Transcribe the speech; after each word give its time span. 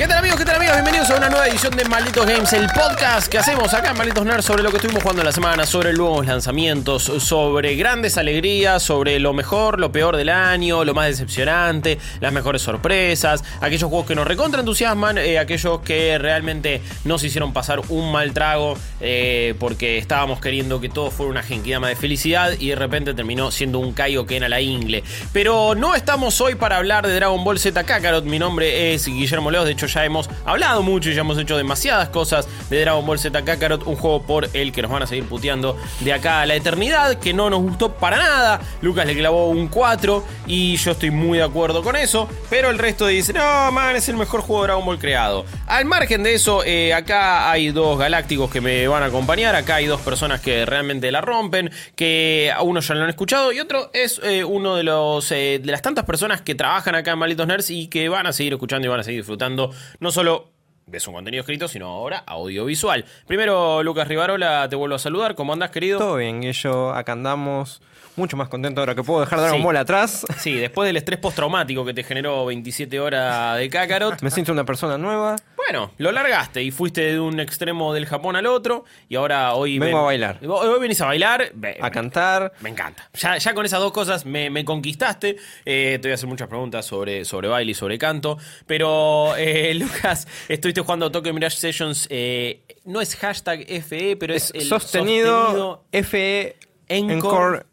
¿Qué 0.00 0.08
tal 0.08 0.16
amigos? 0.16 0.38
¿Qué 0.38 0.46
tal 0.46 0.56
amigos? 0.56 0.76
Bienvenidos 0.76 1.10
a 1.10 1.16
una 1.18 1.28
nueva 1.28 1.46
edición 1.46 1.76
de 1.76 1.84
Malditos 1.84 2.24
Games, 2.24 2.50
el 2.54 2.68
podcast 2.68 3.30
que 3.30 3.36
hacemos 3.36 3.74
acá 3.74 3.90
en 3.90 3.98
Malditos 3.98 4.24
Nerds 4.24 4.46
sobre 4.46 4.62
lo 4.62 4.70
que 4.70 4.76
estuvimos 4.76 5.02
jugando 5.02 5.20
en 5.20 5.26
la 5.26 5.32
semana, 5.32 5.66
sobre 5.66 5.92
nuevos 5.92 6.24
lanzamientos, 6.24 7.02
sobre 7.02 7.76
grandes 7.76 8.16
alegrías, 8.16 8.82
sobre 8.82 9.20
lo 9.20 9.34
mejor, 9.34 9.78
lo 9.78 9.92
peor 9.92 10.16
del 10.16 10.30
año, 10.30 10.86
lo 10.86 10.94
más 10.94 11.08
decepcionante, 11.08 11.98
las 12.20 12.32
mejores 12.32 12.62
sorpresas, 12.62 13.44
aquellos 13.60 13.90
juegos 13.90 14.06
que 14.06 14.14
nos 14.14 14.26
recontra 14.26 14.60
entusiasman, 14.60 15.18
eh, 15.18 15.38
aquellos 15.38 15.80
que 15.80 16.16
realmente 16.16 16.80
nos 17.04 17.22
hicieron 17.22 17.52
pasar 17.52 17.82
un 17.90 18.10
mal 18.10 18.32
trago 18.32 18.78
eh, 19.02 19.54
porque 19.58 19.98
estábamos 19.98 20.40
queriendo 20.40 20.80
que 20.80 20.88
todo 20.88 21.10
fuera 21.10 21.30
una 21.30 21.42
genkidama 21.42 21.88
de 21.88 21.96
felicidad 21.96 22.52
y 22.58 22.70
de 22.70 22.76
repente 22.76 23.12
terminó 23.12 23.50
siendo 23.50 23.78
un 23.78 23.92
Kaioken 23.92 24.44
a 24.44 24.48
la 24.48 24.62
ingle. 24.62 25.04
Pero 25.34 25.74
no 25.74 25.94
estamos 25.94 26.40
hoy 26.40 26.54
para 26.54 26.78
hablar 26.78 27.06
de 27.06 27.14
Dragon 27.14 27.44
Ball 27.44 27.58
Z 27.58 27.84
Kakarot, 27.84 28.24
mi 28.24 28.38
nombre 28.38 28.94
es 28.94 29.04
Guillermo 29.04 29.50
Leos, 29.50 29.66
de 29.66 29.72
hecho 29.72 29.89
ya 29.90 30.04
hemos 30.04 30.30
hablado 30.44 30.82
mucho 30.82 31.10
y 31.10 31.14
ya 31.14 31.20
hemos 31.20 31.38
hecho 31.38 31.56
demasiadas 31.56 32.08
cosas 32.08 32.48
de 32.70 32.80
Dragon 32.80 33.04
Ball 33.04 33.18
Z 33.18 33.42
Kakarot, 33.42 33.86
un 33.86 33.96
juego 33.96 34.22
por 34.22 34.48
el 34.52 34.72
que 34.72 34.82
nos 34.82 34.90
van 34.90 35.02
a 35.02 35.06
seguir 35.06 35.24
puteando 35.24 35.76
de 36.00 36.12
acá 36.12 36.40
a 36.40 36.46
la 36.46 36.54
eternidad, 36.54 37.18
que 37.18 37.32
no 37.32 37.50
nos 37.50 37.60
gustó 37.60 37.94
para 37.94 38.16
nada. 38.16 38.60
Lucas 38.80 39.06
le 39.06 39.16
clavó 39.16 39.48
un 39.48 39.68
4 39.68 40.24
y 40.46 40.76
yo 40.76 40.92
estoy 40.92 41.10
muy 41.10 41.38
de 41.38 41.44
acuerdo 41.44 41.82
con 41.82 41.96
eso, 41.96 42.28
pero 42.48 42.70
el 42.70 42.78
resto 42.78 43.06
dice, 43.06 43.32
no, 43.32 43.72
man, 43.72 43.96
es 43.96 44.08
el 44.08 44.16
mejor 44.16 44.40
juego 44.40 44.62
de 44.62 44.68
Dragon 44.68 44.86
Ball 44.86 44.98
creado. 44.98 45.44
Al 45.66 45.84
margen 45.84 46.22
de 46.22 46.34
eso, 46.34 46.64
eh, 46.64 46.94
acá 46.94 47.50
hay 47.50 47.70
dos 47.70 47.98
galácticos 47.98 48.50
que 48.50 48.60
me 48.60 48.86
van 48.88 49.02
a 49.02 49.06
acompañar, 49.06 49.54
acá 49.54 49.76
hay 49.76 49.86
dos 49.86 50.00
personas 50.00 50.40
que 50.40 50.66
realmente 50.66 51.10
la 51.10 51.20
rompen, 51.20 51.70
que 51.94 52.52
a 52.54 52.62
uno 52.62 52.80
ya 52.80 52.94
lo 52.94 53.04
han 53.04 53.10
escuchado 53.10 53.52
y 53.52 53.60
otro 53.60 53.90
es 53.92 54.20
eh, 54.24 54.44
uno 54.44 54.76
de 54.76 54.82
los 54.82 55.30
eh, 55.32 55.60
de 55.62 55.72
las 55.72 55.82
tantas 55.82 56.04
personas 56.04 56.42
que 56.42 56.54
trabajan 56.54 56.94
acá 56.94 57.12
en 57.12 57.18
Malditos 57.18 57.46
Nerds 57.46 57.70
y 57.70 57.88
que 57.88 58.08
van 58.08 58.26
a 58.26 58.32
seguir 58.32 58.52
escuchando 58.54 58.86
y 58.86 58.90
van 58.90 59.00
a 59.00 59.02
seguir 59.02 59.20
disfrutando 59.20 59.69
no 59.98 60.10
solo 60.10 60.50
de 60.86 61.00
su 61.00 61.12
contenido 61.12 61.40
escrito, 61.40 61.68
sino 61.68 61.86
ahora 61.86 62.18
audiovisual. 62.26 63.04
Primero, 63.26 63.82
Lucas 63.82 64.08
Rivarola, 64.08 64.68
te 64.68 64.76
vuelvo 64.76 64.96
a 64.96 64.98
saludar. 64.98 65.34
¿Cómo 65.34 65.52
andas, 65.52 65.70
querido? 65.70 65.98
Todo 65.98 66.16
bien, 66.16 66.40
Guillo. 66.40 66.92
Acá 66.92 67.12
andamos. 67.12 67.80
Mucho 68.16 68.36
más 68.36 68.48
contento 68.48 68.80
ahora 68.80 68.94
que 68.94 69.02
puedo 69.02 69.20
dejar 69.20 69.38
Dragon 69.40 69.58
Sí. 69.58 69.64
Ball 69.64 69.76
atrás. 69.76 70.26
Sí, 70.38 70.54
después 70.54 70.86
del 70.86 70.96
estrés 70.96 71.18
postraumático 71.20 71.84
que 71.84 71.94
te 71.94 72.02
generó 72.02 72.44
27 72.46 72.98
horas 73.00 73.56
de 73.58 73.70
Kakarot. 73.70 74.20
Me 74.22 74.30
siento 74.30 74.52
una 74.52 74.64
persona 74.64 74.98
nueva. 74.98 75.36
Bueno, 75.56 75.92
lo 75.98 76.10
largaste 76.10 76.62
y 76.62 76.70
fuiste 76.72 77.00
de 77.12 77.20
un 77.20 77.38
extremo 77.38 77.94
del 77.94 78.04
Japón 78.06 78.34
al 78.34 78.46
otro 78.46 78.84
y 79.08 79.14
ahora 79.14 79.54
hoy... 79.54 79.78
Vengo 79.78 79.98
a 79.98 80.02
bailar. 80.02 80.38
Hoy, 80.42 80.48
hoy 80.68 80.80
venís 80.80 81.00
a 81.00 81.06
bailar. 81.06 81.52
A 81.80 81.90
cantar. 81.90 82.52
Me 82.60 82.70
encanta. 82.70 83.08
Ya, 83.14 83.38
ya 83.38 83.54
con 83.54 83.64
esas 83.64 83.78
dos 83.78 83.92
cosas 83.92 84.26
me, 84.26 84.50
me 84.50 84.64
conquistaste. 84.64 85.36
Eh, 85.64 85.98
te 86.02 86.08
voy 86.08 86.12
a 86.12 86.14
hacer 86.14 86.28
muchas 86.28 86.48
preguntas 86.48 86.84
sobre, 86.84 87.24
sobre 87.24 87.46
baile 87.48 87.70
y 87.70 87.74
sobre 87.74 87.96
canto. 87.98 88.36
Pero, 88.66 89.36
eh, 89.36 89.72
Lucas, 89.76 90.26
estuviste 90.48 90.80
jugando 90.80 91.12
Tokyo 91.12 91.32
Mirage 91.32 91.56
Sessions. 91.56 92.08
eh, 92.10 92.62
no 92.84 93.00
es 93.00 93.14
hashtag 93.14 93.64
FE, 93.82 94.16
pero 94.16 94.34
es, 94.34 94.50
el 94.54 94.62
Sostenido, 94.62 95.84
FE 95.92 96.56
Encore 96.88 97.14
Encore. 97.14 97.66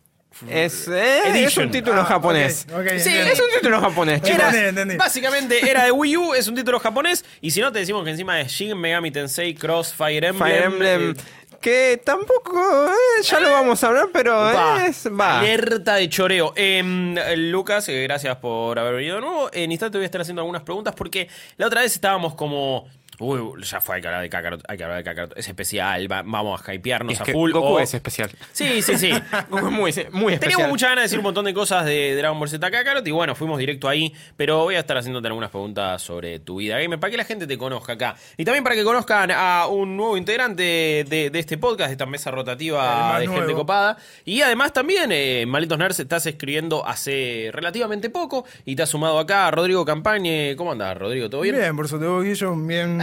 Es, 0.50 0.88
eh, 0.88 1.20
es 1.26 1.36
Edition. 1.36 1.66
un 1.66 1.72
título 1.72 2.02
Ah, 2.02 2.06
japonés. 2.06 2.68
sí, 3.00 3.10
es 3.16 3.40
un 3.40 3.50
título 3.56 3.80
japonés, 3.82 4.22
chicos. 4.22 4.36
Era- 4.40 4.48
Entendí, 4.50 4.68
entendí. 4.70 4.96
Básicamente 4.98 5.70
era 5.70 5.86
de 5.86 5.92
Wii 5.92 6.18
U, 6.18 6.34
es 6.36 6.48
un 6.48 6.56
título 6.56 6.80
japonés. 6.80 7.26
Y 7.42 7.52
si 7.52 7.62
no, 7.62 7.72
te 7.72 7.80
decimos 7.80 8.04
que 8.04 8.12
encima 8.12 8.40
es 8.42 8.52
Shin 8.52 8.78
Megami 8.78 9.12
Tensei 9.12 9.56
Cross 9.56 9.94
Fire 9.94 10.24
Emblem. 10.26 10.48
Fire 10.48 10.64
Emblem. 10.66 11.12
eh, 11.12 11.22
Que 11.60 12.00
tampoco, 12.06 12.88
eh, 12.88 13.24
ya 13.24 13.40
lo 13.40 13.52
vamos 13.52 13.84
a 13.84 13.88
hablar, 13.88 14.10
pero 14.14 14.32
Va. 14.36 14.86
es. 14.86 15.08
Va. 15.08 15.40
Alerta 15.40 15.96
de 15.96 16.08
choreo. 16.08 16.54
Em, 16.56 17.16
Lucas, 17.52 17.90
eh, 17.90 18.04
gracias 18.04 18.36
por 18.38 18.78
haber 18.78 18.94
venido 18.94 19.16
de 19.16 19.22
nuevo. 19.22 19.50
En 19.52 19.72
instante 19.72 19.98
voy 19.98 20.04
a 20.04 20.06
estar 20.06 20.22
haciendo 20.22 20.42
algunas 20.44 20.62
preguntas 20.62 20.94
porque 20.96 21.28
la 21.58 21.66
otra 21.66 21.82
vez 21.82 21.94
estábamos 21.94 22.36
como. 22.36 22.88
Uy, 23.20 23.64
ya 23.64 23.82
fue, 23.82 23.96
hay 23.96 24.02
que 24.02 24.08
hablar 24.08 24.22
de 24.22 24.30
Kakarot, 24.30 24.64
hay 24.68 24.78
que 24.78 24.84
hablar 24.84 25.00
de 25.00 25.04
Kakarot. 25.04 25.38
Es 25.38 25.48
especial, 25.48 26.12
va- 26.12 26.22
vamos 26.24 26.62
a 26.68 26.74
hypearnos 26.74 27.14
Es 27.14 27.22
a 27.22 27.24
que 27.24 27.32
full. 27.34 27.52
Goku 27.52 27.66
o- 27.66 27.80
es 27.80 27.94
especial. 27.94 28.30
Sí, 28.52 28.82
sí, 28.84 28.98
sí. 28.98 29.12
Goku 29.50 29.68
es 29.68 29.72
muy, 29.72 29.72
muy 29.72 29.92
especial. 29.92 30.40
Teníamos 30.40 30.70
muchas 30.70 30.90
ganas 30.90 31.02
de 31.02 31.06
decir 31.06 31.18
un 31.20 31.24
montón 31.24 31.46
de 31.46 31.54
cosas 31.54 31.86
de 31.86 32.16
Dragon 32.16 32.38
Ball 32.40 32.50
Z 32.50 32.70
Kakarot 32.72 33.08
y 33.08 33.12
bueno, 33.12 33.34
fuimos 33.34 33.58
directo 33.58 33.90
ahí, 33.90 34.14
pero 34.36 34.60
voy 34.64 34.76
a 34.76 34.80
estar 34.80 34.98
haciéndote 34.98 35.28
algunas 35.28 35.50
preguntas 35.50 36.02
sobre 36.02 36.40
tu 36.40 36.58
vida 36.58 36.78
gamer 36.80 37.00
para 37.00 37.10
que 37.12 37.18
la 37.18 37.24
gente 37.26 37.48
te 37.48 37.58
conozca 37.58 37.94
acá. 37.94 38.16
Y 38.38 38.46
también 38.46 38.64
para 38.64 38.76
que 38.76 38.84
conozcan 38.84 39.32
a 39.32 39.66
un 39.68 39.98
nuevo 39.98 40.16
integrante 40.18 40.62
de, 41.08 41.30
de 41.32 41.40
este 41.40 41.58
podcast, 41.58 41.88
de 41.88 41.94
esta 41.94 42.06
mesa 42.06 42.30
El 42.30 42.36
rotativa 42.36 43.10
más 43.14 43.20
de 43.20 43.26
gente 43.28 43.42
nuevo. 43.42 43.60
copada. 43.60 43.98
Y 44.26 44.42
además 44.42 44.74
también, 44.74 45.12
eh, 45.12 45.42
en 45.42 45.50
Malditos 45.50 45.78
Nerds, 45.80 46.00
estás 46.00 46.26
escribiendo 46.28 46.86
hace 46.88 47.50
relativamente 47.52 48.10
poco 48.10 48.46
y 48.66 48.76
te 48.76 48.84
has 48.84 48.90
sumado 48.90 49.18
acá 49.18 49.50
Rodrigo 49.50 49.84
Campañe. 49.86 50.56
¿Cómo 50.56 50.72
andás, 50.72 50.98
Rodrigo? 50.98 51.30
¿Todo 51.30 51.42
bien? 51.42 51.56
Bien, 51.56 51.76
por 51.76 51.88
suerte 51.88 52.06
vos, 52.08 52.24
Guillo, 52.24 52.56
bien. 52.56 53.02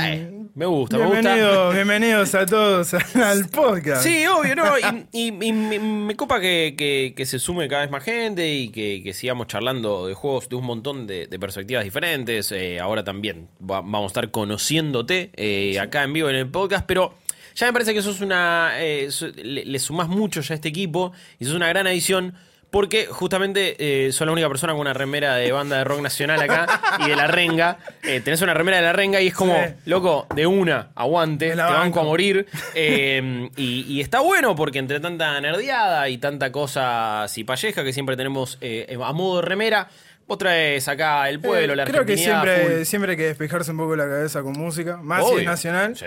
Me 0.55 0.67
gusta, 0.67 0.99
me 0.99 1.05
Bienvenido- 1.07 1.49
gusta. 1.67 1.71
Bienvenidos 1.75 2.35
a 2.35 2.47
todos 2.47 2.95
al 2.95 3.49
podcast. 3.49 4.05
Sí, 4.05 4.25
obvio, 4.27 4.55
¿no? 4.55 4.65
Y, 5.13 5.29
y- 5.29 5.47
y 5.47 5.53
me, 5.53 5.79
me 5.81 6.15
copa 6.17 6.41
que, 6.41 6.75
que- 6.79 7.13
que 7.17 7.27
se 7.27 7.39
sume 7.39 7.67
cada 7.69 7.83
vez 7.83 7.91
más 7.91 8.05
gente 8.05 8.55
y 8.55 8.69
que, 8.69 9.03
que 9.03 9.13
sigamos 9.13 9.47
charlando 9.49 10.07
de 10.07 10.15
juegos 10.15 10.49
de 10.49 10.57
un 10.57 10.65
montón 10.65 11.07
de, 11.07 11.27
de 11.27 11.39
perspectivas 11.39 11.83
diferentes. 11.85 12.53
Eh, 12.53 12.79
ahora 12.79 13.03
también 13.03 13.49
va- 13.61 13.81
vamos 13.81 14.05
a 14.05 14.07
estar 14.07 14.31
conociéndote 14.31 15.31
eh, 15.35 15.79
acá 15.81 16.05
en 16.05 16.13
vivo 16.13 16.29
en 16.31 16.37
el 16.37 16.49
podcast, 16.49 16.85
pero 16.87 17.15
ya 17.57 17.67
me 17.67 17.73
parece 17.73 17.93
que 17.95 18.03
sos 18.03 18.21
una. 18.21 18.73
eh, 18.77 19.09
le, 19.43 19.65
le 19.65 19.79
sumás 19.79 20.09
mucho 20.09 20.41
ya 20.41 20.55
a 20.55 20.57
este 20.57 20.69
equipo 20.69 21.13
y 21.41 21.47
sos 21.47 21.55
una 21.55 21.69
gran 21.69 21.87
adición. 21.87 22.35
Porque 22.75 23.07
justamente 23.07 23.77
eh, 23.79 24.11
sos 24.11 24.27
la 24.27 24.33
única 24.33 24.49
persona 24.49 24.73
con 24.73 24.81
una 24.81 24.93
remera 24.93 25.37
de 25.37 25.53
banda 25.53 25.79
de 25.79 25.85
rock 25.85 26.01
nacional 26.01 26.41
acá 26.43 26.81
y 27.07 27.09
de 27.09 27.15
la 27.15 27.29
renga. 27.29 27.79
Eh, 28.03 28.21
tenés 28.21 28.43
una 28.43 28.53
remera 28.53 28.79
de 28.79 28.83
la 28.83 28.93
renga 28.93 29.21
y 29.21 29.29
es 29.29 29.35
como, 29.35 29.55
Sí. 29.55 29.75
loco, 29.87 30.27
de 30.35 30.45
una, 30.49 30.91
aguante, 30.97 31.51
te 31.51 31.55
banco 31.55 31.73
banco. 31.79 32.01
a 32.01 32.03
morir. 32.05 32.47
Eh, 32.75 33.49
y, 33.57 33.83
y 33.89 34.01
está 34.01 34.19
bueno 34.21 34.57
porque 34.57 34.81
entre 34.81 34.99
tanta 34.99 35.41
nerdeada 35.41 36.09
y 36.09 36.19
tanta 36.19 36.51
cosa 36.51 37.27
cipalleja 37.29 37.85
que 37.85 37.93
siempre 37.93 38.17
tenemos 38.17 38.59
eh, 38.61 38.99
a 39.01 39.13
modo 39.13 39.41
de 39.41 39.47
remera, 39.47 39.89
vos 40.27 40.39
traes 40.39 40.89
acá 40.89 41.29
el 41.29 41.39
pueblo, 41.41 41.75
Eh, 41.75 41.77
la 41.77 41.85
Creo 41.85 42.05
que 42.05 42.17
siempre, 42.17 42.57
full. 42.79 42.85
siempre 42.85 43.13
hay 43.13 43.17
que 43.17 43.27
despejarse 43.27 43.71
un 43.71 43.77
poco 43.77 43.95
la 43.95 44.05
cabeza 44.09 44.43
con 44.43 44.53
música, 44.55 44.97
más 44.97 45.23
si 45.25 45.31
Obvio. 45.31 45.39
es 45.43 45.47
nacional. 45.47 45.97
Sí, 45.97 46.05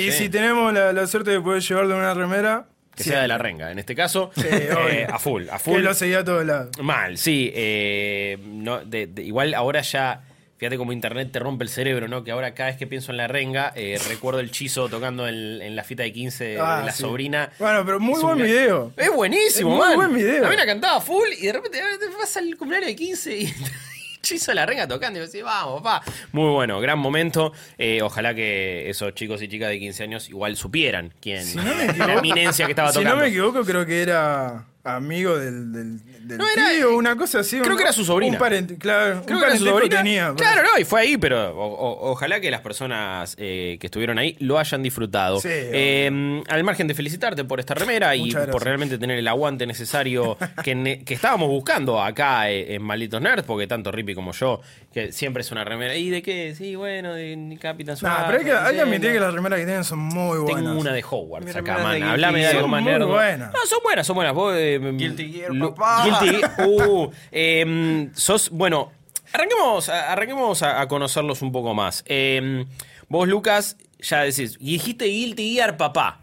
y 0.00 0.10
sí. 0.10 0.18
si 0.24 0.28
tenemos 0.28 0.72
la, 0.72 0.92
la 0.92 1.06
suerte 1.06 1.30
de 1.30 1.40
poder 1.40 1.62
llevar 1.62 1.86
de 1.86 1.94
una 1.94 2.12
remera, 2.14 2.66
Que 2.98 3.04
sea 3.04 3.22
de 3.22 3.28
la 3.28 3.38
renga, 3.38 3.70
en 3.72 3.78
este 3.78 3.94
caso, 3.94 4.30
Sí, 4.36 4.42
eh, 4.50 5.06
a 5.10 5.18
full, 5.18 5.48
a 5.48 5.52
que 5.54 5.58
full. 5.58 5.80
lo 5.82 5.94
seguía 5.94 6.18
a 6.20 6.24
todos 6.24 6.44
lados. 6.44 6.70
Mal, 6.82 7.16
sí. 7.18 7.50
eh, 7.54 8.36
no, 8.44 8.84
de- 8.84 9.06
de- 9.06 9.22
igual 9.22 9.54
ahora 9.54 9.80
ya, 9.80 10.22
fíjate 10.58 10.76
cómo 10.76 10.92
internet 10.92 11.30
te 11.32 11.38
rompe 11.38 11.62
el 11.64 11.70
cerebro, 11.70 12.08
¿no? 12.08 12.24
Que 12.24 12.32
ahora 12.32 12.52
cada 12.54 12.68
vez 12.70 12.78
que 12.78 12.86
pienso 12.86 13.12
en 13.12 13.16
la 13.18 13.28
renga, 13.28 13.72
eh, 13.76 13.98
recuerdo 14.08 14.40
el 14.40 14.50
chizo 14.50 14.88
tocando 14.88 15.26
en, 15.28 15.62
en 15.62 15.76
la 15.76 15.84
fiesta 15.84 16.02
de 16.02 16.12
15 16.12 16.44
de 16.44 16.58
Ah, 16.60 16.82
la 16.84 16.92
sí. 16.92 17.02
sobrina. 17.02 17.50
Bueno, 17.58 17.84
pero 17.86 18.00
muy 18.00 18.14
Es 18.14 18.22
buen 18.22 18.38
video. 18.38 18.92
Es 18.96 19.10
buenísimo, 19.14 19.70
Es 19.70 19.76
muy 19.76 19.86
man. 19.86 19.96
buen 19.96 20.14
video. 20.14 20.42
La 20.42 20.50
mina 20.50 20.66
cantaba 20.66 21.00
full 21.00 21.28
y 21.38 21.46
de 21.46 21.52
repente 21.52 21.78
te 22.00 22.06
pasa 22.18 22.40
el 22.40 22.56
cumpleaños 22.56 22.88
de 22.88 22.96
15 22.96 23.36
y 23.38 23.46
Chizo 24.28 24.52
la 24.52 24.66
renga 24.66 24.86
tocando 24.86 25.18
y 25.18 25.20
me 25.20 25.26
decía, 25.26 25.42
vamos, 25.44 25.80
papá. 25.82 26.02
Muy 26.32 26.50
bueno, 26.52 26.80
gran 26.80 26.98
momento. 26.98 27.52
Eh, 27.78 28.02
ojalá 28.02 28.34
que 28.34 28.90
esos 28.90 29.14
chicos 29.14 29.40
y 29.42 29.48
chicas 29.48 29.70
de 29.70 29.78
15 29.78 30.02
años 30.02 30.28
igual 30.28 30.54
supieran 30.56 31.14
quién, 31.20 31.44
Si 31.44 31.56
no 31.56 31.62
me 31.64 31.86
la 31.86 31.92
equivoco- 31.92 32.18
eminencia 32.18 32.66
que 32.66 32.72
estaba 32.72 32.88
Si 32.90 32.96
tocando. 32.98 33.16
no 33.16 33.22
me 33.22 33.28
equivoco, 33.28 33.64
creo 33.64 33.86
que 33.86 34.02
era 34.02 34.66
amigo 34.84 35.38
del, 35.38 35.72
del, 35.72 36.00
del 36.28 36.38
No, 36.38 36.44
era- 36.48 36.70
tío, 36.70 36.96
una 36.96 37.16
cosa 37.16 37.40
así. 37.40 37.58
creo 37.58 37.72
un- 37.72 37.76
que 37.76 37.82
era 37.82 37.92
su 37.92 38.04
sobrina. 38.04 38.32
Un 38.34 38.38
parente, 38.38 38.76
claro. 38.76 39.22
Creo 39.24 39.38
un 39.38 39.42
que 39.42 39.48
era 39.50 39.58
su 39.58 39.64
sobrina. 39.66 39.96
tenía. 39.96 40.34
Claro, 40.36 40.62
no, 40.62 40.80
y 40.80 40.84
fue 40.84 41.00
ahí, 41.00 41.16
pero 41.16 41.50
o- 41.56 41.66
o- 41.74 42.10
ojalá 42.12 42.40
que 42.40 42.50
las 42.50 42.60
personas 42.60 43.34
eh, 43.38 43.78
que 43.80 43.86
estuvieron 43.86 44.18
ahí 44.18 44.36
lo 44.40 44.58
hayan 44.58 44.82
disfrutado. 44.82 45.40
Sí, 45.40 45.48
Eh, 45.50 46.42
al 46.48 46.64
margen 46.64 46.86
de 46.86 46.94
felicitarte 46.94 47.44
por 47.44 47.60
esta 47.60 47.74
remera 47.74 48.14
y 48.16 48.32
por 48.32 48.62
realmente 48.62 48.98
tener 48.98 49.18
el 49.18 49.28
aguante 49.28 49.66
necesario 49.66 50.36
que, 50.64 50.74
ne- 50.74 51.04
que 51.04 51.14
estábamos 51.14 51.48
buscando 51.48 52.02
acá 52.02 52.50
eh, 52.50 52.74
en 52.74 52.82
Malditos 52.82 53.20
Nerds, 53.20 53.44
porque 53.44 53.66
tanto 53.66 53.90
Rippy 53.90 54.14
como 54.14 54.32
yo, 54.32 54.60
que 54.92 55.12
siempre 55.12 55.42
es 55.42 55.50
una 55.52 55.64
remera. 55.64 55.94
¿Y 55.96 56.10
de 56.10 56.22
qué? 56.22 56.54
Sí, 56.56 56.74
bueno, 56.76 57.14
de 57.14 57.56
Capitán 57.60 57.96
Nah, 58.02 58.16
Sword, 58.16 58.26
pero 58.26 58.38
hay 58.38 58.44
que, 58.44 58.50
hay 58.52 58.58
que 58.58 58.64
Nintendo. 58.64 58.82
admitir 58.82 59.12
que 59.12 59.20
las 59.20 59.34
remeras 59.34 59.58
que 59.60 59.64
tienen 59.64 59.84
son 59.84 59.98
muy 59.98 60.38
buenas. 60.38 60.62
Tengo 60.64 60.80
una 60.80 60.92
de 60.92 61.04
Hogwarts 61.08 61.56
acá, 61.56 61.76
remera 61.76 61.82
man. 62.00 62.02
Hablame 62.10 62.38
de 62.40 62.46
algo 62.48 62.60
Son 62.62 62.70
más 62.70 62.82
nerd. 62.82 62.98
No, 63.00 63.66
son 63.66 63.78
buenas, 63.82 64.06
son 64.06 64.16
buenas. 64.16 64.34
Vos, 64.34 64.54
eh, 64.56 64.78
Guilty 64.94 65.32
Gear, 65.32 65.52
Lu- 65.54 65.74
papá. 65.74 66.04
Gear. 66.20 66.66
Uh, 66.66 67.10
em, 67.32 68.10
sos, 68.14 68.50
bueno, 68.50 68.92
arranquemos, 69.32 69.88
a- 69.88 70.12
arranquemos 70.12 70.62
a, 70.62 70.80
a 70.80 70.88
conocerlos 70.88 71.42
un 71.42 71.52
poco 71.52 71.74
más. 71.74 72.04
Em, 72.06 72.66
vos, 73.08 73.26
Lucas, 73.28 73.76
ya 74.00 74.22
decís, 74.22 74.56
y 74.60 74.72
dijiste 74.72 75.06
Guilty 75.06 75.54
Gear, 75.54 75.76
papá. 75.76 76.20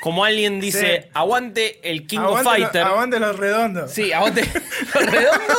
Como 0.00 0.24
alguien 0.24 0.60
dice, 0.60 1.02
Sí. 1.02 1.08
aguante 1.12 1.80
el 1.90 2.06
King 2.06 2.18
Aguante 2.20 2.38
of 2.38 2.44
lo- 2.44 2.50
Fighter. 2.64 2.82
aguante 2.82 3.18
los 3.20 3.36
redondos. 3.36 3.90
Sí, 3.90 4.12
aguante 4.12 4.42
lo 4.94 5.00
redondo, 5.00 5.54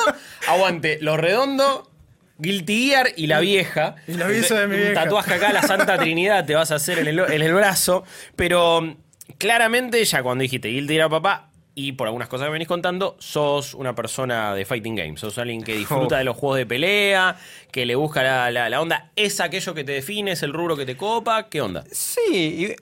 aguante 0.47 0.97
lo 1.01 1.17
redondo, 1.17 1.91
Guilty 2.37 2.87
Gear 2.87 3.09
y 3.17 3.27
la 3.27 3.41
vieja. 3.41 3.95
Y 4.07 4.13
la 4.13 4.27
vieja 4.27 4.61
de 4.61 4.67
mi 4.67 4.75
Un 4.75 4.81
vieja. 4.81 5.03
tatuaje 5.03 5.33
acá, 5.33 5.51
la 5.51 5.61
Santa 5.61 5.97
Trinidad, 5.97 6.45
te 6.45 6.55
vas 6.55 6.71
a 6.71 6.75
hacer 6.75 6.99
en 6.99 7.07
el, 7.07 7.19
en 7.19 7.41
el 7.41 7.53
brazo. 7.53 8.05
Pero 8.37 8.95
claramente 9.37 10.03
ya 10.05 10.23
cuando 10.23 10.41
dijiste 10.43 10.69
Guilty 10.69 10.93
Gear 10.95 11.09
papá 11.09 11.48
y 11.75 11.93
por 11.93 12.07
algunas 12.07 12.27
cosas 12.27 12.47
que 12.47 12.51
venís 12.51 12.67
contando, 12.67 13.15
sos 13.19 13.73
una 13.73 13.95
persona 13.95 14.53
de 14.53 14.65
fighting 14.65 14.95
games, 14.95 15.19
sos 15.21 15.37
alguien 15.37 15.63
que 15.63 15.75
disfruta 15.75 16.17
de 16.17 16.23
los 16.25 16.35
juegos 16.35 16.57
de 16.57 16.65
pelea, 16.65 17.37
que 17.71 17.85
le 17.85 17.95
busca 17.95 18.21
la, 18.23 18.51
la- 18.51 18.69
la 18.69 18.81
onda, 18.81 19.11
es 19.15 19.39
aquello 19.39 19.73
que 19.73 19.83
te 19.83 19.93
define, 19.93 20.31
es 20.31 20.43
el 20.43 20.51
rubro 20.53 20.75
que 20.75 20.85
te 20.85 20.97
copa, 20.97 21.47
¿qué 21.49 21.61
onda? 21.61 21.83
Sí, 21.91 22.21
y 22.33 22.75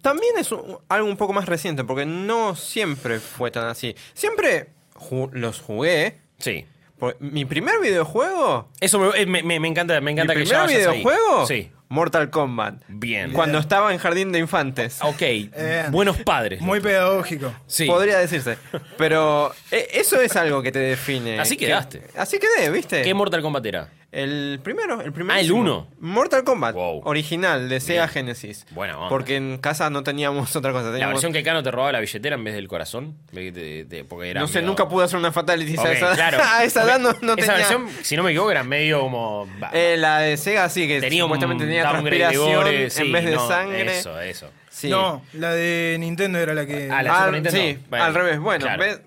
también 0.00 0.34
es 0.38 0.50
un- 0.52 0.78
algo 0.88 1.08
un 1.08 1.16
poco 1.16 1.32
más 1.32 1.46
reciente, 1.46 1.84
porque 1.84 2.06
no 2.06 2.56
siempre 2.56 3.20
fue 3.20 3.50
tan 3.50 3.66
así. 3.68 3.94
Siempre 4.14 4.68
ju- 4.94 5.30
los 5.32 5.60
jugué. 5.60 6.18
Sí. 6.38 6.64
Por- 6.98 7.16
Mi 7.20 7.44
primer 7.44 7.80
videojuego. 7.80 8.68
Eso 8.80 8.98
me, 8.98 9.08
eh, 9.20 9.26
me- 9.26 9.42
me- 9.42 9.68
encanta, 9.68 10.00
me 10.00 10.12
encanta 10.12 10.34
mi 10.34 10.40
que 10.40 10.46
primer 10.48 10.68
ahí. 10.68 10.76
videojuego. 10.76 11.46
Sí. 11.46 11.70
Mortal 11.92 12.30
Kombat. 12.30 12.82
Bien. 12.88 13.32
Cuando 13.32 13.58
estaba 13.58 13.92
en 13.92 13.98
Jardín 13.98 14.32
de 14.32 14.38
Infantes. 14.38 14.98
Ok, 15.02 15.18
Bien. 15.20 15.50
buenos 15.90 16.16
padres. 16.16 16.62
Muy 16.62 16.80
pedagógico. 16.80 17.52
Sí. 17.66 17.84
Podría 17.86 18.18
decirse. 18.18 18.56
Pero 18.96 19.52
eh, 19.70 19.88
eso 19.92 20.18
es 20.20 20.34
algo 20.36 20.62
que 20.62 20.72
te 20.72 20.78
define. 20.78 21.38
Así 21.38 21.56
Que- 21.58 21.66
quedaste. 21.66 22.02
así 22.16 22.38
quedé, 22.38 22.70
¿viste? 22.70 23.02
¿Qué 23.02 23.12
Mortal 23.12 23.42
Kombat 23.42 23.66
era? 23.66 23.88
El 24.10 24.60
primero, 24.62 25.00
el 25.00 25.10
primero. 25.10 25.34
Ah, 25.34 25.40
el 25.40 25.50
uno. 25.52 25.88
Mortal 25.98 26.44
Kombat. 26.44 26.74
Wow. 26.74 27.00
Original, 27.06 27.70
de 27.70 27.80
Sega 27.80 28.02
Bien. 28.02 28.12
Genesis. 28.12 28.66
Buena 28.72 28.96
onda. 28.98 29.08
Porque 29.08 29.36
en 29.36 29.56
casa 29.56 29.88
no 29.88 30.02
teníamos 30.02 30.54
otra 30.56 30.70
cosa. 30.72 30.86
La 30.88 30.92
Teníamos... 30.92 31.14
versión 31.14 31.32
que 31.32 31.42
Cano 31.42 31.62
te 31.62 31.70
robaba 31.70 31.92
la 31.92 32.00
billetera 32.00 32.36
en 32.36 32.44
vez 32.44 32.54
del 32.54 32.68
corazón. 32.68 33.16
Ve 33.32 33.44
que 33.44 33.52
te- 33.52 33.84
te- 33.86 34.04
porque 34.04 34.28
era 34.30 34.42
No 34.42 34.48
sé, 34.48 34.56
medio- 34.58 34.66
nunca 34.68 34.86
pude 34.86 35.06
hacer 35.06 35.18
una 35.18 35.32
fatality 35.32 35.78
Ok, 35.78 35.86
a 35.86 35.92
esa, 35.92 36.14
claro. 36.14 36.38
a 36.44 36.62
esa 36.62 36.82
edad. 36.84 36.98
No, 37.00 37.12
no 37.22 37.32
Esa 37.32 37.36
tenía. 37.36 37.54
versión, 37.54 37.88
si 38.02 38.14
no 38.16 38.22
me 38.22 38.32
equivoco, 38.32 38.50
era 38.50 38.62
medio 38.64 39.00
como. 39.00 39.48
va, 39.62 39.70
Eh, 39.72 39.96
la 39.96 40.18
de 40.18 40.36
Sega 40.36 40.68
sí, 40.68 40.86
que 40.86 41.00
tenía 41.00 41.24
un 41.24 41.28
supuestamente 41.30 41.64
tenía 41.64 41.81
transpiración 41.90 42.54
gore, 42.54 42.84
en 42.84 42.90
sí, 42.90 43.10
vez 43.12 43.24
de 43.24 43.30
no, 43.32 43.48
sangre. 43.48 43.98
Eso, 43.98 44.20
eso. 44.20 44.50
Sí. 44.70 44.88
No, 44.88 45.22
la 45.34 45.52
de 45.52 45.96
Nintendo 46.00 46.38
era 46.38 46.54
la 46.54 46.66
que. 46.66 46.88
Ah, 46.90 47.02
la- 47.02 47.24
Ah, 47.24 47.30
Nintendo. 47.30 47.50
sí, 47.58 47.78
Bueno, 47.90 48.04
al 48.04 48.14
revés. 48.14 48.38
Bueno, 48.40 48.64
claro. 48.64 48.82
ves, 48.82 49.00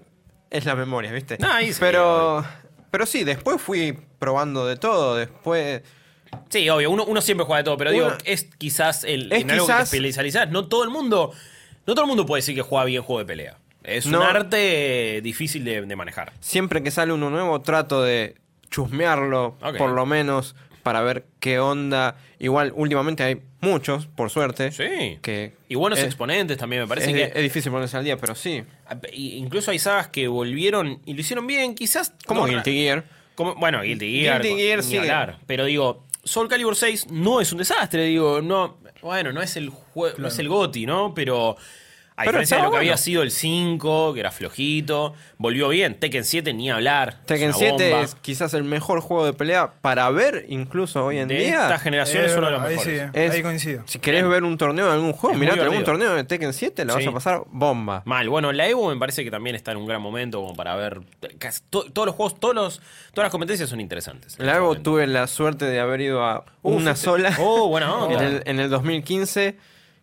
es 0.51 0.66
la 0.66 0.75
memoria, 0.75 1.12
¿viste? 1.12 1.38
No, 1.39 1.51
ahí 1.51 1.74
sí, 1.74 1.77
pero, 1.80 2.45
pero 2.92 3.06
sí, 3.06 3.24
después 3.24 3.62
fui 3.62 3.98
probando 4.19 4.66
de 4.68 4.77
todo. 4.77 5.16
Después. 5.16 5.81
Sí, 6.50 6.69
obvio, 6.69 6.92
uno, 6.92 7.06
uno 7.06 7.22
siempre 7.22 7.45
juega 7.45 7.60
de 7.60 7.63
todo, 7.63 7.77
pero 7.77 7.92
digo, 7.92 8.12
es 8.25 8.48
quizás 8.57 9.04
el, 9.04 9.31
Es 9.31 9.42
en 9.42 9.51
algo 9.51 9.68
que 9.68 9.74
te 9.74 9.81
especializás. 9.83 10.50
No 10.51 10.68
todo 10.68 10.83
el 10.83 10.89
mundo. 10.89 11.31
No 11.88 11.94
todo 11.94 12.04
el 12.06 12.07
mundo 12.10 12.25
puede 12.25 12.39
decir 12.39 12.56
que 12.56 12.62
juega 12.62 12.83
bien 12.86 13.01
juego 13.04 13.19
de 13.19 13.25
pelea. 13.25 13.57
Es 13.83 14.06
No. 14.07 14.19
un 14.19 14.25
arte 14.25 15.19
difícil 15.24 15.63
de, 15.63 15.81
de 15.83 15.95
manejar. 15.95 16.33
Siempre 16.39 16.81
que 16.81 16.89
sale 16.89 17.13
uno 17.13 17.30
nuevo, 17.30 17.62
trato 17.62 18.01
de 18.01 18.36
chusmearlo, 18.72 19.57
por 19.77 19.92
lo 19.92 20.06
menos, 20.06 20.56
para 20.85 21.01
ver 21.01 21.25
qué 21.39 21.57
onda. 21.57 22.15
Igual, 22.37 22.71
últimamente 22.75 23.23
hay 23.23 23.41
muchos, 23.59 24.05
por 24.05 24.29
suerte. 24.29 24.71
Sí. 24.71 25.17
Que 25.23 25.53
Y 25.67 25.73
buenos 25.73 25.97
es- 25.97 26.05
exponentes 26.05 26.57
también, 26.59 26.83
me 26.83 26.87
parece 26.87 27.09
es, 27.09 27.15
que. 27.31 27.37
es 27.39 27.43
difícil 27.43 27.71
ponerse 27.71 27.97
al 27.97 28.03
día, 28.03 28.17
pero 28.17 28.35
sí. 28.35 28.61
I- 29.11 29.37
Incluso 29.37 29.71
hay 29.71 29.79
sagas 29.79 30.09
que 30.09 30.27
volvieron 30.27 31.01
y 31.03 31.15
lo 31.15 31.21
hicieron 31.21 31.47
bien, 31.47 31.73
quizás. 31.73 32.13
Como 32.27 32.41
no- 32.41 32.47
Guilty 32.53 32.71
Gear. 32.71 33.03
como- 33.33 33.55
bueno, 33.55 33.81
Guilty 33.81 34.21
Gear. 34.21 34.43
Guilty 34.43 34.61
Gear, 34.61 34.77
ni 34.77 34.83
sí. 34.83 34.97
hablar. 34.97 35.39
Pero 35.47 35.65
digo, 35.65 36.05
Soul 36.23 36.47
Calibur 36.47 36.75
6 36.75 37.07
no 37.09 37.41
es 37.41 37.51
un 37.51 37.57
desastre, 37.57 38.03
digo, 38.05 38.41
no. 38.43 38.77
Bueno, 39.01 39.33
no 39.33 39.41
es 39.41 39.57
el 39.57 39.69
juego, 39.69 40.19
no 40.19 40.27
es 40.27 40.38
el 40.38 40.49
GOTI, 40.49 40.85
¿no? 40.85 41.13
Pero. 41.15 41.57
A 42.17 42.23
Pero 42.23 42.31
diferencia 42.39 42.57
de 42.57 42.63
lo 42.63 42.71
que 42.71 42.77
había 42.77 42.95
sido 42.95 43.23
el 43.23 43.29
5, 43.31 44.13
que 44.13 44.21
era 44.21 44.31
flojito, 44.31 45.13
volvió 45.38 45.67
bien. 45.67 46.00
Tekken 46.00 46.23
7 46.23 46.53
ni 46.53 46.71
hablar. 46.71 47.19
Tekken 47.25 47.50
una 47.50 47.57
7 47.57 47.89
bomba. 47.89 48.06
es 48.06 48.15
quizás 48.15 48.53
el 48.53 48.63
mejor 48.63 49.01
juego 49.01 49.25
de 49.25 49.33
pelea 49.33 49.73
para 49.81 50.09
ver, 50.12 50.45
incluso 50.47 51.03
hoy 51.03 51.17
en 51.17 51.27
de 51.27 51.35
día. 51.39 51.63
esta 51.63 51.77
generación 51.77 52.23
Eh, 52.23 52.27
es 52.27 52.38
uno 52.38 52.45
de 52.45 52.51
los 52.53 52.62
ahí 52.62 52.75
mejores. 52.77 53.01
sí, 53.12 53.19
Es- 53.19 53.31
ahí 53.31 53.41
coincido. 53.44 53.83
Si 53.85 54.00
querés 54.00 54.25
ver 54.29 54.45
un 54.45 54.57
torneo 54.57 54.85
de 54.85 54.94
algún 54.94 55.12
juego, 55.12 55.38
mirate 55.38 55.59
algún 55.59 55.83
torneo 55.83 56.15
de 56.15 56.23
Tekken 56.23 56.53
7, 56.53 56.85
la 56.85 56.94
Sí. 56.94 57.00
vas 57.00 57.07
a 57.07 57.12
pasar 57.12 57.41
bomba. 57.47 58.01
Mal, 58.06 58.29
bueno, 58.29 58.53
la 58.53 58.65
Evo 58.65 58.88
me 58.89 58.97
parece 58.97 59.25
que 59.25 59.29
también 59.31 59.57
está 59.57 59.71
en 59.71 59.77
un 59.77 59.85
gran 59.85 60.01
momento 60.01 60.39
como 60.41 60.56
para 60.56 60.73
ver 60.77 61.01
casi 61.38 61.63
to- 61.69 61.83
todos 61.91 62.06
los 62.06 62.15
juegos, 62.15 62.39
todos 62.39 62.56
los, 62.56 62.77
todas 63.13 63.25
las 63.25 63.31
competencias 63.31 63.69
son 63.69 63.81
interesantes. 63.81 64.39
La 64.39 64.56
Evo 64.56 64.71
Este 64.71 64.79
momento. 64.79 64.83
tuve 64.91 65.07
la 65.07 65.27
suerte 65.27 65.65
de 65.65 65.81
haber 65.81 66.00
ido 66.00 66.23
a 66.23 66.45
una 66.62 66.95
sola 66.95 67.35
Oh, 67.41 67.67
buena 67.67 67.94
onda. 67.94 68.23
en, 68.25 68.35
el, 68.35 68.44
en 68.45 68.59
el 68.62 68.69
2015, 68.69 69.57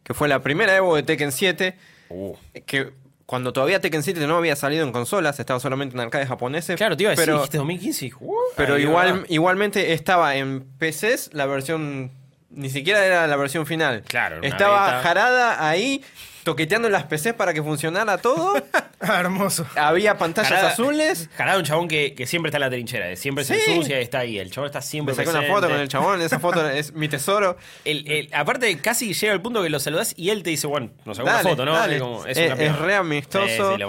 que 0.04 0.12
fue 0.12 0.28
la 0.28 0.40
primera 0.42 0.76
Evo 0.76 0.94
de 0.94 1.04
Tekken 1.04 1.32
7, 1.32 1.78
Uh. 2.12 2.36
que 2.66 2.92
cuando 3.26 3.52
todavía 3.52 3.80
Tekken 3.80 4.02
7 4.02 4.26
no 4.26 4.36
había 4.36 4.56
salido 4.56 4.84
en 4.84 4.92
consolas, 4.92 5.40
estaba 5.40 5.58
solamente 5.58 5.94
en 5.94 6.00
arcades 6.00 6.28
japoneses. 6.28 6.76
Claro, 6.76 6.96
te 6.96 7.04
iba 7.04 7.10
a 7.10 7.12
decir, 7.12 7.24
pero, 7.24 7.38
dijiste 7.38 7.56
2015 7.56 8.06
y, 8.06 8.12
uh, 8.20 8.34
pero 8.56 8.78
igual, 8.78 9.24
igualmente 9.28 9.94
estaba 9.94 10.36
en 10.36 10.64
PCs 10.78 11.30
la 11.32 11.46
versión, 11.46 12.10
ni 12.50 12.68
siquiera 12.68 13.04
era 13.06 13.26
la 13.26 13.36
versión 13.36 13.64
final. 13.64 14.02
Claro, 14.02 14.42
Estaba 14.42 15.00
jarada 15.00 15.66
ahí, 15.66 16.04
toqueteando 16.44 16.88
las 16.88 17.04
PCs 17.04 17.34
para 17.34 17.52
que 17.54 17.62
funcionara 17.62 18.18
todo. 18.18 18.54
Ah, 19.04 19.18
hermoso. 19.18 19.66
había 19.74 20.16
pantallas 20.16 20.48
Jarada- 20.52 20.68
azules. 20.70 21.28
Jarada 21.36 21.58
un 21.58 21.64
chabón 21.64 21.88
que, 21.88 22.14
que 22.14 22.24
siempre 22.24 22.50
está 22.50 22.58
en 22.58 22.60
la 22.60 22.70
trinchera, 22.70 23.06
de 23.06 23.16
siempre 23.16 23.42
se 23.42 23.58
Sí. 23.58 23.72
ensucia 23.72 23.98
y 23.98 24.02
está 24.04 24.20
ahí. 24.20 24.38
El 24.38 24.52
chabón 24.52 24.66
está 24.68 24.80
siempre 24.80 25.12
Me 25.12 25.16
saqué 25.24 25.36
una 25.36 25.48
foto 25.52 25.68
con 25.68 25.80
el 25.80 25.88
chabón, 25.88 26.20
esa 26.22 26.38
foto 26.38 26.70
es 26.70 26.92
mi 26.92 27.08
tesoro. 27.08 27.56
El- 27.84 28.08
el- 28.08 28.28
aparte, 28.32 28.78
casi 28.78 29.12
llega 29.12 29.32
al 29.32 29.42
punto 29.42 29.60
que 29.60 29.70
lo 29.70 29.80
saludás 29.80 30.14
y 30.16 30.30
él 30.30 30.44
te 30.44 30.50
dice, 30.50 30.68
bueno, 30.68 30.90
nos 31.04 31.16
sacó 31.16 31.28
Dale, 31.30 31.40
una 31.40 31.50
foto, 31.50 31.64
¿no? 31.64 31.72
dale. 31.72 31.96
Es, 31.96 32.00
como- 32.00 32.24
es 32.26 32.36
Es- 32.38 32.46
una 32.52 32.62
es 32.62 32.70
piola. 32.70 32.86
re 32.86 32.94
amistoso. 32.94 33.76
Sí. 33.76 33.82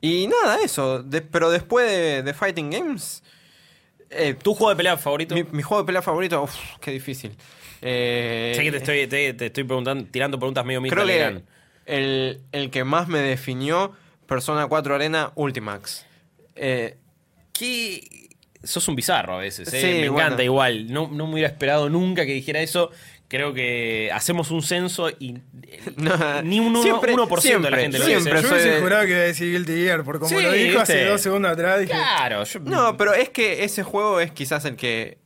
Y 0.00 0.26
nada, 0.26 0.58
eso. 0.64 1.04
De- 1.04 1.22
pero 1.22 1.50
después 1.52 1.88
de, 1.88 2.24
de 2.24 2.34
Fighting 2.34 2.68
Games, 2.68 3.22
eh, 4.10 4.34
¿Tu 4.34 4.54
juego 4.54 4.70
de 4.70 4.76
pelea 4.76 4.96
favorito? 4.96 5.36
mi, 5.36 5.44
mi 5.52 5.62
juego 5.62 5.84
de 5.84 5.86
pelea 5.86 6.02
favorito, 6.02 6.42
uf, 6.42 6.52
qué 6.80 6.90
difícil. 6.90 7.36
Eh, 7.82 8.52
sé 8.54 8.62
que 8.62 8.70
te 8.70 8.76
estoy, 8.78 9.06
te, 9.06 9.32
te 9.34 9.46
estoy 9.46 9.64
preguntando, 9.64 10.04
tirando 10.10 10.38
preguntas 10.38 10.64
medio 10.64 10.80
Creo 10.82 11.06
que 11.06 11.42
el, 11.86 12.40
el 12.52 12.70
que 12.70 12.84
más 12.84 13.08
me 13.08 13.18
definió, 13.20 13.92
Persona 14.26 14.66
4 14.66 14.94
Arena 14.94 15.32
Ultimax. 15.34 16.06
Eh, 16.56 16.96
que 17.52 18.28
sos 18.62 18.86
un 18.88 18.96
bizarro 18.96 19.34
a 19.34 19.38
veces, 19.38 19.72
¿eh? 19.72 19.80
Sí, 19.80 19.86
me 20.02 20.08
bueno. 20.08 20.26
encanta 20.26 20.42
igual. 20.44 20.92
No, 20.92 21.08
no 21.10 21.26
me 21.26 21.34
hubiera 21.34 21.48
esperado 21.48 21.88
nunca 21.88 22.26
que 22.26 22.32
dijera 22.32 22.60
eso. 22.60 22.90
Creo 23.28 23.54
que 23.54 24.10
hacemos 24.12 24.50
un 24.50 24.60
censo 24.62 25.08
y 25.08 25.36
eh, 25.62 25.80
No, 25.96 26.42
ni 26.42 26.58
un 26.60 26.74
1%, 26.74 26.82
siempre- 26.82 27.12
de 27.12 27.16
la 27.16 27.38
siempre, 27.40 27.80
gente 27.82 27.98
lo 27.98 28.04
siempre 28.04 28.32
dice. 28.34 28.42
Yo 28.42 28.48
soy 28.48 28.58
hubiese 28.58 28.74
de- 28.74 28.80
jurado 28.82 29.02
que 29.04 29.10
iba 29.12 29.20
a 29.20 29.22
decir 29.22 29.52
Guilty 29.52 29.72
Gear, 29.72 30.04
por 30.04 30.18
como 30.18 30.28
Sí, 30.28 30.34
lo 30.44 30.52
dijo 30.52 30.80
hace 30.80 30.94
¿viste? 30.94 31.08
dos 31.08 31.20
segundos 31.20 31.52
atrás. 31.52 31.80
Dije, 31.80 31.92
Claro, 31.92 32.44
yo- 32.44 32.60
no, 32.60 32.96
pero 32.96 33.14
es 33.14 33.28
que 33.30 33.64
ese 33.64 33.82
juego 33.84 34.20
es 34.20 34.32
quizás 34.32 34.64
el 34.64 34.76
que 34.76 35.18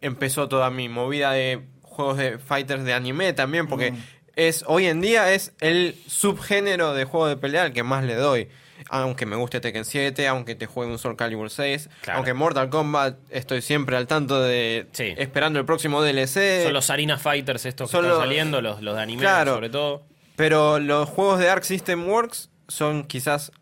empezó 0.00 0.48
toda 0.48 0.68
mi 0.70 0.88
movida 0.88 1.32
de 1.32 1.62
juegos 1.94 2.18
de 2.18 2.38
fighters 2.38 2.84
de 2.84 2.92
anime 2.92 3.32
también, 3.32 3.66
porque 3.68 3.92
Mm. 3.92 3.96
es 4.36 4.64
hoy 4.66 4.86
en 4.86 5.00
día 5.00 5.32
es 5.32 5.52
el 5.60 5.96
subgénero 6.06 6.92
de 6.94 7.04
juego 7.04 7.26
de 7.28 7.36
pelea 7.36 7.62
al 7.62 7.72
que 7.72 7.82
más 7.82 8.04
le 8.04 8.14
doy. 8.16 8.48
Aunque 8.90 9.24
me 9.24 9.36
guste 9.36 9.60
Tekken 9.60 9.84
7, 9.84 10.26
aunque 10.28 10.54
te 10.56 10.66
juegue 10.66 10.90
un 10.92 10.98
Soul 10.98 11.16
Calibur 11.16 11.48
6, 11.48 11.88
Claro. 12.02 12.18
aunque 12.18 12.34
Mortal 12.34 12.68
Kombat 12.68 13.16
estoy 13.30 13.62
siempre 13.62 13.96
al 13.96 14.06
tanto 14.06 14.42
de 14.42 14.88
Sí. 14.92 15.14
esperando 15.16 15.58
el 15.58 15.64
próximo 15.64 16.02
DLC. 16.02 16.64
son 16.64 16.72
los 16.74 16.90
Arena 16.90 17.16
Fighters 17.18 17.64
estos 17.64 17.88
que 17.88 17.92
son 17.96 18.04
están 18.04 18.18
los- 18.18 18.26
saliendo, 18.26 18.60
los, 18.60 18.82
los 18.82 18.96
de 18.96 19.02
anime 19.02 19.22
Claro. 19.22 19.54
sobre 19.54 19.70
todo. 19.70 20.02
Pero 20.36 20.80
los 20.80 21.08
juegos 21.08 21.38
de 21.38 21.48
Arc 21.48 21.62
System 21.62 22.06
Works 22.08 22.50
son 22.68 23.04
quizás 23.04 23.52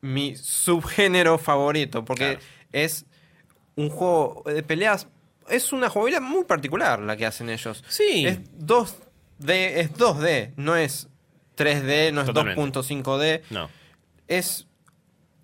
mi 0.00 0.36
subgénero 0.36 1.36
favorito, 1.38 2.04
porque 2.04 2.36
Claro. 2.36 2.40
es 2.72 3.04
un 3.76 3.90
juego 3.90 4.42
de 4.46 4.62
peleas, 4.62 5.08
es 5.48 5.72
una 5.72 5.88
jugabilidad 5.88 6.22
muy 6.22 6.44
particular 6.44 7.00
la 7.00 7.16
que 7.16 7.26
hacen 7.26 7.48
ellos. 7.50 7.84
Sí. 7.88 8.26
Es 8.26 8.40
2D, 8.58 9.50
es 9.76 9.92
2D, 9.94 10.52
no 10.56 10.76
es 10.76 11.08
3D, 11.56 12.12
no 12.12 12.20
es 12.22 12.26
Totalmente. 12.26 12.60
2.5D. 12.80 13.42
No. 13.50 13.68
Es 14.28 14.66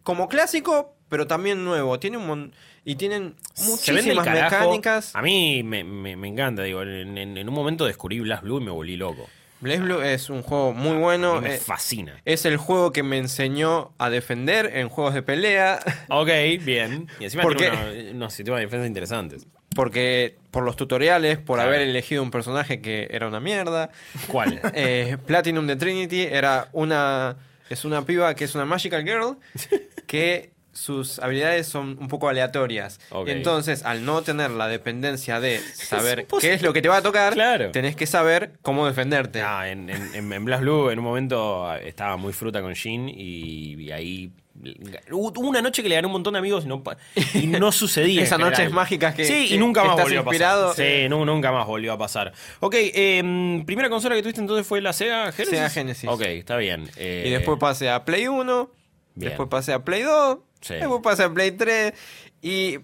como 0.02 0.28
clásico, 0.28 0.95
pero 1.09 1.26
también 1.26 1.64
nuevo. 1.64 1.99
Tiene 1.99 2.17
un 2.17 2.26
mon- 2.26 2.55
y 2.85 2.95
tienen 2.97 3.37
muchísimas 3.67 4.26
mecánicas. 4.26 5.14
A 5.14 5.21
mí 5.23 5.62
me, 5.62 5.85
me- 5.85 6.17
me 6.17 6.28
encanta, 6.28 6.62
digo, 6.62 6.83
en, 6.83 7.19
en- 7.19 7.37
en 7.37 7.49
un 7.49 7.55
momento 7.55 7.85
descubrí 7.85 8.21
Blast 8.21 8.43
Blue 8.43 8.61
y 8.61 8.64
me 8.64 8.71
volví 8.71 8.97
loco. 8.97 9.28
Blaze 9.61 9.81
Blue 9.81 10.00
es 10.02 10.31
un 10.31 10.43
juego 10.43 10.73
muy 10.73 10.97
bueno. 10.99 11.40
me 11.40 11.57
eh, 11.57 11.59
fascina. 11.59 12.23
Es 12.25 12.45
el 12.45 12.57
juego 12.59 12.93
que 12.93 13.02
me 13.02 13.19
enseñó 13.19 13.93
a 13.99 14.09
defender 14.09 14.71
en 14.76 14.88
juegos 14.88 15.14
de 15.14 15.23
pelea. 15.23 15.81
Ok, 16.09 16.28
bien. 16.61 17.09
Y 17.19 17.25
encima 17.25 17.43
¿Por 17.43 17.57
tiene 17.57 17.76
unos, 17.76 18.14
unos 18.14 18.35
sistemas 18.35 18.61
de 18.61 18.67
defensa 18.67 18.87
interesantes. 18.87 19.47
Porque 19.78 20.35
por 20.50 20.64
los 20.64 20.75
tutoriales, 20.75 21.38
por 21.38 21.61
haber 21.61 21.82
elegido 21.82 22.20
un 22.25 22.32
personaje 22.32 22.80
que 22.80 23.06
era 23.12 23.28
una 23.28 23.38
mierda. 23.38 23.90
¿Cuál? 24.26 24.61
Eh, 24.75 25.18
Platinum 25.25 25.68
de 25.68 25.76
Trinity 25.76 26.23
era 26.23 26.66
una. 26.73 27.37
Es 27.70 27.85
una 27.85 28.04
piba 28.04 28.35
que 28.35 28.42
es 28.42 28.56
una 28.56 28.64
Magical 28.64 29.04
Girl 29.04 29.37
que 30.08 30.50
sus 30.73 31.20
habilidades 31.20 31.68
son 31.68 31.97
un 32.00 32.08
poco 32.08 32.28
aleatorias. 32.28 32.99
Entonces, 33.26 33.85
al 33.85 34.04
no 34.04 34.23
tener 34.23 34.50
la 34.50 34.66
dependencia 34.66 35.38
de 35.38 35.61
saber 35.75 36.26
qué 36.40 36.54
es 36.54 36.62
lo 36.62 36.73
que 36.73 36.82
te 36.82 36.88
va 36.88 36.97
a 36.97 37.02
tocar, 37.02 37.35
Claro. 37.35 37.70
tenés 37.70 37.94
que 37.94 38.06
saber 38.06 38.54
cómo 38.62 38.85
defenderte. 38.85 39.42
Ah, 39.42 39.68
en, 39.68 39.90
en, 39.90 40.12
en- 40.14 40.32
en 40.32 40.44
Blast 40.44 40.62
Blue 40.62 40.90
en 40.90 40.99
un 40.99 41.04
momento 41.04 41.73
estaba 41.76 42.16
muy 42.16 42.32
fruta 42.32 42.62
con 42.62 42.75
Jin 42.75 43.08
y, 43.08 43.75
y 43.80 43.92
ahí 43.92 44.32
Hubo 45.11 45.41
una 45.41 45.62
noche 45.62 45.83
que 45.83 45.88
le 45.88 45.95
gané 45.95 46.07
un 46.07 46.12
montón 46.12 46.33
de 46.33 46.38
amigos 46.38 46.65
y 46.65 46.69
no, 46.69 46.83
pa- 46.83 46.97
y 47.35 47.47
no 47.47 47.71
sucedía. 47.73 48.23
Esas 48.23 48.38
noches 48.38 48.71
mágicas 48.73 49.15
que- 49.15 49.25
Sí, 49.25 49.55
y 49.55 49.59
nunca 49.59 49.85
más 49.85 49.97
volvió 49.97 50.21
inspirado. 50.21 50.67
a 50.67 50.69
pasar. 50.71 50.85
Sí, 50.87 51.09
nu- 51.09 51.25
nunca 51.25 51.53
más 51.53 51.67
volvió 51.67 51.93
a 51.93 51.99
pasar. 51.99 52.33
Ok, 52.61 52.75
eh, 52.77 53.62
primera 53.67 53.88
consola 53.88 54.15
que 54.15 54.23
tuviste 54.23 54.41
entonces 54.41 54.67
fue 54.67 54.81
la 54.81 54.93
Sega 54.93 55.31
Genesis. 55.33 55.57
Sega 55.59 55.71
Genesis. 55.71 56.09
Ok, 56.11 56.23
está 56.23 56.57
bien. 56.57 56.88
Eh, 56.97 57.25
Y 57.27 57.31
después 57.31 57.59
pasé 57.59 57.88
a 57.91 58.05
Play 58.05 58.27
1, 58.29 58.71
Bien. 59.15 59.29
después 59.31 59.49
pasé 59.49 59.73
a 59.73 59.85
Play 59.85 60.03
2, 60.03 60.38
Sí. 60.61 60.75
después 60.75 61.00
pasé 61.03 61.23
a 61.25 61.33
Play 61.33 61.53
3 61.53 61.93
y 62.43 62.79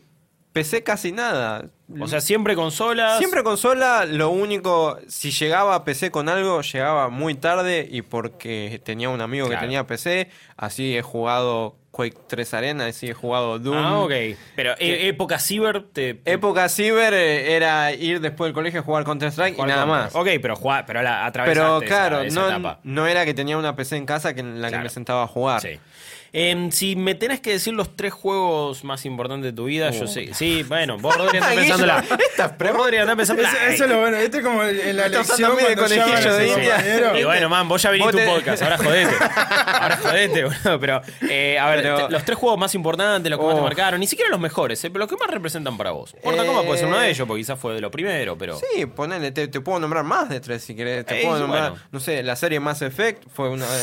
PC 0.52 0.82
casi 0.84 1.10
nada. 1.12 1.70
O 2.00 2.06
sea, 2.08 2.20
siempre 2.20 2.54
consolas. 2.54 3.18
Siempre 3.18 3.42
consola, 3.42 4.06
lo 4.06 4.30
único, 4.30 4.98
si 5.06 5.30
llegaba 5.30 5.74
a 5.74 5.84
PC 5.84 6.10
con 6.10 6.28
algo, 6.28 6.62
llegaba 6.62 7.08
muy 7.10 7.34
tarde 7.34 7.86
y 7.90 8.02
porque 8.02 8.80
tenía 8.84 9.10
un 9.10 9.20
amigo 9.20 9.46
Claro. 9.46 9.60
que 9.60 9.66
tenía 9.66 9.86
PC, 9.86 10.30
así 10.56 10.96
he 10.96 11.02
jugado 11.02 11.76
Quake 11.90 12.16
3 12.26 12.54
Arena, 12.54 12.86
así 12.86 13.08
he 13.10 13.14
jugado 13.14 13.58
Doom. 13.60 13.76
Ah, 13.76 13.98
ok. 14.00 14.12
Pero 14.56 14.72
eh, 14.78 15.06
época 15.08 15.38
ciber 15.38 15.82
te. 15.92 16.14
te- 16.14 16.32
Época 16.32 16.68
ciber 16.68 17.12
eh, 17.14 17.54
era 17.54 17.92
ir 17.92 18.20
después 18.20 18.48
del 18.48 18.54
colegio 18.54 18.80
a 18.80 18.82
jugar 18.82 19.04
Counter 19.04 19.28
Strike 19.30 19.56
y 19.58 19.62
nada 19.62 19.86
más. 19.86 20.14
Ok, 20.16 20.28
pero 20.42 20.56
jugar, 20.56 20.86
pero 20.86 21.02
la 21.02 21.24
atravesaste 21.26 21.60
Pero 21.60 21.76
esa- 21.78 21.86
claro, 21.86 22.20
esa 22.22 22.40
no, 22.40 22.48
etapa. 22.48 22.80
no 22.82 23.06
era 23.06 23.24
que 23.24 23.34
tenía 23.34 23.58
una 23.58 23.76
PC 23.76 23.96
en 23.96 24.06
casa 24.06 24.34
que 24.34 24.40
en 24.40 24.60
la 24.60 24.68
Claro. 24.68 24.82
que 24.82 24.84
me 24.84 24.90
sentaba 24.90 25.22
a 25.22 25.26
jugar. 25.28 25.60
Sí. 25.60 25.78
Em, 26.36 26.72
si 26.72 26.96
me 26.96 27.14
tenés 27.14 27.38
que 27.38 27.50
decir 27.52 27.72
los 27.74 27.94
tres 27.94 28.12
juegos 28.12 28.82
más 28.82 29.06
importantes 29.06 29.44
de 29.44 29.52
tu 29.52 29.66
vida, 29.66 29.90
yo 29.92 30.08
sé. 30.08 30.34
Sí, 30.34 30.64
bueno, 30.64 30.98
vos 30.98 31.16
Rodri 31.16 31.38
andás 31.38 31.54
pensándola. 31.54 32.04
estas 32.28 32.58
Rodri 32.58 32.96
andás 32.96 33.14
pensándola. 33.14 33.48
Eso, 33.50 33.58
eso 33.72 33.84
es 33.84 33.90
lo 33.90 34.00
bueno. 34.00 34.16
Este 34.16 34.38
es 34.38 34.42
como 34.44 34.62
el- 34.64 34.80
en 34.80 34.96
la 34.96 35.06
lección 35.08 35.52
cuando 35.56 35.82
conejillo 35.82 36.34
de 36.34 36.48
India. 36.48 37.20
Y 37.20 37.22
bueno, 37.22 37.48
man, 37.48 37.68
vos 37.68 37.80
ya 37.80 37.90
viniste 37.92 38.10
tu 38.12 38.18
te- 38.18 38.26
podcast, 38.26 38.62
ahora 38.64 38.78
jodete. 38.78 39.14
Ahora 39.20 39.96
jodete, 39.98 40.44
boludo. 40.64 40.80
Pero, 40.80 41.02
eh, 41.30 41.56
a 41.56 41.70
ver, 41.70 41.82
Pero- 41.82 42.06
te- 42.08 42.12
los 42.12 42.24
tres 42.24 42.36
juegos 42.36 42.58
más 42.58 42.74
importantes, 42.74 43.30
los 43.30 43.38
que 43.38 43.46
más 43.46 43.54
te 43.54 43.60
Oh. 43.60 43.64
marcaron, 43.64 44.00
ni 44.00 44.06
siquiera 44.08 44.28
los 44.30 44.40
mejores, 44.40 44.82
eh, 44.84 44.90
pero 44.90 45.04
los 45.04 45.08
que 45.08 45.16
más 45.16 45.30
representan 45.30 45.76
para 45.76 45.92
vos. 45.92 46.16
Mortal 46.24 46.46
Kombat 46.46 46.64
puede 46.66 46.78
ser 46.80 46.88
uno 46.88 46.98
de 46.98 47.06
Eh. 47.06 47.10
ellos, 47.10 47.28
porque 47.28 47.42
quizás 47.42 47.58
fue 47.60 47.74
de 47.74 47.80
lo 47.80 47.92
primero, 47.92 48.36
pero. 48.36 48.58
Sí, 48.58 48.86
ponele, 48.86 49.30
te, 49.30 49.46
te 49.46 49.60
puedo 49.60 49.78
nombrar 49.78 50.02
más 50.02 50.28
de 50.28 50.40
tres 50.40 50.64
si 50.64 50.74
querés. 50.74 51.06
Te 51.06 51.20
Eh, 51.20 51.24
puedo 51.24 51.38
nombrar, 51.38 51.70
bueno. 51.70 51.84
no 51.92 52.00
sé, 52.00 52.24
la 52.24 52.34
serie 52.34 52.58
Mass 52.58 52.82
Effect 52.82 53.22
fue 53.32 53.48
una 53.50 53.66
de, 53.70 53.82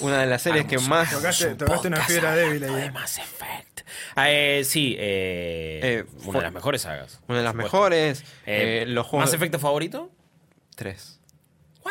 una 0.00 0.20
de 0.20 0.26
las 0.26 0.42
series 0.42 0.66
que 0.66 0.78
más. 0.78 1.10
Tocaste, 1.10 1.48
un 1.48 1.56
tocaste 1.58 1.88
una 1.88 2.00
fibra 2.04 2.34
débil 2.34 2.64
ahí. 2.64 2.74
de. 2.74 2.90
Mass 2.90 3.18
Effect. 3.18 3.80
Ah, 4.14 4.30
eh, 4.30 4.62
sí, 4.64 4.96
eh, 4.98 5.80
Eh, 5.82 6.04
una 6.24 6.38
de 6.38 6.44
las 6.44 6.52
mejores 6.52 6.82
sagas. 6.82 7.20
Una 7.28 7.38
de 7.38 7.44
las 7.44 7.52
supuesto. 7.52 7.76
mejores. 7.76 8.24
Eh, 8.46 8.84
los 8.88 9.06
juegos. 9.06 9.26
¿Más 9.28 9.34
efecto 9.34 9.58
favorito? 9.58 10.10
Tres. 10.74 11.20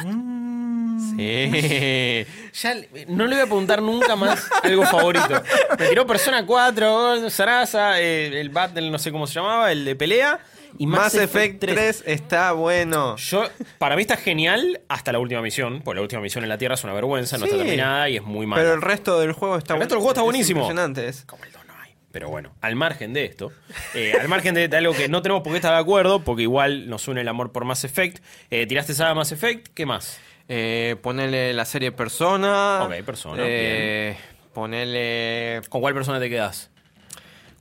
Mm, 0.01 0.75
Sí. 1.15 2.25
Ya 2.61 2.73
no 3.07 3.25
le 3.27 3.35
voy 3.35 3.43
a 3.43 3.45
preguntar 3.45 3.81
nunca 3.81 4.15
más 4.15 4.49
algo 4.63 4.85
favorito. 4.85 5.43
Me 5.77 5.87
tiró 5.87 6.05
Persona 6.07 6.45
4, 6.45 7.29
Sarasa, 7.29 7.99
eh, 8.01 8.39
el 8.39 8.49
Battle, 8.49 8.89
no 8.89 8.97
sé 8.99 9.11
cómo 9.11 9.27
se 9.27 9.35
llamaba, 9.35 9.71
el 9.71 9.83
de 9.85 9.95
pelea. 9.95 10.39
Y 10.77 10.87
Mass, 10.87 11.13
Mass 11.13 11.15
Effect 11.15 11.59
3 11.61 12.03
está 12.05 12.51
bueno. 12.53 13.15
Yo, 13.17 13.43
para 13.77 13.95
mí 13.95 14.01
está 14.01 14.17
genial 14.17 14.81
hasta 14.89 15.11
la 15.11 15.19
última 15.19 15.41
misión, 15.41 15.81
porque 15.83 15.95
la 15.97 16.01
última 16.01 16.21
misión 16.21 16.43
en 16.43 16.49
la 16.49 16.57
Tierra 16.57 16.75
es 16.75 16.83
una 16.83 16.93
vergüenza, 16.93 17.37
no 17.37 17.45
está 17.45 17.57
terminada 17.57 18.09
y 18.09 18.17
es 18.17 18.23
muy 18.23 18.45
mala. 18.45 18.61
Pero 18.61 18.73
el 18.75 18.81
resto 18.81 19.19
del 19.19 19.31
juego 19.33 19.57
está 19.57 19.73
El 19.75 19.79
resto 19.79 19.95
del 19.95 19.99
juego 19.99 20.11
está 20.11 20.21
es 20.21 20.25
buenísimo. 20.25 20.61
Impresionante. 20.61 21.07
es- 21.07 21.23
Como 21.25 21.43
el 21.45 21.51
2 21.51 21.65
no 21.65 21.73
hay. 21.81 21.91
Pero 22.11 22.29
bueno, 22.29 22.53
al 22.61 22.75
margen 22.75 23.13
de 23.13 23.25
esto, 23.25 23.51
eh, 23.93 24.13
al 24.19 24.27
margen 24.27 24.53
de, 24.55 24.67
de 24.67 24.77
algo 24.77 24.93
que 24.93 25.07
no 25.09 25.21
tenemos 25.21 25.43
por 25.43 25.51
qué 25.53 25.57
estar 25.57 25.73
de 25.73 25.79
acuerdo, 25.79 26.23
porque 26.23 26.43
igual 26.43 26.89
nos 26.89 27.07
une 27.07 27.21
el 27.21 27.27
amor 27.27 27.51
por 27.51 27.65
Mass 27.65 27.83
Effect. 27.83 28.23
Eh, 28.51 28.65
¿Tiraste 28.67 28.93
saga 28.93 29.13
Mass 29.13 29.31
Effect? 29.31 29.67
¿Qué 29.73 29.85
más? 29.85 30.19
Eh, 30.47 30.95
ponele 31.01 31.53
la 31.53 31.65
serie 31.65 31.91
Persona. 31.91 32.83
Ok, 32.83 33.03
Persona, 33.05 33.41
Eh, 33.45 34.15
ponele. 34.53 35.61
¿Con 35.69 35.81
cuál 35.81 35.93
persona 35.93 36.19
te 36.19 36.29
quedas? 36.29 36.69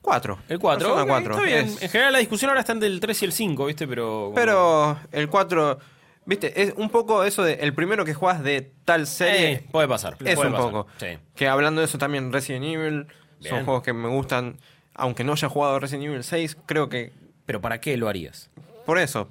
4. 0.05 0.39
El 0.47 0.59
4. 0.59 0.87
Persona 0.87 1.05
4. 1.07 1.33
Está 1.33 1.45
bien. 1.45 1.65
es- 1.65 1.81
En 1.81 1.89
general 1.89 2.13
la 2.13 2.19
discusión 2.19 2.49
ahora 2.49 2.61
está 2.61 2.71
entre 2.73 2.87
el 2.87 2.99
3 2.99 3.21
y 3.21 3.25
el 3.25 3.31
5, 3.33 3.65
¿viste? 3.65 3.87
Pero. 3.87 4.31
Pero 4.33 4.97
el 5.11 5.27
4. 5.27 5.79
Viste, 6.27 6.61
es 6.61 6.73
un 6.77 6.89
poco 6.89 7.23
eso 7.23 7.43
de. 7.43 7.53
El 7.55 7.73
primero 7.73 8.05
que 8.05 8.13
juegas 8.13 8.41
de 8.43 8.71
tal 8.85 9.05
serie. 9.07 9.51
Eh, 9.51 9.65
puede 9.71 9.87
pasar. 9.87 10.13
es 10.23 10.35
puede 10.35 10.49
un 10.49 10.55
pasar, 10.55 10.71
poco. 10.71 10.87
Sí. 10.97 11.07
Que 11.35 11.47
hablando 11.47 11.81
de 11.81 11.85
eso 11.85 11.97
también, 11.97 12.31
Resident 12.31 12.65
Evil. 12.65 13.07
Bien. 13.39 13.55
Son 13.55 13.65
juegos 13.65 13.83
que 13.83 13.93
me 13.93 14.07
gustan. 14.07 14.57
Aunque 14.93 15.23
no 15.25 15.33
haya 15.33 15.49
jugado 15.49 15.79
Resident 15.79 16.05
Evil 16.05 16.23
6, 16.23 16.57
creo 16.65 16.87
que. 16.89 17.11
Pero 17.45 17.61
¿para 17.61 17.79
qué 17.81 17.95
lo 17.97 18.07
harías? 18.07 18.49
Por 18.87 18.97
eso. 18.99 19.29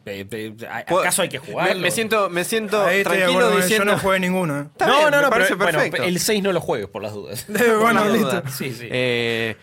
¿Acaso 0.69 1.23
hay 1.23 1.29
que 1.29 1.39
jugarlo? 1.39 1.75
Me, 1.75 1.81
me 1.81 1.91
siento, 1.91 2.29
me 2.29 2.45
siento 2.45 2.85
Ahí 2.85 3.03
tranquilo 3.05 3.31
acuerdo 3.41 3.57
diciendo. 3.57 3.85
Yo 3.87 3.93
no 3.93 3.99
jugué 3.99 4.21
ninguno. 4.21 4.61
eh. 4.61 4.65
Está 4.73 4.87
no, 4.87 4.99
bien, 4.99 5.11
no, 5.11 5.17
me 5.19 5.23
no, 5.23 5.31
parece 5.31 5.51
pero, 5.57 5.65
bueno, 5.65 5.79
perfecto. 5.79 6.03
el 6.05 6.19
6 6.21 6.43
no 6.43 6.53
lo 6.53 6.61
juegues 6.61 6.89
por 6.89 7.03
las 7.03 7.13
dudas. 7.13 7.45
Por 7.49 7.79
bueno, 7.81 8.05
las 8.05 8.13
listo. 8.13 8.31
dudas. 8.31 8.55
Sí, 8.55 8.73
sí. 8.73 8.89
Eh, 8.91 9.57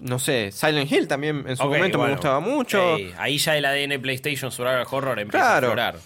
no 0.00 0.18
sé, 0.18 0.50
Silent 0.52 0.90
Hill 0.90 1.08
también 1.08 1.44
en 1.48 1.56
su 1.56 1.64
momento 1.64 1.98
bueno. 1.98 2.10
me 2.12 2.16
gustaba 2.16 2.40
mucho. 2.40 2.96
Ey, 2.96 3.14
ahí 3.18 3.38
ya 3.38 3.56
el 3.56 3.64
ADN 3.64 4.00
PlayStation 4.00 4.50
Survival 4.52 4.86
Horror 4.90 5.18
empieza 5.18 5.44
Claro. 5.44 5.66
a 5.66 5.70
explorar. 5.70 5.96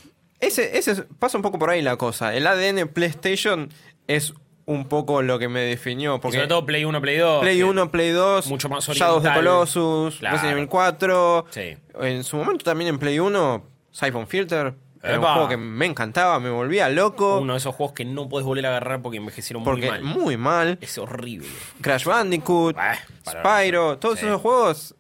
Ese, 0.41 0.77
ese 0.77 0.91
es- 0.93 1.05
pasa 1.19 1.39
un 1.39 1.43
poco 1.43 1.59
por 1.59 1.71
ahí 1.71 1.83
la 1.83 1.97
cosa. 1.97 2.35
El 2.35 2.47
ADN 2.47 2.87
PlayStation 2.89 3.69
es 4.09 4.35
un 4.65 4.87
poco 4.89 5.23
lo 5.23 5.39
que 5.39 5.49
me 5.49 5.61
definió. 5.61 6.17
Y 6.17 6.19
Porque 6.21 6.37
sobre 6.39 6.49
todo 6.49 6.65
Play 6.67 6.85
1, 6.85 7.01
Play 7.01 7.17
2. 7.19 7.41
Play 7.43 7.57
que- 7.59 7.65
1, 7.65 7.91
Play 7.91 8.11
2, 8.11 8.47
mucho 8.49 8.69
más 8.69 8.85
Shadows 8.87 9.19
of 9.19 9.23
the 9.23 9.29
oriental. 9.29 9.45
Colossus, 9.55 10.17
Claro. 10.19 10.37
Resident 10.37 10.57
Evil 10.59 10.69
4. 10.69 11.47
Sí. 11.51 11.77
En 12.01 12.25
su 12.25 12.37
momento 12.37 12.65
también 12.65 12.89
en 12.89 12.99
Play 12.99 13.19
1, 13.19 13.65
Siphon 13.91 14.27
Filter. 14.27 14.75
Era 15.03 15.19
un 15.19 15.25
juego 15.27 15.49
que 15.49 15.57
me 15.57 15.87
encantaba, 15.87 16.39
me 16.39 16.51
volvía 16.51 16.89
loco. 16.89 17.41
Uno 17.41 17.55
de 17.55 17.59
esos 17.59 17.75
juegos 17.75 17.93
que 17.95 18.05
no 18.05 18.29
puedes 18.29 18.47
volver 18.47 18.67
a 18.67 18.69
agarrar 18.69 19.03
porque 19.03 19.19
envejecieron 19.19 19.65
porque 19.65 19.91
muy 19.91 20.01
mal. 20.01 20.03
muy 20.03 20.37
mal. 20.37 20.79
Es 20.81 20.97
horrible. 20.99 21.49
Crash 21.81 22.05
Bandicoot, 22.05 22.77
Bah, 22.77 22.97
para- 23.25 23.43
Spyro, 23.43 23.99
todos 23.99 24.19
Sí. 24.21 24.27
esos 24.27 24.41
juegos 24.41 24.95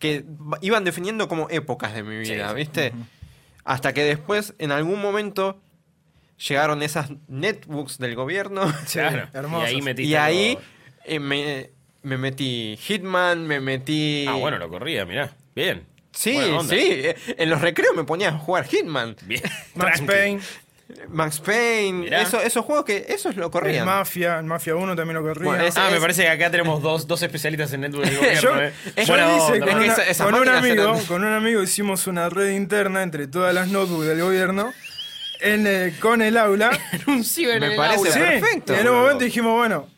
que 0.00 0.24
iban 0.60 0.82
definiendo 0.84 1.28
como 1.28 1.48
épocas 1.50 1.94
de 1.94 2.02
mi 2.02 2.18
vida, 2.18 2.48
sí. 2.50 2.54
¿viste? 2.56 2.92
Hasta 3.64 3.92
que 3.92 4.02
después, 4.02 4.54
en 4.58 4.72
algún 4.72 5.00
momento, 5.00 5.60
llegaron 6.48 6.82
esas 6.82 7.10
netbooks 7.28 7.98
del 7.98 8.14
gobierno. 8.16 8.62
Claro. 8.92 9.28
hermosos. 9.34 9.70
Y 9.70 9.74
ahí 9.74 9.82
metiste 9.82 10.10
y 10.10 10.14
ahí 10.16 10.58
eh, 11.04 11.20
me, 11.20 11.70
me 12.02 12.16
metí 12.18 12.76
Hitman, 12.76 13.46
me 13.46 13.60
metí... 13.60 14.24
Ah, 14.28 14.34
bueno, 14.34 14.58
lo 14.58 14.68
corría, 14.68 15.04
mirá. 15.04 15.30
Bien. 15.54 15.84
Sí, 16.12 16.38
sí. 16.68 16.76
eh, 16.80 17.16
En 17.38 17.50
los 17.50 17.60
recreos 17.60 17.94
me 17.94 18.04
ponía 18.04 18.30
a 18.30 18.32
jugar 18.38 18.64
Hitman. 18.66 19.16
Bien. 19.24 19.42
Max 19.74 19.98
Tranqui. 19.98 20.06
Payne, 20.06 20.40
Max 21.08 21.38
Payne, 21.40 21.92
Mirá. 22.00 22.22
eso- 22.22 22.40
esos 22.40 22.64
juegos 22.64 22.84
que 22.86 23.04
esos 23.10 23.36
lo 23.36 23.46
el 23.46 23.50
corrían. 23.52 23.84
Mafia, 23.84 24.38
el 24.38 24.44
Mafia 24.46 24.74
1 24.74 24.96
también 24.96 25.16
lo 25.16 25.22
corría. 25.22 25.44
Bueno, 25.44 25.64
ese- 25.64 25.78
Ah, 25.78 25.90
me 25.92 26.00
parece 26.00 26.22
que 26.22 26.28
acá 26.30 26.50
tenemos 26.50 26.82
dos, 26.82 27.06
dos 27.06 27.22
especialistas 27.22 27.72
en 27.74 27.82
network 27.82 28.08
Yo, 28.10 28.18
gobierno, 28.20 28.60
¿eh? 28.62 28.72
yo 28.96 29.06
Buena 29.06 29.36
hice 29.36 29.52
onda, 29.52 29.66
con, 29.66 29.80
que 29.80 29.86
esa- 29.86 30.02
esas 30.08 30.24
con 30.26 30.34
un 30.34 30.40
máquinas 30.40 30.58
amigo, 30.64 30.82
eran- 30.94 31.04
con 31.06 31.24
un 31.24 31.32
amigo 31.34 31.62
hicimos 31.62 32.06
una 32.06 32.28
red 32.30 32.50
interna 32.50 33.02
entre 33.02 33.26
todas 33.28 33.54
las 33.54 33.68
notebooks 33.68 34.06
del 34.06 34.20
gobierno 34.22 34.72
en, 35.40 35.66
eh, 35.66 35.94
con 36.00 36.22
el 36.22 36.36
aula. 36.38 36.70
un 37.06 37.22
ciber 37.22 37.60
Me 37.60 37.66
en 37.66 37.72
el 37.72 37.76
parece 37.76 37.98
aula. 37.98 38.12
Sí, 38.12 38.18
perfecto. 38.20 38.74
y 38.74 38.78
en 38.78 38.88
un 38.88 38.94
momento 38.96 39.24
dijimos, 39.24 39.54
bueno, 39.56 39.88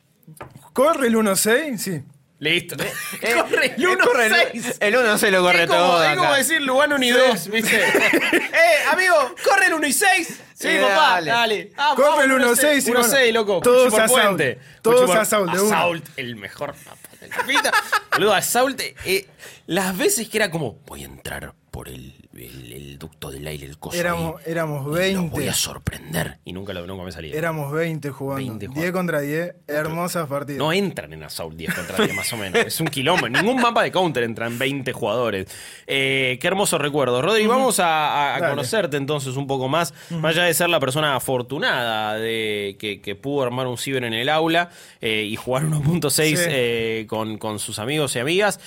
¿corre 0.72 1.06
el 1.06 1.14
1.6? 1.16 1.78
Sí. 1.78 2.02
Listo. 2.40 2.74
Eh, 3.20 3.34
corre 3.50 3.74
el 3.76 3.84
eh, 3.84 3.98
corre 4.02 4.26
el- 4.26 4.32
1-6. 4.62 4.76
El 4.80 4.96
1 4.96 5.18
se 5.18 5.30
lo 5.30 5.42
corre 5.42 5.62
Es 5.64 5.68
como, 5.68 5.78
todo. 5.80 6.04
es 6.04 6.16
como 6.16 6.28
acá. 6.28 6.36
decir 6.38 6.60
Lugano 6.62 6.98
ni 6.98 7.10
dos, 7.10 7.48
¿viste? 7.48 7.76
eh, 7.86 8.50
amigo, 8.90 9.34
corre 9.44 9.66
el 9.66 9.74
1 9.74 9.86
y 9.86 9.92
6. 9.92 10.28
Sí, 10.54 10.68
Eh, 10.68 10.78
papá, 10.80 11.10
dale. 11.22 11.30
dale. 11.30 11.72
Ah, 11.76 11.92
Corre 11.96 12.24
el 12.24 12.32
1-6 12.32 12.86
y 12.86 12.90
1-6, 12.90 13.08
bueno, 13.08 13.32
loco. 13.40 13.60
todos 13.60 13.92
Assault. 13.94 14.10
puente. 14.10 14.58
Todos 14.82 14.96
Cuchillo 15.02 15.12
por- 15.12 15.52
Assault, 15.72 16.08
el 16.16 16.36
mejor 16.36 16.74
mapa 16.84 17.08
del 17.20 17.30
mapita. 17.30 17.72
Boludo, 18.12 18.34
Assault, 18.34 18.80
eh, 18.80 19.26
las 19.70 19.96
veces 19.96 20.28
que 20.28 20.38
era 20.38 20.50
como, 20.50 20.78
voy 20.86 21.02
a 21.02 21.06
entrar 21.06 21.54
por 21.70 21.88
el, 21.88 22.12
el, 22.34 22.72
el 22.72 22.98
ducto 22.98 23.30
del 23.30 23.46
aire, 23.46 23.64
el 23.64 23.78
coso 23.78 23.96
Éramos, 23.96 24.40
ahí, 24.40 24.50
éramos 24.50 24.80
y 24.80 25.12
los 25.12 25.30
voy 25.30 25.30
20. 25.44 25.48
a 25.50 25.54
sorprender. 25.54 26.38
Y 26.44 26.52
nunca, 26.52 26.72
lo, 26.72 26.84
nunca 26.84 27.04
me 27.04 27.12
salía. 27.12 27.32
Éramos 27.36 27.70
20 27.72 28.10
jugando. 28.10 28.38
20 28.44 28.66
jugando. 28.66 28.80
10 28.82 28.92
contra 28.92 29.20
10. 29.20 29.54
Hermosas 29.68 30.26
partidas. 30.28 30.58
No 30.58 30.72
entran 30.72 31.12
en 31.12 31.22
Assault 31.22 31.56
10 31.56 31.72
contra 31.72 32.04
10 32.04 32.16
más 32.16 32.32
o 32.32 32.36
menos. 32.38 32.64
Es 32.66 32.80
un 32.80 32.88
kilómetro. 32.88 33.28
Ningún 33.28 33.62
mapa 33.62 33.84
de 33.84 33.92
Counter 33.92 34.24
entran 34.24 34.58
20 34.58 34.92
jugadores. 34.92 35.46
Eh, 35.86 36.38
qué 36.40 36.46
hermoso 36.48 36.76
recuerdo. 36.76 37.22
Rodri, 37.22 37.46
vamos 37.46 37.78
a, 37.78 38.32
a- 38.34 38.36
a 38.44 38.50
conocerte 38.50 38.96
entonces 38.96 39.36
un 39.36 39.46
poco 39.46 39.68
más. 39.68 39.94
Más 40.10 40.32
allá 40.34 40.46
de 40.46 40.54
ser 40.54 40.70
la 40.70 40.80
persona 40.80 41.14
afortunada 41.14 42.16
de 42.16 42.74
que, 42.80 43.00
que 43.00 43.14
pudo 43.14 43.44
armar 43.44 43.68
un 43.68 43.78
ciber 43.78 44.02
en 44.02 44.14
el 44.14 44.28
aula 44.28 44.70
eh, 45.00 45.22
y 45.22 45.36
jugar 45.36 45.62
1.6 45.66 46.10
Sí. 46.10 46.34
eh, 46.48 47.06
con, 47.08 47.38
con 47.38 47.60
sus 47.60 47.78
amigos 47.78 48.16
y 48.16 48.18
amigas. 48.18 48.58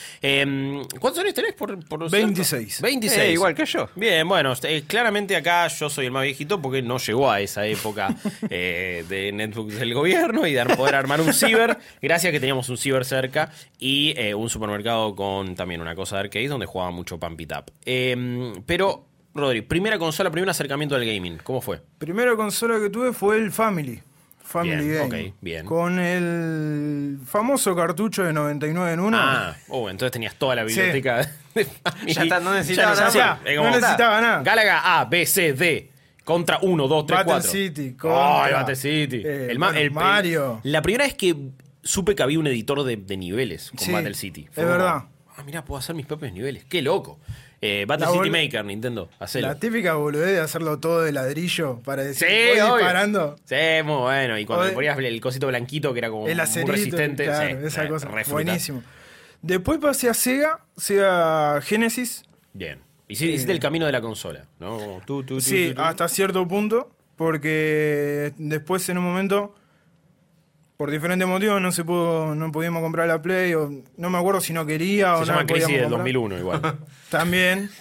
¿Cuántos 0.99 1.23
años 1.23 1.33
tenés 1.33 1.53
por, 1.53 1.77
por 1.85 2.09
cierto? 2.09 2.25
26. 2.25 2.81
26. 2.81 3.21
Eh, 3.21 3.31
igual 3.31 3.55
que 3.55 3.65
yo. 3.65 3.89
Bien, 3.95 4.27
bueno, 4.27 4.53
eh, 4.63 4.83
claramente 4.87 5.35
acá 5.35 5.67
yo 5.67 5.89
soy 5.89 6.05
el 6.05 6.11
más 6.11 6.23
viejito 6.23 6.61
porque 6.61 6.81
no 6.81 6.97
llegó 6.97 7.29
a 7.29 7.41
esa 7.41 7.65
época 7.65 8.15
eh, 8.49 9.05
de 9.07 9.31
netbooks 9.31 9.75
del 9.75 9.93
gobierno 9.93 10.45
y 10.47 10.53
de 10.53 10.65
poder 10.75 10.95
armar 10.95 11.21
un 11.21 11.33
ciber. 11.33 11.77
Gracias 12.01 12.31
que 12.31 12.39
teníamos 12.39 12.69
un 12.69 12.77
ciber 12.77 13.05
cerca 13.05 13.51
y 13.79 14.13
eh, 14.17 14.33
un 14.33 14.49
supermercado 14.49 15.15
con 15.15 15.55
también 15.55 15.81
una 15.81 15.95
cosa 15.95 16.15
de 16.15 16.21
arcade 16.21 16.47
donde 16.47 16.65
jugaba 16.65 16.91
mucho 16.91 17.19
Pump 17.19 17.39
It 17.41 17.51
Up. 17.51 17.71
Eh, 17.85 18.53
pero, 18.65 19.07
Rodri, 19.33 19.61
primera 19.61 19.97
consola, 19.99 20.31
primer 20.31 20.49
acercamiento 20.49 20.95
al 20.95 21.05
gaming, 21.05 21.37
¿cómo 21.43 21.61
fue? 21.61 21.81
Primera 21.97 22.35
consola 22.35 22.79
que 22.79 22.89
tuve 22.89 23.13
fue 23.13 23.37
el 23.37 23.51
Family. 23.51 24.01
Family 24.53 24.87
Bien, 24.87 25.09
Game. 25.09 25.27
ok, 25.29 25.35
bien. 25.41 25.65
Con 25.65 25.99
el 25.99 27.17
famoso 27.25 27.75
cartucho 27.75 28.23
de 28.23 28.31
99 28.33 28.93
en 28.93 28.99
1. 28.99 29.17
Ah, 29.19 29.55
oh, 29.69 29.89
entonces 29.89 30.11
tenías 30.11 30.35
toda 30.35 30.55
la 30.55 30.63
biblioteca 30.63 31.27
de 31.55 31.65
Family. 31.65 32.13
Ya 32.13 32.23
está, 32.23 32.39
no 32.39 32.53
necesitaba 32.53 32.93
Ya 32.93 32.99
nada 33.01 33.11
sí, 33.43 33.49
es 33.49 33.55
No 33.57 33.69
necesitaba 33.71 34.21
nada. 34.21 34.43
Galaga 34.43 34.99
A, 34.99 35.05
B, 35.05 35.25
C, 35.25 35.53
D. 35.53 35.89
Contra 36.23 36.59
1, 36.61 36.87
2, 36.87 37.05
3, 37.05 37.17
Battle 37.19 37.33
4. 37.33 37.51
City, 37.51 37.93
contra- 37.95 38.43
Ay, 38.45 38.53
Battle 38.53 38.75
City. 38.77 39.21
Eh, 39.25 39.47
el, 39.49 39.57
bueno, 39.57 39.77
el- 39.77 39.91
Mario. 39.91 40.61
La 40.63 40.81
primera 40.81 41.03
vez 41.03 41.15
que 41.15 41.35
supe 41.83 42.15
que 42.15 42.23
había 42.23 42.39
un 42.39 42.47
editor 42.47 42.83
de, 42.83 42.95
de 42.95 43.17
niveles 43.17 43.71
con 43.71 43.79
Sí, 43.79 43.91
Battle 43.91 44.13
City. 44.13 44.47
es 44.49 44.55
verdad. 44.55 45.03
Ah, 45.35 45.43
mira, 45.45 45.65
puedo 45.65 45.79
hacer 45.79 45.95
mis 45.95 46.05
propios 46.05 46.31
niveles. 46.31 46.63
Qué 46.65 46.81
loco. 46.81 47.19
Eh, 47.65 47.85
Battle 47.87 48.07
City 48.11 48.29
Maker, 48.29 48.65
Nintendo. 48.65 49.09
Hacelo. 49.19 49.47
La 49.47 49.55
típica 49.59 49.93
boludez 49.93 50.31
de 50.33 50.39
hacerlo 50.41 50.79
todo 50.79 51.01
de 51.01 51.13
ladrillo 51.13 51.79
para 51.85 52.03
decir, 52.03 52.27
Sí, 52.27 52.59
voy 52.59 52.77
disparando. 52.79 53.37
Sí, 53.45 53.55
muy 53.85 53.95
bueno. 54.01 54.37
Y 54.37 54.45
cuando 54.45 54.65
le 54.65 54.71
ponías 54.73 54.97
el 54.99 55.21
cosito 55.21 55.47
blanquito 55.47 55.93
que 55.93 55.99
era 55.99 56.09
como 56.09 56.27
El 56.27 56.35
muy 56.35 56.41
acerito, 56.43 56.71
resistente. 56.73 57.23
claro, 57.23 57.59
sí, 57.61 57.65
esa 57.67 57.85
eh, 57.85 57.87
cosa. 57.87 58.09
Buenísimo. 58.29 58.83
Después 59.41 59.79
pasé 59.79 60.09
a 60.09 60.13
Sega, 60.13 60.59
Sega 60.77 61.61
Genesis. 61.61 62.23
Bien. 62.53 62.79
Hici- 63.07 63.27
Hiciste 63.29 63.51
el 63.51 63.59
camino 63.59 63.85
de 63.85 63.91
la 63.91 64.01
consola, 64.01 64.45
¿no? 64.59 64.77
Como 64.77 65.01
tú, 65.05 65.23
tú, 65.23 65.35
tú, 65.35 65.41
Sí, 65.41 65.73
hasta 65.77 66.07
cierto 66.07 66.47
punto, 66.47 66.89
porque 67.15 68.33
después 68.37 68.87
en 68.89 68.97
un 68.97 69.03
momento, 69.05 69.55
por 70.77 70.89
diferentes 70.91 71.27
motivos, 71.27 71.61
no 71.61 71.71
se 71.71 71.83
pudo, 71.85 72.35
no 72.35 72.51
pudimos 72.51 72.81
comprar 72.81 73.07
la 73.07 73.21
Play, 73.21 73.53
o 73.53 73.69
no 73.97 74.09
me 74.09 74.17
acuerdo 74.17 74.41
si 74.41 74.53
no 74.53 74.65
quería 74.65 75.15
o 75.15 75.19
Se 75.19 75.21
no 75.21 75.27
llama 75.27 75.41
la 75.41 75.45
Crisis 75.47 75.67
del 75.67 75.81
comprar. 75.83 75.97
2001 75.99 76.37
igual. 76.39 76.61
También. 77.09 77.69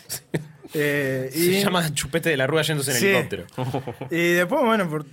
Eh, 0.74 1.28
y, 1.34 1.38
Se 1.56 1.64
llama 1.64 1.92
Chupete 1.92 2.30
de 2.30 2.36
la 2.38 2.46
Rueda 2.46 2.62
yéndose 2.62 2.92
en 2.92 2.96
Sí. 2.96 3.06
helicóptero. 3.08 3.44
y 4.10 4.32
después, 4.32 4.62
bueno, 4.64 4.88
por, 4.88 5.04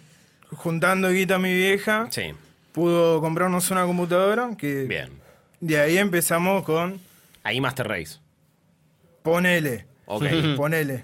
juntando 0.53 1.09
guita 1.09 1.36
a 1.36 1.38
mi 1.39 1.53
vieja, 1.53 2.07
Sí, 2.12 2.31
pudo 2.71 3.19
comprarnos 3.19 3.69
una 3.69 3.83
computadora 3.86 4.51
que 4.57 4.83
bien. 4.86 5.09
de 5.59 5.77
ahí 5.81 5.98
empezamos 5.98 6.63
con 6.63 7.01
Ahí 7.43 7.59
Master 7.59 7.89
Race. 7.89 8.19
ponele. 9.21 9.86
Ok. 10.05 10.24
Ponele. 10.55 11.03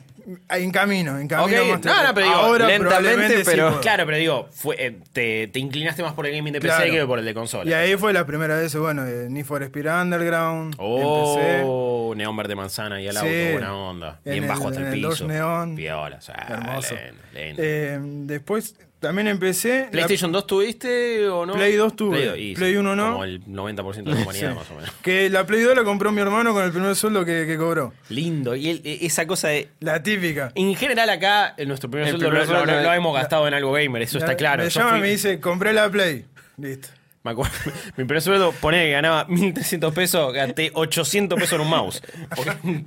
En 0.50 0.72
camino, 0.72 1.20
en 1.20 1.28
camino. 1.28 1.62
Ok, 1.62 1.70
Master 1.70 1.92
no, 1.92 2.04
no, 2.08 2.14
pero 2.16 2.26
digo, 2.26 2.38
Ahora 2.40 2.68
lentamente, 2.68 3.38
sí 3.38 3.44
pero- 3.46 3.68
puedo. 3.70 3.82
Claro, 3.82 4.06
pero 4.08 4.18
digo, 4.18 4.50
fue, 4.52 4.76
eh, 4.80 4.98
te, 5.14 5.48
te 5.50 5.60
inclinaste 5.60 6.02
más 6.02 6.14
por 6.14 6.26
el 6.26 6.36
gaming 6.36 6.54
de 6.54 6.62
PC 6.62 6.76
Claro. 6.76 6.92
que 6.92 7.06
por 7.06 7.20
el 7.20 7.26
de 7.26 7.34
consola. 7.36 7.70
Y 7.70 7.74
ahí 7.74 7.96
fue 7.96 8.12
la 8.12 8.26
primera 8.26 8.58
vez, 8.58 8.76
bueno, 8.76 9.04
de 9.04 9.30
Need 9.30 9.46
for 9.46 9.62
Speed 9.62 9.86
Underground. 9.88 10.76
empecé. 10.80 11.62
Oh, 11.64 12.14
neón 12.16 12.36
verde 12.38 12.56
manzana 12.56 13.00
y 13.02 13.08
al 13.08 13.18
auto, 13.18 13.30
Sí. 13.30 13.52
buena 13.52 13.76
onda. 13.76 14.20
En 14.26 14.32
Bien 14.32 14.44
el- 14.46 14.50
bajo 14.50 14.68
hasta 14.70 14.80
el 14.80 14.88
en 14.88 14.94
el 14.94 15.00
piso. 15.10 15.28
Neon. 15.28 15.76
Piola, 15.76 16.16
o 16.18 16.22
sea, 16.22 16.46
Hermoso. 16.50 16.96
lindo. 16.96 17.62
Eh, 17.64 18.00
después 18.02 18.76
también 19.00 19.28
empecé. 19.28 19.84
la- 19.86 19.92
¿PlayStation 19.92 20.32
2 20.32 20.48
tuviste 20.48 21.28
o 21.30 21.46
no? 21.46 21.54
Play 21.54 21.74
2 21.76 21.96
tuve. 21.96 22.40
y 22.40 22.56
Play 22.56 22.72
sí, 22.74 22.78
1 22.78 22.96
no. 22.96 23.12
Como 23.14 23.24
el 23.24 23.44
90% 23.46 24.04
de 24.10 24.16
la 24.16 24.22
humanidad, 24.24 24.50
Sí. 24.52 24.56
más 24.58 24.72
o 24.72 24.76
menos. 24.76 24.92
que 25.02 25.30
la 25.30 25.46
Play 25.46 25.62
2 25.62 25.76
la 25.76 25.84
compró 25.84 26.12
mi 26.12 26.22
hermano 26.22 26.54
con 26.54 26.64
el 26.64 26.72
primer 26.72 26.96
sueldo 26.96 27.24
que, 27.26 27.46
que 27.46 27.58
cobró. 27.58 27.94
Lindo. 28.10 28.56
Y 28.56 28.70
el- 28.70 28.82
e- 28.84 29.06
esa 29.06 29.28
cosa 29.28 29.50
de. 29.50 29.70
La 29.80 30.02
típica. 30.02 30.52
En 30.56 30.74
general, 30.76 31.10
acá, 31.10 31.54
en 31.58 31.68
nuestro 31.68 31.90
primer 31.90 32.08
El 32.08 32.12
sueldo 32.20 32.30
primer 32.30 32.84
lo, 32.84 32.94
hemos 32.94 33.14
gastado 33.16 33.48
en 33.48 33.54
algo 33.54 33.72
gamer, 33.74 34.02
eso 34.02 34.18
está 34.18 34.32
La- 34.32 34.38
claro. 34.38 34.64
Me 34.64 34.70
Yo 34.70 34.80
llama 34.80 34.92
fui- 34.92 35.00
y 35.00 35.02
me 35.04 35.10
dice, 35.10 35.40
compré 35.40 35.74
la 35.74 35.90
Play. 35.90 36.26
Listo. 36.58 36.90
Me 37.26 37.32
acuerdo, 37.32 37.52
mi 37.98 38.06
primer 38.06 38.22
sueldo 38.22 38.52
ponía 38.62 38.82
que 38.84 38.92
ganaba 38.92 39.26
1300 39.26 39.94
pesos, 39.96 40.32
gasté 40.32 40.70
800 40.76 41.40
pesos 41.40 41.54
en 41.54 41.62
un 41.62 41.70
mouse. 41.72 42.04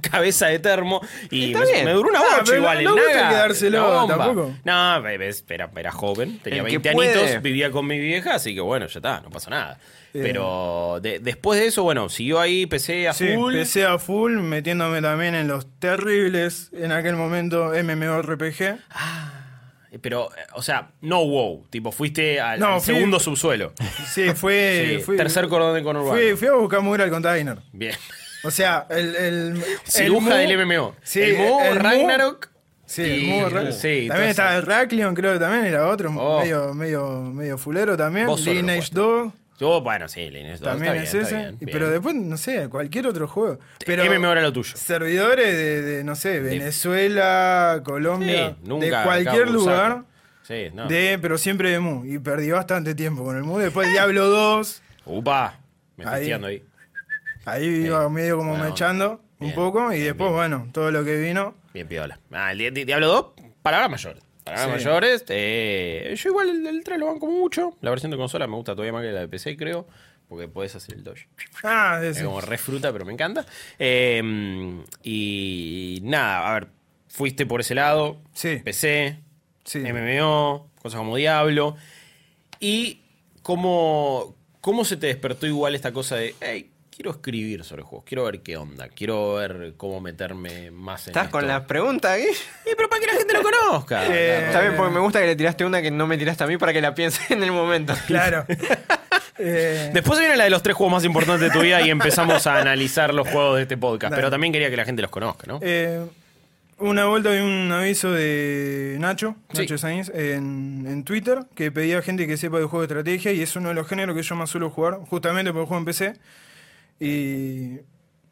Cabeza 0.00 0.46
de 0.46 0.60
termo. 0.60 1.00
Y 1.30 1.52
me, 1.84 1.90
duró 1.92 2.08
una 2.10 2.20
Ah, 2.20 2.22
bocha 2.22 2.42
pero 2.44 2.58
igual. 2.58 2.84
no- 2.84 2.94
quedárselo 2.94 4.06
tampoco. 4.06 4.54
No, 4.64 5.08
era, 5.08 5.70
era 5.76 5.90
joven, 5.90 6.38
tenía 6.38 6.60
El 6.60 6.66
que 6.66 6.78
20 6.78 6.92
puede. 6.92 7.20
añitos, 7.20 7.42
vivía 7.42 7.72
con 7.72 7.86
mi 7.88 7.98
vieja, 7.98 8.36
así 8.36 8.54
que 8.54 8.60
bueno, 8.60 8.86
ya 8.86 8.98
está, 9.00 9.20
no 9.22 9.30
pasa 9.30 9.50
nada. 9.50 9.78
Eh. 10.14 10.20
Pero 10.22 11.00
de- 11.02 11.18
después 11.18 11.58
de 11.58 11.66
eso, 11.66 11.82
bueno, 11.82 12.08
siguió 12.08 12.38
ahí, 12.40 12.66
PC 12.66 13.08
a 13.08 13.12
Sí, 13.14 13.34
full. 13.34 13.54
empecé 13.54 13.86
a 13.86 13.98
full, 13.98 14.34
metiéndome 14.38 15.02
también 15.02 15.34
en 15.34 15.48
los 15.48 15.66
terribles, 15.80 16.70
en 16.72 16.92
aquel 16.92 17.16
momento, 17.16 17.72
MMORPG. 17.74 18.78
Pero, 20.02 20.28
eh, 20.36 20.40
o 20.54 20.62
sea, 20.62 20.90
no 21.00 21.24
wow. 21.26 21.66
Tipo, 21.70 21.90
fuiste 21.92 22.40
al, 22.40 22.60
No, 22.60 22.74
al 22.74 22.80
fui- 22.80 22.94
segundo 22.94 23.18
subsuelo. 23.18 23.72
Sí, 24.12 24.30
fue... 24.34 24.96
Sí, 24.98 25.02
fui- 25.04 25.16
tercer 25.16 25.48
cordón 25.48 25.82
con 25.82 25.96
urbano. 25.96 26.12
fui, 26.20 26.36
fui 26.36 26.48
a 26.48 26.52
buscar 26.52 26.80
mugre 26.80 27.04
al 27.04 27.10
container. 27.10 27.58
Bien. 27.72 27.94
O 28.44 28.50
sea, 28.50 28.86
el... 28.90 29.16
el 29.16 29.64
Ciruja 29.84 30.42
el 30.42 30.48
del 30.56 30.66
MMO. 30.66 30.94
Sí, 31.02 31.20
el 31.22 31.76
Ragnarok. 31.76 32.50
Sí, 32.86 33.02
el 33.38 33.72
sí, 33.74 34.06
También 34.08 34.30
estaba 34.30 34.56
el 34.56 34.62
Rackleon, 34.62 35.14
creo 35.14 35.34
que 35.34 35.38
también 35.38 35.66
era 35.66 35.86
otro, 35.88 36.10
Oh. 36.16 36.40
medio, 36.40 36.72
medio, 36.72 37.20
medio 37.20 37.58
fulero 37.58 37.96
también. 37.98 38.26
Lineage 38.28 38.90
jugaste. 38.92 38.94
2 38.94 39.32
Yo, 39.58 39.80
bueno, 39.80 40.08
sí, 40.08 40.30
Linux 40.30 40.60
dos, 40.60 40.70
también 40.70 40.94
está 40.96 41.04
es 41.04 41.12
bien, 41.12 41.24
ese. 41.24 41.36
está 41.36 41.50
bien. 41.58 41.70
Pero 41.72 41.90
después, 41.90 42.14
no 42.14 42.36
sé, 42.36 42.68
cualquier 42.68 43.06
otro 43.08 43.26
juego. 43.26 43.58
Pero 43.84 44.04
MMO 44.04 44.30
era 44.32 44.42
lo 44.42 44.52
tuyo. 44.52 44.76
servidores 44.76 45.52
de, 45.56 45.82
de, 45.82 46.04
no 46.04 46.14
sé, 46.14 46.38
Venezuela, 46.40 47.80
Colombia, 47.84 48.50
Sí, 48.50 48.68
nunca 48.68 48.98
de 49.00 49.04
cualquier 49.04 49.50
lugar. 49.50 50.04
Sí, 50.42 50.68
no. 50.72 50.86
De, 50.88 51.18
pero 51.20 51.36
siempre 51.38 51.70
de 51.70 51.80
Mu. 51.80 52.04
Y 52.06 52.18
perdí 52.18 52.50
bastante 52.50 52.94
tiempo 52.94 53.24
con 53.24 53.36
el 53.36 53.42
Mu. 53.42 53.58
Después 53.58 53.90
Diablo 53.90 54.26
2. 54.28 54.82
Upa. 55.06 55.58
Me 55.96 56.04
Ahí. 56.06 56.30
ahí. 56.32 56.62
Ahí 57.44 57.64
iba 57.86 58.08
medio 58.08 58.36
como 58.36 58.50
Buena 58.50 58.64
onda. 58.64 58.72
mechando 58.74 59.20
un 59.40 59.52
poco. 59.54 59.92
Y 59.92 60.00
después, 60.00 60.30
bueno, 60.32 60.68
todo 60.72 60.90
lo 60.90 61.04
que 61.04 61.16
vino. 61.20 61.54
Bien 61.74 61.86
piola. 61.88 62.18
Ah, 62.32 62.52
el 62.52 62.58
Di- 62.58 62.70
Di- 62.70 62.84
Diablo 62.84 63.08
2, 63.08 63.26
palabras 63.62 63.90
mayores. 63.90 64.22
Sí. 64.56 64.68
mayores. 64.70 65.24
eh, 65.28 66.14
yo 66.16 66.28
igual 66.30 66.48
el, 66.48 66.66
el 66.66 66.84
3 66.84 66.98
lo 66.98 67.06
banco 67.06 67.26
mucho. 67.26 67.76
La 67.80 67.90
versión 67.90 68.10
de 68.10 68.16
consola 68.16 68.46
me 68.46 68.56
gusta 68.56 68.72
todavía 68.72 68.92
más 68.92 69.02
que 69.02 69.12
la 69.12 69.20
de 69.20 69.28
PC, 69.28 69.56
creo. 69.56 69.86
Porque 70.28 70.46
podés 70.46 70.74
hacer 70.74 70.94
el 70.96 71.04
dodge. 71.04 71.26
Ah, 71.64 72.00
Es 72.02 72.16
ese. 72.18 72.24
como 72.26 72.40
re 72.42 72.58
fruta, 72.58 72.92
pero 72.92 73.04
me 73.06 73.12
encanta. 73.14 73.46
Eh, 73.78 74.22
y 75.02 76.00
nada, 76.02 76.50
a 76.50 76.54
ver, 76.54 76.68
fuiste 77.08 77.46
por 77.46 77.60
ese 77.62 77.74
lado. 77.74 78.20
Sí. 78.34 78.56
PC, 78.62 79.18
Sí. 79.64 79.78
MMO, 79.80 80.70
cosas 80.82 80.98
como 80.98 81.16
Diablo. 81.16 81.76
Y 82.60 83.00
cómo, 83.42 84.34
cómo 84.60 84.84
se 84.84 84.96
te 84.98 85.06
despertó 85.08 85.46
igual 85.46 85.74
esta 85.74 85.92
cosa 85.92 86.16
de, 86.16 86.34
hey, 86.40 86.70
quiero 86.98 87.12
escribir 87.12 87.62
sobre 87.62 87.84
juegos, 87.84 88.04
quiero 88.04 88.24
ver 88.24 88.40
qué 88.40 88.56
onda, 88.56 88.88
quiero 88.88 89.34
ver 89.34 89.74
cómo 89.76 90.00
meterme 90.00 90.72
más 90.72 91.06
en 91.06 91.10
¿Estás 91.12 91.26
esto. 91.26 91.38
con 91.38 91.46
las 91.46 91.62
preguntas 91.62 92.10
aquí? 92.10 92.24
Eh, 92.66 92.74
pero 92.76 92.88
para 92.88 93.00
que 93.00 93.06
la 93.06 93.12
gente 93.12 93.32
lo 93.34 93.42
conozca. 93.42 94.02
Eh, 94.10 94.46
Está 94.46 94.62
bien, 94.62 94.74
porque 94.76 94.92
me 94.94 94.98
gusta 95.00 95.20
que 95.20 95.26
le 95.26 95.36
tiraste 95.36 95.64
una 95.64 95.80
que 95.80 95.92
no 95.92 96.08
me 96.08 96.18
tiraste 96.18 96.42
a 96.42 96.48
mí 96.48 96.56
para 96.58 96.72
que 96.72 96.80
la 96.80 96.94
piense 96.96 97.32
en 97.32 97.44
el 97.44 97.52
momento. 97.52 97.94
Claro. 98.08 98.44
Eh, 99.40 99.90
Después 99.94 100.18
viene 100.18 100.36
la 100.36 100.42
de 100.42 100.50
los 100.50 100.64
tres 100.64 100.74
juegos 100.74 100.94
más 100.94 101.04
importantes 101.04 101.40
de 101.42 101.50
tu 101.50 101.60
vida 101.60 101.80
y 101.80 101.90
empezamos 101.90 102.48
a 102.48 102.58
analizar 102.58 103.14
los 103.14 103.28
juegos 103.28 103.54
de 103.54 103.62
este 103.62 103.76
podcast. 103.76 104.10
Dale. 104.10 104.16
Pero 104.20 104.30
también 104.32 104.52
quería 104.52 104.68
que 104.68 104.76
la 104.76 104.84
gente 104.84 105.00
los 105.00 105.12
conozca, 105.12 105.46
¿no? 105.46 105.60
Eh, 105.62 106.04
una 106.78 107.04
vuelta 107.06 107.30
vi 107.30 107.38
un 107.38 107.70
aviso 107.70 108.10
de 108.10 108.96
Nacho, 108.98 109.36
Sí. 109.52 109.58
Nacho 109.60 109.78
Sainz, 109.78 110.08
en, 110.12 110.84
en 110.88 111.04
Twitter, 111.04 111.44
que 111.54 111.70
pedía 111.70 112.02
gente 112.02 112.26
que 112.26 112.36
sepa 112.36 112.58
de 112.58 112.64
juego 112.64 112.80
de 112.80 112.86
estrategia 112.86 113.30
y 113.30 113.40
es 113.40 113.54
uno 113.54 113.68
de 113.68 113.76
los 113.76 113.86
géneros 113.86 114.16
que 114.16 114.22
yo 114.24 114.34
más 114.34 114.50
suelo 114.50 114.70
jugar, 114.70 114.94
justamente 115.08 115.52
porque 115.52 115.68
juego 115.68 115.78
en 115.78 115.84
PC. 115.84 116.14
Y 117.00 117.78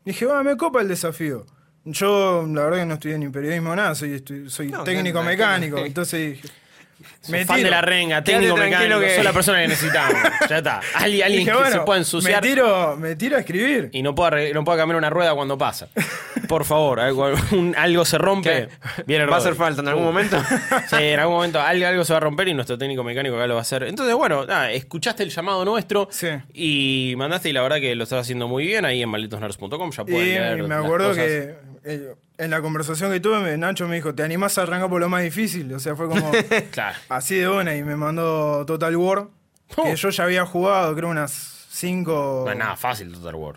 dije, 0.04 0.26
va, 0.26 0.42
me 0.42 0.56
copa 0.56 0.80
el 0.80 0.88
desafío. 0.88 1.46
Yo, 1.84 2.46
la 2.52 2.64
verdad, 2.64 2.78
que 2.80 2.86
no 2.86 2.94
estudié 2.94 3.18
ni 3.18 3.28
periodismo 3.28 3.76
nada, 3.76 3.94
soy, 3.94 4.22
soy 4.48 4.68
No, 4.68 4.82
técnico 4.82 5.22
mecánico. 5.22 5.78
Entonces 5.78 6.42
dije, 6.42 6.48
Fan 7.46 7.62
de 7.62 7.70
la 7.70 7.80
renga, 7.82 8.22
técnico 8.24 8.56
mecánico, 8.56 9.00
que- 9.00 9.16
sos 9.16 9.24
la 9.24 9.32
persona 9.32 9.60
que 9.60 9.68
necesitamos. 9.68 10.16
ya 10.48 10.58
está. 10.58 10.80
Alguien, 10.94 11.24
alguien 11.24 11.40
dije, 11.40 11.50
que 11.50 11.56
bueno, 11.56 11.70
se 11.72 11.80
pueda 11.80 11.98
ensuciar 11.98 12.42
me 12.42 12.48
tiro, 12.48 12.96
me 12.96 13.16
tiro 13.16 13.36
a 13.36 13.40
escribir. 13.40 13.90
y 13.92 14.02
no 14.02 14.14
pueda, 14.14 14.30
arre- 14.30 14.52
no 14.54 14.64
pueda 14.64 14.78
cambiar 14.78 14.96
una 14.96 15.10
rueda 15.10 15.34
cuando 15.34 15.58
pasa. 15.58 15.88
Por 16.48 16.64
favor, 16.64 17.00
algo, 17.00 17.30
un- 17.52 17.74
algo 17.76 18.04
se 18.04 18.16
rompe. 18.18 18.68
Viene 19.06 19.26
Va 19.26 19.34
a 19.36 19.38
hacer 19.38 19.54
falta 19.56 19.82
en 19.82 19.88
algún 19.88 20.04
Uh. 20.04 20.06
momento. 20.06 20.40
Sí, 20.88 20.96
en 20.96 21.18
algún 21.20 21.34
momento 21.36 21.60
algo, 21.60 21.86
algo 21.86 22.04
se 22.04 22.12
va 22.12 22.18
a 22.18 22.20
romper 22.20 22.48
y 22.48 22.54
nuestro 22.54 22.78
técnico 22.78 23.02
mecánico 23.02 23.34
acá 23.36 23.46
lo 23.46 23.54
va 23.54 23.60
a 23.60 23.62
hacer. 23.62 23.82
Entonces, 23.84 24.14
bueno, 24.14 24.46
nada, 24.46 24.70
escuchaste 24.70 25.22
el 25.24 25.30
llamado 25.30 25.64
nuestro 25.64 26.08
Sí. 26.10 26.28
y 26.54 27.14
mandaste 27.16 27.48
y 27.48 27.52
la 27.52 27.62
verdad 27.62 27.76
que 27.80 27.94
lo 27.94 28.04
estás 28.04 28.20
haciendo 28.20 28.46
muy 28.48 28.64
bien 28.66 28.84
ahí 28.84 29.02
en 29.02 29.08
malditosnerds.com. 29.08 29.90
Ya 29.90 30.04
pueden 30.04 30.20
Y 30.22 30.30
leer 30.30 30.62
me 30.62 30.68
las 30.68 30.84
acuerdo 30.84 31.08
cosas. 31.08 31.24
que 31.24 31.54
eh, 31.84 32.14
en 32.38 32.50
la 32.50 32.60
conversación 32.60 33.10
que 33.12 33.20
tuve, 33.20 33.56
Nacho 33.58 33.88
me 33.88 33.96
dijo, 33.96 34.14
¿te 34.14 34.22
animás 34.22 34.58
a 34.58 34.62
arrancar 34.62 34.88
por 34.90 35.00
lo 35.00 35.08
más 35.08 35.22
difícil? 35.22 35.72
O 35.74 35.78
sea, 35.78 35.96
fue 35.96 36.08
como 36.08 36.30
Claro. 36.70 36.98
así 37.08 37.36
de 37.36 37.48
buena 37.48 37.74
y 37.76 37.82
me 37.82 37.96
mandó 37.96 38.64
Total 38.66 38.94
War, 38.96 39.28
Oh. 39.76 39.82
que 39.82 39.96
yo 39.96 40.10
ya 40.10 40.22
había 40.24 40.46
jugado, 40.46 40.94
creo, 40.94 41.08
unas 41.10 41.66
cinco... 41.70 42.42
No 42.46 42.52
es 42.52 42.56
nada 42.58 42.76
fácil 42.76 43.12
Total 43.12 43.34
War. 43.34 43.56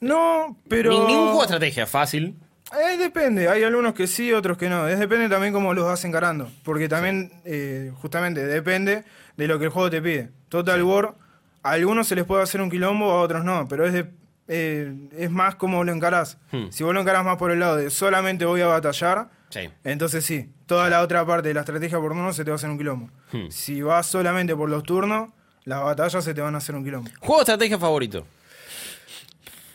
No, 0.00 0.58
pero... 0.68 0.90
Ni- 0.90 0.98
ningún 1.06 1.24
juego 1.28 1.38
de 1.38 1.44
estrategia 1.44 1.84
es 1.84 1.90
fácil. 1.90 2.36
Eh, 2.78 2.98
depende, 2.98 3.48
hay 3.48 3.62
algunos 3.62 3.94
que 3.94 4.06
sí, 4.06 4.32
otros 4.34 4.58
que 4.58 4.68
no. 4.68 4.86
Es 4.86 4.98
depende 4.98 5.28
también 5.30 5.52
cómo 5.54 5.72
los 5.72 5.86
vas 5.86 6.04
encarando. 6.04 6.50
Porque 6.62 6.88
también, 6.88 7.32
eh, 7.46 7.90
justamente, 8.02 8.44
depende 8.44 9.04
de 9.36 9.46
lo 9.48 9.58
que 9.58 9.66
el 9.66 9.70
juego 9.70 9.88
te 9.88 10.02
pide. 10.02 10.30
Total 10.50 10.82
War, 10.82 11.14
a 11.62 11.70
algunos 11.70 12.06
se 12.06 12.16
les 12.16 12.24
puede 12.24 12.42
hacer 12.42 12.60
un 12.60 12.68
quilombo, 12.70 13.10
a 13.12 13.20
otros 13.22 13.42
no. 13.44 13.66
Pero 13.68 13.86
es 13.86 13.92
de, 13.94 14.10
eh, 14.48 14.92
es 15.16 15.30
más 15.30 15.54
cómo 15.56 15.84
lo 15.84 15.92
encarás. 15.92 16.38
Hmm. 16.52 16.66
Si 16.70 16.84
vos 16.84 16.94
lo 16.94 17.00
encarás 17.00 17.24
más 17.24 17.36
por 17.36 17.50
el 17.50 17.60
lado 17.60 17.76
de 17.76 17.90
solamente 17.90 18.44
voy 18.44 18.60
a 18.60 18.66
batallar, 18.66 19.28
Sí. 19.48 19.70
Entonces 19.84 20.24
sí, 20.24 20.50
toda 20.66 20.90
la 20.90 21.02
otra 21.02 21.24
parte 21.24 21.48
de 21.48 21.54
la 21.54 21.60
estrategia 21.60 21.98
por 22.00 22.10
turno 22.12 22.32
se 22.32 22.44
te 22.44 22.50
va 22.50 22.54
a 22.54 22.56
hacer 22.56 22.68
un 22.68 22.76
quilombo. 22.78 23.10
Hmm. 23.32 23.48
Si 23.48 23.80
vas 23.80 24.06
solamente 24.06 24.56
por 24.56 24.68
los 24.68 24.82
turnos, 24.82 25.28
las 25.64 25.82
batallas 25.84 26.24
se 26.24 26.34
te 26.34 26.40
van 26.40 26.54
a 26.56 26.58
hacer 26.58 26.74
un 26.74 26.82
quilombo. 26.84 27.10
Juego 27.20 27.36
de 27.36 27.42
estrategia 27.42 27.78
favorito. 27.78 28.26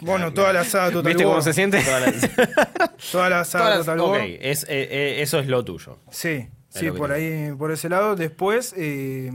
Bueno, 0.01 0.33
toda 0.33 0.51
la 0.51 0.63
saga 0.65 0.91
Total 0.91 1.03
¿Viste 1.13 1.25
War. 1.25 1.33
cómo 1.35 1.41
se 1.41 1.53
siente? 1.53 1.81
Toda 3.11 3.29
la 3.29 3.45
saga 3.45 3.77
Total 3.77 3.99
ok, 3.99 4.09
War. 4.09 4.21
es, 4.25 4.63
eh, 4.63 4.67
eh, 4.69 5.21
eso 5.21 5.39
es 5.39 5.47
lo 5.47 5.63
tuyo. 5.63 5.99
Sí, 6.09 6.47
sí, 6.79 6.91
por 6.91 7.11
ahí, 7.11 7.51
por 7.57 7.71
ese 7.71 7.89
lado. 7.89 8.15
Después, 8.15 8.73
eh, 8.77 9.31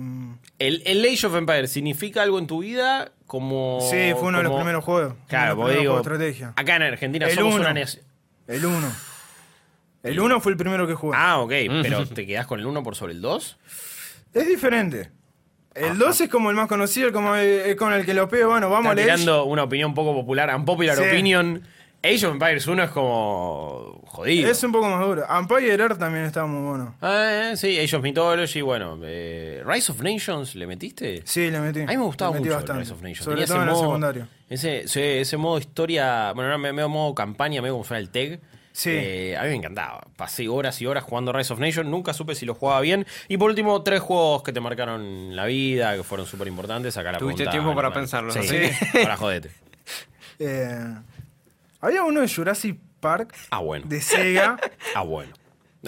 ¿El, 0.59 0.83
¿El 0.87 1.05
Age 1.05 1.27
of 1.27 1.35
Empires 1.37 1.71
significa 1.71 2.23
algo 2.23 2.39
en 2.39 2.47
tu 2.47 2.61
vida? 2.61 3.13
Como. 3.27 3.79
sí, 3.91 4.13
fue 4.19 4.29
uno 4.29 4.39
de 4.39 4.45
los 4.45 4.55
primeros 4.55 4.85
juegos. 4.85 5.15
Claro, 5.29 5.57
los 5.57 5.79
digo. 5.79 5.97
estrategia. 5.99 6.53
Acá 6.57 6.77
en 6.77 6.83
Argentina 6.83 7.27
El 7.27 7.35
somos 7.35 7.55
uno. 7.55 7.63
una 7.63 7.75
nación. 7.75 8.05
El 8.47 8.65
1. 8.65 8.93
El 10.05 10.21
1 10.21 10.41
fue 10.41 10.53
el 10.53 10.59
primero 10.59 10.87
que 10.87 10.95
jugué. 10.95 11.17
Ah, 11.21 11.39
ok, 11.41 11.53
pero 11.83 12.07
¿te 12.07 12.27
quedás 12.27 12.47
con 12.47 12.61
el 12.61 12.67
1 12.67 12.83
por 12.85 12.95
sobre 12.95 13.13
el 13.13 13.21
2? 13.21 13.59
Es 14.35 14.47
diferente. 14.49 15.11
El 15.75 15.99
2 15.99 16.21
es 16.23 16.29
como 16.31 16.49
el 16.51 16.57
más 16.57 16.69
conocido, 16.69 17.13
como 17.13 17.35
el, 17.35 17.47
el 17.47 17.77
con 17.77 17.93
el 17.93 18.07
que 18.07 18.15
lo 18.15 18.29
pego. 18.29 18.51
Bueno, 18.51 18.71
vamos 18.71 18.93
a 18.93 18.95
leer. 18.95 19.19
una 19.45 19.65
opinión 19.65 19.93
poco 19.95 20.15
popular, 20.15 20.55
unpopular 20.55 20.97
Sí. 20.97 21.03
opinion. 21.03 21.67
Age 22.03 22.27
of 22.27 22.33
Empires 22.35 22.67
1 22.67 22.83
es 22.85 22.91
como. 22.91 24.01
jodido. 24.07 24.49
Es 24.51 24.63
un 24.63 24.71
poco 24.73 24.89
más 24.89 25.01
duro. 25.05 25.25
Empire 25.29 25.75
Earth 25.75 25.99
también 25.99 26.25
estaba 26.25 26.47
muy 26.47 26.69
bueno. 26.69 26.95
Ah, 27.01 27.51
eh, 27.53 27.57
sí, 27.57 27.79
Age 27.81 27.97
of 27.97 28.03
Mythology, 28.03 28.61
bueno. 28.61 28.99
eh, 29.03 29.63
Rise 29.67 29.91
of 29.93 30.01
Nations, 30.03 30.55
¿le 30.55 30.67
metiste? 30.67 31.23
Sí, 31.25 31.51
le 31.51 31.59
metí. 31.59 31.81
A 31.81 31.87
mí 31.87 31.97
me 31.97 32.05
gustaba 32.05 32.33
mucho 32.33 32.51
bastante. 32.53 32.81
Rise 32.83 32.93
of 32.93 33.03
Nations. 33.03 33.25
Sobre 33.25 33.45
Tenía 33.45 33.47
todo 33.47 33.57
ese 33.57 33.63
en 33.65 33.69
el 33.69 33.75
modo, 33.75 33.85
secundario. 33.85 34.29
Ese, 34.49 35.21
ese, 35.21 35.37
modo 35.37 35.59
historia, 35.59 36.33
bueno, 36.33 36.49
era 36.49 36.59
medio 36.59 36.89
modo 36.89 37.15
campaña, 37.15 37.61
medio 37.61 37.75
como 37.75 37.85
fuera 37.85 37.99
el 37.99 38.11
TEG. 38.11 38.41
Sí. 38.71 38.91
Eh, 38.93 39.37
a 39.37 39.43
mí 39.45 39.49
me 39.49 39.55
encantaba. 39.57 40.07
Pasé 40.17 40.49
horas 40.49 40.81
y 40.83 40.87
horas 40.87 41.03
jugando 41.03 41.33
Rise 41.33 41.53
of 41.55 41.59
Nations. 41.59 41.89
Nunca 41.91 42.13
supe 42.13 42.35
si 42.35 42.45
lo 42.47 42.55
jugaba 42.55 42.83
bien. 42.83 43.07
Y 43.27 43.39
por 43.39 43.49
último, 43.51 43.83
tres 43.83 44.01
juegos 44.01 44.43
que 44.43 44.53
te 44.53 44.61
marcaron 44.61 45.35
la 45.35 45.47
vida, 45.47 45.97
que 45.97 46.03
fueron 46.05 46.27
súper 46.27 46.47
importantes. 46.47 46.97
Acá 46.97 47.13
la 47.13 47.19
Tuviste 47.19 47.47
tiempo 47.47 47.75
para 47.75 47.93
pensarlo, 47.93 48.31
Sí, 48.33 48.41
¿no? 48.95 49.03
para 49.03 49.17
jodete. 49.17 49.51
Eh, 50.39 50.95
había 51.81 52.03
uno 52.03 52.21
de 52.21 52.29
Jurassic 52.29 52.79
Park 53.01 53.35
Ah, 53.51 53.59
bueno. 53.61 53.87
de 53.89 54.01
Sega. 54.01 54.59
Ah, 54.95 55.03
bueno. 55.03 55.33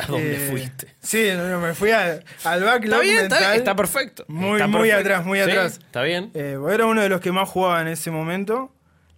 ¿A 0.00 0.06
dónde 0.06 0.36
eh, 0.36 0.48
fuiste? 0.50 0.94
Sí, 1.00 1.28
no, 1.36 1.58
me 1.60 1.74
fui 1.74 1.90
al, 1.90 2.22
al 2.44 2.62
backlog 2.62 2.84
Está 2.84 3.00
bien, 3.00 3.16
está, 3.16 3.34
mental. 3.34 3.40
bien, 3.50 3.52
está 3.62 3.74
perfecto. 3.74 4.24
Muy, 4.28 4.52
Está 4.52 4.66
muy 4.68 4.88
perfecto. 4.88 5.00
atrás, 5.00 5.26
muy 5.26 5.38
Sí, 5.40 5.50
atrás. 5.50 5.78
Está 5.78 6.02
bien. 6.02 6.30
Eh, 6.34 6.56
era 6.72 6.86
uno 6.86 7.00
de 7.02 7.08
los 7.08 7.20
que 7.20 7.32
más 7.32 7.48
jugaba 7.48 7.80
en 7.80 7.88
ese 7.88 8.10
momento. 8.12 8.72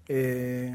Eh, 0.09 0.75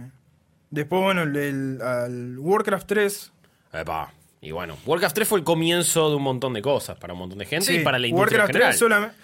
después, 0.69 1.01
bueno, 1.01 1.23
el, 1.23 1.35
el- 1.35 1.81
al 1.81 2.37
Warcraft 2.37 2.85
3. 2.87 3.31
Epa. 3.73 4.13
Y 4.41 4.51
bueno, 4.51 4.77
Warcraft 4.85 5.15
3 5.15 5.27
fue 5.27 5.39
el 5.39 5.43
comienzo 5.45 6.09
de 6.11 6.15
un 6.17 6.21
montón 6.23 6.53
de 6.53 6.61
cosas 6.61 6.99
para 6.99 7.13
un 7.13 7.19
montón 7.19 7.39
de 7.39 7.45
gente 7.45 7.73
y 7.73 7.77
Sí, 7.79 7.83
para 7.83 7.97
la 7.97 8.05
industria 8.05 8.41
Warcraft 8.41 8.49
en 8.49 8.53
general. 8.53 8.71
3 8.73 8.79
solamente. 8.79 9.15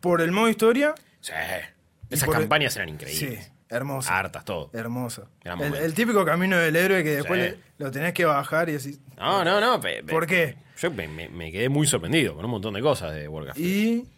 Por 0.00 0.22
el 0.22 0.32
modo 0.32 0.48
historia. 0.48 0.94
Sí. 1.20 1.32
Esas 2.10 2.26
el- 2.28 2.34
campañas 2.34 2.74
eran 2.74 2.88
Sí, 2.88 2.94
increíbles. 2.94 3.49
Hermosa. 3.70 4.18
Hartas, 4.18 4.44
todo. 4.44 4.70
Hermosa. 4.72 5.22
El, 5.44 5.94
típico 5.94 6.24
camino 6.24 6.56
del 6.58 6.76
héroe 6.76 7.02
que 7.04 7.10
después 7.16 7.40
Sí. 7.42 7.56
le- 7.78 7.84
lo 7.84 7.90
tenés 7.90 8.12
que 8.12 8.24
bajar 8.24 8.68
y 8.68 8.74
así. 8.74 9.00
No, 9.16 9.44
no, 9.44 9.60
no. 9.60 9.80
pe- 9.80 10.02
pe- 10.02 10.12
¿Por 10.12 10.26
qué? 10.26 10.56
Yo 10.78 10.90
me, 10.90 11.52
quedé 11.52 11.68
muy 11.68 11.86
sorprendido 11.86 12.34
con 12.34 12.44
un 12.44 12.50
montón 12.50 12.74
de 12.74 12.80
cosas 12.82 13.14
de 13.14 13.28
Warcraft. 13.28 13.58
Y, 13.60 13.62
Y. 13.62 14.08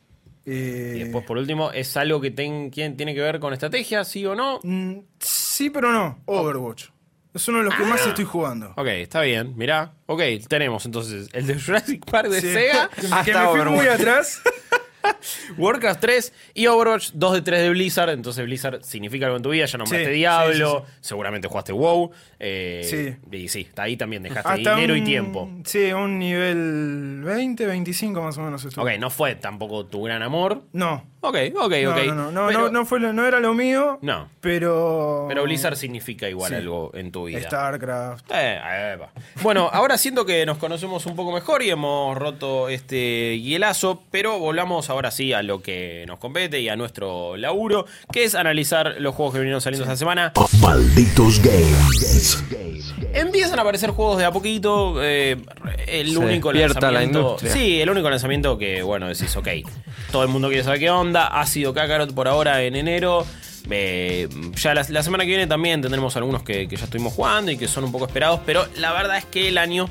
eh, 0.47 0.95
después, 1.05 1.25
por 1.25 1.37
último, 1.39 1.71
¿es 1.73 1.97
algo 1.97 2.21
que 2.21 2.31
ten- 2.31 2.71
¿quién 2.71 2.97
tiene 2.97 3.15
que 3.15 3.21
ver 3.21 3.39
con 3.41 3.53
estrategia, 3.53 4.05
sí 4.05 4.25
o 4.27 4.35
no? 4.35 4.61
mm, 4.63 4.95
sí, 5.19 5.71
pero 5.71 5.93
no. 5.93 6.19
Overwatch. 6.27 6.87
Es 7.35 7.49
uno 7.49 7.59
de 7.59 7.65
los 7.65 7.75
que 7.75 7.83
Ah. 7.85 7.87
más 7.87 8.07
estoy 8.07 8.25
jugando. 8.27 8.75
Ok, 8.77 8.87
está 8.89 9.23
bien, 9.23 9.57
mirá. 9.57 9.95
Ok, 10.07 10.21
tenemos 10.49 10.85
entonces 10.85 11.31
el 11.33 11.47
de 11.47 11.59
Jurassic 11.59 12.05
Park 12.05 12.29
de 12.29 12.41
Sí. 12.43 12.53
Sega, 12.53 12.91
que 13.01 13.07
hasta 13.07 13.17
me 13.25 13.49
fui 13.49 13.61
Overwatch. 13.61 13.75
muy 13.75 13.87
atrás. 13.87 14.43
Warcraft 15.59 16.01
3 16.01 16.33
y 16.55 16.67
Overwatch 16.67 17.11
2 17.15 17.33
de 17.35 17.43
3 17.43 17.61
de 17.63 17.71
Blizzard. 17.71 18.11
Entonces 18.11 18.45
Blizzard 18.45 18.83
significa 18.85 19.27
algo 19.27 19.37
en 19.37 19.43
tu 19.43 19.51
vida. 19.51 19.67
Ya 19.67 19.79
nombraste 19.79 20.07
Sí, 20.07 20.13
Diablo, 20.13 20.85
sí, 20.87 20.93
seguramente 21.01 21.49
jugaste 21.49 21.73
WoW. 21.73 22.11
eh, 22.39 23.17
Sí. 23.31 23.37
Y 23.37 23.49
sí, 23.49 23.69
ahí 23.77 23.97
también 23.97 24.23
dejaste 24.23 24.49
Hasta 24.49 24.75
dinero 24.77 24.97
y 24.97 25.01
un- 25.01 25.05
tiempo. 25.07 25.51
Sí, 25.65 25.93
un 25.93 26.19
nivel 26.19 27.23
20, 27.25 27.67
25 27.67 28.23
más 28.23 28.37
o 28.39 28.43
menos 28.43 28.65
estuve. 28.65 28.95
Ok, 28.95 29.01
no 29.01 29.11
fue 29.11 29.35
tampoco 29.37 29.87
tu 29.87 30.03
gran 30.03 30.23
amor. 30.23 30.63
No. 30.73 31.05
Ok, 31.25 31.37
ok, 31.55 31.73
No, 31.85 31.91
ok. 31.91 31.97
no, 32.07 32.15
no, 32.15 32.31
no, 32.33 32.47
pero, 32.49 32.61
no, 32.63 32.71
no 32.71 32.85
fue 32.87 32.99
lo- 33.01 33.13
no 33.13 33.25
era 33.27 33.39
lo 33.41 33.55
mío. 33.55 33.99
No. 34.03 34.29
Pero. 34.41 35.27
pero 35.29 35.45
Blizzard 35.45 35.77
significa 35.77 36.29
igual 36.29 36.51
Sí. 36.51 36.57
algo 36.57 36.91
en 36.95 37.13
tu 37.13 37.25
vida. 37.27 37.41
StarCraft. 37.41 38.25
Eh, 38.35 38.61
epa. 38.95 39.11
Bueno, 39.43 39.71
ahora 39.73 39.97
siento 39.99 40.27
que 40.27 40.45
nos 40.45 40.59
conocemos 40.59 41.07
un 41.07 41.15
poco 41.15 41.31
mejor 41.33 41.63
y 41.63 41.71
hemos 41.71 42.19
roto 42.19 42.69
este 42.69 43.39
hielazo, 43.41 44.03
pero 44.11 44.39
volvamos 44.41 44.91
ahora 44.91 45.11
sí 45.13 45.33
a 45.33 45.43
lo 45.43 45.63
que 45.63 46.05
nos 46.09 46.19
compete 46.19 46.61
y 46.61 46.69
a 46.69 46.75
nuestro 46.77 47.37
laburo, 47.37 47.87
que 48.13 48.25
es 48.25 48.35
analizar 48.35 48.97
los 48.99 49.15
juegos 49.15 49.35
que 49.35 49.41
vinieron 49.41 49.61
saliendo 49.61 49.85
esta 49.85 49.97
semana. 49.97 50.33
Malditos 50.61 51.41
Games. 51.41 52.43
Empiezan 53.15 53.59
a 53.59 53.63
aparecer 53.63 53.91
juegos 53.91 54.19
de 54.19 54.25
a 54.25 54.31
poquito. 54.33 55.03
eh, 55.03 55.37
el 55.87 56.13
Se 56.13 56.19
único 56.19 56.49
despierta 56.51 56.81
la 56.91 56.93
lanzamiento. 57.01 57.19
industria. 57.21 57.53
sí, 57.53 57.81
el 57.81 57.91
único 57.91 58.09
lanzamiento 58.11 58.59
que, 58.59 58.83
bueno, 58.83 59.09
decís, 59.09 59.37
ok. 59.37 59.49
Todo 60.11 60.23
el 60.23 60.29
mundo 60.29 60.49
quiere 60.49 60.65
saber 60.65 60.81
qué 60.81 60.91
onda. 60.91 61.27
Ha 61.27 61.47
sido 61.47 61.73
Kakarot 61.75 62.15
por 62.15 62.29
ahora 62.29 62.63
en 62.63 62.77
enero. 62.77 63.27
Eh, 63.71 64.29
ya 64.57 64.75
la, 64.75 64.85
la 64.89 65.03
semana 65.03 65.25
que 65.25 65.29
viene 65.31 65.47
también 65.47 65.81
tendremos 65.81 66.17
algunos 66.17 66.43
que, 66.43 66.67
que 66.69 66.77
ya 66.77 66.85
estuvimos 66.85 67.13
jugando 67.13 67.51
y 67.53 67.57
que 67.57 67.69
son 67.69 67.85
un 67.85 67.93
poco 67.93 68.07
esperados. 68.07 68.41
Pero 68.45 68.67
la 68.77 68.93
verdad 68.93 69.19
es 69.19 69.25
que 69.25 69.49
el 69.49 69.59
año 69.59 69.89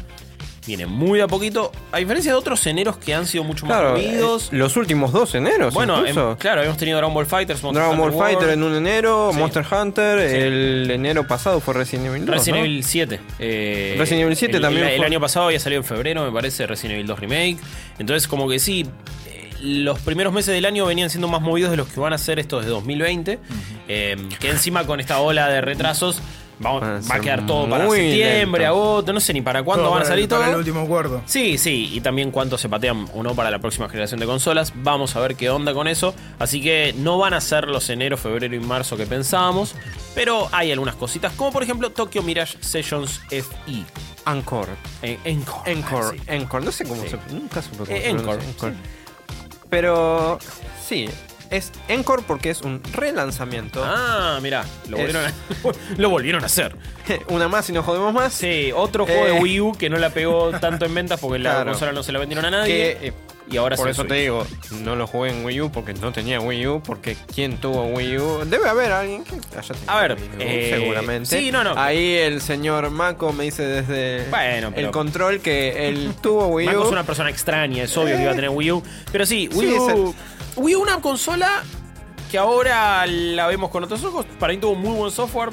viene 0.65 0.85
muy 0.85 1.19
a 1.21 1.27
poquito. 1.27 1.71
A 1.91 1.97
diferencia 1.97 2.31
de 2.31 2.37
otros 2.37 2.65
eneros 2.67 2.97
que 2.97 3.13
han 3.13 3.25
sido 3.25 3.43
mucho 3.43 3.65
más 3.65 3.77
Claro, 3.79 3.91
movidos. 3.97 4.45
eh, 4.51 4.55
los 4.57 4.77
últimos 4.77 5.11
dos 5.11 5.33
eneros. 5.35 5.73
bueno, 5.73 6.03
claro, 6.37 6.61
hemos 6.63 6.77
tenido 6.77 6.97
Dragon 6.97 7.13
Ball 7.13 7.25
Fighters, 7.25 7.63
Monster 7.63 7.83
Dragon 7.83 7.97
Ball 7.97 8.13
Fighter 8.13 8.49
en 8.49 8.63
un 8.63 8.75
enero, 8.75 9.29
Sí. 9.33 9.39
Monster 9.39 9.65
Hunter, 9.71 10.29
Sí. 10.29 10.35
el 10.37 10.91
enero 10.91 11.25
pasado 11.27 11.59
fue 11.59 11.73
Resident 11.73 12.07
Evil 12.07 12.25
2. 12.25 12.35
Resident 12.35 12.59
¿no? 12.59 12.65
Evil 12.65 12.83
7. 12.83 13.19
eh, 13.39 13.95
Resident 13.97 14.23
Evil 14.23 14.35
7 14.35 14.57
el- 14.57 14.61
también 14.61 14.87
El, 14.87 15.03
año 15.03 15.19
pasado 15.19 15.47
había 15.47 15.59
salido 15.59 15.81
en 15.81 15.87
febrero, 15.87 16.23
me 16.25 16.31
parece, 16.31 16.67
Resident 16.67 16.93
Evil 16.93 17.07
2 17.07 17.19
Remake. 17.19 17.57
Entonces, 17.99 18.27
como 18.27 18.47
que 18.47 18.59
sí, 18.59 18.85
eh, 19.27 19.49
los 19.61 19.99
primeros 19.99 20.31
meses 20.33 20.53
del 20.53 20.65
año 20.65 20.85
venían 20.85 21.09
siendo 21.09 21.27
más 21.27 21.41
movidos 21.41 21.71
de 21.71 21.77
los 21.77 21.87
que 21.87 21.99
van 21.99 22.13
a 22.13 22.17
ser 22.17 22.39
estos 22.39 22.63
de 22.63 22.69
2020. 22.71 23.39
eh, 23.87 24.15
que 24.39 24.49
encima 24.49 24.85
con 24.85 24.99
esta 25.01 25.19
ola 25.19 25.49
de 25.49 25.59
retrasos 25.59 26.21
vamos- 26.61 26.81
Van 26.81 26.95
a 27.03 27.07
va 27.07 27.15
a 27.15 27.19
quedar 27.19 27.45
todo 27.45 27.69
para 27.69 27.89
septiembre, 27.89 28.61
lento. 28.63 28.73
agosto, 28.79 29.13
no 29.13 29.19
sé 29.19 29.33
ni 29.33 29.41
para 29.41 29.63
cuándo 29.63 29.83
Todo 29.83 29.91
van 29.91 29.99
a 30.01 30.03
para 30.03 30.09
salir 30.13 30.23
el- 30.23 30.29
para 30.29 30.41
todo. 30.43 30.51
el 30.53 30.57
último 30.59 30.87
cuarto. 30.87 31.21
Sí, 31.25 31.57
sí, 31.57 31.89
y 31.93 32.01
también 32.01 32.31
cuánto 32.31 32.57
se 32.57 32.69
patean 32.69 33.07
o 33.13 33.23
no 33.23 33.35
para 33.35 33.51
la 33.51 33.59
próxima 33.59 33.89
generación 33.89 34.19
de 34.19 34.25
consolas. 34.25 34.71
Vamos 34.75 35.15
a 35.15 35.19
ver 35.19 35.35
qué 35.35 35.49
onda 35.49 35.73
con 35.73 35.87
eso. 35.87 36.13
Así 36.39 36.61
que 36.61 36.93
no 36.97 37.17
van 37.17 37.33
a 37.33 37.41
ser 37.41 37.67
los 37.67 37.89
enero, 37.89 38.17
febrero 38.17 38.55
y 38.55 38.59
marzo 38.59 38.95
que 38.97 39.05
pensábamos. 39.05 39.75
Pero 40.15 40.47
hay 40.51 40.71
algunas 40.71 40.95
cositas, 40.95 41.33
como 41.33 41.51
por 41.51 41.63
ejemplo 41.63 41.89
Tokyo 41.91 42.21
Mirage 42.21 42.57
Sessions 42.61 43.21
FE. 43.29 43.83
Encore. 44.25 44.71
En, 45.01 45.17
Encore. 45.25 45.71
Encore, 45.71 46.17
Sí. 46.17 46.23
Encore, 46.27 46.63
no 46.65 46.71
sé 46.71 46.85
cómo 46.85 47.01
Sí. 47.03 47.09
se 47.09 47.33
nunca 47.33 47.61
supe 47.61 47.77
cómo 47.77 47.91
Eh, 47.91 48.01
se 48.03 48.09
Encore, 48.11 48.37
pronuncia, 48.37 48.73
Pero 49.69 50.37
sí, 50.87 51.07
es 51.51 51.71
Encore 51.89 52.23
porque 52.25 52.49
es 52.49 52.61
un 52.61 52.81
relanzamiento. 52.93 53.83
Ah, 53.85 54.39
mirá, 54.41 54.65
lo 54.89 54.97
volvieron, 54.97 55.25
a, 55.25 55.33
lo 55.97 56.09
volvieron 56.09 56.43
a 56.43 56.45
hacer. 56.47 56.75
Una 57.27 57.47
más 57.47 57.69
y 57.69 57.73
no 57.73 57.83
jodemos 57.83 58.13
más. 58.13 58.33
Sí, 58.33 58.71
otro 58.75 59.05
juego 59.05 59.25
de 59.25 59.37
Eh. 59.37 59.41
Wii 59.41 59.59
U 59.61 59.71
que 59.77 59.89
no 59.89 59.97
la 59.97 60.09
pegó 60.09 60.51
tanto 60.59 60.85
en 60.85 60.93
ventas 60.95 61.19
porque 61.19 61.39
la 61.39 61.63
consola 61.63 61.91
no 61.91 62.01
se 62.03 62.11
la 62.11 62.19
vendieron 62.19 62.45
a 62.45 62.49
nadie. 62.51 62.97
Que, 62.99 63.07
eh, 63.09 63.13
y 63.49 63.57
ahora 63.57 63.75
por 63.75 63.89
eso 63.89 64.05
te 64.05 64.13
digo, 64.13 64.47
no 64.83 64.95
lo 64.95 65.07
jugué 65.07 65.31
en 65.31 65.43
Wii 65.43 65.61
U 65.61 65.71
porque 65.73 65.93
no 65.93 66.13
tenía 66.13 66.39
Wii 66.39 66.67
U, 66.67 66.81
porque 66.83 67.17
¿quién 67.35 67.57
tuvo 67.57 67.83
Wii 67.87 68.17
U? 68.17 68.45
Debe 68.45 68.69
haber 68.69 68.93
alguien 68.93 69.25
que 69.25 69.35
haya 69.57 69.73
tenido 69.73 69.91
A 69.91 70.01
ver, 70.01 70.13
Wii 70.15 70.23
U, 70.29 70.39
eh, 70.39 70.75
seguramente. 70.79 71.25
sí, 71.37 71.51
no, 71.51 71.61
no. 71.61 71.73
Ahí 71.77 72.13
el 72.15 72.39
señor 72.39 72.89
Mako 72.91 73.33
me 73.33 73.43
dice 73.43 73.63
desde 73.63 74.29
Bueno, 74.29 74.71
pero- 74.73 74.87
el 74.87 74.93
control 74.93 75.41
que 75.41 75.89
él 75.89 76.13
tuvo 76.21 76.47
Wii 76.47 76.69
U. 76.69 76.83
es 76.83 76.89
una 76.91 77.03
persona 77.03 77.29
extraña, 77.29 77.83
es 77.83 77.97
obvio 77.97 78.15
que 78.15 78.21
iba 78.21 78.31
a 78.31 78.35
tener 78.35 78.51
Wii 78.51 78.71
U. 78.71 78.83
Pero 79.11 79.25
sí, 79.25 79.49
Wii 79.53 79.69
Sí, 79.69 79.75
U. 79.75 80.15
Wii 80.55 80.75
U, 80.75 80.81
una 80.81 80.99
consola 81.01 81.63
que 82.29 82.37
ahora 82.37 83.05
la 83.05 83.47
vemos 83.47 83.69
con 83.69 83.83
otros 83.83 84.03
ojos. 84.03 84.25
Para 84.39 84.53
mí 84.53 84.59
tuvo 84.59 84.75
muy 84.75 84.95
buen 84.95 85.11
software, 85.11 85.49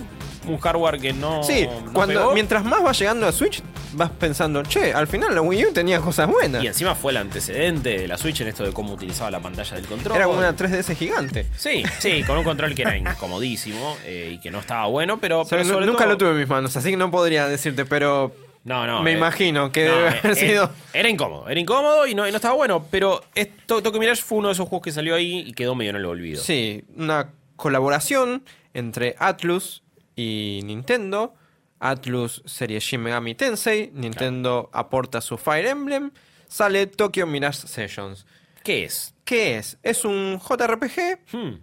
un 0.47 0.59
hardware 0.59 0.99
que 1.01 1.13
no. 1.13 1.43
Sí, 1.43 1.67
no 1.85 1.93
cuando, 1.93 2.21
pegó. 2.21 2.35
mientras 2.35 2.65
más 2.65 2.83
vas 2.83 2.99
llegando 2.99 3.27
a 3.27 3.33
Switch, 3.33 3.63
vas 3.95 4.11
pensando, 4.11 4.63
che, 4.63 4.93
al 4.93 5.07
final 5.07 5.35
la 5.35 5.41
Wii 5.41 5.67
U 5.67 5.73
tenía 5.73 6.01
cosas 6.01 6.29
buenas. 6.29 6.63
Y 6.63 6.67
encima 6.67 6.95
fue 6.95 7.13
el 7.13 7.19
antecedente 7.19 7.99
de 7.99 8.09
la 8.09 8.17
Switch 8.19 8.41
en 8.41 8.49
esto 8.49 8.65
de 8.65 8.73
cómo 8.73 8.93
utilizaba 8.95 9.31
la 9.31 9.41
pantalla 9.41 9.77
del 9.77 9.87
control. 9.87 10.17
Era 10.17 10.27
como 10.27 10.39
una 10.39 10.55
3DS 10.57 10.95
gigante. 10.97 11.47
Sí, 11.57 11.83
sí, 11.99 12.23
con 12.25 12.39
un 12.39 12.45
control 12.45 12.75
que 12.75 12.83
era 12.83 12.97
incomodísimo 12.97 13.97
eh, 14.05 14.33
y 14.35 14.39
que 14.41 14.51
no 14.51 14.61
estaba 14.61 14.87
bueno, 14.87 15.19
pero, 15.19 15.41
O 15.41 15.45
sea, 15.45 15.59
pero 15.59 15.69
sobre 15.69 15.87
nunca 15.87 16.05
todo- 16.05 16.13
lo 16.13 16.19
tuve 16.19 16.31
en 16.31 16.39
mis 16.39 16.49
manos, 16.49 16.77
así 16.77 16.91
que 16.91 16.97
no 16.97 17.11
podría 17.11 17.47
decirte, 17.49 17.85
pero 17.85 18.33
No, 18.68 18.87
no. 18.87 19.02
me 19.02 19.12
eh, 19.12 19.16
imagino 19.16 19.72
que 19.72 19.87
no, 19.87 19.96
debe 19.96 20.09
eh, 20.09 20.18
haber 20.22 20.33
eh, 20.33 20.35
sido. 20.35 20.70
Era 20.92 21.09
incómodo, 21.09 21.48
era 21.48 21.59
incómodo 21.59 22.07
y 22.07 22.14
no, 22.14 22.28
y 22.28 22.31
no 22.31 22.37
estaba 22.37 22.54
bueno. 22.54 22.87
Pero 22.90 23.24
esto, 23.35 23.83
Tokyo 23.83 23.98
Mirage 23.98 24.22
fue 24.22 24.38
uno 24.38 24.48
de 24.48 24.52
esos 24.52 24.68
juegos 24.68 24.85
que 24.85 24.92
salió 24.92 25.14
ahí 25.14 25.44
y 25.46 25.52
quedó 25.54 25.74
medio 25.74 25.90
en 25.90 25.96
el 25.96 26.04
olvido. 26.04 26.42
Sí, 26.42 26.85
una 26.94 27.33
colaboración 27.57 28.44
entre 28.74 29.16
Atlus 29.18 29.83
y 30.14 30.61
Nintendo. 30.64 31.35
Atlus 31.81 32.42
serie 32.44 32.81
Shin 32.81 33.00
Megami 33.00 33.35
Tensei, 33.35 33.90
Nintendo 33.94 34.68
aporta 34.72 35.20
su 35.20 35.38
Fire 35.38 35.66
Emblem, 35.66 36.11
sale 36.48 36.88
Tokyo 36.88 37.26
Mirage 37.26 37.68
Sessions. 37.68 38.26
¿Qué 38.64 38.85
es? 38.85 39.14
¿Qué 39.24 39.57
es? 39.57 39.78
Es 39.83 40.04
un 40.04 40.40
JRPG 40.40 41.20
Hmm, 41.33 41.61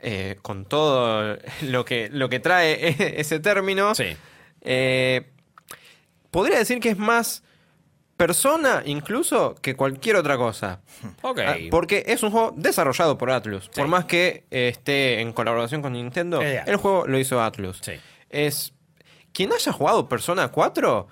eh, 0.00 0.36
con 0.42 0.64
todo 0.64 1.38
lo 1.62 1.84
que, 1.84 2.10
lo 2.10 2.28
que 2.28 2.40
trae 2.40 2.96
ese 3.20 3.38
término. 3.38 3.94
Sí. 3.94 4.16
Eh, 4.62 5.32
podría 6.32 6.58
decir 6.58 6.80
que 6.80 6.88
es 6.90 6.98
más 6.98 7.44
persona 8.16 8.82
incluso 8.84 9.54
que 9.62 9.74
cualquier 9.76 10.16
otra 10.16 10.36
cosa. 10.36 10.80
Ok. 11.22 11.38
Ah, 11.46 11.56
porque 11.70 12.04
es 12.06 12.22
un 12.22 12.30
juego 12.30 12.52
desarrollado 12.56 13.16
por 13.18 13.30
Atlus. 13.30 13.64
Sí. 13.64 13.70
Por 13.76 13.86
más 13.88 14.04
que 14.06 14.44
eh, 14.50 14.68
esté 14.68 15.20
en 15.20 15.32
colaboración 15.32 15.82
con 15.82 15.92
Nintendo, 15.92 16.42
Es 16.42 16.60
Atlus. 16.60 16.68
el 16.72 16.76
juego 16.76 17.06
lo 17.06 17.18
hizo 17.18 17.40
Atlus. 17.40 17.78
Sí. 17.82 17.92
Es. 18.30 18.72
Quien 19.32 19.52
haya 19.52 19.72
jugado 19.72 20.08
Persona 20.08 20.48
4, 20.48 21.08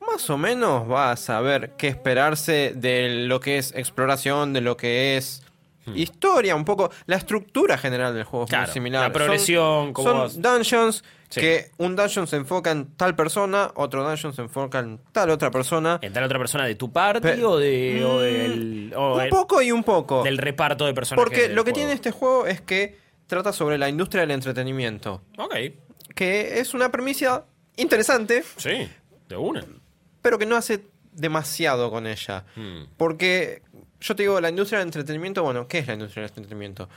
más 0.00 0.28
o 0.30 0.36
menos 0.36 0.90
va 0.90 1.10
a 1.12 1.16
saber 1.16 1.72
qué 1.78 1.88
esperarse 1.88 2.72
de 2.76 3.24
lo 3.26 3.40
que 3.40 3.56
es 3.58 3.72
exploración, 3.74 4.52
de 4.52 4.60
lo 4.60 4.76
que 4.76 5.16
es. 5.16 5.42
Historia, 5.94 6.54
un 6.56 6.64
poco. 6.64 6.90
La 7.06 7.16
estructura 7.16 7.78
general 7.78 8.12
del 8.14 8.24
juego 8.24 8.44
es 8.44 8.48
Hmm. 8.48 8.50
Claro, 8.50 8.66
muy 8.66 8.72
similar. 8.74 9.02
la 9.04 9.12
progresión, 9.12 9.84
Son, 9.86 9.92
cómo 9.92 10.28
son 10.28 10.42
dungeons 10.42 11.04
Sí. 11.28 11.40
que 11.40 11.70
un 11.78 11.96
dungeon 11.96 12.26
se 12.26 12.36
enfoca 12.36 12.70
en 12.70 12.94
tal 12.96 13.16
persona, 13.16 13.72
otro 13.74 14.04
dungeon 14.08 14.32
se 14.32 14.42
enfoca 14.42 14.78
en 14.78 15.00
tal 15.12 15.30
otra 15.30 15.50
persona. 15.50 15.98
¿Entrar 16.02 16.24
otra 16.24 16.38
persona 16.38 16.64
de 16.66 16.74
tu 16.76 16.92
party 16.92 17.20
Pe- 17.20 17.44
o, 17.44 17.56
de, 17.58 18.04
o 18.04 18.18
Mm, 18.18 18.20
del, 18.20 18.92
o 18.96 19.18
un 19.18 19.28
poco 19.28 19.60
y 19.62 19.72
un 19.72 19.82
poco. 19.82 20.22
del 20.22 20.38
reparto 20.38 20.86
de 20.86 20.94
personajes? 20.94 21.24
Porque 21.24 21.48
lo 21.48 21.64
que 21.64 21.70
juego? 21.72 21.74
tiene 21.74 21.92
este 21.92 22.10
juego 22.12 22.46
es 22.46 22.60
que 22.60 22.98
trata 23.26 23.52
sobre 23.52 23.76
la 23.78 23.88
industria 23.88 24.20
del 24.22 24.30
entretenimiento. 24.30 25.22
Ok, 25.38 25.54
Que 26.14 26.60
es 26.60 26.74
una 26.74 26.90
premisa 26.92 27.44
interesante, 27.76 28.44
sí, 28.56 28.88
de 29.28 29.36
una. 29.36 29.64
pero 30.22 30.38
que 30.38 30.46
no 30.46 30.54
hace 30.56 30.86
demasiado 31.12 31.90
con 31.90 32.06
ella. 32.06 32.44
Hmm. 32.54 32.84
Porque 32.96 33.62
yo 34.06 34.14
te 34.16 34.22
digo, 34.22 34.40
la 34.40 34.48
industria 34.50 34.78
del 34.78 34.88
entretenimiento, 34.88 35.42
bueno, 35.42 35.66
¿qué 35.66 35.78
es 35.80 35.86
la 35.86 35.94
industria 35.94 36.22
del 36.22 36.30
entretenimiento? 36.30 36.88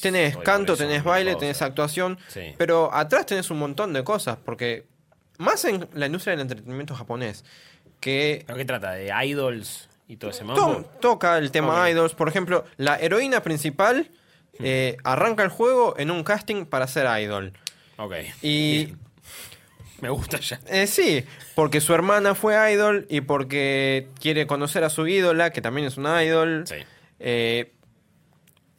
Tenés 0.00 0.34
Soy 0.34 0.44
canto, 0.44 0.76
tenés 0.76 1.02
baile, 1.04 1.34
tenés 1.36 1.60
actuación, 1.62 2.18
Sí. 2.28 2.54
pero 2.58 2.92
atrás 2.92 3.26
tenés 3.26 3.50
un 3.50 3.58
montón 3.58 3.92
de 3.92 4.04
cosas, 4.04 4.36
porque 4.44 4.86
más 5.38 5.64
en 5.64 5.88
la 5.94 6.06
industria 6.06 6.32
del 6.32 6.40
entretenimiento 6.42 6.94
japonés, 6.94 7.44
que 8.00 8.44
¿Pero 8.46 8.58
qué 8.58 8.64
trata? 8.64 8.92
¿De 8.92 9.12
idols 9.26 9.88
y 10.08 10.16
todo 10.16 10.30
ese 10.30 10.40
to- 10.40 10.46
mambo? 10.46 10.82
toca 11.00 11.38
el 11.38 11.50
tema 11.50 11.88
idols, 11.90 12.14
por 12.14 12.28
ejemplo, 12.28 12.64
la 12.76 12.96
heroína 12.98 13.42
principal 13.42 14.10
eh, 14.58 14.96
arranca 15.04 15.42
el 15.42 15.48
juego 15.48 15.94
en 15.98 16.10
un 16.10 16.22
casting 16.24 16.66
para 16.66 16.86
ser 16.86 17.06
idol. 17.22 17.52
Ok. 17.96 18.14
Y 18.42 18.94
Me 20.02 20.10
gusta 20.10 20.38
ya. 20.40 20.60
Eh, 20.68 20.86
sí, 20.86 21.24
porque 21.54 21.80
su 21.80 21.94
hermana 21.94 22.34
fue 22.34 22.54
idol 22.72 23.06
y 23.08 23.22
porque 23.22 24.08
quiere 24.20 24.46
conocer 24.46 24.84
a 24.84 24.90
su 24.90 25.06
ídola, 25.06 25.50
que 25.50 25.62
también 25.62 25.86
es 25.86 25.96
una 25.96 26.22
idol. 26.24 26.64
Sí. 26.66 26.74
Eh, 27.20 27.72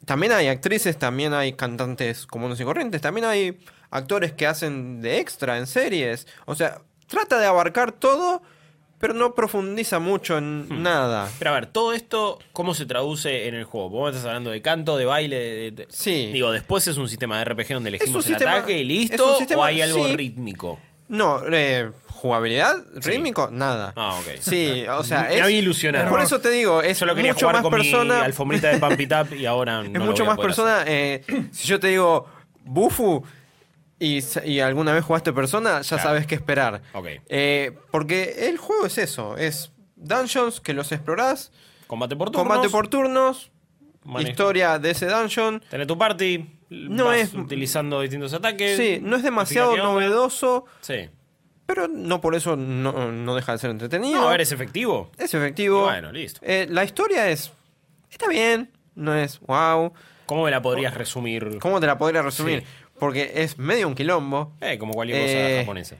también 0.04 0.32
hay 0.32 0.48
actrices, 0.48 0.98
también 0.98 1.32
hay 1.32 1.54
cantantes 1.54 2.26
comunes 2.26 2.60
y 2.60 2.64
corrientes, 2.64 3.00
también 3.00 3.24
hay 3.24 3.58
actores 3.90 4.32
que 4.32 4.46
hacen 4.46 5.00
de 5.00 5.18
extra 5.18 5.56
en 5.58 5.66
series. 5.66 6.26
O 6.44 6.54
sea, 6.54 6.82
trata 7.06 7.38
de 7.38 7.46
abarcar 7.46 7.92
todo, 7.92 8.42
pero 8.98 9.14
no 9.14 9.34
profundiza 9.34 9.98
mucho 10.00 10.36
en 10.36 10.66
Hmm. 10.68 10.82
nada. 10.82 11.30
Pero 11.38 11.52
a 11.52 11.54
ver, 11.54 11.66
todo 11.66 11.94
esto, 11.94 12.38
¿cómo 12.52 12.74
se 12.74 12.84
traduce 12.84 13.48
en 13.48 13.54
el 13.54 13.64
juego? 13.64 13.88
Vos 13.88 14.10
estás 14.14 14.26
hablando 14.26 14.50
de 14.50 14.60
canto, 14.60 14.98
de 14.98 15.06
baile. 15.06 15.38
de- 15.38 15.70
de- 15.70 15.86
Sí. 15.88 16.30
Digo, 16.34 16.52
después 16.52 16.86
es 16.86 16.98
un 16.98 17.08
sistema 17.08 17.38
de 17.38 17.44
RPG 17.46 17.72
donde 17.72 17.88
elegimos 17.88 18.26
el 18.26 18.34
sistema- 18.34 18.56
ataque 18.56 18.78
y 18.78 18.84
listo. 18.84 19.38
sistema- 19.38 19.62
¿O 19.62 19.64
hay 19.64 19.80
algo 19.80 20.06
sí. 20.06 20.16
rítmico? 20.16 20.78
No, 21.08 21.42
eh, 21.52 21.90
jugabilidad, 22.08 22.76
rítmico, 22.94 23.48
nada. 23.52 23.92
Ah, 23.96 24.14
ok. 24.18 24.38
Sí, 24.40 24.84
o 24.88 25.04
sea, 25.04 25.22
Me 25.24 25.36
es, 25.36 25.42
había 25.42 25.58
ilusionado. 25.58 26.08
Por 26.08 26.20
eso 26.20 26.40
te 26.40 26.50
digo, 26.50 26.80
es 26.82 26.96
Solo 26.98 27.14
quería 27.14 27.32
mucho 27.34 27.46
jugar 27.46 27.56
más 27.56 27.62
con 27.62 27.70
persona. 27.72 28.18
mi 28.20 28.24
alfombrita 28.24 28.68
de 28.68 28.78
Pump 28.78 29.00
It 29.00 29.12
Up 29.12 29.34
y 29.34 29.44
ahora 29.46 29.82
no 29.82 29.86
Es 29.88 29.92
lo 29.92 30.04
mucho 30.04 30.24
voy 30.24 30.26
a 30.26 30.30
más 30.30 30.36
poder 30.36 30.48
persona. 30.48 30.84
eh, 30.86 31.22
si 31.52 31.68
yo 31.68 31.78
te 31.78 31.88
digo 31.88 32.26
Bufu 32.64 33.22
y, 33.98 34.60
alguna 34.60 34.92
vez 34.92 35.04
jugaste 35.04 35.32
persona, 35.32 35.80
ya 35.82 35.88
Claro. 35.96 36.02
sabes 36.02 36.26
qué 36.26 36.34
esperar. 36.34 36.82
Ok. 36.94 37.06
Eh, 37.28 37.72
porque 37.90 38.48
el 38.48 38.58
juego 38.58 38.86
es 38.86 38.98
eso: 38.98 39.36
es 39.36 39.72
dungeons 39.96 40.60
que 40.60 40.72
los 40.74 40.90
explorás. 40.92 41.52
Combate 41.86 42.16
por 42.16 42.30
turnos. 42.30 42.48
combate 42.48 42.70
por 42.70 42.88
turnos, 42.88 43.50
manejo. 44.04 44.30
historia 44.30 44.78
de 44.78 44.90
ese 44.90 45.06
dungeon. 45.06 45.62
Tenés 45.70 45.86
tu 45.86 45.96
party. 45.98 46.53
No 46.88 47.06
vas 47.06 47.18
es- 47.18 47.34
utilizando 47.34 48.00
distintos 48.00 48.32
ataques. 48.34 48.76
Sí, 48.76 48.98
no 49.02 49.16
es 49.16 49.22
demasiado 49.22 49.76
novedoso, 49.76 50.64
Sí. 50.80 51.08
pero 51.66 51.88
no 51.88 52.20
por 52.20 52.34
eso 52.34 52.56
no, 52.56 53.10
no 53.12 53.34
deja 53.34 53.52
de 53.52 53.58
ser 53.58 53.70
entretenido. 53.70 54.20
No, 54.20 54.28
a 54.28 54.30
ver, 54.32 54.40
es 54.42 54.52
efectivo. 54.52 55.10
es 55.18 55.32
efectivo. 55.34 55.82
Bueno, 55.84 56.12
listo. 56.12 56.40
Eh, 56.42 56.66
la 56.70 56.84
historia 56.84 57.30
es. 57.30 57.52
Está 58.10 58.28
bien, 58.28 58.70
no 58.94 59.14
es 59.14 59.40
wow. 59.40 59.92
¿Cómo 60.26 60.44
me 60.44 60.50
la 60.50 60.62
podrías 60.62 60.94
resumir? 60.94 61.58
¿Cómo 61.60 61.80
te 61.80 61.86
la 61.86 61.98
podría 61.98 62.22
resumir? 62.22 62.60
Sí. 62.60 62.66
Porque 62.98 63.32
es 63.34 63.58
medio 63.58 63.88
un 63.88 63.94
quilombo. 63.94 64.52
Eh, 64.60 64.78
como 64.78 64.94
cualquier 64.94 65.20
cosa 65.20 65.50
Eh, 65.50 65.58
japonesa. 65.60 65.96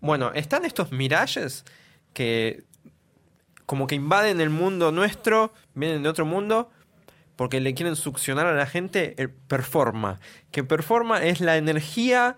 Bueno, 0.00 0.32
están 0.34 0.64
estos 0.64 0.90
mirages 0.92 1.64
que 2.12 2.64
como 3.66 3.86
que 3.86 3.94
invaden 3.96 4.40
el 4.40 4.50
mundo 4.50 4.92
nuestro, 4.92 5.52
vienen 5.74 6.02
de 6.02 6.08
otro 6.08 6.24
mundo, 6.24 6.70
porque 7.36 7.60
le 7.60 7.74
quieren 7.74 7.96
succionar 7.96 8.46
a 8.46 8.54
la 8.54 8.66
gente 8.66 9.14
el 9.18 9.30
performa. 9.30 10.18
Que 10.50 10.64
performa 10.64 11.22
es 11.24 11.40
la 11.40 11.56
energía 11.56 12.36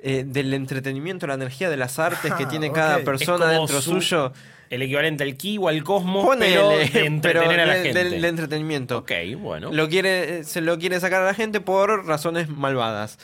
eh, 0.00 0.22
del 0.26 0.54
entretenimiento, 0.54 1.26
la 1.26 1.34
energía 1.34 1.68
de 1.70 1.76
las 1.76 1.98
artes 1.98 2.32
que 2.34 2.44
Ah, 2.44 2.48
tiene 2.48 2.68
ok. 2.68 2.74
cada 2.74 2.98
persona 3.00 3.48
dentro 3.50 3.82
su- 3.82 4.00
suyo. 4.00 4.32
El 4.70 4.82
equivalente 4.82 5.24
al 5.24 5.34
ki 5.36 5.58
o 5.58 5.68
al 5.68 5.82
cosmos, 5.82 6.24
Ponele, 6.26 6.88
pero 6.92 7.08
de 7.08 7.20
pero 7.20 7.40
a 7.40 7.66
la 7.66 7.74
de- 7.74 7.82
gente. 7.84 7.98
del- 7.98 8.10
del 8.12 8.24
entretenimiento. 8.26 8.98
Ok, 8.98 9.10
bueno. 9.38 9.72
Lo 9.72 9.88
quiere, 9.88 10.44
se 10.44 10.60
lo 10.60 10.78
quiere 10.78 11.00
sacar 11.00 11.22
a 11.22 11.24
la 11.26 11.34
gente 11.34 11.60
por 11.60 12.06
razones 12.06 12.48
malvadas. 12.48 13.18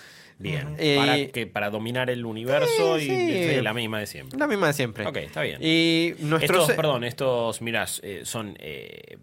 Bien. 0.45 0.77
Eh, 0.79 0.97
para, 0.97 1.27
que, 1.33 1.47
para 1.47 1.71
dominar 1.71 2.11
el 2.11 2.25
universo 2.25 2.99
Sí, 2.99 3.11
y 3.11 3.55
sí. 3.55 3.61
la 3.63 3.73
misma 3.75 3.99
de 4.01 4.07
siempre. 4.07 4.39
La 4.39 4.47
misma 4.47 4.69
de 4.69 4.73
siempre. 4.75 5.07
Ok, 5.07 5.17
está 5.17 5.43
bien. 5.43 5.59
Y 5.63 6.13
nuestro 6.21 6.53
Estos, 6.57 6.67
se- 6.69 6.75
perdón, 6.75 7.03
estos, 7.05 7.61
mirás, 7.63 8.01
eh, 8.05 8.23
son, 8.25 8.57
eh, 8.61 9.17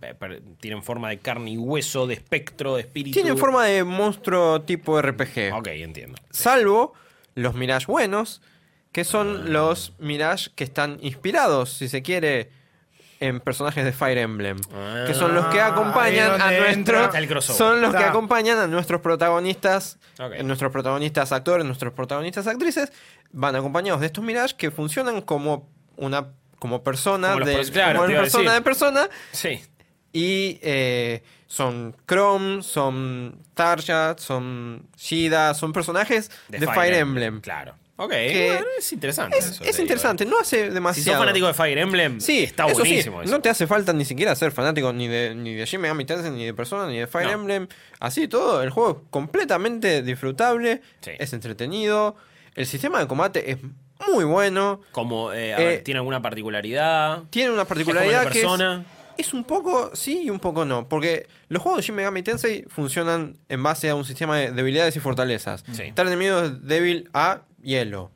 tienen 0.59 0.83
forma 0.83 1.09
de 1.09 1.19
carne 1.19 1.51
y 1.51 1.57
hueso, 1.57 2.07
de 2.07 2.15
espectro, 2.15 2.75
de 2.75 2.81
espíritu. 2.81 3.13
tienen 3.13 3.37
forma 3.37 3.65
de 3.65 3.83
monstruo 3.83 4.61
tipo 4.61 4.99
RPG. 5.01 5.53
Ok, 5.53 5.67
entiendo. 5.67 6.17
Salvo 6.31 6.93
los 7.35 7.53
Mirage 7.55 7.85
buenos, 7.85 8.41
que 8.91 9.01
Ah. 9.01 9.05
son 9.05 9.53
los 9.53 9.93
Mirage 9.99 10.49
que 10.55 10.63
están 10.63 10.97
inspirados, 11.01 11.71
si 11.71 11.87
se 11.87 12.01
quiere, 12.01 12.49
en 13.21 13.39
personajes 13.39 13.85
de 13.85 13.93
Fire 13.93 14.17
Emblem. 14.17 14.57
Ah. 14.73 15.05
que 15.07 15.13
son 15.13 15.33
los 15.33 15.45
que 15.45 15.61
Ah, 15.61 15.67
acompañan 15.67 16.41
a 16.41 16.51
nuestros. 16.51 17.45
Son 17.45 17.79
los 17.79 17.95
que 17.95 18.03
acompañan 18.03 18.57
a 18.59 18.67
nuestros 18.67 18.99
protagonistas. 18.99 19.97
Nuestros 20.43 20.71
protagonistas 20.71 21.31
actores, 21.31 21.65
nuestros 21.65 21.93
protagonistas 21.93 22.47
actrices. 22.47 22.91
Van 23.31 23.55
acompañados 23.55 24.01
de 24.01 24.07
estos 24.07 24.23
Mirage 24.23 24.55
que 24.57 24.71
funcionan 24.71 25.21
como 25.21 25.69
una. 25.95 26.27
como 26.59 26.83
persona 26.83 27.33
Como 27.33 27.45
de. 27.45 27.71
claro, 27.71 28.01
como 28.01 28.13
persona 28.13 28.43
decir. 28.43 28.57
de 28.59 28.61
persona. 28.61 29.07
Sí. 29.31 29.61
Y 30.13 30.59
eh, 30.61 31.23
son 31.47 31.95
Chrome, 32.07 32.61
son 32.63 33.39
Tarja, 33.53 34.15
son 34.17 34.87
Shida, 34.97 35.53
son 35.53 35.71
personajes 35.73 36.29
de, 36.49 36.67
Fire, 36.67 36.95
Emblem. 36.95 37.39
Claro. 37.41 37.75
Ok, 38.03 38.09
bueno, 38.09 38.65
es 38.79 38.93
interesante. 38.93 39.37
Es, 39.37 39.45
eso, 39.45 39.53
es 39.53 39.59
te 39.59 39.65
digo, 39.73 39.81
interesante, 39.83 40.25
no 40.25 40.39
hace 40.39 40.67
Si 40.67 40.73
demasiado. 40.73 41.11
sos 41.11 41.19
fanático 41.19 41.47
de 41.47 41.53
Fire 41.53 41.77
Emblem, 41.77 42.19
Sí, 42.19 42.43
está 42.43 42.65
eso 42.65 42.79
buenísimo. 42.79 43.19
sí, 43.19 43.25
eso. 43.25 43.35
no 43.35 43.41
te 43.41 43.49
hace 43.49 43.67
falta 43.67 43.93
ni 43.93 44.05
siquiera 44.05 44.35
ser 44.35 44.51
fanático 44.51 44.91
ni 44.91 45.07
de, 45.07 45.35
ni 45.35 45.53
de 45.53 45.65
Shin 45.65 45.81
Megami 45.81 46.05
Tensei, 46.05 46.31
ni 46.31 46.45
de 46.45 46.53
Persona, 46.53 46.87
ni 46.87 46.97
de 46.97 47.05
Fire 47.07 47.27
No. 47.27 47.33
Emblem. 47.33 47.67
Así 47.99 48.27
todo, 48.27 48.63
el 48.63 48.71
juego 48.71 49.01
es 49.03 49.07
completamente 49.11 50.01
disfrutable, 50.01 50.81
Sí. 51.01 51.11
es 51.19 51.31
entretenido, 51.33 52.15
el 52.55 52.65
sistema 52.65 52.99
de 52.99 53.07
combate 53.07 53.51
es 53.51 53.57
muy 54.11 54.23
bueno, 54.23 54.81
Como, 54.91 55.31
eh, 55.31 55.53
ver, 55.55 55.71
Eh, 55.73 55.77
¿tiene 55.79 55.99
alguna 55.99 56.21
particularidad? 56.23 57.23
tiene 57.29 57.51
una 57.51 57.61
¿Es 57.61 57.67
como 57.67 57.75
particularidad 57.75 58.31
que 58.31 58.41
es, 58.41 58.47
es 59.27 59.33
un 59.33 59.43
poco 59.43 59.91
sí 59.95 60.23
y 60.23 60.29
un 60.31 60.39
poco 60.39 60.65
no, 60.65 60.89
porque 60.89 61.27
los 61.49 61.61
juegos 61.61 61.81
de 61.81 61.85
Shin 61.85 61.95
Megami 61.95 62.23
Tensei 62.23 62.65
funcionan 62.67 63.37
en 63.49 63.61
base 63.61 63.89
a 63.89 63.95
un 63.95 64.05
sistema 64.05 64.37
de 64.37 64.51
debilidades 64.51 64.95
y 64.95 64.99
fortalezas. 64.99 65.63
Sí. 65.71 65.91
Tal 65.93 66.07
enemigo 66.07 66.39
es 66.39 66.65
débil 66.65 67.09
a 67.13 67.41
hielo. 67.63 68.11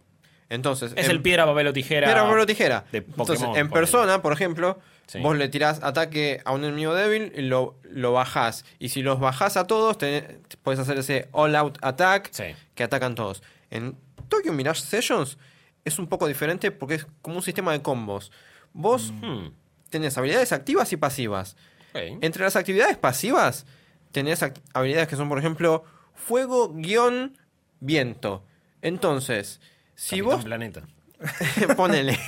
Entonces, 0.50 0.94
Es 0.96 1.06
en- 1.06 1.12
el 1.12 1.22
piedra, 1.22 1.46
papel 1.46 1.68
o 1.68 1.74
tijera. 1.74 2.08
Piedra, 2.08 2.24
papel 2.24 2.40
o 2.40 2.46
tijera. 2.46 2.86
de 2.92 3.00
Entonces, 3.00 3.38
Pokémon, 3.40 3.58
en 3.58 3.70
ponele. 3.70 3.82
persona, 3.88 4.22
por 4.22 4.34
ejemplo, 4.34 4.80
Sí. 5.08 5.20
vos 5.20 5.36
le 5.38 5.50
tirás 5.50 5.82
ataque 5.84 6.42
a 6.46 6.52
un 6.54 6.64
enemigo 6.64 6.94
débil 6.94 7.32
y 7.36 7.42
lo, 7.42 7.76
lo 7.84 8.14
bajás. 8.14 8.64
Y 8.80 8.90
si 8.90 9.02
los 9.02 9.20
bajás 9.20 9.58
a 9.58 9.66
todos, 9.68 9.98
te, 9.98 10.40
puedes 10.64 10.80
hacer 10.80 10.98
ese 11.00 11.28
all-out 11.32 11.78
attack 11.82 12.30
Sí. 12.32 12.44
que 12.76 12.84
atacan 12.84 13.16
todos. 13.16 13.44
En 13.72 13.96
Tokyo 14.30 14.54
Mirage 14.54 14.82
Sessions 14.82 15.38
es 15.84 16.00
un 16.00 16.08
poco 16.08 16.28
diferente 16.28 16.72
porque 16.72 16.96
es 16.96 17.08
como 17.22 17.38
un 17.38 17.42
sistema 17.44 17.72
de 17.72 17.82
combos. 17.82 18.32
Vos 18.74 19.12
Hmm, 19.22 19.50
tenés 19.90 20.18
habilidades 20.18 20.52
activas 20.52 20.92
y 20.94 20.98
pasivas. 20.98 21.56
Entre 21.94 22.44
las 22.44 22.56
actividades 22.56 22.98
pasivas 22.98 23.66
tenés 24.12 24.44
habilidades 24.74 25.08
que 25.08 25.16
son, 25.16 25.30
por 25.30 25.40
ejemplo, 25.40 25.84
fuego-viento. 26.14 28.44
Entonces, 28.86 29.60
si 29.96 30.18
Capitán 30.18 30.36
vos 30.38 30.44
Planeta. 30.46 30.82
ponele. 31.78 32.20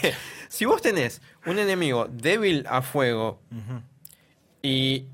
Si 0.50 0.66
vos 0.66 0.82
tenés 0.82 1.22
un 1.46 1.60
enemigo 1.60 2.08
débil 2.10 2.66
a 2.70 2.82
fuego 2.82 3.42
y 4.62 5.06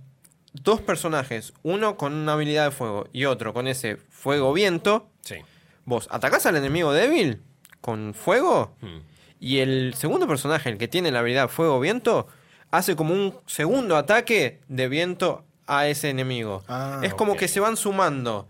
dos 0.53 0.81
personajes, 0.81 1.53
uno 1.63 1.97
con 1.97 2.13
una 2.13 2.33
habilidad 2.33 2.65
de 2.65 2.71
fuego 2.71 3.07
y 3.11 3.25
otro 3.25 3.53
con 3.53 3.67
ese 3.67 3.97
fuego 4.09 4.53
viento, 4.53 5.09
Sí. 5.21 5.35
vos 5.85 6.07
atacás 6.11 6.45
al 6.45 6.55
enemigo 6.55 6.93
débil 6.93 7.41
con 7.81 8.13
fuego 8.13 8.75
Hmm. 8.81 8.99
y 9.39 9.57
el 9.59 9.93
segundo 9.95 10.27
personaje, 10.27 10.69
el 10.69 10.77
que 10.77 10.87
tiene 10.87 11.11
la 11.11 11.19
habilidad 11.19 11.49
fuego 11.49 11.79
viento, 11.79 12.27
hace 12.71 12.95
como 12.95 13.13
un 13.13 13.35
segundo 13.47 13.97
ataque 13.97 14.61
de 14.67 14.87
viento 14.87 15.43
a 15.67 15.87
ese 15.87 16.09
enemigo. 16.09 16.63
Ah, 16.67 16.99
es 17.03 17.13
como 17.13 17.35
que 17.35 17.47
se 17.47 17.59
van 17.59 17.75
sumando. 17.77 18.47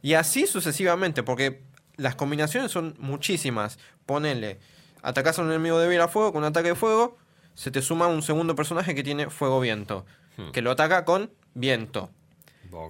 Y 0.00 0.14
así 0.14 0.46
sucesivamente, 0.46 1.22
porque 1.22 1.60
las 1.96 2.14
combinaciones 2.14 2.70
son 2.70 2.94
muchísimas. 2.98 3.78
Ponele, 4.06 4.58
atacás 5.02 5.38
a 5.38 5.42
un 5.42 5.48
enemigo 5.48 5.78
débil 5.78 6.00
a 6.00 6.08
fuego 6.08 6.32
con 6.32 6.42
un 6.42 6.48
ataque 6.48 6.68
de 6.68 6.74
fuego, 6.74 7.16
se 7.54 7.70
te 7.70 7.82
suma 7.82 8.06
un 8.06 8.22
segundo 8.22 8.54
personaje 8.54 8.94
que 8.94 9.02
tiene 9.02 9.30
fuego 9.30 9.60
viento, 9.60 10.04
Hmm. 10.36 10.50
que 10.50 10.62
lo 10.62 10.70
ataca 10.70 11.04
con 11.04 11.30
viento. 11.54 12.10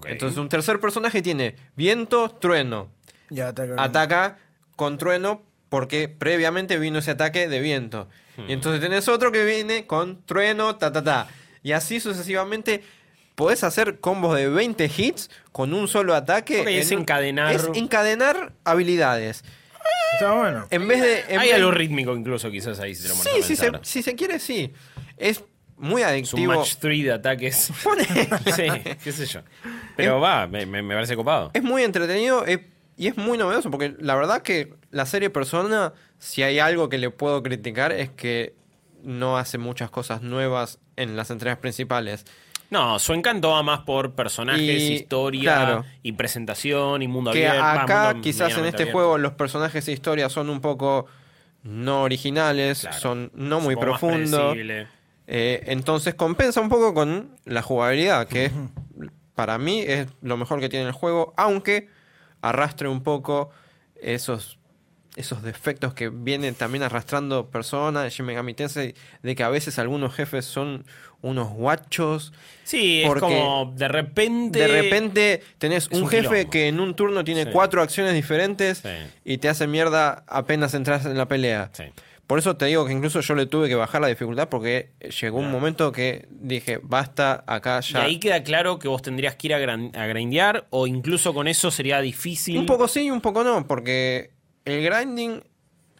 Entonces 0.04 0.38
un 0.38 0.48
tercer 0.48 0.78
personaje 0.78 1.22
tiene 1.22 1.56
viento, 1.74 2.30
trueno. 2.30 2.88
Ya 3.30 3.48
ataca. 3.48 3.82
Ataca 3.82 4.38
con 4.76 4.96
trueno 4.96 5.42
porque 5.68 6.08
previamente 6.08 6.78
vino 6.78 7.00
ese 7.00 7.10
ataque 7.12 7.48
de 7.48 7.60
viento. 7.60 8.08
Hmm. 8.36 8.48
Y 8.48 8.52
entonces 8.52 8.80
tenés 8.80 9.08
otro 9.08 9.32
que 9.32 9.44
viene 9.44 9.86
con 9.86 10.22
trueno, 10.24 10.76
ta 10.76 10.92
ta 10.92 11.02
ta. 11.02 11.28
Y 11.64 11.72
así 11.72 11.98
sucesivamente 11.98 12.84
podés 13.34 13.64
hacer 13.64 14.00
combos 14.00 14.36
de 14.36 14.48
20 14.48 14.90
hits 14.96 15.30
con 15.52 15.74
un 15.74 15.88
solo 15.88 16.14
ataque. 16.14 16.78
Es 16.78 16.90
en 16.92 17.00
encadenar- 17.06 17.52
Es 17.54 17.68
encadenar 17.74 18.52
habilidades. 18.64 19.44
Está 20.14 20.32
bueno. 20.32 20.66
En 20.70 20.86
vez 20.86 21.00
de... 21.00 21.20
en 21.34 21.40
Hay 21.40 21.48
vez- 21.48 21.56
algo 21.56 21.70
rítmico 21.70 22.14
incluso, 22.14 22.50
quizás 22.50 22.78
ahí 22.80 22.94
si 22.94 23.02
te 23.02 23.08
lo 23.08 23.14
pones 23.16 23.32
Sí, 23.34 23.42
si 23.42 23.56
se, 23.56 23.70
si 23.82 24.02
se 24.02 24.14
quiere, 24.14 24.38
sí. 24.38 24.72
Es 25.16 25.42
muy 25.76 26.02
Es 26.02 26.06
un 26.08 26.12
adictivo. 26.12 26.54
match 26.54 26.74
3 26.78 27.04
de 27.04 27.12
ataques. 27.12 27.72
Pone- 27.82 28.04
sí, 28.54 28.94
qué 29.02 29.12
sé 29.12 29.26
yo. 29.26 29.40
Pero 29.96 30.20
va, 30.20 30.46
me, 30.46 30.66
parece 30.84 31.16
copado. 31.16 31.50
Es 31.54 31.62
muy 31.62 31.82
entretenido 31.82 32.44
y 32.96 33.08
es 33.08 33.16
muy 33.16 33.38
novedoso 33.38 33.70
porque 33.70 33.94
la 33.98 34.14
verdad 34.14 34.42
que 34.42 34.74
la 34.90 35.06
serie 35.06 35.30
Persona, 35.30 35.94
si 36.18 36.42
hay 36.42 36.58
algo 36.58 36.88
que 36.88 36.98
le 36.98 37.10
puedo 37.10 37.42
criticar 37.42 37.90
es 37.90 38.10
que 38.10 38.54
no 39.02 39.38
hace 39.38 39.58
muchas 39.58 39.90
cosas 39.90 40.22
nuevas 40.22 40.78
en 40.96 41.16
las 41.16 41.30
entregas 41.30 41.58
principales. 41.58 42.24
No, 42.72 42.98
su 42.98 43.12
encanto 43.12 43.50
va 43.50 43.62
más 43.62 43.80
por 43.80 44.14
personajes, 44.14 44.62
Y, 44.62 44.92
historia 44.94 45.42
claro. 45.42 45.85
y 46.02 46.12
presentación 46.12 47.02
y 47.02 47.06
mundo 47.08 47.30
Que 47.32 47.46
abierto. 47.46 47.68
acá 47.82 48.04
mundo 48.14 48.22
quizás 48.22 48.52
en 48.56 48.64
este 48.64 48.85
abierto. 48.85 48.92
juego 48.92 49.18
los 49.18 49.32
personajes 49.35 49.87
e 49.88 49.92
historias 49.92 50.32
son 50.32 50.48
un 50.48 50.61
poco 50.62 51.04
no 51.64 52.02
originales, 52.02 52.80
Claro. 52.80 52.98
son 52.98 53.30
no 53.35 53.61
muy 53.61 53.76
profundos. 53.76 54.56
Eh, 55.26 55.62
entonces 55.66 56.14
compensa 56.14 56.61
un 56.62 56.70
poco 56.70 56.94
con 56.94 57.37
la 57.44 57.61
jugabilidad, 57.61 58.26
que 58.26 58.50
para 59.35 59.58
mí 59.58 59.80
es 59.87 60.06
lo 60.22 60.37
mejor 60.38 60.58
que 60.58 60.68
tiene 60.70 60.87
el 60.87 60.92
juego, 60.92 61.35
aunque 61.37 61.88
arrastre 62.40 62.88
un 62.88 63.02
poco 63.02 63.50
esos, 64.00 64.58
esos 65.14 65.42
defectos 65.42 65.92
que 65.94 66.08
vienen 66.08 66.54
también 66.54 66.82
arrastrando 66.82 67.50
personas 67.50 68.04
de 68.04 68.11
Shin 68.11 68.24
Megami 68.24 68.54
Tensei, 68.54 68.94
de 69.22 69.35
que 69.35 69.42
a 69.44 69.48
veces 69.50 69.78
algunos 69.78 70.14
jefes 70.14 70.46
son 70.46 70.85
unos 71.22 71.50
guachos. 71.50 72.32
Sí, 72.64 73.02
es 73.02 73.14
como 73.14 73.72
de 73.76 73.88
repente. 73.88 74.58
De 74.61 74.68
repente 74.68 75.42
tenés 75.58 75.88
un, 75.90 76.02
un 76.02 76.08
jefe 76.08 76.28
quilombo. 76.28 76.50
que 76.50 76.68
en 76.68 76.80
un 76.80 76.94
turno 76.94 77.24
tiene 77.24 77.44
Sí. 77.44 77.50
cuatro 77.52 77.80
acciones 77.82 78.14
diferentes 78.14 78.78
Sí. 78.78 78.88
y 79.24 79.38
te 79.38 79.48
hace 79.48 79.66
mierda 79.66 80.24
apenas 80.26 80.74
entras 80.74 81.06
en 81.06 81.16
la 81.16 81.26
pelea. 81.26 81.70
Sí. 81.72 81.85
Por 82.26 82.38
eso 82.38 82.56
te 82.56 82.64
digo 82.66 82.87
que 82.87 82.92
incluso 82.92 83.20
yo 83.20 83.35
le 83.35 83.46
tuve 83.46 83.68
que 83.68 83.74
bajar 83.74 84.00
la 84.00 84.06
dificultad 84.08 84.48
porque 84.48 84.90
llegó 85.20 85.38
un 85.38 85.50
momento 85.50 85.92
que 85.92 86.26
dije, 86.30 86.78
basta, 86.82 87.44
acá 87.46 87.80
Y 87.87 87.92
ya. 87.92 88.02
ahí 88.04 88.18
queda 88.18 88.42
claro 88.42 88.78
que 88.78 88.88
vos 88.88 89.02
tendrías 89.02 89.37
que 89.37 89.48
ir 89.48 89.54
a, 89.54 89.58
a 89.58 90.06
grindear 90.06 90.66
o 90.70 90.87
incluso 90.87 91.35
con 91.35 91.46
eso 91.46 91.70
sería 91.70 92.00
difícil. 92.00 92.56
Un 92.58 92.64
poco 92.66 92.88
sí 92.88 93.02
y 93.06 93.11
un 93.11 93.20
poco 93.20 93.44
no, 93.44 93.66
porque 93.66 94.30
el 94.64 94.82
grinding 94.82 95.42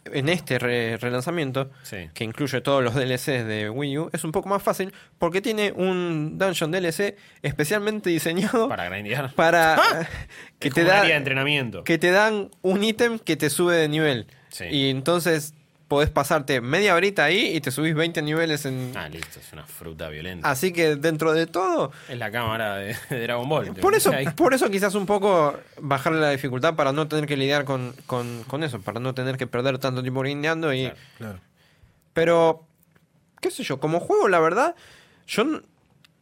en 0.07 0.29
este 0.29 0.59
re- 0.59 0.97
relanzamiento, 0.97 1.71
Sí. 1.83 2.09
que 2.15 2.25
incluye 2.25 2.61
todos 2.61 2.83
los 2.83 2.95
DLCs 2.95 3.47
de 3.47 3.71
Wii 3.71 3.99
U, 3.99 4.11
es 4.13 4.25
un 4.25 4.33
poco 4.33 4.49
más 4.49 4.63
fácil 4.63 4.93
porque 5.19 5.41
tiene 5.41 5.73
un 5.73 6.39
dungeon 6.39 6.71
DLC 6.73 7.17
especialmente 7.43 8.11
diseñado 8.11 8.69
Para 8.69 8.89
grindear. 8.89 9.33
para 9.35 9.79
que 10.59 10.69
Es 10.69 10.75
te 10.75 10.85
da 10.85 11.03
de 11.05 11.13
entrenamiento. 11.15 11.85
que 11.85 11.99
te 11.99 12.11
dan 12.11 12.51
un 12.63 12.83
ítem 12.83 13.19
que 13.19 13.37
te 13.37 13.49
sube 13.51 13.77
de 13.77 13.89
nivel. 13.89 14.27
Sí. 14.49 14.65
Y 14.71 14.91
entonces 14.91 15.55
podés 15.93 16.09
pasarte 16.09 16.63
media 16.63 16.95
horita 16.95 17.25
ahí 17.25 17.55
y 17.55 17.61
te 17.61 17.71
subís 17.71 17.95
20 17.95 18.23
niveles 18.23 18.65
en... 18.65 18.93
Ah, 18.97 19.11
listo, 19.11 19.39
es 19.39 19.53
una 19.53 19.67
fruta 19.67 20.09
violenta. 20.09 20.51
Así 20.51 20.73
que 20.73 20.97
dentro 20.97 21.35
de 21.35 21.47
todo... 21.47 21.93
Es 22.09 22.17
la 22.17 22.31
cámara 22.31 22.77
de, 22.77 22.97
de 23.11 23.21
Dragon 23.21 23.47
Ball. 23.47 23.75
Por 23.75 23.95
eso, 23.95 24.11
por 24.35 24.55
eso 24.55 24.71
quizás 24.71 24.95
un 24.95 25.05
poco 25.05 25.55
bajarle 25.79 26.19
la 26.21 26.31
dificultad 26.31 26.75
para 26.77 26.93
no 26.93 27.09
tener 27.09 27.27
que 27.27 27.37
lidiar 27.37 27.67
con, 27.67 27.93
con- 28.07 28.43
con 28.45 28.65
eso, 28.65 28.81
para 28.81 29.01
no 29.01 29.13
tener 29.13 29.37
que 29.37 29.47
perder 29.47 29.77
tanto 29.79 30.01
tiempo 30.01 30.21
grindeando 30.21 30.73
y... 30.73 30.85
Claro. 30.85 30.97
Claro. 31.19 31.41
Pero, 32.15 32.67
qué 33.41 33.51
sé 33.51 33.63
yo, 33.63 33.79
como 33.79 34.01
juego, 34.01 34.29
la 34.29 34.41
verdad, 34.41 34.75
yo 35.27 35.45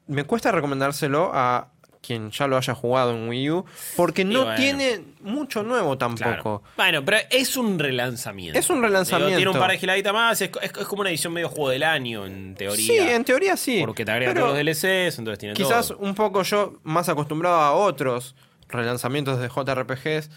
me 0.09 0.24
cuesta 0.24 0.50
recomendárselo 0.50 1.30
a 1.33 1.68
quien 2.02 2.30
ya 2.30 2.46
lo 2.46 2.56
haya 2.56 2.74
jugado 2.74 3.14
en 3.14 3.28
Wii 3.28 3.50
U, 3.50 3.64
porque 3.96 4.24
no 4.24 4.40
bueno. 4.44 4.56
tiene 4.56 5.00
mucho 5.20 5.62
nuevo 5.62 5.98
tampoco. 5.98 6.24
Claro. 6.24 6.62
Bueno, 6.76 7.04
pero 7.04 7.18
es 7.30 7.56
un 7.56 7.78
relanzamiento. 7.78 8.58
Es 8.58 8.70
un 8.70 8.82
relanzamiento. 8.82 9.28
Digo, 9.28 9.36
tiene 9.38 9.50
un 9.50 9.58
par 9.58 9.70
de 9.70 9.78
giladitas 9.78 10.12
más. 10.12 10.40
Es, 10.40 10.50
es- 10.62 10.70
es 10.78 10.86
como 10.86 11.02
una 11.02 11.10
edición 11.10 11.32
medio 11.32 11.48
juego 11.50 11.68
del 11.70 11.82
año, 11.82 12.24
en 12.26 12.54
teoría. 12.54 12.86
Sí, 12.86 12.96
en 12.98 13.24
teoría 13.24 13.56
sí. 13.56 13.80
Porque 13.84 14.04
te 14.04 14.12
agregan 14.12 14.34
pero 14.34 14.46
todos 14.46 14.64
los 14.64 14.80
DLCs, 14.82 15.18
entonces 15.18 15.38
tiene 15.38 15.54
Quizás 15.54 15.88
todo. 15.88 15.98
un 15.98 16.14
poco 16.14 16.42
yo 16.42 16.80
más 16.84 17.08
acostumbrado 17.08 17.56
a 17.60 17.72
otros 17.72 18.34
relanzamientos 18.68 19.38
de 19.40 19.48
JRPGs 19.48 20.30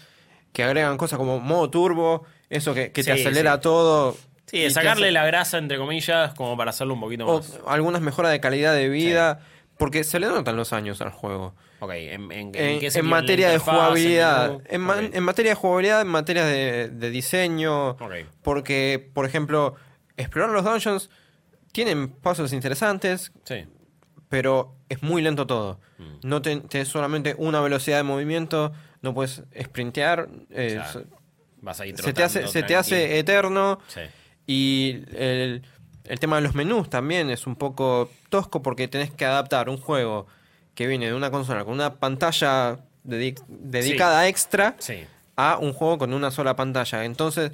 que 0.52 0.62
agregan 0.64 0.96
cosas 0.98 1.18
como 1.18 1.40
modo 1.40 1.70
turbo, 1.70 2.24
eso 2.50 2.74
que, 2.74 2.92
que 2.92 3.02
te 3.02 3.12
acelera 3.12 3.54
sí. 3.54 3.60
todo. 3.62 4.16
Sí, 4.46 4.70
sacarle 4.70 5.06
hace- 5.06 5.12
la 5.12 5.24
grasa, 5.26 5.58
entre 5.58 5.78
comillas, 5.78 6.34
como 6.34 6.56
para 6.56 6.70
hacerlo 6.70 6.94
un 6.94 7.00
poquito 7.00 7.26
o 7.26 7.38
más. 7.38 7.58
algunas 7.66 8.02
mejoras 8.02 8.30
de 8.30 8.40
calidad 8.40 8.74
de 8.74 8.88
vida, 8.88 9.40
porque 9.78 10.04
se 10.04 10.20
le 10.20 10.26
notan 10.28 10.56
los 10.56 10.72
años 10.72 11.00
al 11.00 11.10
juego. 11.10 11.54
Ok, 11.80 11.90
en, 11.94 12.22
en, 12.32 12.32
en 12.32 12.46
En, 12.54 12.78
qué 12.80 12.86
en 12.86 12.92
sentido? 12.92 13.04
materia 13.10 13.48
de 13.50 13.58
jugabilidad, 13.58 14.58
en, 14.66 14.80
materia 15.22 15.50
de 15.52 15.56
jugabilidad, 15.56 16.00
en 16.02 16.08
materia 16.08 16.44
de, 16.44 16.88
de 16.88 17.10
diseño, 17.10 17.90
Ok. 17.90 18.12
porque, 18.42 19.10
por 19.12 19.26
ejemplo, 19.26 19.74
explorar 20.16 20.50
los 20.50 20.64
dungeons 20.64 21.10
tienen 21.72 22.08
puzzles 22.08 22.52
interesantes, 22.52 23.32
Sí. 23.44 23.66
pero 24.28 24.76
es 24.88 25.02
muy 25.02 25.22
lento 25.22 25.46
todo. 25.46 25.80
Mm. 25.98 26.04
No 26.28 26.40
ten- 26.42 26.62
tenés 26.68 26.88
solamente 26.88 27.34
una 27.36 27.60
velocidad 27.60 27.96
de 27.98 28.02
movimiento, 28.04 28.72
no 29.02 29.12
puedes 29.12 29.42
sprintear, 29.60 30.28
eh, 30.50 30.74
Claro. 30.74 31.06
Vas 31.60 31.80
ahí 31.80 31.94
se, 31.96 32.12
te 32.12 32.22
hace, 32.22 32.46
se 32.46 32.62
te 32.62 32.76
hace 32.76 33.18
eterno 33.18 33.78
Sí. 33.88 34.00
y 34.46 35.04
el, 35.16 35.62
el 36.04 36.18
tema 36.20 36.36
de 36.36 36.42
los 36.42 36.54
menús 36.54 36.88
también 36.90 37.30
es 37.30 37.46
un 37.46 37.56
poco 37.56 38.10
tosco 38.28 38.62
porque 38.62 38.88
tenés 38.88 39.10
que 39.10 39.24
adaptar 39.24 39.68
un 39.68 39.78
juego 39.78 40.26
que 40.74 40.86
viene 40.86 41.06
de 41.06 41.14
una 41.14 41.30
consola 41.30 41.64
con 41.64 41.74
una 41.74 41.94
pantalla 41.94 42.78
dedi- 43.06 43.40
dedicada 43.48 44.26
extra 44.28 44.74
Sí. 44.78 45.04
a 45.36 45.58
un 45.60 45.72
juego 45.72 45.98
con 45.98 46.12
una 46.12 46.30
sola 46.30 46.56
pantalla. 46.56 47.04
Entonces, 47.04 47.52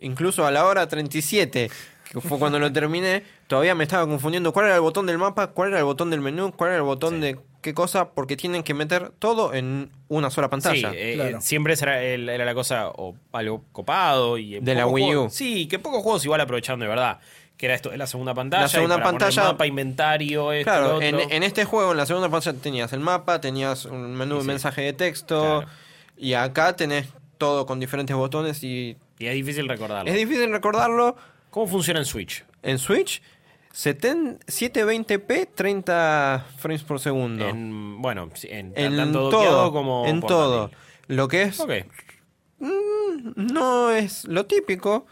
incluso 0.00 0.46
a 0.46 0.50
la 0.50 0.64
hora 0.66 0.88
37, 0.88 1.70
que 2.10 2.20
fue 2.20 2.38
cuando 2.38 2.58
lo 2.58 2.72
terminé, 2.72 3.22
todavía 3.46 3.74
me 3.74 3.84
estaba 3.84 4.06
confundiendo 4.06 4.52
cuál 4.52 4.66
era 4.66 4.74
el 4.74 4.80
botón 4.80 5.06
del 5.06 5.18
mapa, 5.18 5.48
cuál 5.48 5.68
era 5.70 5.78
el 5.78 5.84
botón 5.84 6.10
del 6.10 6.20
menú, 6.20 6.52
cuál 6.52 6.70
era 6.70 6.76
el 6.78 6.82
botón 6.84 7.14
Sí. 7.14 7.20
de 7.20 7.38
qué 7.62 7.74
cosa, 7.74 8.10
porque 8.10 8.36
tienen 8.36 8.62
que 8.64 8.74
meter 8.74 9.10
todo 9.18 9.54
en 9.54 9.90
una 10.08 10.30
sola 10.30 10.48
Sí, 10.48 10.50
pantalla. 10.50 10.92
eh, 10.94 11.14
Claro. 11.14 11.38
eh, 11.38 11.40
siempre 11.40 11.76
será 11.76 12.02
el- 12.02 12.28
era 12.28 12.44
la 12.44 12.54
cosa 12.54 12.88
o 12.88 13.14
algo 13.32 13.64
copado 13.72 14.36
y 14.38 14.58
De 14.60 14.74
la 14.74 14.86
Wii 14.86 15.04
U. 15.04 15.06
juegos- 15.08 15.34
Sí, 15.34 15.68
que 15.68 15.78
pocos 15.78 16.02
juegos 16.02 16.24
igual 16.24 16.40
aprovecharon 16.40 16.80
de 16.80 16.88
verdad. 16.88 17.20
Que 17.62 17.66
era 17.66 17.76
esto, 17.76 17.96
la 17.96 18.08
segunda 18.08 18.34
pantalla. 18.34 18.62
La 18.64 18.68
segunda 18.68 18.96
y 18.96 18.98
para 18.98 19.10
poner 19.12 19.20
pantalla- 19.20 19.44
mapa, 19.52 19.66
inventario, 19.68 20.50
esto, 20.52 20.68
Claro, 20.68 20.94
lo 20.94 21.00
en, 21.02 21.14
otro. 21.14 21.28
en 21.30 21.42
este 21.44 21.64
juego, 21.64 21.92
en 21.92 21.96
la 21.96 22.06
segunda 22.06 22.28
pantalla 22.28 22.58
tenías 22.58 22.92
el 22.92 22.98
mapa, 22.98 23.40
tenías 23.40 23.84
un 23.84 24.16
menú 24.16 24.34
de 24.34 24.40
sí. 24.40 24.46
mensaje 24.48 24.80
de 24.82 24.92
texto, 24.94 25.40
Claro. 25.60 25.68
y 26.16 26.32
acá 26.34 26.74
tenés 26.74 27.06
todo 27.38 27.64
con 27.64 27.78
diferentes 27.78 28.16
botones 28.16 28.64
y 28.64 28.96
Y 29.20 29.26
es 29.26 29.34
difícil 29.34 29.68
recordarlo. 29.68 30.10
es 30.10 30.16
difícil 30.18 30.50
recordarlo. 30.50 31.14
¿Cómo 31.50 31.68
funciona 31.68 32.00
en 32.00 32.06
Switch? 32.06 32.44
En 32.64 32.80
Switch, 32.80 33.22
7- 33.72 34.40
720p, 34.48 35.46
30 35.54 36.44
frames 36.58 36.82
por 36.82 36.98
segundo. 36.98 37.48
En, 37.48 38.02
bueno, 38.02 38.28
en, 38.42 38.72
En 38.74 38.96
tanto 38.96 39.28
todo, 39.30 39.72
como 39.72 40.04
en 40.08 40.20
portátil. 40.20 40.36
todo. 40.36 40.70
Lo 41.06 41.28
que 41.28 41.42
es 41.42 41.60
Ok. 41.60 41.70
no 43.36 43.90
es 43.90 44.24
lo 44.24 44.46
típico 44.46 45.06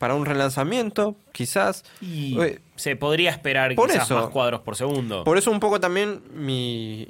para 0.00 0.14
un 0.14 0.24
relanzamiento, 0.24 1.14
quizás. 1.30 1.84
Y 2.00 2.40
Eh, 2.40 2.58
se 2.74 2.96
podría 2.96 3.30
esperar 3.30 3.74
por 3.74 3.90
quizás 3.90 4.04
eso. 4.04 4.14
más 4.16 4.30
cuadros 4.30 4.62
por 4.62 4.74
segundo. 4.74 5.24
Por 5.24 5.36
eso 5.36 5.50
un 5.50 5.60
poco 5.60 5.78
también 5.78 6.22
mi, 6.32 7.06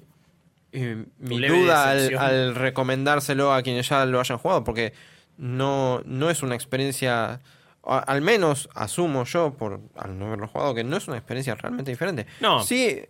eh, 0.72 1.04
mi 1.20 1.38
duda 1.46 1.88
al, 1.92 2.56
recomendárselo 2.56 3.54
a 3.54 3.62
quienes 3.62 3.88
ya 3.88 4.04
lo 4.06 4.18
hayan 4.18 4.38
jugado, 4.38 4.64
porque 4.64 4.92
no, 5.38 6.02
no 6.04 6.30
es 6.30 6.42
una 6.42 6.56
experiencia 6.56 7.40
a- 7.84 7.98
al 8.00 8.22
menos 8.22 8.68
asumo 8.74 9.22
yo, 9.24 9.54
por 9.54 9.80
al 9.96 10.18
no 10.18 10.26
haberlo 10.26 10.48
jugado, 10.48 10.74
que 10.74 10.82
no 10.82 10.96
es 10.96 11.06
una 11.06 11.16
experiencia 11.16 11.54
realmente 11.54 11.92
diferente. 11.92 12.26
No. 12.40 12.60
Sí, 12.64 13.00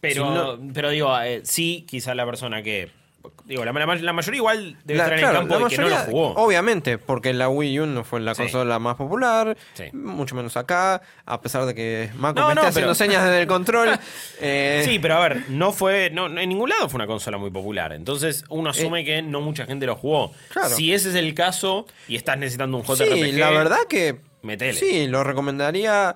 Pero, 0.00 0.28
Si 0.28 0.34
no- 0.66 0.72
pero 0.72 0.88
digo, 0.88 1.14
eh, 1.20 1.42
sí, 1.44 1.84
quizá 1.86 2.14
la 2.14 2.24
persona 2.24 2.62
que. 2.62 2.90
Digo, 3.44 3.64
la, 3.64 3.72
la- 3.72 3.94
la 3.96 4.12
mayoría 4.12 4.38
igual 4.38 4.76
debe 4.84 4.98
La- 4.98 5.04
estar 5.04 5.12
en 5.14 5.20
claro, 5.20 5.40
el 5.40 5.48
campo 5.48 5.64
de 5.68 5.76
que 5.76 5.82
no 5.82 5.88
lo 5.88 5.96
jugó. 5.98 6.34
Obviamente, 6.34 6.98
porque 6.98 7.32
la 7.34 7.48
Wii 7.48 7.80
U 7.80 7.86
no 7.86 8.04
fue 8.04 8.20
la 8.20 8.34
Sí. 8.34 8.42
consola 8.42 8.78
más 8.78 8.94
popular, 8.96 9.56
Sí. 9.74 9.84
mucho 9.92 10.34
menos 10.36 10.56
acá, 10.56 11.02
a 11.26 11.40
pesar 11.40 11.66
de 11.66 11.74
que 11.74 12.10
Marco 12.16 12.40
No, 12.40 12.48
me 12.48 12.54
no, 12.54 12.60
está 12.60 12.68
haciendo 12.68 12.88
pero- 12.92 12.94
señas 12.94 13.24
desde 13.24 13.40
el 13.42 13.46
control. 13.48 13.90
eh, 14.40 14.82
Sí, 14.86 14.98
pero 15.00 15.16
a 15.16 15.28
ver, 15.28 15.50
no 15.50 15.72
fue. 15.72 16.10
No, 16.10 16.26
en 16.26 16.48
ningún 16.48 16.70
lado 16.70 16.88
fue 16.88 16.98
una 16.98 17.06
consola 17.06 17.38
muy 17.38 17.50
popular. 17.50 17.92
Entonces 17.92 18.44
uno 18.48 18.70
asume 18.70 19.04
que 19.04 19.20
no 19.20 19.40
mucha 19.40 19.66
gente 19.66 19.84
lo 19.84 19.96
jugó. 19.96 20.26
Eh, 20.32 20.36
Claro. 20.52 20.68
Si 20.76 20.94
ese 20.94 21.08
es 21.10 21.14
el 21.16 21.34
caso 21.34 21.86
y 22.08 22.16
estás 22.16 22.38
necesitando 22.38 22.76
un 22.78 22.84
JRPG. 22.84 23.14
Sí, 23.24 23.32
la 23.32 23.50
verdad 23.50 23.78
que 23.88 24.20
Metele. 24.42 24.74
sí, 24.74 25.08
lo 25.08 25.24
recomendaría 25.24 26.14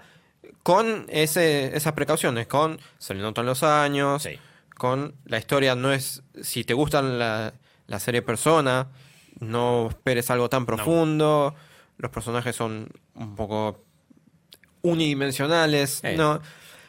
con 0.63 1.07
ese, 1.09 1.77
esas 1.77 1.93
precauciones, 1.93 2.47
con 2.47 2.81
se 2.99 3.13
le 3.15 3.21
notan 3.21 3.45
los 3.45 3.63
años, 3.63 4.23
Sí. 4.23 4.39
Con 4.75 5.15
la 5.25 5.39
historia 5.39 5.75
no 5.75 5.93
es, 5.93 6.23
si 6.43 6.65
te 6.65 6.75
gustan 6.75 7.19
la, 7.19 7.55
la 7.87 7.99
serie 8.01 8.23
Persona, 8.23 8.89
no 9.41 9.89
esperes 9.89 10.31
algo 10.31 10.49
tan 10.49 10.67
profundo, 10.67 11.55
los 11.99 12.11
personajes 12.11 12.55
son 12.57 12.89
un 13.15 13.35
poco 13.37 13.85
unidimensionales, 14.83 16.03
no, 16.17 16.41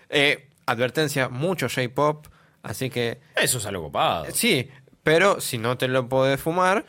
Eh, 0.09 0.47
advertencia, 0.67 1.29
mucho 1.29 1.67
J-pop, 1.69 2.27
así 2.63 2.89
que 2.89 3.19
Eso 3.36 3.57
es 3.57 3.65
algo 3.65 3.83
copado. 3.83 4.25
sí, 4.31 4.69
pero 5.03 5.39
si 5.41 5.57
no 5.57 5.77
te 5.77 5.88
lo 5.88 6.07
podés 6.09 6.39
fumar, 6.39 6.86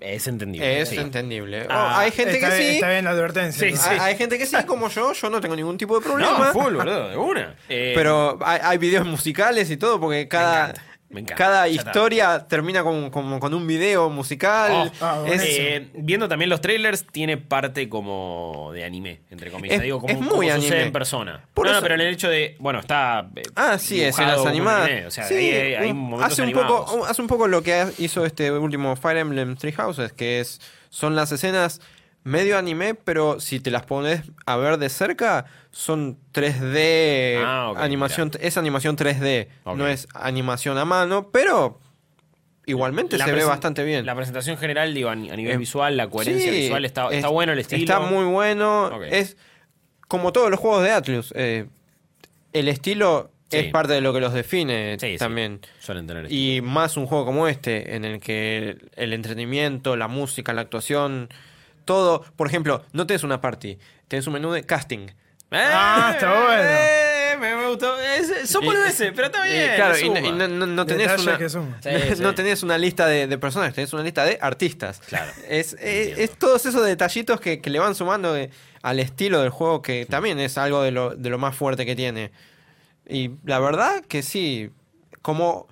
Es 0.00 0.26
entendible. 0.26 0.80
es 0.80 0.88
sí. 0.88 0.96
entendible. 0.96 1.66
Ah, 1.68 1.94
O 1.96 1.98
hay 1.98 2.10
gente 2.10 2.38
que 2.40 2.46
bien, 2.46 2.58
sí. 2.58 2.68
está 2.74 2.88
bien 2.88 3.04
la 3.04 3.10
advertencia. 3.10 3.68
Sí, 3.68 3.74
¿no? 3.74 3.80
sí. 3.80 3.90
Hay, 4.00 4.16
gente 4.16 4.38
que 4.38 4.46
sí, 4.46 4.56
como 4.66 4.88
yo, 4.88 5.12
yo 5.12 5.30
no 5.30 5.40
tengo 5.40 5.54
ningún 5.54 5.76
tipo 5.76 6.00
de 6.00 6.06
No, 6.08 6.12
problema. 6.14 6.52
full, 6.52 6.74
boludo, 6.74 7.08
de 7.10 7.16
una. 7.16 7.54
Eh, 7.68 7.92
pero 7.96 8.38
hay, 8.42 8.60
hay 8.62 8.78
videos 8.78 9.06
musicales 9.06 9.70
y 9.70 9.76
todo, 9.76 10.00
porque 10.00 10.26
cada, 10.26 10.70
encanta, 10.70 10.82
me 11.10 11.20
encanta. 11.20 11.34
cada 11.44 11.68
historia 11.68 12.46
termina 12.48 12.82
con, 12.82 13.10
con- 13.10 13.38
con 13.40 13.52
un 13.54 13.66
video 13.66 14.08
musical. 14.10 14.72
Oh, 14.72 15.04
Ah, 15.04 15.22
Es- 15.26 15.42
eh, 15.44 15.88
viendo 15.94 16.28
también 16.28 16.48
los 16.48 16.60
trailers, 16.60 17.04
tiene 17.10 17.36
parte 17.36 17.88
como 17.88 18.70
de 18.72 18.84
anime, 18.84 19.20
entre 19.30 19.50
comillas. 19.50 19.76
Es- 19.76 19.82
Digo, 19.82 20.00
como, 20.00 20.10
es 20.12 20.16
como 20.18 20.36
muy 20.36 20.46
sucede 20.50 20.66
anime. 20.68 20.82
en 20.86 20.92
persona. 20.92 21.44
Por 21.52 21.70
no, 21.70 21.80
pero 21.82 21.94
en 21.96 22.00
el 22.00 22.14
hecho 22.14 22.28
de. 22.28 22.56
Bueno, 22.60 22.80
está. 22.80 23.28
eh, 23.36 23.42
Ah, 23.56 23.76
sí, 23.78 24.02
escenas 24.02 24.32
como 24.34 24.44
un 24.44 24.48
animadas. 24.48 24.88
anime, 24.88 25.06
O 25.06 25.10
sea, 25.10 25.24
Sí, 25.24 25.34
hay, 25.34 25.74
hay 25.74 25.90
un- 25.90 25.96
momentos 25.98 26.32
hace 26.32 26.42
un 26.42 26.52
poco 26.52 27.04
hace 27.06 27.22
un 27.22 27.28
poco 27.28 27.48
lo 27.48 27.62
que 27.62 27.86
hizo 27.98 28.24
este 28.24 28.50
último 28.52 28.96
Fire 28.96 29.18
Emblem 29.18 29.56
Three 29.56 29.72
Houses, 29.72 30.12
que 30.12 30.40
es 30.40 30.60
son 30.90 31.14
las 31.16 31.30
escenas 31.32 31.80
medio 32.22 32.58
anime, 32.58 32.94
pero 32.94 33.40
si 33.40 33.60
te 33.60 33.70
las 33.70 33.84
pones 33.84 34.22
a 34.46 34.56
ver 34.56 34.76
de 34.78 34.88
cerca 34.88 35.46
son 35.70 36.18
3D 36.32 37.42
Ah, 37.44 37.72
animación 37.78 38.30
es 38.40 38.56
animación 38.58 38.96
3D, 38.96 39.48
Ok. 39.64 39.76
no 39.76 39.86
es 39.88 40.06
animación 40.14 40.76
a 40.78 40.84
mano, 40.84 41.30
pero 41.30 41.78
igualmente 42.66 43.16
La 43.18 43.24
se 43.24 43.32
ve 43.32 43.44
bastante 43.44 43.84
bien. 43.84 44.04
La 44.06 44.14
presentación 44.14 44.56
general, 44.58 44.92
digo, 44.94 45.08
a 45.08 45.14
ni- 45.14 45.30
a 45.30 45.36
nivel 45.36 45.54
Eh, 45.54 45.56
visual, 45.58 45.96
la 45.96 46.08
coherencia 46.08 46.52
Sí, 46.52 46.58
visual, 46.60 46.84
está, 46.84 47.04
está 47.10 47.26
es- 47.28 47.32
bueno 47.32 47.52
el 47.52 47.58
estilo. 47.58 47.80
Está 47.82 48.00
muy 48.00 48.24
bueno. 48.24 49.02
Es 49.04 49.36
como 50.08 50.32
todos 50.32 50.50
los 50.50 50.60
juegos 50.60 50.82
de 50.82 50.90
Atlus. 50.92 51.32
eh, 51.36 51.66
el 52.52 52.68
estilo 52.68 53.30
Sí. 53.48 53.56
es 53.58 53.72
parte 53.72 53.92
de 53.94 54.00
lo 54.00 54.12
que 54.12 54.20
los 54.20 54.32
define 54.32 54.96
Sí, 55.00 55.16
también. 55.18 55.60
Suelen 55.80 56.06
tener 56.06 56.24
estilo. 56.26 56.40
Y 56.40 56.60
más 56.60 56.96
un 56.96 57.06
juego 57.06 57.24
como 57.24 57.48
este, 57.48 57.96
en 57.96 58.04
el 58.04 58.20
que 58.20 58.76
el 58.96 59.12
entretenimiento, 59.12 59.96
la 59.96 60.06
música, 60.08 60.52
la 60.52 60.60
actuación, 60.60 61.28
todo. 61.94 62.22
Por 62.36 62.46
ejemplo, 62.46 62.84
no 62.92 63.06
tenés 63.06 63.22
una 63.24 63.40
party, 63.40 63.78
tenés 64.08 64.26
un 64.26 64.34
menú 64.34 64.52
de 64.52 64.64
casting. 64.64 65.08
Ah, 65.52 66.12
está 66.14 66.30
bueno. 66.44 66.62
Eh, 66.64 67.36
me, 67.40 67.56
me 67.56 67.66
gustó. 67.68 68.00
Es- 68.00 68.48
son 68.48 68.64
boludeces, 68.64 69.12
pero 69.16 69.26
está 69.26 69.48
y 69.48 69.52
bien. 69.52 69.74
claro, 69.74 69.98
y, 69.98 70.08
no- 70.08 70.18
y 70.20 70.32
no, 70.32 70.46
no- 70.46 70.66
no 70.66 70.86
tenés 70.86 71.08
una. 71.20 71.38
Sí, 71.82 72.22
no 72.22 72.34
tenés 72.34 72.62
una 72.62 72.78
lista 72.78 73.06
de, 73.06 73.26
de 73.26 73.36
personajes, 73.38 73.74
tenés 73.74 73.92
una 73.92 74.04
lista 74.04 74.24
de 74.24 74.38
artistas. 74.40 75.00
Claro. 75.08 75.32
Es, 75.48 75.72
es, 75.80 76.30
todos 76.38 76.66
esos 76.66 76.84
detallitos 76.86 77.40
que, 77.40 77.60
que 77.60 77.68
le 77.70 77.80
van 77.80 77.94
sumando 77.96 78.32
de- 78.32 78.50
al 78.82 79.00
estilo 79.00 79.40
del 79.40 79.50
juego, 79.50 79.82
que 79.82 80.06
también 80.06 80.38
es 80.38 80.56
algo 80.56 80.82
de 80.82 80.92
lo, 80.92 81.16
de 81.16 81.28
lo 81.30 81.38
más 81.38 81.56
fuerte 81.56 81.84
que 81.84 81.96
tiene. 81.96 82.30
Y 83.08 83.32
la 83.44 83.58
verdad 83.58 84.04
que 84.06 84.22
sí, 84.22 84.70
como 85.20 85.66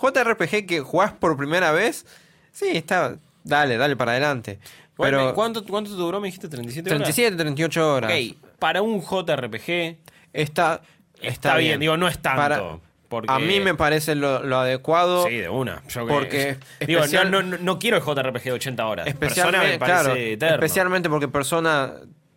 JRPG 0.00 0.66
que 0.66 0.80
jugás 0.80 1.12
por 1.12 1.36
primera 1.36 1.72
vez, 1.72 2.06
sí, 2.52 2.68
está, 2.72 3.16
dale, 3.42 3.76
dale 3.78 3.96
para 3.96 4.12
adelante. 4.12 4.60
Bueno, 4.96 5.18
Pero 5.18 5.34
¿cuánto, 5.34 5.64
¿Cuánto 5.64 5.90
te 5.90 5.96
duró? 5.96 6.20
Me 6.20 6.28
dijiste 6.28 6.48
37 6.48 6.88
horas. 6.88 6.98
37, 7.14 7.36
38 7.36 7.94
horas. 7.94 8.12
Ok, 8.12 8.36
para 8.58 8.82
un 8.82 9.00
JRPG 9.02 9.96
Está, 10.32 10.82
está, 11.20 11.56
bien. 11.56 11.78
Digo, 11.80 11.96
no 11.96 12.08
es 12.08 12.18
tanto. 12.18 12.40
Para- 12.40 12.62
porque- 13.08 13.32
A 13.32 13.38
mí 13.38 13.60
me 13.60 13.74
parece 13.74 14.14
lo, 14.16 14.42
lo 14.42 14.58
adecuado. 14.58 15.26
Sí, 15.26 15.36
de 15.36 15.48
una. 15.48 15.82
Yo 15.88 16.06
que- 16.06 16.12
Porque 16.12 16.56
digo, 16.86 17.00
especial- 17.00 17.30
no, 17.30 17.42
no, 17.42 17.58
no 17.58 17.78
quiero 17.78 17.96
el 17.96 18.02
JRPG 18.02 18.42
de 18.44 18.52
80 18.52 18.86
horas. 18.86 19.04
Persona 19.14 19.18
Especialmente, 19.58 19.68
me 19.72 19.78
parece 19.78 20.36
claro, 20.38 20.54
especialmente 20.54 21.08
porque 21.08 21.28
Persona 21.28 21.92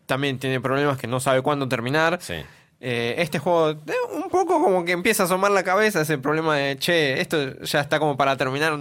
también 0.05 0.37
tiene 0.37 0.61
problemas 0.61 0.97
que 0.97 1.07
no 1.07 1.19
sabe 1.19 1.41
cuándo 1.41 1.67
terminar. 1.67 2.19
Sí. 2.21 2.35
Eh, 2.79 3.15
este 3.17 3.39
juego 3.39 3.71
eh, 3.71 3.75
un 4.13 4.29
poco 4.29 4.61
como 4.61 4.85
que 4.85 4.91
empieza 4.91 5.23
a 5.23 5.25
asomar 5.25 5.49
la 5.49 5.63
cabeza 5.63 6.01
ese 6.01 6.19
problema 6.19 6.55
de, 6.55 6.77
che, 6.77 7.19
esto 7.19 7.59
ya 7.61 7.79
está 7.81 7.97
como 7.97 8.15
para 8.15 8.37
terminar. 8.37 8.77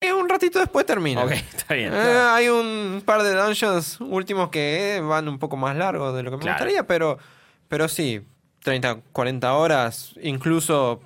Eh, 0.00 0.12
un 0.12 0.28
ratito 0.28 0.58
después 0.58 0.86
termina. 0.86 1.22
Ok, 1.24 1.30
está 1.54 1.74
bien. 1.74 1.92
Eh, 1.94 1.96
hay 1.98 2.48
un 2.48 3.02
par 3.04 3.22
de 3.22 3.34
dungeons 3.34 4.00
últimos 4.00 4.48
que 4.48 4.96
eh, 4.96 5.00
van 5.00 5.28
un 5.28 5.38
poco 5.38 5.56
más 5.56 5.76
largos 5.76 6.14
de 6.16 6.22
lo 6.22 6.30
que 6.30 6.36
me 6.38 6.42
Claro. 6.42 6.56
gustaría, 6.58 6.86
pero, 6.86 7.18
pero 7.68 7.86
sí, 7.88 8.22
30, 8.62 9.00
40 9.12 9.52
horas, 9.54 10.14
incluso 10.22 11.00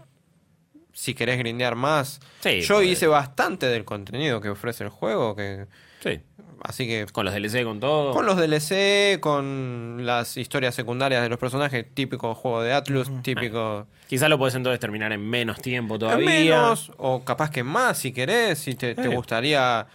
si 0.93 1.15
querés 1.15 1.39
grindear 1.39 1.75
más. 1.75 2.21
Sí, 2.41 2.61
Yo 2.61 2.83
hice 2.83 3.09
bastante 3.09 3.67
del 3.67 3.85
contenido 3.85 4.41
que 4.41 4.49
ofrece 4.51 4.85
el 4.85 4.91
juego, 4.91 5.35
que 5.35 5.67
Sí. 6.01 6.21
Así 6.65 6.87
que 6.89 7.07
Con 7.13 7.25
los 7.25 7.33
DLC, 7.35 7.63
con 7.63 7.79
todo. 7.79 8.13
con 8.13 8.27
los 8.27 8.37
DLC, 8.37 9.21
con 9.21 9.99
las 10.05 10.37
historias 10.37 10.75
secundarias 10.75 11.23
de 11.23 11.29
los 11.29 11.39
personajes, 11.39 11.87
típico 11.95 12.35
juego 12.35 12.63
de 12.63 12.73
Atlus, 12.73 13.09
típico 13.23 13.87
Quizás 14.09 14.29
lo 14.29 14.37
podés 14.39 14.55
entonces 14.57 14.81
terminar 14.81 15.13
en 15.13 15.21
menos 15.29 15.61
tiempo 15.63 15.99
todavía. 15.99 16.29
menos 16.29 16.91
o 16.99 17.23
capaz 17.25 17.51
que 17.51 17.63
más 17.63 17.99
si 17.99 18.13
querés, 18.13 18.59
si 18.59 18.75
te, 18.75 18.95
te 18.97 19.05
Eh. 19.05 19.09
gustaría. 19.15 19.87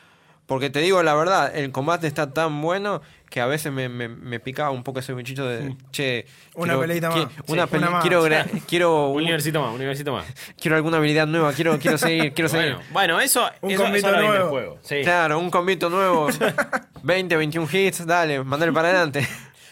Porque 0.46 0.72
te 0.72 0.80
digo 0.80 1.04
la 1.04 1.14
verdad, 1.14 1.56
el 1.56 1.72
combate 1.72 2.08
está 2.08 2.34
tan 2.34 2.62
bueno 2.62 3.02
que 3.30 3.42
a 3.42 3.46
veces 3.46 3.72
me, 3.72 3.88
me, 3.90 4.08
me 4.08 4.40
picaba 4.40 4.72
un 4.72 4.84
poco 4.84 5.00
ese 5.00 5.14
bichito 5.14 5.48
de, 5.48 5.76
che, 5.92 6.26
Una 6.56 6.74
quiero- 6.74 6.80
peleita 6.82 7.10
más. 7.10 7.28
Una 7.48 7.64
Sí, 7.66 7.70
pele- 7.72 7.78
una 7.84 7.90
más. 7.92 8.02
quiero, 8.02 8.24
quiero, 8.68 9.08
Un 9.10 9.16
un- 9.18 9.22
universito 9.24 9.62
más, 9.62 9.70
un 9.70 9.76
universito 9.76 10.14
más. 10.14 10.26
quiero 10.60 10.76
alguna 10.78 10.98
habilidad 10.98 11.28
nueva, 11.28 11.54
quiero, 11.54 11.78
quiero 11.80 11.98
seguir, 11.98 12.34
quiero 12.34 12.50
seguir. 12.50 12.74
Bueno, 12.74 12.86
bueno, 12.92 13.22
eso, 13.22 13.50
Un 13.62 13.72
eso, 13.72 13.84
combito 13.84 14.08
eso 14.10 14.20
nuevo. 14.22 14.50
juego. 14.50 14.80
Sí. 14.82 15.02
Claro, 15.04 15.40
un 15.40 15.50
combito 15.50 15.90
nuevo, 15.90 16.28
20, 17.04 17.36
21 17.38 17.68
hits, 17.72 18.06
dale, 18.06 18.44
mandale 18.44 18.74
para 18.74 18.90
adelante. 18.90 19.28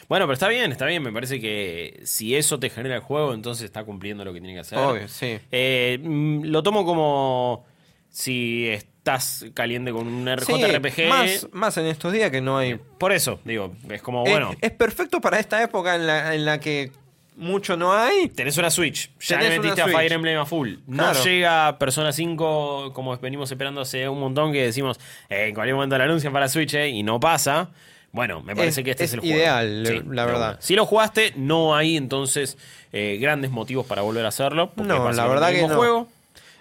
Bueno, 0.10 0.26
pero 0.26 0.34
está 0.36 0.48
bien, 0.48 0.72
está 0.72 0.86
bien. 0.86 1.04
Me 1.04 1.12
parece 1.12 1.42
que 1.42 2.00
si 2.06 2.34
eso 2.36 2.58
te 2.60 2.70
genera 2.70 2.96
el 2.96 3.02
juego, 3.02 3.34
entonces 3.34 3.66
está 3.66 3.84
cumpliendo 3.84 4.24
lo 4.24 4.32
que 4.34 4.40
tiene 4.40 4.54
que 4.54 4.62
hacer. 4.62 4.78
Obvio, 4.78 5.08
sí. 5.10 5.38
Eh, 5.52 6.00
mm, 6.02 6.44
lo 6.46 6.64
tomo 6.64 6.86
como 6.86 7.66
si 8.10 8.70
estás 9.12 9.46
caliente 9.54 9.92
con 9.92 10.08
un 10.08 10.28
Sí, 10.46 10.54
JRPG. 10.62 11.08
más, 11.10 11.48
más 11.54 11.78
en 11.78 11.86
estos 11.86 12.12
días 12.12 12.30
que 12.32 12.42
no 12.42 12.58
hay 12.58 12.76
Por 12.98 13.12
eso, 13.14 13.40
digo, 13.46 13.74
es 13.90 14.02
como, 14.02 14.22
bueno, 14.24 14.54
Es, 14.62 14.72
perfecto 14.72 15.22
para 15.22 15.40
esta 15.40 15.62
época 15.64 15.96
en 15.96 16.06
la, 16.08 16.36
en 16.36 16.46
la 16.46 16.60
que 16.60 16.92
mucho 17.36 17.78
no 17.78 17.94
hay. 17.94 18.30
tenés 18.30 18.58
una 18.58 18.70
Switch, 18.72 19.12
ya 19.20 19.40
le 19.40 19.60
metiste 19.60 19.82
a 19.82 19.88
Fire. 19.88 20.12
Emblem 20.12 20.40
a 20.40 20.46
full. 20.46 20.76
No 20.88 21.14
llega 21.24 21.78
Persona 21.78 22.12
5 22.12 22.92
como 22.94 23.16
venimos 23.18 23.52
esperando 23.52 23.82
hace 23.82 24.10
un 24.10 24.20
montón 24.20 24.52
que 24.52 24.64
decimos, 24.64 25.00
eh, 25.30 25.46
en 25.50 25.54
cualquier 25.56 25.76
momento 25.76 25.98
la 25.98 26.04
anuncian 26.06 26.34
para 26.34 26.50
Switch 26.50 26.74
eh, 26.74 26.90
y 26.90 27.04
no 27.04 27.20
pasa. 27.20 27.70
Bueno, 28.12 28.42
me 28.42 28.56
parece 28.56 28.82
Es- 28.82 28.86
que 28.86 28.92
este 28.92 29.04
es, 29.04 29.10
es 29.12 29.14
el 29.16 29.20
juego. 29.20 29.36
ideal, 29.36 29.84
la 30.16 30.26
de 30.26 30.32
verdad. 30.32 30.58
Si 30.62 30.76
lo 30.76 30.86
jugaste, 30.86 31.34
no 31.36 31.76
hay 31.76 31.96
entonces 31.98 32.58
eh, 32.92 33.18
grandes 33.22 33.52
motivos 33.52 33.86
para 33.86 34.02
volver 34.02 34.26
a 34.26 34.30
hacerlo. 34.30 34.72
No, 34.78 35.12
la 35.12 35.28
verdad 35.28 35.52
que 35.52 35.68
no. 35.68 35.76
juego. 35.76 36.08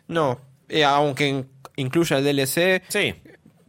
No, 0.09 0.39
eh, 0.69 0.85
aunque 0.85 1.45
incluya 1.77 2.19
el 2.19 2.25
DLC, 2.25 2.83
Sí, 2.89 3.15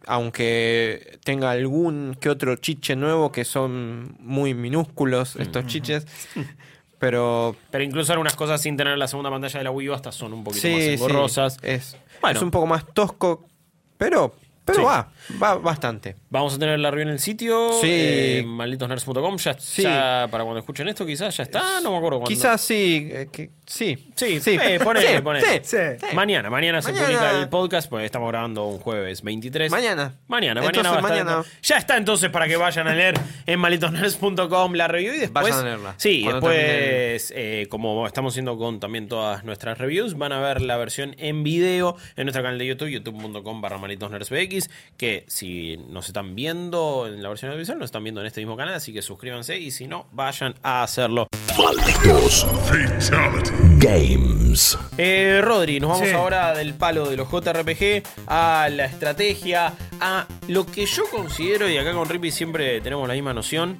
aunque 0.05 1.19
tenga 1.23 1.51
algún 1.51 2.17
que 2.19 2.29
otro 2.29 2.55
chiche 2.55 2.95
nuevo 2.95 3.31
que 3.31 3.43
son 3.45 4.15
muy 4.19 4.53
minúsculos 4.53 5.35
estos 5.35 5.65
chiches, 5.67 6.07
pero 6.99 7.55
pero 7.71 7.83
incluso 7.83 8.13
algunas 8.13 8.35
cosas 8.35 8.61
sin 8.61 8.77
tener 8.77 8.97
la 8.97 9.07
segunda 9.07 9.29
pantalla 9.29 9.59
de 9.59 9.63
la 9.65 9.71
Wii 9.71 9.89
U 9.89 9.93
hasta 9.93 10.11
son 10.11 10.33
un 10.33 10.43
poquito 10.43 10.67
más 10.67 10.77
sí, 10.77 10.81
sí, 10.87 10.93
engorrosas. 10.93 11.57
es, 11.61 11.97
Bueno. 12.21 12.37
es 12.37 12.43
un 12.43 12.51
poco 12.51 12.67
más 12.67 12.85
tosco, 12.93 13.45
pero 13.97 14.35
Pero 14.67 14.79
Sí. 14.79 14.85
va, 14.85 15.09
va 15.41 15.55
bastante. 15.55 16.15
Vamos 16.29 16.53
a 16.55 16.59
tener 16.59 16.77
la 16.77 16.91
review 16.91 17.07
en 17.07 17.13
el 17.13 17.19
sitio. 17.19 17.71
Sí. 17.81 17.87
eh, 17.89 18.43
malditosnerds.com. 18.45 19.37
Ya, 19.37 19.53
Sí. 19.57 19.81
ya 19.81 20.27
para 20.29 20.43
cuando 20.43 20.59
escuchen 20.59 20.87
esto, 20.89 21.05
quizás 21.05 21.35
ya 21.37 21.43
está. 21.43 21.79
No 21.81 21.91
me 21.91 21.97
acuerdo 21.97 22.19
cuándo. 22.19 22.27
Quizás 22.27 22.59
sí, 22.61 23.07
eh, 23.11 23.29
que- 23.31 23.49
sí. 23.65 24.11
Sí, 24.15 24.39
eh, 24.45 24.79
ponele, 24.83 25.15
Sí, 25.15 25.21
ponele. 25.21 25.61
sí. 25.63 25.77
Sí. 25.77 26.15
Mañana, 26.15 26.49
mañana 26.49 26.81
se 26.81 26.91
Mañana. 26.91 27.07
publica 27.07 27.31
el 27.39 27.49
podcast, 27.49 27.89
porque 27.89 28.05
estamos 28.05 28.29
grabando 28.29 28.65
un 28.65 28.79
jueves 28.79 29.21
23. 29.23 29.71
Mañana. 29.71 30.15
Mañana, 30.27 30.59
Entonces, 30.59 30.83
mañana 30.83 30.89
va 30.89 30.95
a 30.95 31.11
estar. 31.13 31.25
mañana. 31.25 31.49
Ya 31.63 31.77
está 31.77 31.97
entonces 31.97 32.29
para 32.29 32.47
que 32.47 32.57
vayan 32.57 32.87
a 32.87 32.93
leer 32.93 33.15
en 33.45 33.59
malditosnerds.com 33.59 34.73
la 34.73 34.87
review 34.89 35.13
y 35.13 35.19
después. 35.19 35.43
Vayan 35.43 35.59
a 35.59 35.63
leerla. 35.63 35.93
Sí, 35.97 36.23
después, 36.25 37.33
eh, 37.35 37.67
como 37.69 38.05
estamos 38.05 38.33
haciendo 38.33 38.57
con 38.57 38.79
también 38.79 39.07
todas 39.07 39.43
nuestras 39.43 39.77
reviews, 39.77 40.17
van 40.17 40.33
a 40.33 40.39
ver 40.41 40.61
la 40.61 40.77
versión 40.77 41.15
en 41.17 41.43
video 41.43 41.95
en 42.15 42.25
nuestro 42.25 42.43
canal 42.43 42.57
de 42.57 42.65
YouTube, 42.65 42.89
youtube.com 42.89 43.61
barra 43.61 43.77
malditosnerdsbx, 43.77 44.56
que 44.97 45.25
si 45.27 45.77
nos 45.89 46.07
están 46.07 46.35
viendo 46.35 47.07
en 47.07 47.21
la 47.21 47.29
versión 47.29 47.51
audiovisual, 47.51 47.79
nos 47.79 47.85
están 47.87 48.03
viendo 48.03 48.21
en 48.21 48.27
este 48.27 48.41
mismo 48.41 48.55
canal, 48.57 48.73
así 48.73 48.93
que 48.93 49.01
suscríbanse 49.01 49.57
y 49.59 49.71
si 49.71 49.87
no, 49.87 50.07
vayan 50.11 50.55
a 50.63 50.83
hacerlo. 50.83 51.27
Malditos 51.57 52.45
Games. 53.79 54.77
Eh, 54.97 55.39
Rodri, 55.43 55.79
nos 55.79 55.91
vamos 55.91 56.07
Sí. 56.07 56.13
ahora 56.13 56.53
del 56.55 56.73
palo 56.73 57.09
de 57.09 57.17
los 57.17 57.27
JRPG 57.29 58.03
a 58.27 58.69
la 58.71 58.85
estrategia, 58.85 59.73
a 59.99 60.27
lo 60.47 60.65
que 60.65 60.85
yo 60.85 61.03
considero, 61.09 61.69
y 61.69 61.77
acá 61.77 61.93
con 61.93 62.07
Rippy 62.09 62.31
siempre 62.31 62.81
tenemos 62.81 63.07
la 63.07 63.13
misma 63.13 63.33
noción. 63.33 63.77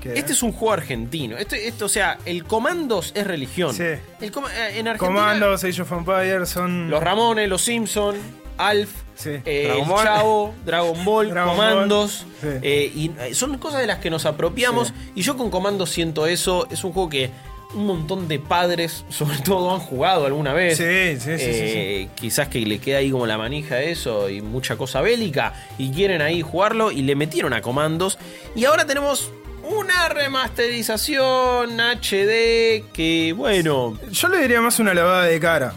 ¿Qué? 0.00 0.14
Este 0.18 0.32
es 0.32 0.42
un 0.42 0.52
juego 0.52 0.72
argentino. 0.74 1.36
Esto, 1.36 1.54
esto, 1.54 1.84
o 1.84 1.88
sea, 1.88 2.18
el 2.24 2.44
Comandos 2.44 3.12
es 3.14 3.24
religión. 3.26 3.72
Sí. 3.74 3.82
El 3.82 4.00
eh, 4.20 4.78
en 4.78 4.88
Argentina, 4.88 4.96
Comandos, 4.98 5.62
Age 5.64 5.82
of 5.82 5.92
Empires 5.92 6.48
son. 6.48 6.90
los 6.90 7.02
Ramones, 7.02 7.48
los 7.48 7.62
Simpson, 7.62 8.16
Alf, 8.58 8.90
Sí. 9.14 9.30
eh, 9.44 9.64
Dragon 9.68 9.88
Ball. 9.88 10.04
Chavo, 10.04 10.54
Dragon 10.64 11.04
Ball, 11.04 11.30
Dragon 11.30 11.50
Comandos. 11.56 12.26
Ball. 12.42 12.52
Sí. 12.52 12.58
eh, 12.62 12.92
y 12.94 13.10
eh, 13.20 13.34
son 13.34 13.56
cosas 13.58 13.80
de 13.80 13.86
las 13.86 13.98
que 13.98 14.10
nos 14.10 14.26
apropiamos. 14.26 14.88
Sí. 14.88 14.94
Y 15.16 15.22
yo 15.22 15.36
con 15.36 15.50
Comandos 15.50 15.90
siento 15.90 16.26
eso. 16.26 16.66
Es 16.70 16.82
un 16.84 16.92
juego 16.92 17.08
que 17.08 17.30
un 17.74 17.86
montón 17.86 18.28
de 18.28 18.38
padres, 18.38 19.04
sobre 19.10 19.38
todo, 19.38 19.72
han 19.72 19.80
jugado 19.80 20.26
alguna 20.26 20.52
vez. 20.52 20.76
Sí, 20.76 21.18
sí, 21.20 21.38
sí, 21.38 21.52
sí, 21.52 22.10
Quizás 22.14 22.48
que 22.48 22.60
le 22.60 22.78
queda 22.78 22.98
ahí 22.98 23.10
como 23.10 23.26
la 23.26 23.38
manija 23.38 23.76
de 23.76 23.92
eso 23.92 24.28
y 24.28 24.42
mucha 24.42 24.76
cosa 24.76 25.00
bélica. 25.00 25.54
Y 25.78 25.90
quieren 25.90 26.20
ahí 26.22 26.42
jugarlo 26.42 26.90
y 26.90 27.02
le 27.02 27.14
metieron 27.16 27.52
a 27.52 27.62
Comandos. 27.62 28.18
Y 28.54 28.64
ahora 28.64 28.86
tenemos 28.86 29.30
una 29.62 30.08
remasterización 30.08 31.80
HD 31.80 32.84
que, 32.92 33.32
bueno. 33.36 33.96
Yo 34.10 34.28
le 34.28 34.38
diría 34.38 34.60
más 34.60 34.78
una 34.78 34.92
lavada 34.94 35.24
de 35.24 35.38
cara. 35.40 35.74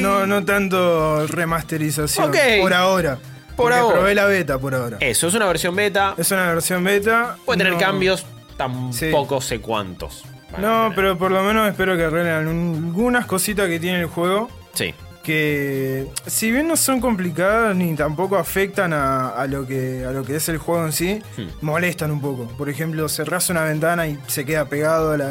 No, 0.00 0.26
no 0.26 0.44
tanto 0.44 1.26
remasterización. 1.26 2.28
Ok. 2.28 2.36
Por 2.60 2.74
ahora. 2.74 3.16
Por 3.16 3.56
Porque 3.56 3.74
ahora. 3.78 3.94
Probé 3.96 4.14
la 4.14 4.24
beta 4.26 4.58
por 4.58 4.74
ahora. 4.74 4.98
Eso, 5.00 5.28
es 5.28 5.34
una 5.34 5.46
versión 5.46 5.74
beta. 5.74 6.14
Es 6.18 6.30
una 6.30 6.52
versión 6.52 6.84
beta. 6.84 7.36
Puede 7.44 7.58
tener 7.58 7.72
no- 7.74 7.78
cambios, 7.78 8.26
tampoco 8.56 9.40
sé 9.40 9.60
cuántos. 9.60 10.24
No, 10.58 10.92
pero 10.94 11.18
por 11.18 11.30
lo 11.30 11.42
menos 11.42 11.68
espero 11.68 11.96
que 11.96 12.04
arreglen 12.04 12.32
algunas 12.48 13.26
cositas 13.26 13.68
que 13.68 13.78
tiene 13.78 14.00
el 14.00 14.06
juego. 14.06 14.48
Sí. 14.74 14.94
Que 15.26 16.06
si 16.26 16.52
bien 16.52 16.68
no 16.68 16.76
son 16.76 17.00
complicadas 17.00 17.74
ni 17.74 17.96
tampoco 17.96 18.36
afectan 18.36 18.92
a, 18.92 19.30
a 19.30 19.46
lo, 19.48 19.66
que, 19.66 20.04
a 20.08 20.12
lo 20.12 20.22
que 20.22 20.36
es 20.36 20.48
el 20.48 20.58
juego 20.58 20.86
en 20.86 20.92
sí, 20.92 21.20
Hmm. 21.36 21.48
molestan 21.62 22.12
un 22.12 22.20
poco. 22.20 22.46
Por 22.56 22.68
ejemplo, 22.70 23.08
cerrás 23.08 23.50
una 23.50 23.64
ventana 23.64 24.06
y 24.06 24.16
se 24.28 24.44
queda 24.44 24.66
pegado, 24.66 25.12
a 25.12 25.16
la, 25.18 25.26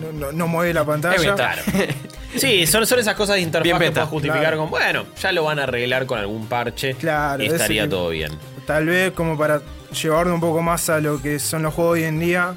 no, 0.00 0.12
no- 0.18 0.32
no 0.32 0.48
mueve 0.48 0.72
la 0.72 0.84
pantalla. 0.84 1.56
Sí, 2.36 2.66
son, 2.66 2.84
son 2.84 2.98
esas 2.98 3.14
cosas 3.14 3.36
de 3.36 3.42
interfaz 3.42 3.78
que 3.78 3.90
puedes 3.92 4.08
justificar 4.08 4.40
claro. 4.40 4.58
con, 4.58 4.70
bueno, 4.70 5.04
ya 5.20 5.30
lo 5.30 5.44
van 5.44 5.60
a 5.60 5.64
arreglar 5.64 6.04
con 6.04 6.18
algún 6.18 6.48
parche 6.48 6.94
Claro, 6.94 7.40
y 7.40 7.46
estaría 7.46 7.88
todo 7.88 8.08
bien. 8.08 8.32
Tal 8.66 8.86
vez 8.86 9.12
como 9.12 9.38
para 9.38 9.60
llevarlo 10.02 10.34
un 10.34 10.40
poco 10.40 10.60
más 10.60 10.88
a 10.90 10.98
lo 11.00 11.22
que 11.22 11.38
son 11.38 11.62
los 11.62 11.72
juegos 11.74 11.92
hoy 11.92 12.02
en 12.04 12.18
día, 12.18 12.54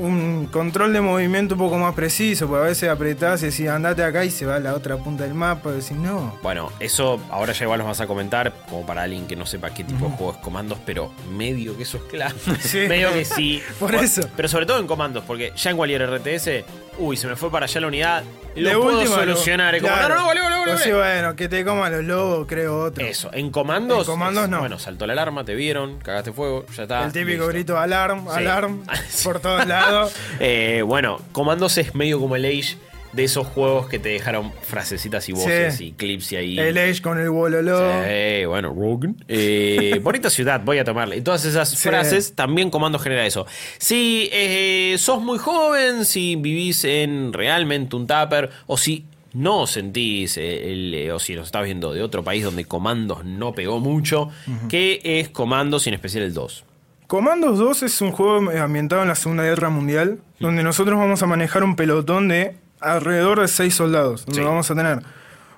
un 0.00 0.46
control 0.46 0.92
de 0.92 1.00
movimiento 1.00 1.54
un 1.54 1.60
poco 1.60 1.78
más 1.78 1.94
preciso, 1.94 2.46
porque 2.48 2.62
a 2.64 2.66
veces 2.68 2.88
apretás 2.88 3.42
y 3.42 3.46
decís 3.46 3.68
andate 3.68 4.02
acá 4.02 4.24
y 4.24 4.30
se 4.30 4.46
va 4.46 4.56
a 4.56 4.60
la 4.60 4.74
otra 4.74 4.96
punta 4.96 5.24
del 5.24 5.34
mapa, 5.34 5.70
y 5.70 5.74
decís 5.74 5.92
no. 5.92 6.38
Bueno, 6.42 6.70
eso 6.80 7.20
ahora 7.30 7.52
ya 7.52 7.64
igual 7.64 7.78
nos 7.78 7.88
vas 7.88 8.00
a 8.00 8.06
comentar, 8.06 8.52
como 8.68 8.84
para 8.86 9.02
alguien 9.02 9.26
que 9.26 9.36
no 9.36 9.46
sepa 9.46 9.70
qué 9.70 9.84
tipo 9.84 10.06
de 10.06 10.12
juego 10.12 10.32
es 10.32 10.38
comandos, 10.38 10.78
pero 10.84 11.12
medio 11.36 11.76
que 11.76 11.82
eso 11.84 11.98
es 11.98 12.04
claro. 12.04 12.34
Sí. 12.60 12.78
medio 12.88 13.12
que 13.12 13.24
sí. 13.24 13.62
Por 13.78 13.90
Bueno, 13.90 14.04
eso. 14.04 14.22
Pero 14.36 14.48
sobre 14.48 14.66
todo 14.66 14.78
en 14.78 14.86
comandos, 14.86 15.24
porque 15.26 15.52
ya 15.56 15.70
en 15.70 15.76
cualquier 15.76 16.02
RTS, 16.10 16.64
uy, 16.98 17.16
se 17.16 17.26
me 17.26 17.36
fue 17.36 17.50
para 17.50 17.64
allá 17.66 17.80
la 17.80 17.86
unidad, 17.86 18.24
lo 18.56 18.68
De 18.70 18.76
puedo 18.76 18.98
última, 18.98 19.16
lo- 19.16 19.22
solucionar. 19.22 19.74
Es 19.74 19.82
como, 19.82 19.94
claro. 19.94 20.14
no, 20.16 20.20
no, 20.20 20.26
vale, 20.26 20.40
sea, 20.78 20.96
bueno, 20.96 21.36
que 21.36 21.48
te 21.48 21.64
coman 21.64 21.92
los 21.92 22.04
lobos, 22.04 22.46
creo 22.48 22.78
otro. 22.84 23.04
Eso, 23.04 23.30
en 23.32 23.50
comandos. 23.50 24.00
En 24.00 24.12
comandos 24.12 24.44
es- 24.44 24.50
no. 24.50 24.58
Bueno, 24.60 24.78
saltó 24.78 25.06
la 25.06 25.12
alarma, 25.14 25.44
te 25.44 25.54
vieron, 25.54 25.98
cagaste 26.00 26.32
fuego, 26.32 26.66
ya 26.76 26.82
está. 26.84 27.04
El 27.04 27.12
típico 27.12 27.30
listo. 27.44 27.48
grito 27.48 27.78
alarm, 27.78 28.28
alarm, 28.28 28.82
Sí. 29.08 29.24
por 29.24 29.40
todos 29.40 29.66
lados. 29.66 30.12
Eh, 30.40 30.82
bueno, 30.86 31.20
Comandos 31.32 31.76
es 31.78 31.94
medio 31.94 32.18
como 32.20 32.36
el 32.36 32.44
Age 32.44 32.76
de 33.12 33.24
esos 33.24 33.46
juegos 33.46 33.88
que 33.88 33.98
te 33.98 34.08
dejaron 34.10 34.52
frasecitas 34.62 35.28
y 35.28 35.32
voces 35.32 35.76
Sí. 35.76 35.86
y 35.86 35.92
clips 35.92 36.32
y 36.32 36.36
ahí. 36.36 36.58
El 36.58 36.78
Age 36.78 37.02
con 37.02 37.18
el 37.18 37.30
bololo. 37.30 37.78
Sí, 38.04 38.44
bueno, 38.46 38.68
Rogan. 38.72 39.16
Eh, 39.26 39.98
bonita 40.02 40.30
ciudad, 40.30 40.60
voy 40.64 40.78
a 40.78 40.84
tomarle. 40.84 41.16
Y 41.16 41.20
todas 41.22 41.44
esas 41.44 41.70
Sí. 41.70 41.88
frases, 41.88 42.34
también 42.34 42.70
Comando 42.70 42.98
genera 42.98 43.26
eso. 43.26 43.46
Si 43.78 44.28
eh, 44.32 44.94
sos 44.98 45.20
muy 45.22 45.38
joven, 45.38 46.04
si 46.04 46.36
vivís 46.36 46.84
en 46.84 47.32
realmente 47.32 47.96
un 47.96 48.06
tupper, 48.06 48.50
o 48.66 48.76
si 48.76 49.06
no 49.32 49.66
sentís, 49.66 50.36
eh, 50.38 50.72
el, 50.72 51.10
o 51.12 51.18
si 51.18 51.34
nos 51.34 51.46
estás 51.46 51.64
viendo 51.64 51.92
de 51.92 52.02
otro 52.02 52.22
país 52.24 52.44
donde 52.44 52.64
Comandos 52.64 53.24
no 53.24 53.54
pegó 53.54 53.78
mucho, 53.80 54.28
¿qué 54.68 55.00
es 55.02 55.28
Comandos 55.28 55.86
y 55.86 55.90
en 55.90 55.94
especial 55.94 56.24
el 56.24 56.34
2? 56.34 56.64
Commandos 57.06 57.58
2 57.58 57.82
es 57.82 58.00
un 58.02 58.12
juego 58.12 58.50
ambientado 58.50 59.02
en 59.02 59.08
la 59.08 59.16
Segunda 59.16 59.42
Guerra 59.42 59.68
Mundial, 59.68 60.18
donde 60.38 60.62
nosotros 60.62 60.96
vamos 60.98 61.22
a 61.22 61.26
manejar 61.26 61.64
un 61.64 61.74
pelotón 61.74 62.28
de 62.28 62.54
alrededor 62.80 63.40
de 63.40 63.48
6 63.48 63.74
soldados. 63.74 64.24
Sí. 64.30 64.40
vamos 64.40 64.70
a 64.70 64.74
tener 64.74 65.00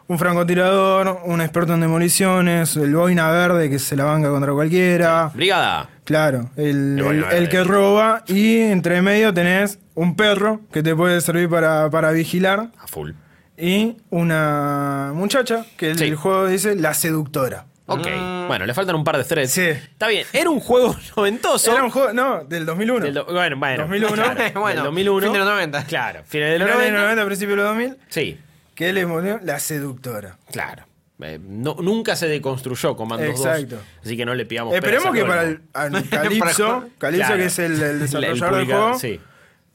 un 0.09 0.19
francotirador, 0.19 1.21
un 1.25 1.41
experto 1.41 1.75
en 1.75 1.81
demoliciones, 1.81 2.77
el 2.77 2.95
boina 2.95 3.31
verde 3.31 3.71
que 3.71 3.79
se 3.79 3.97
la 3.97 4.05
banca 4.05 4.29
contra 4.31 4.53
cualquiera. 4.53 5.31
Brigada. 5.35 5.89
Claro, 6.05 6.51
el, 6.57 6.99
El 6.99 7.25
el- 7.31 7.49
que 7.49 7.65
roba. 7.65 8.25
Y 8.27 8.59
entre 8.59 9.01
medio 9.03 9.33
tenés 9.33 9.79
un 9.95 10.17
perro 10.17 10.61
que 10.73 10.83
te 10.83 10.95
puede 10.97 11.21
servir 11.21 11.49
para, 11.49 11.89
para 11.91 12.11
vigilar. 12.11 12.71
A 12.79 12.87
full. 12.89 13.13
Y 13.57 13.97
una 14.11 15.13
muchacha 15.15 15.65
que 15.77 15.95
Sí. 15.95 16.05
el 16.05 16.17
juego 16.17 16.47
dice 16.47 16.75
la 16.75 16.95
seductora. 16.95 17.67
Ok. 17.87 18.07
Bueno, 18.47 18.65
le 18.65 18.75
faltan 18.75 18.95
un 18.95 19.05
par 19.05 19.17
de 19.19 19.25
threads. 19.25 19.51
Sí. 19.51 19.63
Está 19.63 20.09
bien. 20.09 20.27
Era 20.33 20.49
un 20.51 20.61
juego 20.61 20.95
noventoso. 21.17 21.73
Era 21.73 21.83
un 21.83 21.91
juego, 21.91 22.13
no, 22.13 22.45
del 22.45 22.65
2001. 22.65 23.05
Del 23.05 23.15
do- 23.15 23.25
bueno, 23.27 23.57
bueno. 23.57 23.83
2001. 23.83 24.15
Claro, 24.15 24.61
Bueno, 24.61 24.75
del 24.77 24.85
2001. 24.85 25.21
fin 25.27 25.33
de 25.33 25.39
los 25.39 25.49
90. 25.49 25.85
Claro, 25.87 26.21
fines 26.25 26.53
de 26.53 26.59
los 26.59 26.69
Finales 26.69 26.87
de 26.87 26.93
90. 26.93 26.93
los 26.93 27.03
90, 27.17 27.27
principios 27.27 27.57
de 27.59 27.63
los 27.63 27.71
2000. 27.75 27.97
Sí, 28.09 28.39
que 28.75 28.93
le 28.93 29.07
ponió 29.07 29.41
la 29.43 29.59
seductora. 29.59 30.39
claro. 30.51 30.85
Eh, 31.25 31.39
no- 31.41 31.77
nunca 31.81 32.17
se 32.17 32.27
deconstruyó 32.27 32.97
Comandos 32.97 33.29
Exacto. 33.29 33.77
2. 33.77 33.85
Así 34.05 34.17
que 34.17 34.25
no 34.27 34.35
le 34.35 34.45
pillamos 34.45 34.75
Esperemos 34.75 35.05
peras 35.13 35.23
que 35.23 35.25
para 35.29 35.43
el 35.45 35.61
al 35.73 36.09
Calypso, 36.09 36.89
Calypso 36.99 37.27
Claro. 37.29 37.37
que 37.37 37.45
es 37.45 37.59
el, 37.61 37.81
el 37.81 37.99
desarrollador 38.01 38.57
del 38.57 38.67
juego, 38.67 38.99
Sí. 38.99 39.21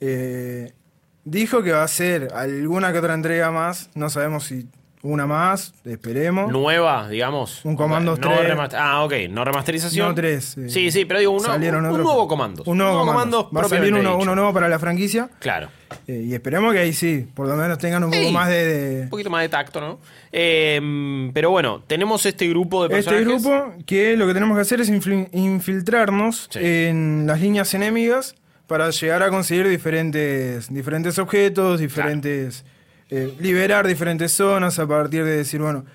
eh, 0.01 0.73
dijo 1.23 1.63
que 1.63 1.71
va 1.71 1.81
a 1.81 1.85
hacer 1.85 2.29
alguna 2.33 2.91
que 2.91 2.99
otra 2.99 3.13
entrega 3.13 3.49
más. 3.51 3.89
No 3.95 4.09
sabemos 4.09 4.43
si 4.45 4.67
una 5.07 5.25
más, 5.25 5.73
esperemos. 5.85 6.51
Nueva, 6.51 7.09
digamos. 7.09 7.63
Un 7.65 7.75
Comandos 7.75 8.19
no 8.19 8.29
3. 8.29 8.49
remast- 8.55 8.75
Ah, 8.77 9.03
ok. 9.03 9.13
No 9.29 9.43
remasterización. 9.45 10.09
No 10.09 10.15
tres, 10.15 10.57
eh. 10.57 10.69
Sí, 10.69 10.91
sí, 10.91 11.05
pero 11.05 11.19
digo, 11.19 11.31
uno, 11.31 11.43
Salieron 11.45 11.81
un, 11.81 11.85
un 11.87 11.91
otros- 11.93 12.05
nuevo 12.05 12.27
Comandos. 12.27 12.67
Un 12.67 12.77
nuevo, 12.77 13.05
comando. 13.05 13.49
Va 13.55 13.61
a 13.61 13.69
salir 13.69 13.93
uno, 13.93 14.17
nuevo 14.35 14.53
para 14.53 14.67
la 14.69 14.79
franquicia. 14.79 15.29
Claro. 15.39 15.69
eh, 16.05 16.25
y 16.27 16.33
esperemos 16.33 16.73
que 16.73 16.79
ahí 16.79 16.91
sí, 16.91 17.25
por 17.33 17.47
lo 17.47 17.55
menos 17.55 17.77
tengan 17.77 18.03
un 18.03 18.11
poco 18.11 18.31
más 18.31 18.49
de. 18.49 18.65
de- 18.65 19.01
Un 19.03 19.09
poquito 19.09 19.29
más 19.29 19.41
de 19.41 19.49
tacto, 19.49 19.79
¿no? 19.79 19.99
Eh, 20.33 21.29
pero 21.33 21.49
bueno, 21.49 21.81
tenemos 21.87 22.25
este 22.25 22.47
grupo 22.49 22.87
de 22.87 22.99
Este 22.99 23.11
personajes. 23.11 23.43
grupo 23.43 23.73
que 23.85 24.17
lo 24.17 24.27
que 24.27 24.33
tenemos 24.33 24.55
que 24.57 24.61
hacer 24.61 24.81
es 24.81 24.91
infil- 24.91 25.29
infiltrarnos 25.31 26.47
Sí. 26.51 26.59
en 26.61 27.23
las 27.27 27.39
líneas 27.41 27.73
enemigas 27.73 28.35
para 28.67 28.89
llegar 28.89 29.23
a 29.23 29.29
conseguir 29.29 29.67
diferentes, 29.67 30.73
diferentes 30.73 31.17
objetos, 31.19 31.79
diferentes... 31.79 32.65
eh, 33.09 33.33
liberar 33.39 33.87
diferentes 33.87 34.31
zonas 34.31 34.79
a 34.79 34.87
partir 34.87 35.23
de 35.23 35.37
decir, 35.37 35.61
bueno, 35.61 35.85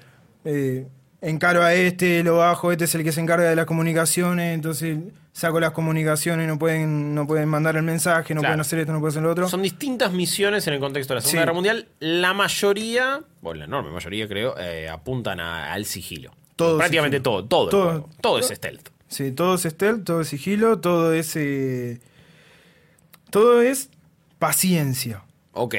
eh, 0.45 0.87
encaro 1.21 1.63
a 1.63 1.75
este, 1.75 2.23
lo 2.23 2.39
bajo, 2.39 2.73
este 2.73 2.85
es 2.85 2.95
el 2.95 3.05
que 3.05 3.13
se 3.13 3.21
encarga 3.21 3.49
de 3.49 3.57
las 3.57 3.67
comunicaciones, 3.67 4.55
entonces 4.55 4.99
saco 5.33 5.61
las 5.61 5.71
comunicaciones, 5.71 6.47
no 6.49 6.59
pueden, 6.59 7.15
no 7.15 7.27
pueden 7.27 7.49
mandar 7.49 7.77
el 7.77 7.83
mensaje, 7.85 8.35
no 8.35 8.41
Claro. 8.41 8.53
pueden 8.53 8.61
hacer 8.61 8.79
esto, 8.81 8.93
no 8.93 9.01
pueden 9.01 9.13
hacer 9.13 9.23
lo 9.23 9.31
otro. 9.31 9.49
Son 9.49 9.63
distintas 9.63 10.13
misiones 10.13 10.67
en 10.67 10.75
el 10.75 10.81
contexto 10.81 11.15
de 11.15 11.17
la 11.17 11.21
Segunda 11.23 11.31
Sí. 11.33 11.39
Guerra 11.43 11.53
Mundial. 11.55 11.89
La 12.01 12.35
mayoría, 12.35 13.21
bueno, 13.41 13.59
la 13.61 13.65
enorme 13.67 13.91
mayoría 13.91 14.27
creo, 14.29 14.59
eh, 14.59 14.89
apuntan 14.89 15.41
a- 15.41 15.73
al 15.73 15.85
sigilo. 15.87 16.33
Todo 16.57 16.77
Prácticamente 16.79 17.19
sigilo. 17.19 17.45
todo, 17.45 17.49
todo. 17.49 17.69
Todo. 17.71 17.91
juego. 17.91 18.09
Todo 18.21 18.39
es 18.41 18.47
stealth. 18.49 18.89
Sí, 19.09 19.33
todo 19.33 19.55
es 19.55 19.63
stealth, 19.63 20.05
todo 20.05 20.21
es 20.23 20.29
sigilo, 20.29 20.81
todo 20.81 21.13
es... 21.13 21.35
eh, 21.37 22.01
todo 23.31 23.63
es 23.63 23.89
paciencia. 24.39 25.23
Ok. 25.53 25.75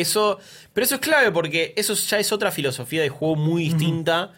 Eso, 0.00 0.38
pero 0.72 0.84
eso 0.84 0.96
es 0.96 1.00
clave 1.00 1.30
porque 1.32 1.72
eso 1.76 1.94
ya 1.94 2.18
es 2.18 2.32
otra 2.32 2.50
filosofía 2.50 3.02
de 3.02 3.08
juego 3.08 3.36
muy 3.36 3.64
distinta 3.64 4.32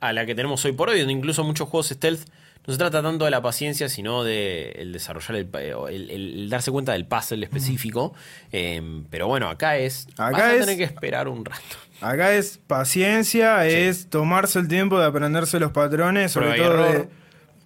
a 0.00 0.12
la 0.12 0.26
que 0.26 0.34
tenemos 0.34 0.64
hoy 0.64 0.72
por 0.72 0.88
hoy, 0.90 0.98
donde 0.98 1.12
incluso 1.12 1.42
muchos 1.44 1.68
juegos 1.68 1.88
stealth 1.88 2.28
no 2.66 2.72
se 2.72 2.78
trata 2.78 3.00
tanto 3.00 3.24
de 3.24 3.30
la 3.30 3.40
paciencia, 3.40 3.88
sino 3.88 4.24
de 4.24 4.72
el 4.78 4.92
desarrollar 4.92 5.36
el, 5.36 5.46
pa- 5.46 5.62
el- 5.62 6.48
darse 6.50 6.72
cuenta 6.72 6.92
del 6.92 7.06
puzzle 7.06 7.44
específico. 7.44 8.12
Eh, 8.50 9.02
pero 9.08 9.28
bueno, 9.28 9.48
acá 9.48 9.76
es. 9.78 10.08
Acá 10.16 10.30
vas 10.32 10.42
a 10.42 10.54
es- 10.54 10.60
tener 10.60 10.76
que 10.76 10.82
esperar 10.84 11.28
un 11.28 11.44
rato. 11.44 11.62
Acá 12.00 12.34
es 12.34 12.58
paciencia, 12.66 13.64
es 13.66 14.10
tomarse 14.10 14.58
el 14.58 14.66
tiempo 14.68 14.98
de 14.98 15.06
aprenderse 15.06 15.60
los 15.60 15.70
patrones, 15.70 16.32
sobre 16.32 16.54
Prueba 16.54 16.74
todo 16.74 16.92
de 16.92 17.08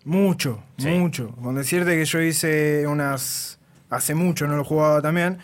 mucho, 0.05 0.63
Sí. 0.79 0.89
mucho. 0.89 1.31
Con 1.37 1.55
decirte 1.57 1.97
que 1.97 2.05
yo 2.05 2.21
hice 2.21 2.87
unas 2.87 3.59
hace 3.89 4.15
mucho, 4.15 4.47
no 4.47 4.57
lo 4.57 4.65
jugaba 4.65 5.01
también, 5.03 5.39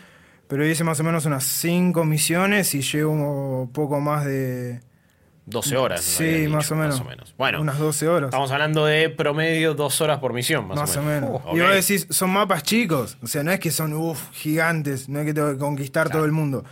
pero 0.48 0.66
hice 0.66 0.84
más 0.84 1.00
o 1.00 1.04
menos 1.04 1.24
unas 1.26 1.44
5 1.44 2.04
misiones 2.04 2.74
y 2.74 2.82
llevo 2.82 3.68
poco 3.72 4.00
más 4.00 4.24
de 4.24 4.80
12 5.48 5.76
horas. 5.76 6.00
sí, 6.02 6.46
más, 6.48 6.64
dicho, 6.64 6.74
o 6.74 6.78
menos, 6.78 7.34
Bueno, 7.38 7.60
unas 7.60 7.78
12 7.78 8.08
horas. 8.08 8.28
estamos 8.30 8.50
hablando 8.50 8.84
de 8.84 9.10
promedio 9.10 9.74
dos 9.74 10.00
horas 10.00 10.18
por 10.18 10.32
misión, 10.32 10.66
más, 10.66 10.76
Más, 10.76 10.96
o 10.96 11.02
menos. 11.02 11.30
Uh, 11.30 11.56
Y 11.56 11.60
ok. 11.60 11.66
vos 11.68 11.74
decís, 11.86 12.06
son 12.10 12.30
mapas 12.30 12.64
chicos. 12.64 13.16
O 13.22 13.28
sea, 13.28 13.44
no 13.44 13.52
es 13.52 13.60
que 13.60 13.70
son 13.70 13.92
uff, 13.92 14.30
gigantes, 14.32 15.08
no 15.08 15.20
es 15.20 15.26
que 15.26 15.32
tengo 15.34 15.52
que 15.52 15.58
conquistar 15.58 16.10
todo 16.10 16.24
el 16.24 16.32
mundo. 16.32 16.64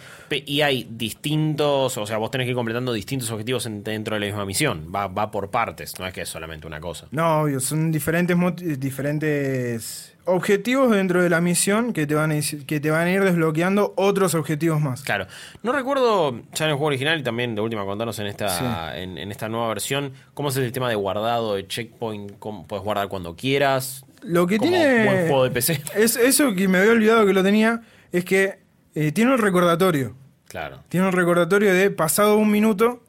Y 0.45 0.63
hay 0.63 0.89
distintos, 0.91 1.97
o 1.97 2.05
sea, 2.07 2.17
vos 2.17 2.33
tenés 2.33 2.47
que 2.47 2.51
ir 2.51 2.57
completando 2.57 2.93
distintos 2.93 3.31
objetivos 3.31 3.65
en- 3.67 3.85
dentro 3.85 4.15
de 4.17 4.21
la 4.21 4.27
misma 4.27 4.45
misión. 4.45 4.91
Va, 4.93 5.07
va 5.07 5.31
por 5.31 5.51
partes, 5.51 5.95
no 6.01 6.07
es 6.09 6.13
que 6.13 6.23
es 6.23 6.29
solamente 6.29 6.67
una 6.67 6.81
cosa. 6.81 7.07
No, 7.13 7.43
obvio, 7.43 7.61
son 7.61 7.93
diferentes, 7.93 8.37
mot- 8.37 8.57
diferentes 8.61 10.14
objetivos 10.27 10.91
dentro 10.91 11.23
de 11.23 11.29
la 11.31 11.41
misión 11.41 11.93
que 11.93 12.07
te, 12.07 12.15
van 12.15 12.31
a, 12.31 12.37
ir- 12.37 12.65
que 12.67 12.81
te 12.81 12.91
van 12.91 13.07
a 13.07 13.11
ir 13.13 13.23
desbloqueando 13.23 13.93
otros 13.97 14.35
objetivos 14.35 14.81
más. 14.81 15.03
Claro. 15.03 15.27
No 15.63 15.73
recuerdo, 15.73 16.41
ya 16.55 16.65
en 16.65 16.71
el 16.71 16.77
juego 16.77 16.87
original 16.87 17.19
y 17.21 17.23
también 17.23 17.55
de 17.55 17.61
última 17.61 17.85
contarnos 17.85 18.19
en 18.19 18.27
esta, 18.27 18.99
en, 18.99 19.19
en 19.19 19.31
esta 19.31 19.49
nueva 19.49 19.69
versión, 19.69 20.13
cómo 20.35 20.49
es 20.49 20.57
el 20.57 20.65
sistema 20.65 20.89
de 20.89 20.95
guardado, 20.95 21.55
de 21.55 21.67
checkpoint, 21.69 22.33
cómo 22.39 22.67
puedes 22.67 22.85
guardar 22.85 23.09
cuando 23.09 23.37
quieras. 23.37 24.05
Lo 24.23 24.47
que 24.47 24.59
tiene. 24.59 25.05
buen 25.05 25.27
juego 25.29 25.45
de 25.45 25.51
PC. 25.51 25.83
Es, 25.97 26.17
eso 26.17 26.55
que 26.55 26.67
me 26.69 26.79
había 26.79 26.93
olvidado 26.93 27.27
que 27.27 27.33
lo 27.35 27.43
tenía, 27.43 27.83
es 28.11 28.25
que 28.25 28.59
eh, 28.95 29.13
tiene 29.13 29.33
un 29.33 29.39
recordatorio. 29.39 30.17
Claro. 30.49 30.81
Tiene 30.89 31.07
un 31.07 31.13
recordatorio 31.13 31.75
de 31.75 31.91
pasado 31.91 32.37
un 32.39 32.51
minuto. 32.51 33.03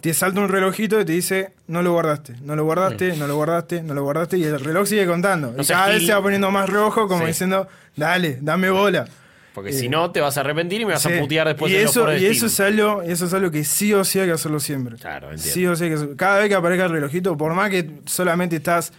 Te 0.00 0.14
salta 0.14 0.40
un 0.40 0.48
relojito 0.48 1.00
y 1.00 1.04
te 1.04 1.12
dice, 1.12 1.52
no 1.66 1.82
lo 1.82 1.92
guardaste, 1.92 2.34
no 2.42 2.56
lo 2.56 2.64
guardaste, 2.64 3.16
no 3.16 3.26
lo 3.26 3.36
guardaste, 3.36 3.82
no 3.82 3.94
lo 3.94 4.02
guardaste, 4.04 4.38
y 4.38 4.44
el 4.44 4.60
reloj 4.60 4.86
sigue 4.86 5.06
contando. 5.06 5.54
Y 5.58 5.64
cada 5.66 5.88
vez 5.88 6.06
se 6.06 6.12
va 6.14 6.22
poniendo 6.22 6.50
más 6.50 6.68
rojo, 6.68 7.08
como 7.08 7.26
diciendo, 7.26 7.66
dale, 7.96 8.38
dame 8.40 8.70
bola. 8.70 9.06
Porque 9.54 9.68
Eh, 9.70 9.72
si 9.74 9.88
no, 9.90 10.10
te 10.10 10.20
vas 10.20 10.38
a 10.38 10.40
arrepentir 10.40 10.80
y 10.80 10.86
me 10.86 10.92
vas 10.94 11.02
Sí. 11.02 11.12
a 11.12 11.20
putear 11.20 11.46
después 11.46 11.70
y 11.70 11.74
los 11.82 11.90
eso, 11.90 12.06
de 12.06 12.18
y 12.20 12.24
eso 12.26 12.46
es 12.46 12.58
algo, 12.60 13.02
eso 13.02 13.26
es 13.26 13.34
algo 13.34 13.50
que 13.50 13.64
sí 13.64 13.92
o 13.92 14.02
sí 14.02 14.18
hay 14.18 14.26
que 14.26 14.32
hacerlo 14.32 14.58
siempre. 14.60 14.96
Claro, 14.96 15.30
entiendo. 15.30 15.52
Sí 15.52 15.66
o 15.66 15.76
sí 15.76 15.84
hay 15.84 15.90
que 15.90 15.96
hacerlo. 15.96 16.16
Cada 16.16 16.38
vez 16.38 16.48
que 16.48 16.54
aparezca 16.54 16.86
el 16.86 16.90
relojito, 16.92 17.36
por 17.36 17.52
más 17.52 17.68
que 17.68 17.90
solamente 18.06 18.56
estás 18.56 18.94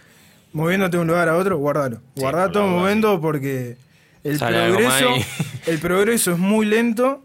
moviéndote 0.52 0.96
de 0.96 1.00
un 1.00 1.08
lugar 1.08 1.28
a 1.28 1.36
otro, 1.36 1.58
guardalo. 1.58 1.96
Sí, 2.14 2.20
Guardá 2.20 2.52
todo 2.52 2.68
momento 2.68 3.20
porque 3.20 3.76
el 4.22 4.38
Sale 4.38 4.68
progreso, 4.70 5.08
el 5.66 5.78
progreso 5.80 6.30
es 6.32 6.38
muy 6.38 6.66
lento. 6.66 7.24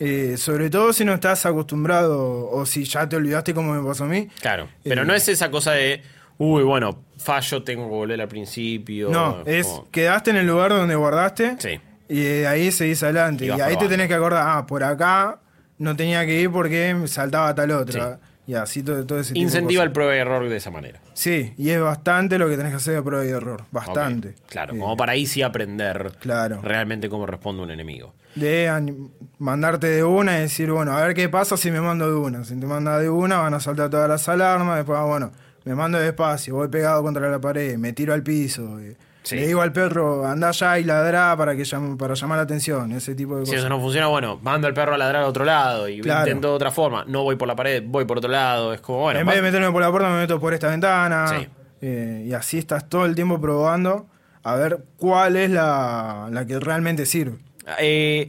Eh, 0.00 0.36
sobre 0.36 0.70
todo 0.70 0.92
si 0.92 1.04
no 1.04 1.14
estás 1.14 1.44
acostumbrado 1.46 2.48
o 2.50 2.66
si 2.66 2.84
ya 2.84 3.08
te 3.08 3.16
olvidaste 3.16 3.54
como 3.54 3.74
me 3.74 3.86
pasó 3.86 4.04
a 4.04 4.08
mí. 4.08 4.28
Claro. 4.40 4.68
Pero 4.82 5.02
Eh, 5.02 5.04
no 5.04 5.14
es 5.14 5.28
esa 5.28 5.50
cosa 5.50 5.72
de, 5.72 6.02
uy, 6.38 6.62
bueno, 6.62 7.04
fallo, 7.18 7.62
tengo 7.62 7.84
que 7.84 7.94
volver 7.94 8.20
al 8.20 8.28
principio. 8.28 9.10
No, 9.10 9.42
es 9.46 9.66
como- 9.66 9.90
quedaste 9.90 10.30
en 10.30 10.36
el 10.38 10.46
lugar 10.46 10.70
donde 10.70 10.94
guardaste 10.96 11.56
Sí. 11.58 11.80
y 12.08 12.20
de 12.22 12.46
ahí 12.46 12.72
seguís 12.72 13.02
adelante. 13.02 13.44
Y 13.44 13.48
Y, 13.48 13.60
ahí 13.60 13.76
te 13.76 13.88
tenés 13.88 14.08
que 14.08 14.14
acordar, 14.14 14.44
ah, 14.48 14.66
por 14.66 14.82
acá 14.82 15.38
no 15.78 15.94
tenía 15.96 16.24
que 16.26 16.40
ir 16.40 16.50
porque 16.50 16.96
saltaba 17.06 17.54
tal 17.54 17.70
otra. 17.72 18.18
Y 18.46 18.54
así 18.54 18.82
todo, 18.82 19.06
todo 19.06 19.20
ese 19.20 19.28
tipo 19.32 19.38
de 19.38 19.44
Incentiva 19.44 19.84
el 19.84 19.92
prueba 19.92 20.16
y 20.16 20.18
error 20.18 20.48
de 20.48 20.56
esa 20.56 20.72
manera. 20.72 21.00
Sí, 21.12 21.52
y 21.56 21.70
es 21.70 21.80
bastante 21.80 22.36
lo 22.36 22.48
que 22.48 22.56
tenés 22.56 22.72
que 22.72 22.76
hacer 22.78 22.94
de 22.94 23.02
prueba 23.02 23.24
y 23.24 23.28
error. 23.28 23.62
Bastante. 23.70 24.34
Claro, 24.48 24.74
Eh, 24.74 24.78
como 24.78 24.96
para 24.96 25.12
ahí 25.12 25.24
sí 25.26 25.42
aprender 25.42 26.12
Claro. 26.18 26.60
realmente 26.60 27.08
cómo 27.08 27.26
responde 27.26 27.62
un 27.62 27.70
enemigo. 27.70 28.12
De 28.34 28.94
mandarte 29.38 29.86
de 29.88 30.04
una 30.04 30.38
y 30.38 30.42
decir, 30.42 30.70
bueno, 30.70 30.92
a 30.96 31.04
ver 31.04 31.14
qué 31.14 31.28
pasa 31.28 31.56
si 31.56 31.70
me 31.70 31.80
mando 31.80 32.08
de 32.08 32.14
una. 32.16 32.44
Si 32.44 32.58
te 32.58 32.66
manda 32.66 32.98
de 32.98 33.08
una, 33.10 33.38
van 33.38 33.54
a 33.54 33.60
saltar 33.60 33.90
todas 33.90 34.08
las 34.08 34.28
alarmas. 34.28 34.76
Después, 34.76 34.98
ah, 34.98 35.04
bueno, 35.04 35.32
me 35.64 35.74
mando 35.74 35.98
despacio, 35.98 36.54
voy 36.54 36.68
pegado 36.68 37.02
contra 37.02 37.28
la 37.30 37.40
pared, 37.40 37.76
me 37.76 37.92
tiro 37.92 38.14
al 38.14 38.22
piso. 38.22 38.78
eh, 38.80 38.96
Sí. 39.22 39.36
Le 39.36 39.46
digo 39.48 39.60
al 39.60 39.70
perro, 39.70 40.26
anda 40.26 40.48
allá 40.48 40.78
y 40.78 40.84
ladrá 40.84 41.36
para, 41.36 41.54
que 41.54 41.62
llame- 41.64 41.94
para 41.98 42.14
llamar 42.14 42.38
la 42.38 42.44
atención. 42.44 42.90
Ese 42.92 43.14
tipo 43.14 43.36
de 43.36 43.44
Si 43.44 43.50
cosas. 43.50 43.60
eso 43.60 43.68
no 43.68 43.78
funciona, 43.78 44.06
bueno, 44.06 44.38
mando 44.42 44.66
al 44.66 44.72
perro 44.72 44.94
a 44.94 44.98
ladrar 44.98 45.24
a 45.24 45.26
otro 45.26 45.44
lado 45.44 45.86
y 45.90 46.00
Claro. 46.00 46.26
intento 46.26 46.48
de 46.48 46.54
otra 46.54 46.70
forma. 46.70 47.04
No 47.06 47.22
voy 47.22 47.36
por 47.36 47.46
la 47.46 47.54
pared, 47.54 47.82
voy 47.86 48.06
por 48.06 48.16
otro 48.16 48.30
lado. 48.30 48.72
Es 48.72 48.80
como, 48.80 49.00
bueno, 49.00 49.20
en 49.20 49.26
vez 49.26 49.36
de 49.36 49.42
meterme 49.42 49.70
por 49.70 49.82
la 49.82 49.90
puerta, 49.90 50.08
me 50.08 50.16
meto 50.20 50.40
por 50.40 50.54
esta 50.54 50.68
ventana. 50.68 51.26
Sí. 51.28 51.48
Eh, 51.82 52.24
y 52.28 52.32
así 52.32 52.56
estás 52.58 52.88
todo 52.88 53.04
el 53.04 53.14
tiempo 53.14 53.38
probando 53.38 54.06
a 54.42 54.54
ver 54.54 54.84
cuál 54.96 55.36
es 55.36 55.50
la, 55.50 56.28
la 56.32 56.46
que 56.46 56.58
realmente 56.58 57.04
sirve. 57.04 57.36
Eh, 57.78 58.28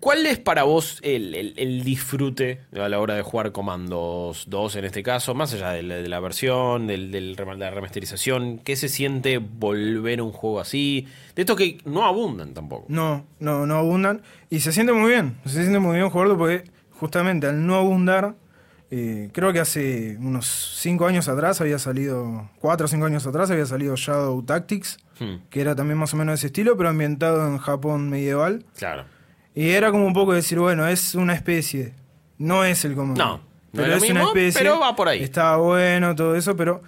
¿Cuál 0.00 0.24
es 0.24 0.38
para 0.38 0.62
vos 0.62 0.98
el, 1.02 1.84
disfrute 1.84 2.60
a 2.72 2.88
la 2.88 2.98
hora 3.00 3.16
de 3.16 3.22
jugar 3.22 3.52
Comandos 3.52 4.46
2 4.48 4.76
en 4.76 4.86
este 4.86 5.02
caso? 5.02 5.34
Más 5.34 5.52
allá 5.52 5.72
de 5.72 5.82
la, 5.82 6.20
versión, 6.20 6.86
del, 6.86 7.12
del 7.12 7.36
de 7.36 7.56
la 7.56 7.70
remasterización, 7.70 8.60
¿qué 8.60 8.76
se 8.76 8.88
siente 8.88 9.36
volver 9.36 10.20
a 10.20 10.22
un 10.22 10.32
juego 10.32 10.58
así? 10.58 11.06
De 11.36 11.42
estos 11.42 11.54
que 11.54 11.76
no 11.84 12.06
abundan 12.06 12.54
tampoco. 12.54 12.86
No, 12.88 13.26
no, 13.40 13.66
no 13.66 13.74
abundan. 13.76 14.22
Y 14.48 14.60
se 14.60 14.72
siente 14.72 14.94
muy 14.94 15.10
bien. 15.10 15.36
Se 15.44 15.60
siente 15.60 15.78
muy 15.78 15.96
bien 15.96 16.08
jugarlo 16.08 16.38
porque 16.38 16.64
justamente 16.92 17.46
al 17.46 17.66
no 17.66 17.74
abundar, 17.74 18.36
eh, 18.90 19.28
creo 19.34 19.52
que 19.52 19.60
hace 19.60 20.16
unos 20.18 20.78
5 20.78 21.06
años 21.06 21.28
atrás 21.28 21.60
había 21.60 21.78
salido, 21.78 22.48
4 22.60 22.86
o 22.86 22.88
5 22.88 23.04
años 23.04 23.26
atrás 23.26 23.50
había 23.50 23.66
salido 23.66 23.96
Shadow 23.96 24.42
Tactics, 24.44 24.98
Hmm, 25.20 25.36
que 25.50 25.60
era 25.60 25.76
también 25.76 25.98
más 25.98 26.12
o 26.14 26.16
menos 26.16 26.32
de 26.32 26.36
ese 26.36 26.46
estilo, 26.48 26.76
pero 26.76 26.88
ambientado 26.88 27.46
en 27.46 27.58
Japón 27.58 28.08
medieval. 28.10 28.64
claro. 28.76 29.04
Y 29.54 29.70
era 29.70 29.90
como 29.90 30.06
un 30.06 30.12
poco 30.14 30.32
decir, 30.32 30.58
bueno, 30.60 30.86
es 30.86 31.14
una 31.16 31.34
especie. 31.34 31.92
No 32.38 32.64
es 32.64 32.84
el 32.84 32.94
comando. 32.94 33.22
No, 33.22 33.36
no 33.36 33.42
pero 33.72 33.82
es 33.84 33.88
lo 33.90 33.96
es 33.96 34.02
mismo, 34.02 34.20
una 34.20 34.28
especie. 34.28 34.60
pero 34.60 34.78
va 34.80 34.94
por 34.94 35.08
ahí. 35.08 35.22
Está 35.22 35.56
bueno, 35.56 36.14
todo 36.14 36.36
eso, 36.36 36.56
pero 36.56 36.80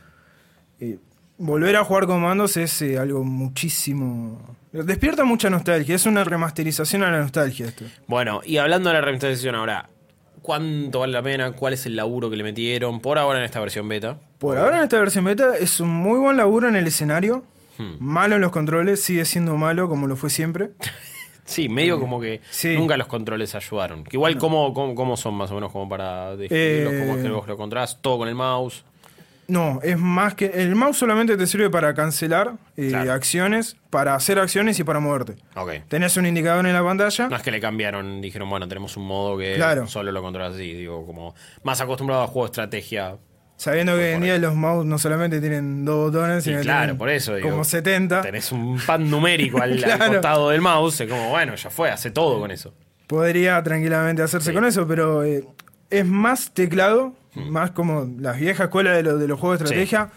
eh, 0.81 0.97
volver 1.39 1.75
a 1.77 1.85
jugar 1.85 2.07
comandos 2.07 2.57
es 2.57 2.81
eh, 2.83 2.99
algo 2.99 3.25
muchísimo. 3.25 4.57
Despierta 4.73 5.25
mucha 5.25 5.51
nostalgia. 5.51 5.95
Es 5.97 6.07
una 6.07 6.23
remasterización 6.25 7.03
a 7.03 7.11
la 7.11 7.19
nostalgia 7.21 7.67
esto. 7.67 7.85
Bueno, 8.07 8.41
y 8.45 8.59
hablando 8.59 8.89
de 8.91 8.95
la 8.95 9.01
remasterización 9.03 9.57
ahora, 9.57 9.91
¿cuánto 10.41 11.01
vale 11.01 11.13
la 11.13 11.23
pena? 11.23 11.53
¿Cuál 11.53 11.73
es 11.75 11.85
el 11.87 11.97
laburo 11.97 12.31
que 12.31 12.37
le 12.37 12.45
metieron 12.45 13.01
por 13.01 13.19
ahora 13.19 13.41
en 13.41 13.45
esta 13.45 13.59
versión 13.61 13.89
beta? 13.89 14.19
Por 14.39 14.57
ahora 14.57 14.79
en 14.79 14.85
esta 14.85 14.99
versión 15.01 15.25
beta 15.25 15.57
es 15.59 15.81
un 15.81 15.91
muy 15.91 16.19
buen 16.21 16.37
laburo 16.37 16.69
en 16.69 16.77
el 16.77 16.87
escenario. 16.87 17.45
Hmm. 17.79 17.95
Malo 18.01 18.37
en 18.37 18.41
los 18.43 18.51
controles, 18.53 19.03
sigue 19.03 19.25
siendo 19.25 19.57
malo 19.57 19.89
como 19.89 20.07
lo 20.07 20.17
fue 20.17 20.31
siempre. 20.31 20.71
Sí, 21.45 21.69
medio 21.69 21.99
como 21.99 22.21
que 22.21 22.41
Sí. 22.51 22.77
nunca 22.77 22.97
los 22.97 23.09
controles 23.09 23.57
ayudaron. 23.57 24.05
Que 24.05 24.17
igual, 24.17 24.39
¿cómo, 24.39 24.73
cómo, 24.73 24.95
cómo 24.95 25.17
son 25.17 25.35
más 25.35 25.51
o 25.51 25.55
menos 25.57 25.73
como 25.73 25.89
para 25.89 26.37
describirlos? 26.37 26.93
Eh, 26.95 26.99
¿Cómo 27.01 27.17
es 27.19 27.23
que 27.25 27.29
vos 27.31 27.49
lo 27.49 27.57
controlás? 27.57 28.01
¿Todo 28.01 28.19
con 28.19 28.29
el 28.29 28.37
mouse? 28.37 28.85
No, 29.49 29.81
es 29.83 29.99
más 29.99 30.35
que. 30.35 30.47
El 30.47 30.77
mouse 30.77 30.97
solamente 30.99 31.37
te 31.37 31.49
sirve 31.49 31.69
para 31.69 31.95
cancelar 31.95 32.55
eh, 32.77 32.89
Claro. 32.91 33.13
acciones, 33.13 33.77
para 33.91 34.15
hacer 34.15 34.39
acciones 34.39 34.79
y 34.79 34.85
para 34.85 35.01
moverte. 35.01 35.35
Ok. 35.57 35.73
Tenés 35.89 36.17
un 36.17 36.27
indicador 36.27 36.65
en 36.65 36.73
la 36.75 36.83
pantalla. 36.85 37.29
No 37.29 37.35
es 37.37 37.43
que 37.43 37.51
le 37.51 37.61
cambiaron, 37.61 38.21
dijeron, 38.23 38.49
bueno, 38.49 38.69
tenemos 38.69 38.97
un 38.97 39.05
modo 39.09 39.37
que 39.37 39.57
Claro. 39.57 39.89
solo 39.89 40.13
lo 40.13 40.23
controlas 40.23 40.55
así, 40.55 40.73
digo, 40.73 41.05
como 41.05 41.35
más 41.65 41.81
acostumbrado 41.81 42.23
a 42.23 42.29
juegos 42.29 42.51
de 42.51 42.53
estrategia. 42.53 43.17
Sabiendo 43.63 43.95
que 43.97 44.07
hoy 44.09 44.13
en 44.15 44.23
día 44.23 44.39
los 44.39 44.57
mouse 44.57 44.85
no 44.85 44.99
solamente 44.99 45.41
tienen 45.41 45.85
dos 45.85 46.11
botones, 46.11 46.43
sino 46.43 46.57
que 46.59 46.63
claro, 46.65 46.81
tienen 46.81 46.99
por 46.99 47.09
eso 47.11 47.37
digo. 47.37 47.49
como 47.49 47.63
70. 47.63 48.21
Tenés 48.23 48.51
un 48.51 48.77
pad 48.85 48.99
numérico 48.99 49.63
al, 49.63 49.73
al 49.75 49.79
Claro. 49.79 50.13
costado 50.15 50.49
del 50.51 50.61
mouse, 50.61 51.01
es 51.03 51.09
como, 51.09 51.29
bueno, 51.31 51.55
ya 51.55 51.71
fue, 51.71 51.89
hace 51.91 52.11
todo 52.11 52.41
con 52.41 52.51
eso. 52.51 52.75
Podría 53.07 53.63
tranquilamente 53.63 54.21
hacerse 54.23 54.51
Sí. 54.51 54.55
con 54.55 54.65
eso, 54.65 54.89
pero 54.89 55.23
eh, 55.23 55.45
es 55.91 56.05
más 56.07 56.53
teclado, 56.53 57.15
Hmm. 57.35 57.51
más 57.51 57.71
como 57.71 58.11
las 58.19 58.39
viejas 58.41 58.65
escuelas 58.65 58.97
de, 58.97 59.05
lo- 59.05 59.17
de 59.17 59.29
los 59.29 59.39
juegos 59.39 59.61
de 59.61 59.65
estrategia. 59.67 60.11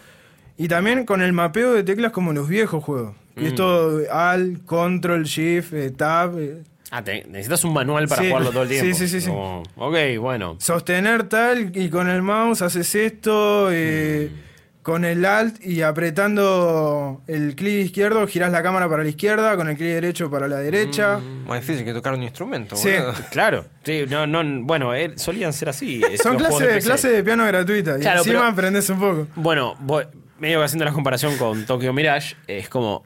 Y 0.58 0.66
también 0.68 1.06
con 1.06 1.22
el 1.22 1.32
mapeo 1.32 1.72
de 1.72 1.84
teclas 1.84 2.10
como 2.12 2.32
los 2.32 2.48
viejos 2.48 2.82
juegos. 2.82 3.14
Que 3.36 3.42
Mm. 3.42 3.46
es 3.46 3.54
todo 3.54 4.00
Alt, 4.12 4.64
Control, 4.64 5.22
Shift, 5.24 5.72
eh, 5.72 5.90
Tab. 5.92 6.36
eh, 6.38 6.62
Ah, 6.96 7.04
te- 7.04 7.24
necesitas 7.28 7.62
un 7.64 7.72
manual 7.74 8.08
para 8.08 8.22
Sí. 8.22 8.28
jugarlo 8.28 8.50
todo 8.52 8.62
el 8.62 8.68
tiempo. 8.70 8.86
Sí, 8.86 8.94
sí, 8.94 9.08
sí, 9.08 9.20
sí. 9.20 9.28
Como, 9.28 9.62
ok, 9.76 9.96
bueno. 10.18 10.56
sostener 10.58 11.24
tal 11.28 11.72
y 11.76 11.90
con 11.90 12.08
el 12.08 12.22
mouse 12.22 12.62
haces 12.62 12.94
esto. 12.94 13.68
eh, 13.70 14.30
Mm. 14.32 14.46
Con 14.82 15.04
el 15.04 15.24
Alt 15.24 15.64
y 15.66 15.82
apretando 15.82 17.20
el 17.26 17.56
clic 17.56 17.86
izquierdo 17.86 18.24
girás 18.28 18.52
la 18.52 18.62
cámara 18.62 18.88
para 18.88 19.02
la 19.02 19.08
izquierda, 19.08 19.56
con 19.56 19.68
el 19.68 19.76
clic 19.76 19.88
derecho 19.88 20.30
para 20.30 20.46
la 20.46 20.58
derecha. 20.58 21.18
Mm. 21.18 21.48
Más 21.48 21.60
difícil 21.60 21.84
que 21.84 21.92
tocar 21.92 22.14
un 22.14 22.22
instrumento, 22.22 22.76
Sí. 22.76 22.90
boludo. 22.92 23.12
Claro, 23.32 23.64
sí, 23.82 24.04
no, 24.08 24.26
no, 24.28 24.42
bueno, 24.64 24.94
eh, 24.94 25.12
solían 25.16 25.52
ser 25.52 25.70
así. 25.70 26.00
Son 26.22 26.36
de 26.36 26.44
clases 26.44 26.66
PC. 26.68 26.86
clases 26.86 27.12
de 27.12 27.24
piano 27.24 27.44
gratuitas. 27.46 27.98
Claro, 28.00 28.18
y 28.18 28.20
encima 28.20 28.38
pero- 28.40 28.52
aprendes 28.52 28.88
un 28.90 29.00
poco. 29.00 29.26
Bueno, 29.34 29.74
voy- 29.80 30.04
medio 30.38 30.58
que 30.60 30.64
haciendo 30.66 30.84
la 30.84 30.92
comparación 30.92 31.36
con 31.36 31.66
Tokyo 31.66 31.92
Mirage, 31.92 32.36
es 32.46 32.68
como. 32.68 33.04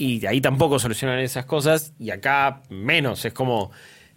Y 0.00 0.24
ahí 0.26 0.40
tampoco 0.40 0.78
solucionan 0.78 1.18
esas 1.18 1.44
cosas, 1.44 1.92
y 1.98 2.10
acá 2.10 2.62
menos. 2.70 3.24
Es 3.24 3.32
como. 3.32 3.70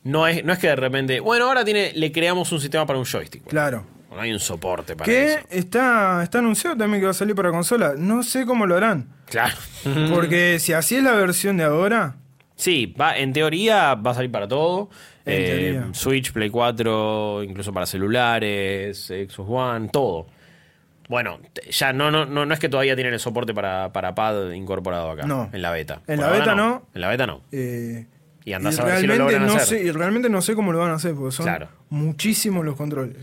No 0.03 0.27
es, 0.27 0.43
no 0.43 0.53
es 0.53 0.59
que 0.59 0.67
de 0.67 0.75
repente. 0.75 1.19
Bueno, 1.19 1.45
ahora 1.45 1.65
tiene, 1.65 1.91
le 1.93 2.11
creamos 2.11 2.51
un 2.51 2.59
sistema 2.59 2.85
para 2.85 2.99
un 2.99 3.05
joystick. 3.05 3.43
Claro. 3.47 3.85
No 4.09 4.21
hay 4.21 4.31
un 4.31 4.39
soporte 4.39 4.95
para 4.95 5.05
Que 5.05 5.25
eso. 5.33 5.39
está, 5.49 6.21
está 6.23 6.39
anunciado 6.39 6.77
también 6.77 7.01
que 7.01 7.05
va 7.05 7.11
a 7.11 7.15
salir 7.15 7.35
para 7.35 7.51
consola. 7.51 7.95
No 7.97 8.21
sé 8.23 8.45
cómo 8.45 8.65
lo 8.65 8.77
harán. 8.77 9.09
Claro. 9.25 9.55
Porque 10.13 10.59
si 10.59 10.71
así 10.73 10.95
es 10.95 11.03
la 11.03 11.13
versión 11.13 11.57
de 11.57 11.63
ahora, 11.63 12.15
Sí, 12.55 12.93
va, 12.99 13.17
en 13.17 13.33
teoría 13.33 13.95
va 13.95 14.11
a 14.11 14.13
salir 14.13 14.31
para 14.31 14.47
todo. 14.47 14.89
Eh. 15.25 15.81
Switch, 15.93 16.31
Play 16.31 16.49
4, 16.49 17.43
incluso 17.43 17.73
para 17.73 17.85
celulares, 17.85 19.07
Xbox 19.07 19.49
One, 19.49 19.89
todo. 19.89 20.27
Bueno, 21.13 21.39
ya 21.69 21.93
no, 21.93 22.09
no, 22.09 22.25
no, 22.25 22.43
no 22.47 22.53
es 22.55 22.59
que 22.59 22.69
todavía 22.69 22.95
tienen 22.95 23.13
el 23.13 23.19
soporte 23.19 23.53
para, 23.53 23.93
para 23.93 24.15
pad 24.15 24.49
incorporado 24.53 25.11
acá. 25.11 25.27
No. 25.27 25.47
En 25.53 25.61
la 25.61 25.69
beta. 25.69 26.01
En 26.07 26.17
Por 26.19 26.25
la 26.25 26.31
beta 26.31 26.55
no. 26.55 26.87
En 26.95 27.01
la 27.01 27.09
beta 27.09 27.27
no. 27.27 27.41
eh, 27.51 28.07
Y 28.45 28.53
andás 28.53 28.77
y 28.77 28.81
a 28.81 28.85
ver 28.85 28.99
si 28.99 29.05
lo 29.05 29.13
realmente 29.13 29.33
logran 29.39 29.47
no 29.55 29.61
hacer. 29.61 29.77
sé, 29.79 29.83
y 29.85 29.91
realmente 29.91 30.29
no 30.29 30.41
sé 30.41 30.55
cómo 30.55 30.71
lo 30.73 30.79
van 30.79 30.89
a 30.89 30.95
hacer, 30.95 31.13
porque 31.13 31.31
son 31.35 31.45
Claro. 31.45 31.67
muchísimos 31.89 32.65
los 32.65 32.75
controles. 32.75 33.15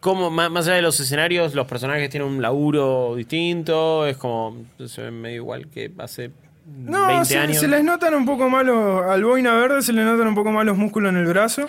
Como, 0.00 0.30
más, 0.30 0.50
más 0.50 0.66
allá 0.66 0.76
de 0.76 0.82
los 0.82 0.98
escenarios, 0.98 1.54
los 1.54 1.66
personajes 1.68 2.10
tienen 2.10 2.28
un 2.28 2.42
laburo 2.42 3.14
distinto. 3.16 4.04
Es 4.06 4.16
como. 4.16 4.64
Se 4.86 5.02
ven 5.02 5.20
medio 5.20 5.36
igual 5.36 5.68
que 5.68 5.92
hace 5.98 6.32
No, 6.66 7.06
20 7.06 7.24
se, 7.24 7.38
años. 7.38 7.58
se 7.58 7.68
les 7.68 7.84
notan 7.84 8.14
un 8.14 8.26
poco 8.26 8.48
más 8.50 8.64
los, 8.66 9.04
al 9.04 9.24
boina 9.24 9.54
verde 9.54 9.80
se 9.82 9.92
le 9.92 10.02
notan 10.04 10.26
un 10.28 10.34
poco 10.34 10.50
más 10.50 10.64
los 10.66 10.76
músculos 10.76 11.10
en 11.10 11.18
el 11.18 11.26
brazo. 11.26 11.68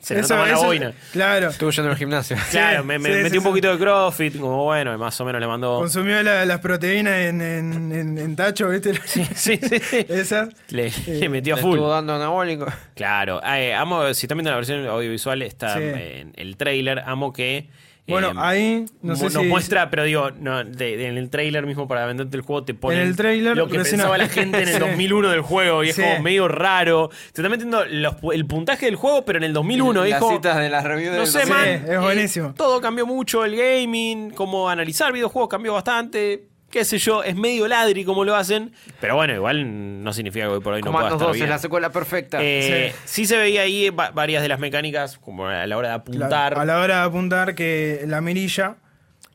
Se 0.00 0.14
le 0.14 0.20
Eso- 0.20 0.34
nota 0.34 0.42
más 0.42 0.48
la 0.50 0.56
eso- 0.58 0.66
boina. 0.66 0.92
Claro. 1.12 1.48
Estuve 1.48 1.72
yendo 1.72 1.90
al 1.90 1.96
gimnasio. 1.96 2.36
Claro, 2.50 2.80
Sí, 2.82 2.86
me, 2.86 2.98
me 2.98 3.08
sí, 3.10 3.16
metí 3.16 3.30
sí, 3.30 3.36
un 3.38 3.42
sí. 3.42 3.48
poquito 3.48 3.72
de 3.72 3.78
CrossFit, 3.78 4.38
como 4.38 4.64
bueno, 4.64 4.94
y 4.94 4.98
más 4.98 5.20
o 5.20 5.24
menos 5.24 5.40
le 5.40 5.46
mandó. 5.46 5.78
Consumió 5.78 6.22
la- 6.22 6.44
las 6.44 6.60
proteínas 6.60 7.14
en, 7.18 7.40
en, 7.40 7.92
en- 7.92 8.18
en 8.18 8.36
tacho, 8.36 8.68
¿viste? 8.68 8.92
Sí, 9.04 9.24
sí, 9.34 9.58
sí. 9.58 10.06
Esas. 10.08 10.48
Le, 10.70 10.92
le 11.06 11.28
metió 11.28 11.54
a 11.54 11.56
Le 11.56 11.62
full. 11.62 11.72
estuvo 11.72 11.90
dando 11.90 12.14
anabólico. 12.14 12.66
Claro, 12.94 13.40
eh, 13.44 13.74
amo, 13.74 14.14
si 14.14 14.26
están 14.26 14.38
viendo 14.38 14.50
la 14.50 14.56
versión 14.56 14.86
audiovisual, 14.86 15.42
está 15.42 15.74
Sí. 15.76 15.82
en 15.82 16.32
el 16.36 16.56
trailer, 16.56 17.00
amo 17.04 17.32
que... 17.32 17.68
Bueno, 18.08 18.28
eh, 18.30 18.34
ahí, 18.38 18.84
no 19.02 19.16
sé 19.16 19.30
si- 19.30 19.38
muestra, 19.38 19.90
pero 19.90 20.04
digo, 20.04 20.30
no, 20.32 20.64
de- 20.64 20.96
de- 20.96 21.06
en 21.08 21.18
el 21.18 21.30
trailer 21.30 21.66
mismo 21.66 21.86
para 21.86 22.06
venderte 22.06 22.36
el 22.36 22.42
juego 22.42 22.64
te 22.64 22.74
pone 22.74 23.00
En 23.00 23.06
el 23.08 23.16
tráiler, 23.16 23.56
lo 23.56 23.68
que 23.68 23.78
recién- 23.78 23.96
pensaba 23.98 24.16
la 24.18 24.28
gente 24.28 24.62
en 24.62 24.68
el 24.68 24.74
Sí. 24.74 24.80
2001 24.80 25.30
del 25.30 25.40
juego 25.42 25.84
y 25.84 25.90
es 25.90 25.96
Sí. 25.96 26.02
como 26.02 26.20
medio 26.22 26.48
raro. 26.48 27.10
Te 27.32 27.42
está 27.42 27.48
metiendo 27.48 27.84
los- 27.84 28.14
el 28.32 28.46
puntaje 28.46 28.86
del 28.86 28.96
juego, 28.96 29.24
pero 29.24 29.38
en 29.38 29.44
el 29.44 29.52
2001. 29.52 30.04
y 30.04 30.08
es 30.08 30.10
Las 30.12 30.20
como- 30.20 30.36
citas 30.36 30.56
de 30.58 30.68
las 30.70 30.84
reviews 30.84 31.12
no 31.12 31.18
del 31.18 31.26
sé, 31.26 31.38
2000. 31.40 31.56
man. 31.56 31.68
es 31.68 31.88
eh, 31.90 31.98
buenísimo. 31.98 32.54
todo 32.56 32.80
cambió 32.80 33.06
mucho, 33.06 33.44
el 33.44 33.56
gaming, 33.56 34.30
como 34.30 34.68
analizar 34.68 35.12
videojuegos 35.12 35.48
cambió 35.48 35.74
bastante. 35.74 36.48
Qué 36.70 36.84
sé 36.84 36.98
yo, 36.98 37.22
es 37.24 37.34
medio 37.34 37.66
ladri 37.66 38.04
como 38.04 38.24
lo 38.24 38.36
hacen. 38.36 38.72
Pero 39.00 39.14
bueno, 39.16 39.32
igual 39.34 40.02
no 40.04 40.12
significa 40.12 40.44
que 40.46 40.50
hoy 40.52 40.60
por 40.60 40.74
hoy 40.74 40.82
no 40.82 40.92
pueda 40.92 41.06
estar 41.06 41.18
2 41.18 41.32
bien. 41.32 41.44
es 41.44 41.50
la 41.50 41.58
secuela 41.58 41.90
perfecta. 41.90 42.38
Eh, 42.42 42.94
sí. 43.06 43.24
se 43.26 43.38
veía 43.38 43.62
ahí 43.62 43.88
va- 43.88 44.10
varias 44.10 44.42
de 44.42 44.48
las 44.48 44.58
mecánicas, 44.60 45.16
como 45.18 45.46
a 45.46 45.66
la 45.66 45.76
hora 45.78 45.88
de 45.88 45.94
apuntar. 45.94 46.28
Claro, 46.28 46.60
a 46.60 46.64
la 46.66 46.78
hora 46.80 46.96
de 47.00 47.02
apuntar 47.06 47.54
que 47.54 48.04
la 48.06 48.20
mirilla, 48.20 48.76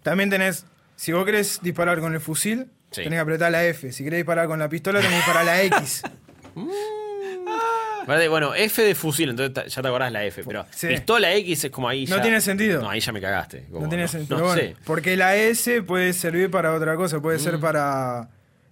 también 0.03 0.29
tenés, 0.29 0.67
si 0.95 1.11
vos 1.11 1.25
querés 1.25 1.59
disparar 1.63 1.99
con 1.99 2.13
el 2.13 2.19
fusil, 2.21 2.67
Sí. 2.91 3.01
tenés 3.03 3.17
que 3.17 3.21
apretar 3.21 3.51
la 3.51 3.65
F. 3.65 3.91
Si 3.91 4.03
querés 4.03 4.19
disparar 4.19 4.45
con 4.47 4.59
la 4.59 4.69
pistola, 4.69 4.99
tenés 4.99 5.11
que 5.13 5.17
disparar 5.17 5.45
la 5.45 5.63
X. 5.63 6.03
Vale, 8.07 8.27
Bueno, 8.27 8.53
F 8.55 8.81
de 8.81 8.95
fusil, 8.95 9.29
entonces 9.29 9.73
ya 9.73 9.81
te 9.81 9.87
acordás 9.87 10.11
la 10.11 10.23
F, 10.25 10.43
pero 10.45 10.65
Sí. 10.71 10.87
pistola 10.87 11.33
X 11.33 11.65
es 11.65 11.71
como 11.71 11.87
ahí 11.89 12.05
No 12.05 12.17
ya- 12.17 12.21
tiene 12.21 12.41
sentido. 12.41 12.81
No, 12.81 12.89
ahí 12.89 12.99
ya 12.99 13.11
me 13.11 13.21
cagaste. 13.21 13.65
como 13.71 13.83
no 13.83 13.89
tiene 13.89 14.03
no- 14.03 14.07
sentido. 14.09 14.37
no 14.39 14.45
bueno, 14.45 14.61
sé. 14.61 14.75
Porque 14.85 15.15
la 15.17 15.35
S 15.35 15.81
puede 15.83 16.13
servir 16.13 16.49
para 16.51 16.73
otra 16.73 16.95
cosa, 16.95 17.19
puede 17.21 17.37
Mm. 17.37 17.41
ser 17.41 17.59
para... 17.59 18.29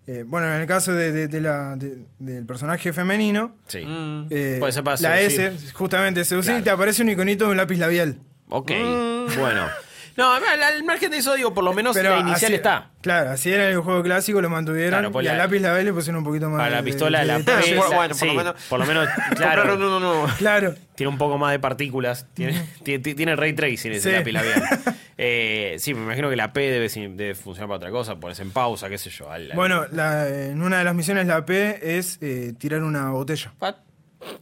eh, 0.07 0.23
bueno, 0.25 0.47
en 0.53 0.59
el 0.61 0.67
caso 0.67 0.93
de, 0.93 1.11
de- 1.11 1.27
de 1.27 1.41
la, 1.41 1.75
de- 1.75 1.99
del 2.19 2.45
personaje 2.45 2.91
femenino, 2.91 3.55
Sí. 3.67 3.85
Mm. 3.85 4.27
eh, 4.31 4.57
Puede 4.59 4.73
ser 4.73 4.83
para 4.83 4.97
la 4.99 5.17
seducir. 5.17 5.41
S, 5.41 5.71
justamente 5.73 6.25
seducir, 6.25 6.51
Claro. 6.53 6.63
te 6.63 6.69
aparece 6.71 7.03
un 7.03 7.09
iconito 7.09 7.45
de 7.45 7.51
un 7.51 7.57
lápiz 7.57 7.77
labial. 7.77 8.17
Ok, 8.49 8.71
Mm. 8.71 9.39
bueno. 9.39 9.67
No, 10.21 10.33
al, 10.33 10.61
al 10.63 10.83
margen 10.83 11.09
de 11.11 11.17
eso, 11.17 11.33
digo, 11.35 11.53
por 11.53 11.63
lo 11.63 11.73
menos 11.73 11.95
Pero 11.95 12.11
la 12.11 12.19
inicial 12.21 12.51
así- 12.51 12.55
está. 12.55 12.89
Claro, 13.01 13.31
así 13.31 13.51
era 13.51 13.67
el 13.69 13.79
juego 13.79 14.03
clásico, 14.03 14.39
lo 14.41 14.49
mantuvieron. 14.49 14.91
Claro, 14.91 15.11
pues 15.11 15.23
y 15.25 15.27
la- 15.29 15.37
lápiz 15.37 15.59
labial 15.59 15.85
le 15.85 15.93
pusieron 15.93 16.19
un 16.19 16.23
poquito 16.23 16.49
más 16.49 16.59
Para 16.59 16.69
la 16.69 16.77
de- 16.77 16.83
pistola, 16.83 17.19
de 17.21 17.25
la 17.25 17.37
detalle. 17.39 17.71
P, 17.71 17.75
Por- 17.77 17.89
la- 17.89 17.95
bueno, 17.95 18.15
por 18.15 18.27
lo 18.27 18.31
sí, 18.31 18.37
menos- 18.37 18.55
por 18.69 18.79
lo 18.79 18.85
menos, 18.85 19.09
Compraron 19.29 19.65
claro, 19.65 19.75
uno 19.75 19.99
nuevo. 19.99 20.27
Claro. 20.37 20.75
tiene 20.95 21.09
un 21.09 21.17
poco 21.17 21.37
más 21.39 21.51
de 21.51 21.59
partículas, 21.59 22.27
tiene, 22.35 22.61
tiene, 22.83 23.15
tiene 23.15 23.35
ray 23.35 23.53
tracing 23.53 23.91
ese 23.93 24.09
Sí. 24.11 24.15
lápiz 24.15 24.31
labial. 24.31 24.61
Eh, 25.23 25.75
sí, 25.77 25.93
me 25.93 26.01
imagino 26.01 26.31
que 26.31 26.35
la 26.35 26.51
P 26.51 26.61
debe, 26.61 26.87
debe 26.89 27.35
funcionar 27.35 27.67
para 27.67 27.77
otra 27.77 27.91
cosa, 27.91 28.15
pones 28.19 28.39
en 28.39 28.49
pausa, 28.49 28.89
qué 28.89 28.97
sé 28.97 29.11
yo. 29.11 29.29
al- 29.31 29.51
al- 29.51 29.55
Bueno, 29.55 29.85
la- 29.91 30.27
en 30.27 30.59
una 30.63 30.79
de 30.79 30.83
las 30.83 30.95
misiones 30.95 31.27
la 31.27 31.45
P 31.45 31.97
es 31.99 32.17
eh, 32.21 32.53
tirar 32.57 32.81
una 32.81 33.09
botella. 33.11 33.53
What? 33.59 33.75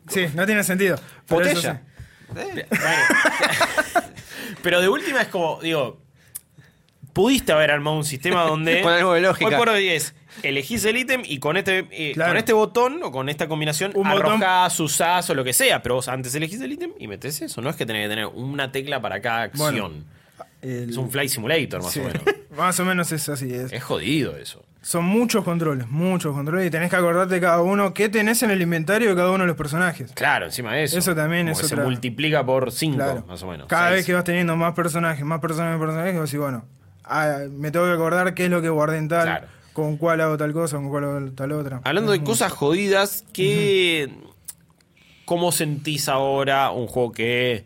Sí, 0.08 0.28
no 0.36 0.46
tiene 0.46 0.64
sentido. 0.64 0.98
¿Botella? 1.28 1.82
Bueno. 2.34 2.62
Pero 4.62 4.82
de 4.82 4.90
última 4.90 5.22
es 5.22 5.28
como, 5.30 5.60
digo, 5.62 6.00
pudiste 7.14 7.52
haber 7.52 7.72
armado 7.72 7.98
un 7.98 8.06
sistema 8.06 8.44
donde. 8.44 8.82
Con 8.84 8.94
algo 8.94 9.14
de 9.14 9.22
lógica. 9.22 9.48
Hoy 9.50 9.56
por 9.56 9.70
hoy 9.70 9.88
es, 9.90 10.14
elegís 10.44 10.84
el 10.86 10.98
ítem 10.98 11.22
y 11.26 11.40
con 11.40 11.58
este, 11.58 11.88
eh, 11.92 12.12
Claro. 12.14 12.32
con 12.32 12.38
este 12.38 12.54
botón 12.54 13.02
o 13.04 13.12
con 13.12 13.30
esta 13.30 13.48
combinación 13.48 13.92
Un 13.96 14.10
botón. 14.10 14.34
arrojás, 14.34 14.80
usás 14.80 15.30
o 15.30 15.36
lo 15.36 15.44
que 15.44 15.54
sea. 15.54 15.82
Pero 15.82 15.96
vos 15.96 16.08
antes 16.08 16.34
elegís 16.36 16.62
el 16.62 16.72
ítem 16.74 16.92
y 17.00 17.08
metés 17.08 17.42
eso. 17.42 17.62
No 17.62 17.70
es 17.70 17.76
que 17.76 17.86
tenés 17.86 18.06
que 18.06 18.10
tener 18.10 18.26
una 18.28 18.72
tecla 18.72 19.02
para 19.02 19.22
cada 19.22 19.44
acción. 19.44 19.74
Bueno, 19.76 19.92
El- 20.62 20.90
es 20.90 20.98
un 20.98 21.10
flight 21.12 21.30
simulator, 21.30 21.82
más 21.82 21.92
sí, 21.94 22.00
o 22.00 22.04
menos. 22.04 22.24
más 22.58 22.80
o 22.80 22.86
menos 22.86 23.12
es 23.12 23.30
así. 23.30 23.54
es. 23.54 23.72
Es 23.72 23.84
jodido 23.84 24.36
eso. 24.38 24.64
Son 24.82 25.04
muchos 25.04 25.44
controles, 25.44 25.88
muchos 25.90 26.34
controles. 26.34 26.68
Y 26.68 26.70
tenés 26.70 26.90
que 26.90 26.96
acordarte 26.96 27.36
de 27.36 27.42
cada 27.42 27.62
uno 27.62 27.94
qué 27.94 28.08
tenés 28.08 28.42
en 28.44 28.52
el 28.52 28.62
inventario 28.62 29.10
de 29.10 29.16
cada 29.16 29.30
uno 29.32 29.44
de 29.44 29.48
los 29.48 29.58
personajes. 29.58 30.12
Claro, 30.14 30.46
encima 30.46 30.74
de 30.74 30.84
eso. 30.84 30.98
Eso 30.98 31.14
también 31.14 31.48
Como 31.48 31.52
es 31.52 31.62
que 31.62 31.68
se 31.68 31.76
multiplica 31.76 32.46
por 32.46 32.72
5, 32.72 32.96
Claro. 32.96 33.26
más 33.28 33.44
o 33.44 33.48
menos. 33.48 33.68
Cada 33.68 33.88
Seis. 33.90 33.98
vez 33.98 34.06
que 34.06 34.14
vas 34.14 34.24
teniendo 34.24 34.56
más 34.56 34.74
personajes, 34.74 35.26
más 35.26 35.40
personajes, 35.42 35.78
más 35.78 35.86
personajes, 35.86 36.16
vos 36.16 36.30
decís, 36.32 36.40
bueno, 36.40 36.64
ah, 37.04 37.40
me 37.52 37.72
tengo 37.72 37.86
que 37.88 37.92
acordar 37.92 38.34
qué 38.34 38.46
es 38.46 38.50
lo 38.52 38.62
que 38.62 38.70
guardé 38.70 38.98
en 39.00 39.10
tal, 39.10 39.24
Claro. 39.24 39.48
con 39.74 39.98
cuál 39.98 40.22
hago 40.22 40.38
tal 40.38 40.54
cosa, 40.54 40.78
con 40.78 40.90
cuál 40.90 41.04
hago 41.04 41.32
tal 41.34 41.52
otra. 41.52 41.82
Hablando 41.84 42.14
de 42.14 42.24
cosas 42.24 42.52
jodidas, 42.54 43.26
¿qué, 43.34 44.10
¿cómo 45.26 45.52
sentís 45.52 46.08
ahora 46.08 46.72
un 46.72 46.88
juego 46.88 47.12
que 47.12 47.66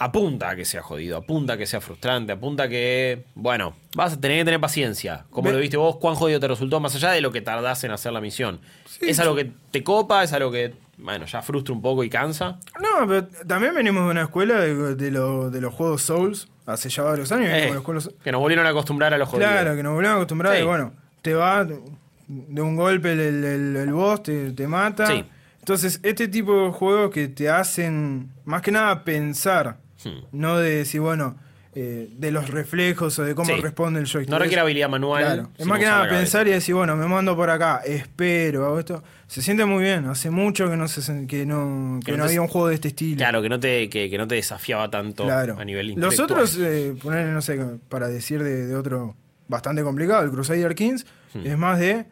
apunta 0.00 0.48
a 0.50 0.56
que 0.56 0.64
sea 0.64 0.82
jodido, 0.82 1.18
apunta 1.18 1.52
a 1.52 1.56
que 1.58 1.66
sea 1.66 1.80
frustrante, 1.80 2.32
apunta 2.32 2.64
a 2.64 2.68
que, 2.68 3.24
bueno, 3.34 3.74
vas 3.94 4.14
a 4.14 4.20
tener 4.20 4.38
que 4.38 4.44
tener 4.46 4.58
paciencia? 4.60 5.26
¿Cómo 5.30 5.48
Ve- 5.50 5.54
lo 5.54 5.60
viste 5.60 5.76
vos? 5.76 5.96
¿Cuán 5.96 6.14
jodido 6.14 6.40
te 6.40 6.48
resultó 6.48 6.80
más 6.80 6.94
allá 6.94 7.10
de 7.10 7.20
lo 7.20 7.30
que 7.30 7.42
tardás 7.42 7.84
en 7.84 7.90
hacer 7.90 8.12
la 8.12 8.20
misión? 8.22 8.60
¿Es 9.02 9.20
algo 9.20 9.36
que 9.36 9.52
te 9.70 9.84
copa? 9.84 10.24
¿Es 10.24 10.32
algo 10.32 10.50
que, 10.50 10.74
bueno, 10.96 11.26
ya 11.26 11.42
frustra 11.42 11.74
un 11.74 11.82
poco 11.82 12.02
y 12.02 12.08
cansa? 12.08 12.58
No, 12.80 13.06
pero 13.06 13.26
también 13.46 13.74
venimos 13.74 14.04
de 14.06 14.10
una 14.10 14.22
escuela 14.22 14.58
de, 14.60 14.94
de 14.96 15.10
lo- 15.10 15.50
de 15.50 15.60
los 15.60 15.74
juegos 15.74 16.00
Souls, 16.02 16.48
hace 16.64 16.88
ya 16.88 17.02
varios 17.02 17.30
años. 17.30 17.50
Eh, 17.52 17.70
los 17.74 17.84
juegos- 17.84 18.10
que 18.24 18.32
nos 18.32 18.40
volvieron 18.40 18.64
a 18.66 18.70
acostumbrar 18.70 19.12
a 19.12 19.18
los 19.18 19.28
jodidos. 19.28 19.50
Claro, 19.52 19.76
que 19.76 19.82
nos 19.82 19.92
volvemos 19.92 20.14
a 20.14 20.16
acostumbrar 20.16 20.56
Sí. 20.56 20.62
y 20.62 20.64
bueno, 20.64 20.94
te 21.20 21.34
va 21.34 21.66
de 21.66 22.62
un 22.62 22.74
golpe 22.76 23.12
el, 23.12 23.20
el, 23.20 23.44
el- 23.44 23.76
el 23.76 23.92
boss, 23.92 24.22
te, 24.22 24.52
te 24.52 24.66
mata. 24.66 25.06
Sí. 25.08 25.24
Entonces, 25.58 26.00
este 26.02 26.26
tipo 26.26 26.64
de 26.64 26.70
juegos 26.70 27.10
que 27.10 27.28
te 27.28 27.50
hacen, 27.50 28.30
más 28.46 28.62
que 28.62 28.72
nada, 28.72 29.04
pensar, 29.04 29.76
Hmm. 30.04 30.24
no 30.32 30.58
de 30.58 30.76
decir, 30.76 31.00
bueno, 31.00 31.36
eh, 31.74 32.08
de 32.18 32.32
los 32.32 32.50
reflejos 32.50 33.16
o 33.20 33.22
de 33.24 33.34
cómo 33.36 33.54
Sí. 33.54 33.60
responde 33.60 34.00
el 34.00 34.06
joystick. 34.06 34.30
No 34.30 34.38
requiere 34.40 34.60
habilidad 34.62 34.88
manual. 34.88 35.22
Claro. 35.22 35.50
Es 35.56 35.66
más 35.66 35.78
que 35.78 35.84
nada 35.86 36.08
pensar 36.08 36.48
y 36.48 36.50
decir, 36.50 36.74
bueno, 36.74 36.96
me 36.96 37.06
mando 37.06 37.36
por 37.36 37.48
acá, 37.48 37.80
espero, 37.84 38.66
hago 38.66 38.80
esto. 38.80 39.04
Se 39.28 39.40
siente 39.40 39.64
muy 39.64 39.84
bien. 39.84 40.06
Hace 40.06 40.30
mucho 40.30 40.68
que 40.68 40.76
no 40.76 40.88
se 40.88 41.26
que 41.28 41.46
no, 41.46 42.00
que 42.00 42.06
Que 42.06 42.12
no 42.12 42.18
no 42.18 42.24
te- 42.24 42.30
había 42.30 42.42
un 42.42 42.48
juego 42.48 42.66
de 42.68 42.74
este 42.74 42.88
estilo. 42.88 43.18
Claro, 43.18 43.40
que 43.40 43.48
no 43.48 43.60
te, 43.60 43.88
que, 43.88 44.10
que 44.10 44.18
no 44.18 44.26
te 44.26 44.34
desafiaba 44.34 44.90
tanto 44.90 45.22
Claro. 45.24 45.56
a 45.60 45.64
nivel 45.64 45.94
Los 45.96 46.18
otros, 46.18 46.56
eh, 46.60 46.96
ponerle, 47.00 47.32
no 47.32 47.40
sé, 47.40 47.56
para 47.88 48.08
decir 48.08 48.42
de, 48.42 48.66
de 48.66 48.74
otro 48.74 49.14
bastante 49.46 49.82
complicado, 49.84 50.24
el 50.24 50.30
Crusader 50.30 50.74
Kings, 50.74 51.06
Hmm. 51.34 51.46
es 51.46 51.56
más 51.56 51.78
de, 51.78 52.06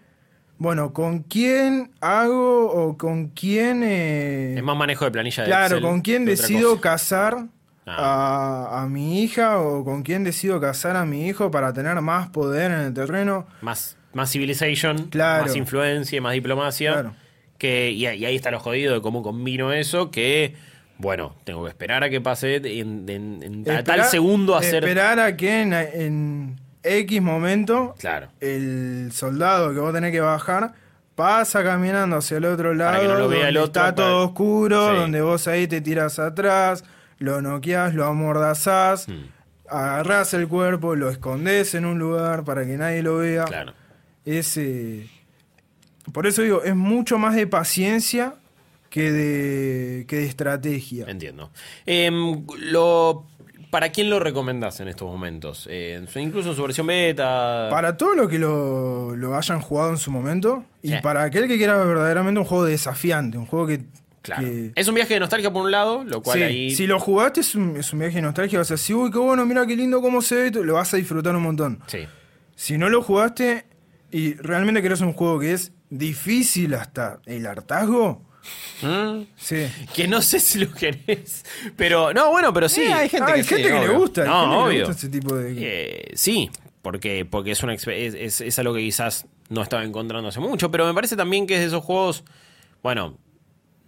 bueno, 0.59 0.93
¿con 0.93 1.25
quién 1.25 1.91
hago 2.01 2.71
o 2.71 2.97
con 2.97 3.29
quién... 3.31 3.83
eh, 3.83 4.55
Es 4.57 4.63
más 4.63 4.77
manejo 4.77 5.05
de 5.05 5.11
planilla 5.11 5.43
de 5.43 5.49
claro, 5.49 5.77
Excel 5.77 5.83
con 5.91 6.01
quién 6.03 6.25
decido 6.25 6.77
cosa. 6.81 7.49
Ah. 7.89 8.69
a, 8.73 8.83
a 8.83 8.87
mi 8.89 9.23
hija 9.23 9.59
o 9.61 9.85
con 9.85 10.03
quién 10.03 10.25
decido 10.25 10.61
casar 10.61 10.97
a 10.97 11.05
mi 11.05 11.27
hijo 11.29 11.51
para 11.51 11.73
tener 11.73 12.01
más 12.01 12.29
poder 12.29 12.71
en 12.71 12.81
el 12.81 12.95
terreno. 12.95 13.47
Más, 13.63 13.97
más 14.13 14.31
civilization, 14.31 15.09
Claro. 15.09 15.45
más 15.47 15.57
influencia, 15.57 16.21
más 16.21 16.33
diplomacia. 16.35 16.93
Claro. 16.93 17.15
Que, 17.59 17.91
y, 17.91 18.07
y 18.07 18.25
ahí 18.25 18.37
está 18.37 18.51
lo 18.51 18.61
jodido 18.61 18.95
de 18.95 19.01
cómo 19.01 19.23
combino 19.23 19.73
eso, 19.73 20.11
que, 20.13 20.55
bueno, 20.99 21.35
tengo 21.45 21.65
que 21.65 21.71
esperar 21.71 22.05
a 22.05 22.11
que 22.11 22.21
pase 22.21 22.57
en, 22.57 23.09
en- 23.09 23.43
en 23.43 23.65
ta- 23.65 23.83
tal 23.83 24.05
segundo 24.05 24.55
hacer... 24.57 24.77
Esperar 24.85 25.19
a 25.19 25.37
que 25.37 25.63
en, 25.63 25.73
en 25.73 26.61
X 26.85 27.21
momento 27.21 27.95
Claro. 27.99 28.29
el 28.41 29.11
soldado 29.13 29.73
que 29.75 29.81
vos 29.81 29.93
tenés 29.93 30.13
que 30.13 30.21
bajar 30.21 30.73
pasa 31.17 31.65
caminando 31.65 32.15
hacia 32.19 32.37
el 32.37 32.45
otro 32.45 32.75
lado, 32.75 33.03
no 33.03 33.09
lo 33.09 33.15
el 33.15 33.21
donde 33.23 33.49
otro, 33.49 33.65
está 33.65 33.83
para- 33.83 33.95
todo 33.97 34.27
oscuro, 34.27 34.91
Sí. 34.93 34.97
donde 34.99 35.21
vos 35.21 35.49
ahí 35.49 35.67
te 35.67 35.81
tiras 35.81 36.21
atrás, 36.21 36.85
lo 37.19 37.41
noqueás, 37.43 37.95
lo 37.95 38.05
amordazás, 38.07 39.09
Hmm. 39.09 39.27
agarrás 39.69 40.35
el 40.35 40.49
cuerpo, 40.49 40.95
lo 40.95 41.11
escondés 41.11 41.75
en 41.75 41.85
un 41.85 41.99
lugar 41.99 42.45
para 42.45 42.65
que 42.65 42.77
nadie 42.77 43.03
lo 43.03 43.19
vea. 43.19 43.45
Claro. 43.45 43.73
Es, 44.25 44.57
eh, 44.57 45.09
por 46.13 46.27
eso 46.27 46.43
digo, 46.43 46.63
es 46.63 46.75
mucho 46.77 47.19
más 47.19 47.35
de 47.35 47.47
paciencia 47.47 48.35
que 48.91 49.13
de, 49.13 50.07
que 50.07 50.17
de 50.17 50.25
estrategia. 50.27 51.05
Entiendo. 51.09 51.51
Em, 51.87 52.45
lo 52.59 53.27
¿para 53.71 53.91
quién 53.91 54.09
lo 54.09 54.19
recomendás 54.19 54.81
en 54.81 54.89
estos 54.89 55.07
momentos? 55.07 55.67
Eh, 55.71 56.03
incluso 56.17 56.51
en 56.51 56.57
su 56.57 56.63
versión 56.63 56.87
beta. 56.87 57.69
Para 57.71 57.99
todo 57.99 58.15
lo 58.15 58.27
que 58.29 58.39
lo, 58.39 59.15
lo 59.15 59.37
hayan 59.37 59.61
jugado 59.61 59.91
en 59.91 59.99
su 59.99 60.11
momento 60.11 60.65
y 60.83 60.89
Sí. 60.93 60.95
para 61.03 61.23
aquel 61.25 61.47
que 61.49 61.59
quiera 61.59 61.77
verdaderamente 61.77 62.41
un 62.41 62.47
juego 62.47 62.65
desafiante, 62.65 63.37
un 63.37 63.45
juego 63.45 63.67
que... 63.67 63.81
Claro. 64.29 64.43
que- 64.43 64.73
Es 64.75 64.89
un 64.89 64.95
viaje 64.95 65.15
de 65.15 65.21
nostalgia 65.21 65.53
por 65.53 65.65
un 65.65 65.71
lado, 65.71 66.05
lo 66.05 66.23
cual 66.23 66.39
Sí, 66.39 66.45
ahí. 66.45 66.71
Si 66.75 66.87
lo 66.87 66.99
jugaste 67.01 67.41
es 67.41 67.55
un, 67.55 67.77
es 67.77 67.93
un 67.93 67.99
viaje 67.99 68.17
de 68.17 68.23
nostalgia, 68.23 68.59
vas 68.61 68.71
a 68.71 68.75
decir, 68.75 68.95
uy, 68.97 69.11
qué 69.11 69.19
bueno, 69.19 69.45
mira 69.47 69.67
qué 69.67 69.75
lindo 69.77 70.01
cómo 70.01 70.23
se 70.23 70.51
ve, 70.51 70.51
lo 70.65 70.75
vas 70.75 70.93
a 70.95 70.97
disfrutar 70.97 71.35
un 71.37 71.43
montón. 71.43 71.81
Sí. 71.87 72.07
Si 72.57 72.77
no 72.79 72.89
lo 72.89 73.03
jugaste 73.03 73.67
y 74.11 74.35
realmente 74.35 74.83
querés 74.83 75.01
un 75.01 75.13
juego 75.13 75.39
que 75.41 75.53
es 75.53 75.73
difícil 75.91 76.75
hasta 76.75 77.21
el 77.27 77.47
hartazgo, 77.47 78.25
¿Mm? 78.83 79.23
sí. 79.37 79.67
Que 79.95 80.09
no 80.09 80.23
sé 80.23 80.41
si 80.41 80.59
lo 80.59 80.73
querés. 80.73 81.45
Pero, 81.77 82.13
no, 82.15 82.31
bueno, 82.31 82.53
pero 82.53 82.69
sí. 82.69 82.83
Eh, 82.83 82.93
hay 82.93 83.09
gente 83.09 83.31
Ah, 83.31 83.35
hay 83.35 83.43
que 83.43 83.49
gente 83.49 83.69
sí, 83.69 83.75
que 83.75 83.81
le 83.81 83.89
gusta, 83.95 84.25
No, 84.25 84.65
obvio. 84.65 84.87
gusta 84.87 84.93
ese 84.97 85.09
tipo 85.09 85.35
de... 85.35 85.55
Eh, 85.59 86.11
sí, 86.15 86.51
porque, 86.83 87.25
porque 87.25 87.51
es, 87.53 87.63
una, 87.63 87.75
es, 87.75 87.87
es- 87.87 88.41
es 88.41 88.59
algo 88.59 88.75
que 88.75 88.81
quizás 88.81 89.27
no 89.51 89.63
estaba 89.63 89.85
encontrando 89.85 90.29
hace 90.29 90.41
mucho, 90.41 90.71
pero 90.71 90.87
me 90.87 90.95
parece 90.95 91.17
también 91.17 91.47
que 91.47 91.55
es 91.55 91.61
de 91.61 91.67
esos 91.67 91.83
juegos, 91.85 92.25
bueno, 92.83 93.19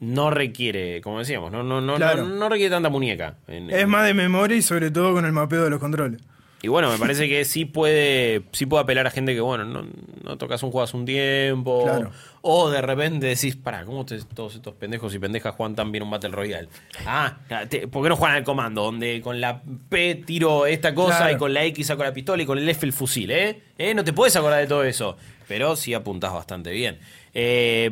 no 0.00 0.30
requiere, 0.30 1.00
como 1.02 1.18
decíamos, 1.18 1.52
no, 1.52 1.62
no, 1.62 1.80
no, 1.80 1.96
Claro. 1.96 2.24
no, 2.24 2.34
no 2.36 2.48
requiere 2.48 2.70
tanta 2.70 2.88
muñeca. 2.88 3.36
En- 3.46 3.70
Es 3.70 3.86
más 3.86 4.06
de 4.06 4.14
memoria 4.14 4.56
y 4.56 4.62
sobre 4.62 4.90
todo 4.90 5.12
con 5.12 5.24
el 5.24 5.32
mapeo 5.32 5.62
de 5.64 5.70
los 5.70 5.78
controles. 5.80 6.20
Y 6.62 6.68
bueno, 6.68 6.90
me 6.92 6.98
parece 6.98 7.26
que 7.26 7.46
sí 7.46 7.64
puede, 7.64 8.42
sí 8.52 8.66
puede 8.66 8.82
apelar 8.82 9.06
a 9.06 9.10
gente 9.10 9.34
que, 9.34 9.40
bueno, 9.40 9.64
no, 9.64 9.86
no 10.24 10.36
tocas 10.36 10.62
un 10.62 10.70
juego 10.70 10.84
hace 10.84 10.94
un 10.94 11.06
tiempo. 11.06 11.84
Claro. 11.84 12.10
O 12.42 12.68
de 12.68 12.82
repente 12.82 13.26
decís, 13.28 13.56
pará, 13.56 13.86
¿cómo 13.86 14.04
te- 14.04 14.20
todos 14.34 14.56
estos 14.56 14.74
pendejos 14.74 15.14
y 15.14 15.18
pendejas 15.18 15.54
juegan 15.54 15.74
tan 15.74 15.90
bien 15.90 16.04
un 16.04 16.10
Battle 16.10 16.28
Royale? 16.30 16.68
Ah, 17.06 17.38
te- 17.70 17.88
¿por 17.88 18.02
qué 18.02 18.10
no 18.10 18.16
juegan 18.16 18.36
al 18.36 18.44
comando? 18.44 18.82
Donde 18.84 19.22
con 19.22 19.40
la 19.40 19.62
P 19.88 20.16
tiro 20.26 20.66
esta 20.66 20.94
cosa 20.94 21.16
Claro. 21.16 21.34
y 21.34 21.38
con 21.38 21.54
la 21.54 21.64
X 21.64 21.86
saco 21.86 22.04
la 22.04 22.12
pistola 22.12 22.42
y 22.42 22.46
con 22.46 22.58
el 22.58 22.68
F 22.68 22.84
el 22.84 22.92
fusil, 22.92 23.30
¿eh? 23.30 23.62
¿Eh? 23.78 23.94
No 23.94 24.04
te 24.04 24.12
puedes 24.12 24.36
acordar 24.36 24.60
de 24.60 24.66
todo 24.66 24.84
eso. 24.84 25.16
Pero 25.48 25.76
sí 25.76 25.94
apuntás 25.94 26.32
bastante 26.34 26.72
bien. 26.72 26.98
Eh, 27.32 27.90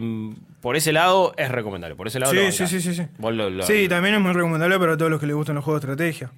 por 0.61 0.77
ese 0.77 0.93
lado 0.93 1.35
es 1.37 1.51
recomendable. 1.51 1.95
Por 1.97 2.07
ese 2.09 2.19
lado 2.21 2.33
lo 2.33 2.41
Sí, 2.41 2.47
bancás. 2.47 2.69
sí, 2.71 2.81
sí, 2.81 2.95
sí, 2.95 3.03
sí. 3.03 3.09
Vos 3.19 3.35
lo- 3.35 3.51
lo- 3.51 3.65
Sí, 3.65 3.89
también 3.89 4.15
es 4.17 4.21
muy 4.21 4.33
recomendable 4.33 4.79
para 4.79 4.97
todos 4.97 5.11
los 5.11 5.21
que 5.21 5.27
les 5.27 5.37
gustan 5.37 5.55
los 5.57 5.65
juegos 5.65 5.83
de 5.83 5.93
estrategia. 5.93 6.31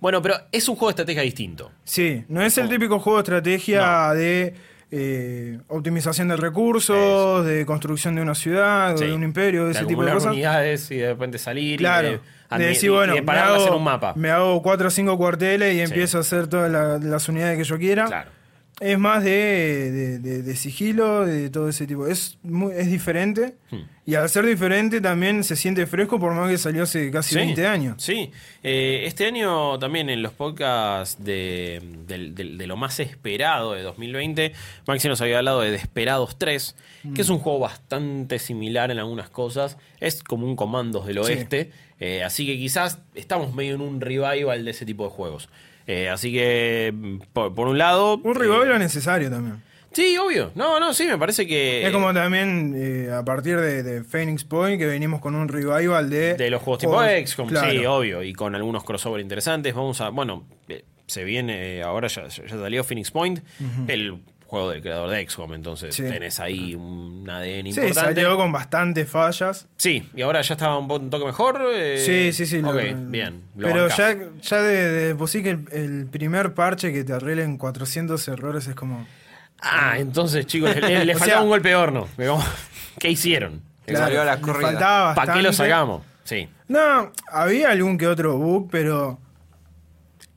Bueno, 0.00 0.20
pero 0.22 0.34
es 0.52 0.68
un 0.68 0.76
juego 0.76 0.88
de 0.88 0.92
estrategia 0.92 1.22
distinto. 1.22 1.72
Sí, 1.84 2.24
no 2.28 2.42
es 2.42 2.56
el 2.58 2.68
típico 2.68 2.98
juego 2.98 3.18
de 3.18 3.22
estrategia 3.22 4.12
de 4.12 4.54
eh, 4.92 5.58
optimización 5.68 6.28
de 6.28 6.36
recursos, 6.36 7.44
de 7.44 7.66
construcción 7.66 8.14
de 8.14 8.22
una 8.22 8.34
ciudad, 8.36 8.94
o 8.94 8.98
de 8.98 9.12
un 9.12 9.24
imperio, 9.24 9.64
de 9.64 9.72
ese 9.72 9.84
tipo 9.84 10.04
de 10.04 10.12
cosas. 10.12 10.32
unidades 10.32 10.90
y 10.92 10.96
de 10.98 11.08
repente 11.08 11.38
salir 11.38 11.78
Claro. 11.78 12.08
y 12.08 12.10
De, 12.12 12.58
de, 12.58 12.66
decir, 12.66 12.90
bueno, 12.92 13.14
de 13.14 13.20
me 13.22 13.32
hago, 13.32 13.66
en 13.66 13.74
un 13.74 13.82
mapa. 13.82 14.12
me 14.16 14.30
hago 14.30 14.62
cuatro 14.62 14.86
o 14.86 14.90
cinco 14.90 15.18
cuarteles 15.18 15.74
y 15.74 15.78
Sí. 15.78 15.82
empiezo 15.82 16.18
a 16.18 16.20
hacer 16.20 16.46
todas 16.46 16.70
la- 16.70 16.98
las 16.98 17.28
unidades 17.28 17.58
que 17.58 17.64
yo 17.64 17.76
quiera. 17.78 18.04
Claro. 18.06 18.30
Es 18.78 18.98
más 18.98 19.24
de, 19.24 19.30
de- 19.90 20.18
de- 20.18 20.42
de 20.42 20.54
sigilo, 20.56 21.24
de 21.24 21.48
todo 21.48 21.70
ese 21.70 21.86
tipo. 21.86 22.06
Es, 22.06 22.36
muy, 22.42 22.74
es 22.76 22.90
diferente. 22.90 23.54
Hmm. 23.70 23.78
Y 24.04 24.14
al 24.16 24.28
ser 24.28 24.44
diferente 24.44 25.00
también 25.00 25.44
se 25.44 25.56
siente 25.56 25.86
fresco 25.86 26.20
por 26.20 26.34
más 26.34 26.50
que 26.50 26.58
salió 26.58 26.82
hace 26.82 27.10
casi 27.10 27.30
Sí, 27.30 27.36
20 27.36 27.66
años. 27.66 28.02
Sí, 28.02 28.30
Eh, 28.62 29.04
este 29.06 29.24
año 29.26 29.78
también 29.78 30.10
en 30.10 30.22
los 30.22 30.32
podcasts 30.32 31.24
de, 31.24 31.80
lo 32.66 32.76
más 32.76 33.00
esperado 33.00 33.72
de 33.72 33.82
2020, 33.82 34.52
Maxi 34.86 35.08
nos 35.08 35.20
había 35.22 35.38
hablado 35.38 35.62
de 35.62 35.70
Desperados 35.70 36.36
3, 36.38 36.76
que 37.14 37.22
es 37.22 37.28
un 37.30 37.38
juego 37.38 37.58
bastante 37.60 38.38
similar 38.38 38.90
en 38.90 38.98
algunas 38.98 39.30
cosas. 39.30 39.78
Es 40.00 40.22
como 40.22 40.46
un 40.46 40.54
Comandos 40.54 41.06
del 41.06 41.14
Sí. 41.24 41.32
Oeste, 41.32 41.70
eh, 41.98 42.22
así 42.22 42.46
que 42.46 42.58
quizás 42.58 42.98
estamos 43.14 43.54
medio 43.54 43.74
en 43.74 43.80
un 43.80 44.00
revival 44.02 44.64
de 44.66 44.70
ese 44.70 44.84
tipo 44.84 45.04
de 45.04 45.10
juegos. 45.10 45.48
Eh, 45.86 46.08
así 46.08 46.32
que, 46.32 46.92
por, 47.32 47.54
por 47.54 47.68
un 47.68 47.78
lado... 47.78 48.16
Un 48.22 48.36
eh, 48.36 48.38
revival 48.38 48.72
es 48.72 48.78
necesario 48.78 49.30
también. 49.30 49.62
Sí, 49.92 50.16
obvio. 50.18 50.50
No, 50.54 50.78
no, 50.78 50.92
sí, 50.92 51.06
me 51.06 51.16
parece 51.16 51.46
que... 51.46 51.86
Es 51.86 51.90
como 51.92 52.12
también 52.12 52.74
eh, 52.76 53.10
a 53.10 53.24
partir 53.24 53.58
de, 53.58 53.82
de 53.82 54.04
Phoenix 54.04 54.44
Point 54.44 54.78
que 54.78 54.84
venimos 54.86 55.20
con 55.20 55.34
un 55.34 55.48
revival 55.48 56.10
de... 56.10 56.34
De 56.34 56.50
los 56.50 56.60
juegos 56.60 56.80
tipo 56.80 57.00
XCOM, 57.02 57.48
Claro. 57.48 57.70
sí, 57.70 57.86
obvio, 57.86 58.22
y 58.22 58.34
con 58.34 58.54
algunos 58.54 58.84
crossover 58.84 59.20
interesantes. 59.22 59.74
Vamos 59.74 60.00
a, 60.02 60.10
bueno, 60.10 60.44
eh, 60.68 60.84
se 61.06 61.24
viene, 61.24 61.82
ahora 61.82 62.08
ya, 62.08 62.26
ya 62.28 62.46
salió 62.48 62.84
Phoenix 62.84 63.10
Point, 63.10 63.40
el 63.88 64.18
juego 64.46 64.70
del 64.70 64.80
creador 64.80 65.10
de 65.10 65.26
XCOM, 65.28 65.54
entonces 65.54 65.94
Sí. 65.94 66.02
tenés 66.04 66.38
ahí 66.40 66.74
un 66.74 67.28
ADN 67.28 67.72
Sí, 67.72 67.80
importante. 67.80 68.20
salió 68.20 68.36
con 68.36 68.52
bastantes 68.52 69.08
fallas. 69.08 69.66
Sí, 69.76 70.08
y 70.14 70.22
ahora 70.22 70.40
ya 70.42 70.54
estaba 70.54 70.78
un, 70.78 70.90
un 70.90 71.10
toque 71.10 71.24
mejor. 71.26 71.60
eh, 71.74 71.98
Sí, 72.04 72.32
sí, 72.32 72.46
sí. 72.46 72.62
lo- 72.62 72.70
Ok, 72.70 72.80
bien. 73.08 73.42
lo 73.56 73.66
Pero 73.66 73.80
bancás. 73.88 73.96
ya, 73.98 74.16
ya 74.40 74.62
de, 74.62 74.90
de 74.90 75.14
por 75.16 75.28
sí 75.28 75.42
que 75.42 75.50
el, 75.50 75.64
el 75.72 76.06
primer 76.06 76.54
parche 76.54 76.92
que 76.92 77.02
te 77.04 77.12
arreglen 77.12 77.58
400 77.58 78.26
errores 78.28 78.66
es 78.68 78.74
como... 78.74 79.06
Ah, 79.60 79.94
entonces, 79.98 80.46
chicos, 80.46 80.74
le, 80.76 81.04
le 81.04 81.14
O 81.14 81.18
faltaba 81.18 81.40
sea- 81.40 81.42
un 81.42 81.48
golpe 81.48 81.70
de 81.70 81.74
horno. 81.76 82.06
¿Qué 82.98 83.10
hicieron? 83.10 83.62
Le 83.86 83.96
salió 83.96 84.24
la 84.24 84.40
corrida. 84.40 84.68
faltaba 84.68 85.14
¿Para 85.14 85.34
qué 85.34 85.42
lo 85.42 85.52
sacamos? 85.52 86.02
Sí. 86.24 86.48
No, 86.68 87.12
había 87.30 87.70
algún 87.70 87.98
que 87.98 88.06
otro 88.08 88.36
bug, 88.36 88.68
pero 88.70 89.18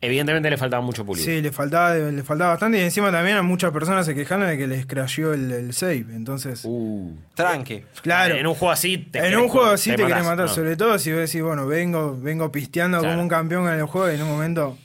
Evidentemente 0.01 0.49
le 0.49 0.57
faltaba 0.57 0.81
mucho 0.81 1.05
pulido. 1.05 1.25
sí, 1.25 1.41
le 1.41 1.51
faltaba, 1.51 1.93
le 1.95 2.23
faltaba 2.23 2.51
bastante. 2.51 2.77
Y 2.77 2.81
encima 2.81 3.11
también 3.11 3.35
a 3.35 3.41
muchas 3.41 3.71
personas 3.73 4.05
se 4.05 4.15
quejaron 4.15 4.47
de 4.47 4.57
que 4.57 4.65
les 4.65 4.85
crasheó 4.85 5.33
el, 5.33 5.51
el 5.51 5.73
save. 5.73 6.05
Entonces, 6.13 6.61
Uh. 6.63 7.13
Tranqui. 7.35 7.83
claro. 8.01 8.35
En 8.35 8.47
un 8.47 8.53
juego 8.55 8.71
así 8.71 8.97
te 8.97 9.19
en 9.19 9.25
querés- 9.33 9.41
un 9.41 9.49
juego 9.49 9.67
así 9.67 9.89
te, 9.91 9.97
querés 9.97 10.09
matás, 10.11 10.25
matar, 10.25 10.45
¿no? 10.47 10.53
sobre 10.53 10.75
todo 10.77 10.97
si 10.99 11.11
vos 11.11 11.19
decís, 11.21 11.41
bueno, 11.41 11.67
vengo, 11.67 12.17
vengo 12.17 12.51
pisteando 12.51 12.99
Claro. 12.99 13.13
como 13.13 13.23
un 13.23 13.29
campeón 13.29 13.67
en 13.67 13.79
el 13.79 13.85
juego 13.87 14.09
y 14.09 14.15
en 14.15 14.21
un 14.23 14.29
momento 14.29 14.77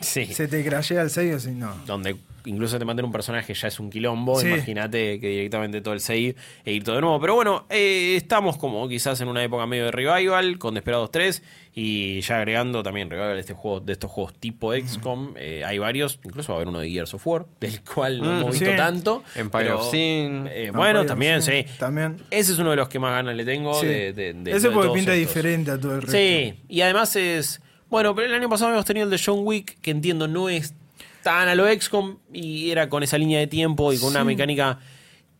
Sí. 0.00 0.26
se 0.26 0.48
te 0.48 0.64
crashea 0.64 1.02
el 1.02 1.10
save 1.10 1.34
así, 1.34 1.50
no. 1.50 1.74
donde 1.86 2.16
incluso 2.46 2.78
te 2.78 2.84
maten 2.84 3.06
un 3.06 3.12
personaje 3.12 3.54
ya 3.54 3.68
es 3.68 3.80
un 3.80 3.88
quilombo, 3.88 4.38
Sí. 4.38 4.48
imagínate 4.48 5.18
que 5.18 5.28
directamente 5.28 5.80
todo 5.80 5.94
el 5.94 6.00
save 6.00 6.36
e 6.64 6.72
ir 6.74 6.84
todo 6.84 6.96
de 6.96 7.00
nuevo. 7.00 7.18
Pero 7.20 7.34
bueno, 7.36 7.64
eh, 7.70 8.16
estamos 8.16 8.58
como 8.58 8.86
quizás 8.86 9.18
en 9.22 9.28
una 9.28 9.42
época 9.42 9.66
medio 9.66 9.86
de 9.86 9.90
revival 9.92 10.58
con 10.58 10.74
Desperados 10.74 11.10
3 11.10 11.42
y 11.76 12.20
ya 12.20 12.36
agregando 12.36 12.82
también 12.84 13.08
de, 13.08 13.38
este 13.40 13.52
juego, 13.52 13.80
de 13.80 13.92
estos 13.94 14.08
juegos 14.10 14.34
tipo 14.38 14.72
XCOM. 14.72 15.34
eh, 15.36 15.64
hay 15.66 15.78
varios, 15.78 16.20
incluso 16.22 16.52
va 16.52 16.54
a 16.54 16.58
haber 16.58 16.68
uno 16.68 16.78
de 16.78 16.88
Gears 16.88 17.12
of 17.14 17.26
War, 17.26 17.46
del 17.60 17.80
cual 17.82 18.20
no 18.20 18.26
Mm, 18.32 18.40
hemos 18.40 18.50
visto 18.52 18.70
sí. 18.70 18.76
tanto. 18.76 19.24
Empire 19.34 19.64
pero, 19.64 19.80
of 19.80 19.90
Sin. 19.90 20.46
eh, 20.52 20.70
bueno, 20.72 21.04
también, 21.04 21.42
sí. 21.42 21.66
También. 21.78 22.18
Ese 22.30 22.52
es 22.52 22.58
uno 22.58 22.70
de 22.70 22.76
los 22.76 22.88
que 22.88 22.98
más 23.00 23.10
ganas 23.12 23.34
le 23.34 23.44
tengo. 23.44 23.74
Sí. 23.80 23.86
De, 23.86 24.12
de- 24.12 24.34
de- 24.34 24.50
Ese 24.52 24.68
de 24.68 24.74
porque 24.74 24.92
pinta 24.94 25.14
estos. 25.14 25.34
diferente 25.34 25.70
a 25.72 25.80
todo 25.80 25.94
el 25.96 26.02
resto. 26.02 26.16
Sí, 26.16 26.54
y 26.68 26.80
además 26.82 27.16
es. 27.16 27.60
Bueno, 27.90 28.14
pero 28.14 28.28
el 28.28 28.34
año 28.34 28.48
pasado 28.48 28.68
habíamos 28.68 28.86
tenido 28.86 29.04
el 29.04 29.10
de 29.10 29.20
John 29.24 29.40
Wick, 29.42 29.80
que 29.80 29.90
entiendo 29.90 30.26
no 30.28 30.48
es 30.48 30.74
tan 31.22 31.48
a 31.48 31.54
lo 31.54 31.66
XCOM 31.72 32.18
y 32.32 32.70
era 32.70 32.88
con 32.88 33.02
esa 33.02 33.18
línea 33.18 33.38
de 33.40 33.46
tiempo 33.46 33.92
y 33.92 33.98
con 33.98 34.10
una 34.10 34.24
mecánica 34.24 34.78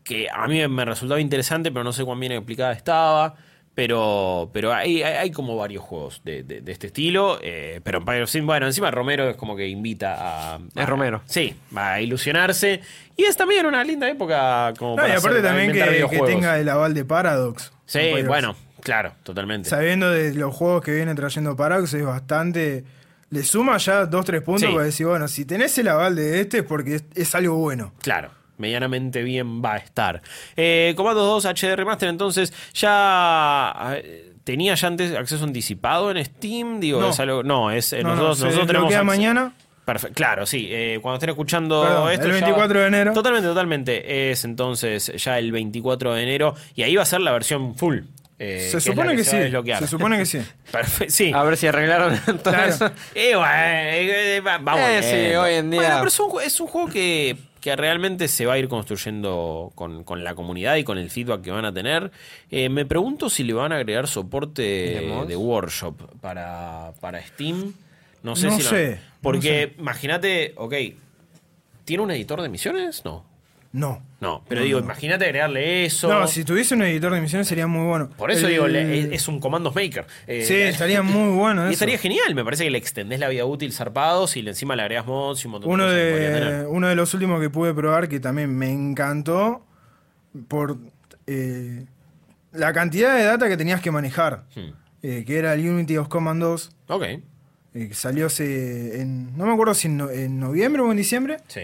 que 0.03 0.29
a 0.33 0.47
mí 0.47 0.67
me 0.69 0.85
resultaba 0.85 1.21
interesante, 1.21 1.71
pero 1.73 1.85
no 1.85 1.93
sé 1.93 2.05
cuán 2.05 2.19
bien 2.21 2.33
explicada 2.33 2.73
estaba. 2.73 3.37
Pero, 3.75 4.51
pero 4.53 4.73
hay, 4.73 5.03
hay, 5.03 5.15
hay 5.17 5.31
como 5.33 5.57
varios 5.57 5.83
juegos 5.83 6.21
de, 6.25 6.45
de- 6.45 6.61
de 6.61 6.73
este 6.73 6.87
estilo. 6.89 7.39
eh, 7.43 7.81
pero 7.83 7.99
Empire 7.99 8.23
of 8.23 8.31
Sin, 8.31 8.47
bueno, 8.47 8.67
encima 8.67 8.91
Romero 8.93 9.29
es 9.29 9.37
como 9.37 9.57
que 9.57 9.67
invita 9.67 10.15
a. 10.55 10.57
Es 10.59 10.77
a- 10.83 10.87
Romero. 10.87 11.23
Sí, 11.27 11.57
a 11.75 12.01
ilusionarse. 12.01 12.81
Y 13.17 13.25
es 13.25 13.37
también 13.37 13.67
una 13.67 13.83
linda 13.83 14.09
época 14.09 14.73
como 14.79 14.93
No, 14.93 14.97
para 15.03 15.09
y 15.09 15.13
aparte 15.13 15.39
hacer- 15.39 15.43
también 15.43 15.73
que, 15.73 16.21
tenga 16.27 16.59
el 16.59 16.69
aval 16.69 16.95
de 16.95 17.05
Paradox. 17.05 17.73
Sí, 17.87 18.01
bueno, 18.27 18.55
claro, 18.81 19.13
totalmente. 19.25 19.69
sabiendo 19.69 20.11
de 20.11 20.35
los 20.35 20.55
juegos 20.55 20.83
que 20.83 20.93
viene 20.95 21.15
trayendo 21.15 21.55
Paradox 21.57 21.93
es 21.95 22.05
bastante 22.05 22.85
le 23.31 23.43
suma 23.43 23.77
ya 23.79 24.07
dos 24.07 24.25
tres 24.25 24.43
puntos 24.43 24.69
Sí. 24.69 24.73
para 24.73 24.85
decir 24.87 25.07
bueno 25.07 25.27
si 25.29 25.45
tenés 25.45 25.77
el 25.79 25.89
aval 25.89 26.15
de 26.15 26.41
este 26.41 26.59
es 26.59 26.65
porque 26.65 26.95
es, 26.97 27.05
es 27.15 27.35
algo 27.35 27.57
bueno 27.57 27.93
Claro, 28.01 28.31
medianamente 28.59 29.23
bien 29.23 29.63
va 29.63 29.75
a 29.75 29.77
estar. 29.79 30.23
Eh, 30.57 30.95
Comandos 30.97 31.43
2 31.43 31.55
HD 31.55 31.77
Remaster, 31.77 32.09
entonces, 32.09 32.53
ya 32.75 33.97
eh, 33.97 34.33
tenía 34.45 34.75
ya 34.75 34.89
antes 34.89 35.15
acceso 35.17 35.45
anticipado 35.45 36.11
en 36.11 36.25
Steam, 36.25 36.81
digo, 36.81 37.01
No. 37.01 37.11
es 37.11 37.21
algo. 37.21 37.43
No, 37.43 37.71
es 37.71 37.93
eh, 37.93 38.03
No, 38.03 38.11
no, 38.11 38.15
nosotros, 38.17 38.39
se 38.39 38.45
nosotros 38.47 38.67
tenemos. 38.89 39.05
mañana 39.07 39.53
Perfecto, 39.85 40.15
claro, 40.15 40.47
sí. 40.47 40.69
eh, 40.71 40.99
cuando 41.03 41.17
estén 41.17 41.29
escuchando 41.31 41.83
Perdón, 41.83 42.11
esto. 42.13 42.25
el 42.27 42.33
ya- 42.33 42.47
24 42.47 42.81
de 42.81 42.87
enero. 42.87 43.13
Totalmente, 43.13 43.49
totalmente. 43.49 44.31
Es 44.31 44.45
entonces 44.47 45.13
ya 45.23 45.39
el 45.39 45.53
24 45.53 46.15
de 46.15 46.23
enero. 46.23 46.55
Y 46.75 46.85
ahí 46.85 46.97
va 46.97 47.03
a 47.03 47.07
ser 47.07 47.21
la 47.21 47.33
versión 47.33 47.75
full. 47.75 47.99
eh, 48.39 48.67
se 48.73 48.81
supone 48.81 49.15
que, 49.15 49.25
se 49.25 49.37
a 49.37 49.45
sí 49.79 49.85
se 49.85 49.87
supone 49.87 50.17
que 50.19 50.25
sí 50.27 50.39
Perfecto, 50.73 51.13
sí. 51.13 51.33
A 51.35 51.43
ver 51.45 51.57
si 51.59 51.67
arreglaron 51.67 52.19
todo 52.27 52.39
Claro. 52.55 52.65
eso. 52.65 52.87
Eh, 53.15 53.37
bueno, 53.37 53.53
eh, 53.55 54.37
eh, 54.39 54.41
vamos. 54.41 54.81
Eh, 54.81 55.03
sí, 55.31 55.37
hoy 55.37 55.55
en 55.55 55.71
día- 55.71 55.81
Bueno, 55.81 55.97
pero 55.99 56.09
es 56.09 56.19
un, 56.21 56.43
es 56.43 56.61
un 56.61 56.67
juego 56.67 56.89
que, 56.89 57.37
que 57.65 57.75
realmente 57.77 58.29
se 58.29 58.45
va 58.45 58.53
a 58.53 58.59
ir 58.59 58.69
construyendo 58.69 59.73
con, 59.75 60.05
con 60.05 60.23
la 60.23 60.35
comunidad 60.35 60.77
y 60.77 60.85
con 60.85 60.99
el 60.99 61.09
feedback 61.09 61.41
que 61.41 61.51
van 61.51 61.65
a 61.65 61.73
tener. 61.73 62.11
Eh, 62.51 62.69
me 62.69 62.85
pregunto 62.85 63.31
si 63.31 63.43
le 63.43 63.55
van 63.55 63.73
a 63.73 63.77
agregar 63.77 64.07
soporte 64.07 64.63
¿De 65.27 65.35
workshop 65.35 65.97
para, 66.21 66.93
para 67.01 67.25
Steam. 67.27 67.73
No 68.23 68.37
sé 68.37 68.49
No 68.49 68.57
si 68.59 68.63
lo- 68.65 68.69
sé, 68.69 68.91
no 68.97 69.01
Porque 69.23 69.75
imagínate, 69.79 70.53
ok, 70.59 70.75
¿tiene 71.87 72.03
un 72.03 72.11
editor 72.11 72.43
de 72.43 72.51
misiones? 72.51 73.03
No. 73.03 73.25
No. 73.75 74.03
No, 74.21 74.43
pero 74.49 74.63
digo, 74.63 74.79
imagínate 74.79 75.27
agregarle 75.27 75.85
eso. 75.85 76.09
No, 76.09 76.27
si 76.29 76.45
tuviese 76.45 76.75
un 76.75 76.83
editor 76.83 77.13
de 77.13 77.21
misiones 77.21 77.47
sería 77.47 77.67
muy 77.67 77.87
bueno. 77.87 78.09
Por 78.17 78.31
eso 78.31 78.47
El- 78.47 78.53
digo, 78.53 78.67
es, 78.69 79.13
es 79.13 79.29
un 79.29 79.39
Commandos 79.41 79.75
Maker. 79.75 80.07
Eh, 80.27 80.45
Sí, 80.47 80.55
estaría 80.55 81.03
muy 81.03 81.37
bueno 81.37 81.63
Y 81.65 81.65
eso. 81.67 81.73
estaría 81.73 81.99
genial, 81.99 82.35
me 82.35 82.43
parece 82.45 82.65
que 82.65 82.71
le 82.71 82.79
extendés 82.79 83.19
la 83.21 83.29
vida 83.29 83.45
útil 83.45 83.73
zarpados 83.73 84.37
y 84.39 84.43
le 84.43 84.53
encima 84.53 84.77
le 84.77 84.83
agregas 84.83 85.05
mods 85.07 85.45
y 85.45 85.49
un 85.49 85.53
montón 85.53 85.71
Uno 85.71 85.91
de 85.91 86.11
cosas 86.13 86.27
que 86.27 86.41
tener. 86.41 86.67
uno 86.69 86.89
de 86.89 86.95
los 86.95 87.13
últimos 87.13 87.41
que 87.41 87.51
pude 87.51 87.75
probar 87.75 88.09
que 88.09 88.19
también 88.21 88.57
me 88.57 88.71
encantó 88.73 89.67
por 90.49 90.79
eh, 91.27 91.85
la 92.53 92.73
cantidad 92.73 93.15
de 93.17 93.25
data 93.25 93.49
que 93.49 93.57
tenías 93.59 93.81
que 93.83 93.91
manejar. 93.91 94.45
Hmm. 94.55 94.71
eh, 95.03 95.25
que 95.27 95.37
era 95.37 95.53
el 95.53 95.69
Unity 95.69 95.99
of 95.99 96.09
Commandos. 96.09 96.71
Ok, 96.87 97.03
eh, 97.03 97.21
que 97.75 97.93
salió 97.95 98.27
hace 98.27 99.03
en, 99.03 99.37
no 99.37 99.45
me 99.47 99.53
acuerdo 99.53 99.75
si 99.75 99.89
en, 99.89 99.97
no- 99.99 100.09
en 100.11 100.39
noviembre 100.41 100.81
o 100.81 100.91
en 100.91 100.97
diciembre. 100.97 101.39
sí. 101.49 101.63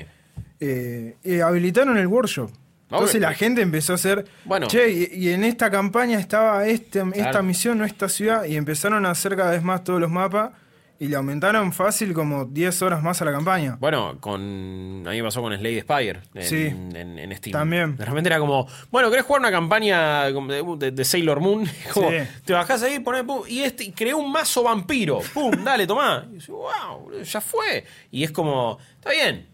Eh, 0.61 1.17
eh, 1.25 1.43
habilitaron 1.43 1.97
el 1.99 2.07
workshop. 2.07 2.51
Entonces 2.91 3.17
Ok. 3.17 3.23
la 3.23 3.35
gente 3.35 3.63
empezó 3.63 3.93
a 3.93 3.95
hacer, 3.97 4.25
Bueno. 4.45 4.67
che, 4.67 4.91
y, 4.91 5.09
y 5.15 5.29
en 5.31 5.45
esta 5.45 5.71
campaña 5.71 6.19
estaba 6.19 6.67
este, 6.67 6.99
esta 7.01 7.31
Claro. 7.31 7.43
misión 7.45 7.81
o 7.81 7.85
esta 7.85 8.09
ciudad, 8.09 8.45
y 8.45 8.57
empezaron 8.57 9.07
a 9.07 9.11
hacer 9.11 9.37
cada 9.37 9.53
vez 9.53 9.63
más 9.63 9.85
todos 9.85 10.01
los 10.01 10.11
mapas, 10.11 10.51
y 10.99 11.07
le 11.09 11.17
aumentaron 11.17 11.73
fácil 11.73 12.13
como 12.13 12.45
10 12.45 12.83
horas 12.83 13.03
más 13.03 13.23
a 13.23 13.25
la 13.25 13.33
campaña. 13.33 13.77
Bueno, 13.81 14.19
con 14.21 14.41
a 15.07 15.11
mí 15.11 15.17
me 15.17 15.23
pasó 15.23 15.41
con 15.41 15.57
Slade 15.57 15.81
Spire 15.81 16.21
en, 16.35 16.43
Sí. 16.43 16.67
en, 16.67 17.19
en 17.19 17.37
Steam. 17.37 17.53
También. 17.53 17.97
De 17.97 18.05
repente 18.05 18.29
era 18.29 18.39
como, 18.39 18.67
bueno, 18.91 19.09
¿querés 19.09 19.25
jugar 19.25 19.41
una 19.41 19.51
campaña 19.53 20.25
de, 20.25 20.65
de- 20.79 20.91
de 20.91 21.05
Sailor 21.05 21.41
Moon? 21.41 21.65
Como, 21.95 22.11
Sí. 22.11 22.17
te 22.45 22.53
bajás 22.53 22.83
ahí, 22.83 22.99
ponés, 22.99 23.23
pum, 23.23 23.43
y 23.49 23.61
este, 23.63 23.85
y 23.85 23.93
creó 23.93 24.19
un 24.19 24.31
mazo 24.31 24.63
vampiro. 24.65 25.21
¡Pum! 25.33 25.53
Dale, 25.65 25.87
tomá. 25.87 26.29
Y 26.35 26.39
yo, 26.39 26.57
wow, 26.57 27.23
ya 27.23 27.41
fue. 27.41 27.85
Y 28.11 28.25
es 28.25 28.31
como, 28.33 28.79
está 28.97 29.11
bien. 29.13 29.47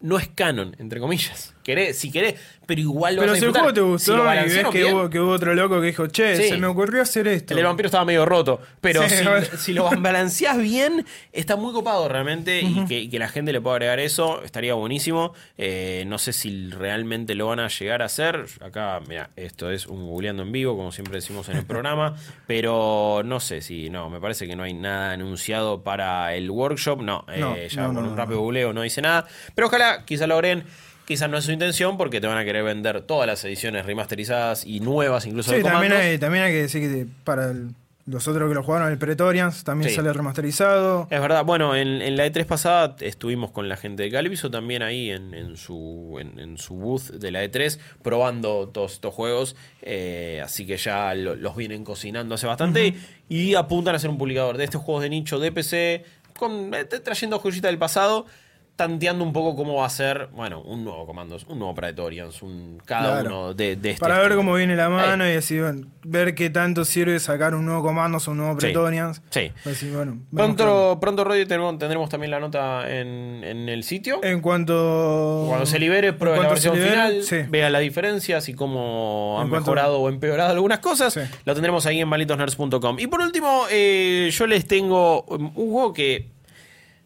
No 0.00 0.16
es 0.16 0.28
canon, 0.28 0.74
entre 0.78 0.98
comillas. 0.98 1.54
Querés, 1.62 1.98
si 1.98 2.10
querés, 2.10 2.34
pero 2.66 2.80
igual 2.80 3.16
lo 3.16 3.20
Pero 3.22 3.32
vas 3.32 3.36
a 3.36 3.40
si 3.40 3.44
el 3.46 3.52
disfrutar. 3.52 3.74
juego 3.74 3.74
te 3.74 3.80
Si 3.80 3.82
lo 3.82 3.92
gustó 3.92 4.12
y 4.12 4.16
ves 4.16 4.24
balancearon 4.24 4.72
que 4.72 4.78
bien, 4.82 4.94
hubo, 4.94 5.10
que 5.10 5.20
hubo 5.20 5.30
otro 5.32 5.54
loco 5.54 5.80
que 5.80 5.86
dijo, 5.88 6.06
che, 6.06 6.36
Sí. 6.36 6.48
se 6.50 6.56
me 6.56 6.66
ocurrió 6.66 7.02
hacer 7.02 7.28
esto. 7.28 7.52
El 7.52 7.56
del 7.58 7.66
vampiro 7.66 7.86
estaba 7.88 8.04
medio 8.06 8.24
roto, 8.24 8.60
pero 8.80 9.02
Sí, 9.08 9.14
si, 9.58 9.72
lo 9.74 9.90
balanceás 9.98 10.56
bien, 10.58 11.04
está 11.32 11.56
muy 11.56 11.72
copado 11.74 12.08
realmente 12.08 12.60
y, 12.62 12.86
que, 12.86 12.98
y 13.00 13.08
que 13.10 13.18
la 13.18 13.28
gente 13.28 13.52
le 13.52 13.60
pueda 13.60 13.76
agregar 13.76 14.00
eso, 14.00 14.42
estaría 14.42 14.72
buenísimo. 14.74 15.34
Eh, 15.58 16.04
no 16.06 16.16
sé 16.18 16.32
si 16.32 16.70
realmente 16.70 17.34
lo 17.34 17.48
van 17.48 17.60
a 17.60 17.68
llegar 17.68 18.00
a 18.02 18.06
hacer. 18.06 18.46
Acá, 18.62 19.00
mira, 19.06 19.28
esto 19.36 19.70
es 19.70 19.86
un 19.86 20.06
googleando 20.06 20.42
en 20.42 20.52
vivo, 20.52 20.76
como 20.76 20.92
siempre 20.92 21.16
decimos 21.16 21.48
en 21.50 21.56
el 21.58 21.66
programa, 21.66 22.16
pero 22.46 23.22
no 23.24 23.38
sé 23.40 23.60
si, 23.60 23.90
no, 23.90 24.08
me 24.10 24.20
parece 24.20 24.46
que 24.46 24.56
no 24.56 24.62
hay 24.62 24.74
nada 24.74 25.12
anunciado 25.12 25.82
para 25.82 26.34
el 26.34 26.50
workshop. 26.50 27.02
No, 27.02 27.24
eh, 27.32 27.38
No, 27.40 27.56
ya 27.56 27.82
no, 27.82 27.88
con 27.94 28.04
un 28.04 28.10
no. 28.10 28.16
rápido 28.16 28.40
googleo 28.40 28.72
no 28.72 28.82
dice 28.82 29.02
nada, 29.02 29.26
pero 29.54 29.66
ojalá 29.68 30.04
quizá 30.06 30.26
lo 30.26 30.34
agreguen. 30.34 30.64
Quizás 31.10 31.28
no 31.28 31.38
es 31.38 31.44
su 31.44 31.50
intención 31.50 31.96
porque 31.98 32.20
te 32.20 32.28
van 32.28 32.38
a 32.38 32.44
querer 32.44 32.62
vender 32.62 33.00
todas 33.00 33.26
las 33.26 33.44
ediciones 33.44 33.84
remasterizadas 33.84 34.64
y 34.64 34.78
nuevas, 34.78 35.26
incluso 35.26 35.50
Sí, 35.50 35.56
de 35.56 35.64
también 35.64 35.92
hay, 35.92 36.18
también 36.18 36.44
hay 36.44 36.52
que 36.52 36.62
decir 36.62 36.80
que 36.82 37.04
para 37.24 37.50
el- 37.50 37.70
los 38.06 38.28
otros 38.28 38.48
que 38.48 38.54
lo 38.54 38.62
jugaron, 38.62 38.92
el 38.92 38.96
Pretorians, 38.96 39.64
también 39.64 39.90
Sí. 39.90 39.96
sale 39.96 40.12
remasterizado. 40.12 41.08
Es 41.10 41.20
verdad, 41.20 41.44
bueno, 41.44 41.74
en, 41.74 42.00
en 42.00 42.16
la 42.16 42.26
E3 42.26 42.46
pasada 42.46 42.94
estuvimos 43.00 43.50
con 43.50 43.68
la 43.68 43.76
gente 43.76 44.04
de 44.04 44.10
Calviso 44.12 44.52
también 44.52 44.84
ahí 44.84 45.10
en, 45.10 45.34
en 45.34 45.56
su, 45.56 46.16
en, 46.20 46.38
en 46.38 46.58
su 46.58 46.74
booth 46.76 47.10
de 47.10 47.30
la 47.32 47.42
E3 47.42 47.80
probando 48.02 48.68
todos 48.68 48.92
estos 48.92 49.12
juegos, 49.12 49.56
eh, 49.82 50.40
así 50.44 50.64
que 50.64 50.76
ya 50.76 51.12
lo- 51.16 51.34
los 51.34 51.56
vienen 51.56 51.82
cocinando 51.84 52.36
hace 52.36 52.46
bastante 52.46 52.94
y 53.28 53.56
apuntan 53.56 53.96
a 53.96 53.98
ser 53.98 54.10
un 54.10 54.18
publicador 54.18 54.56
de 54.58 54.62
estos 54.64 54.80
juegos 54.80 55.02
de 55.02 55.10
nicho 55.10 55.40
de 55.40 55.50
PC, 55.50 56.04
con, 56.38 56.72
eh, 56.72 56.84
trayendo 56.84 57.40
joyitas 57.40 57.68
del 57.68 57.78
pasado, 57.78 58.26
tanteando 58.80 59.22
un 59.22 59.32
poco 59.34 59.54
cómo 59.56 59.74
va 59.74 59.84
a 59.86 59.90
ser, 59.90 60.28
bueno, 60.32 60.62
un 60.62 60.84
nuevo 60.84 61.04
Comandos, 61.04 61.44
un 61.50 61.58
nuevo 61.58 61.74
Praetorians, 61.74 62.40
un, 62.40 62.80
cada 62.86 63.20
Claro. 63.20 63.28
uno 63.28 63.54
de, 63.54 63.76
de 63.76 63.90
este 63.90 64.00
Para 64.00 64.18
ver 64.20 64.34
cómo 64.36 64.54
viene 64.54 64.74
la 64.74 64.88
mano 64.88 65.28
y 65.28 65.32
así, 65.32 65.60
bueno, 65.60 65.86
ver 66.02 66.34
qué 66.34 66.48
tanto 66.48 66.86
sirve 66.86 67.20
sacar 67.20 67.54
un 67.54 67.66
nuevo 67.66 67.82
Commandos 67.82 68.26
o 68.26 68.30
un 68.30 68.38
nuevo 68.38 68.54
Sí. 68.54 68.58
Pretorians. 68.66 69.20
Sí. 69.28 69.52
Así, 69.66 69.90
bueno, 69.90 70.18
vemos 70.30 70.56
Pronto, 70.56 70.98
pronto 70.98 71.24
Rodri, 71.24 71.44
tendremos 71.46 72.08
también 72.08 72.30
la 72.30 72.40
nota 72.40 72.90
en, 72.90 73.44
en 73.44 73.68
el 73.68 73.84
sitio. 73.84 74.20
En 74.22 74.40
cuanto. 74.40 75.44
Cuando 75.46 75.66
se 75.66 75.78
libere, 75.78 76.14
pruebe 76.14 76.40
la 76.42 76.48
versión 76.48 76.74
libere, 76.74 76.92
final, 76.92 77.22
sí. 77.22 77.36
vea 77.50 77.68
las 77.68 77.82
diferencias 77.82 78.48
y 78.48 78.54
cómo 78.54 79.34
En 79.36 79.42
han 79.44 79.48
cuanto- 79.50 79.70
mejorado 79.72 80.00
o 80.00 80.08
empeorado 80.08 80.52
algunas 80.52 80.78
cosas. 80.78 81.12
Sí. 81.12 81.20
Lo 81.44 81.52
tendremos 81.52 81.84
ahí 81.84 82.00
en 82.00 82.08
malitosnerds.com. 82.08 82.98
Y 82.98 83.06
por 83.08 83.20
último, 83.20 83.64
eh, 83.70 84.30
yo 84.32 84.46
les 84.46 84.66
tengo 84.66 85.22
um, 85.24 85.52
un 85.54 85.70
juego 85.70 85.92
que, 85.92 86.30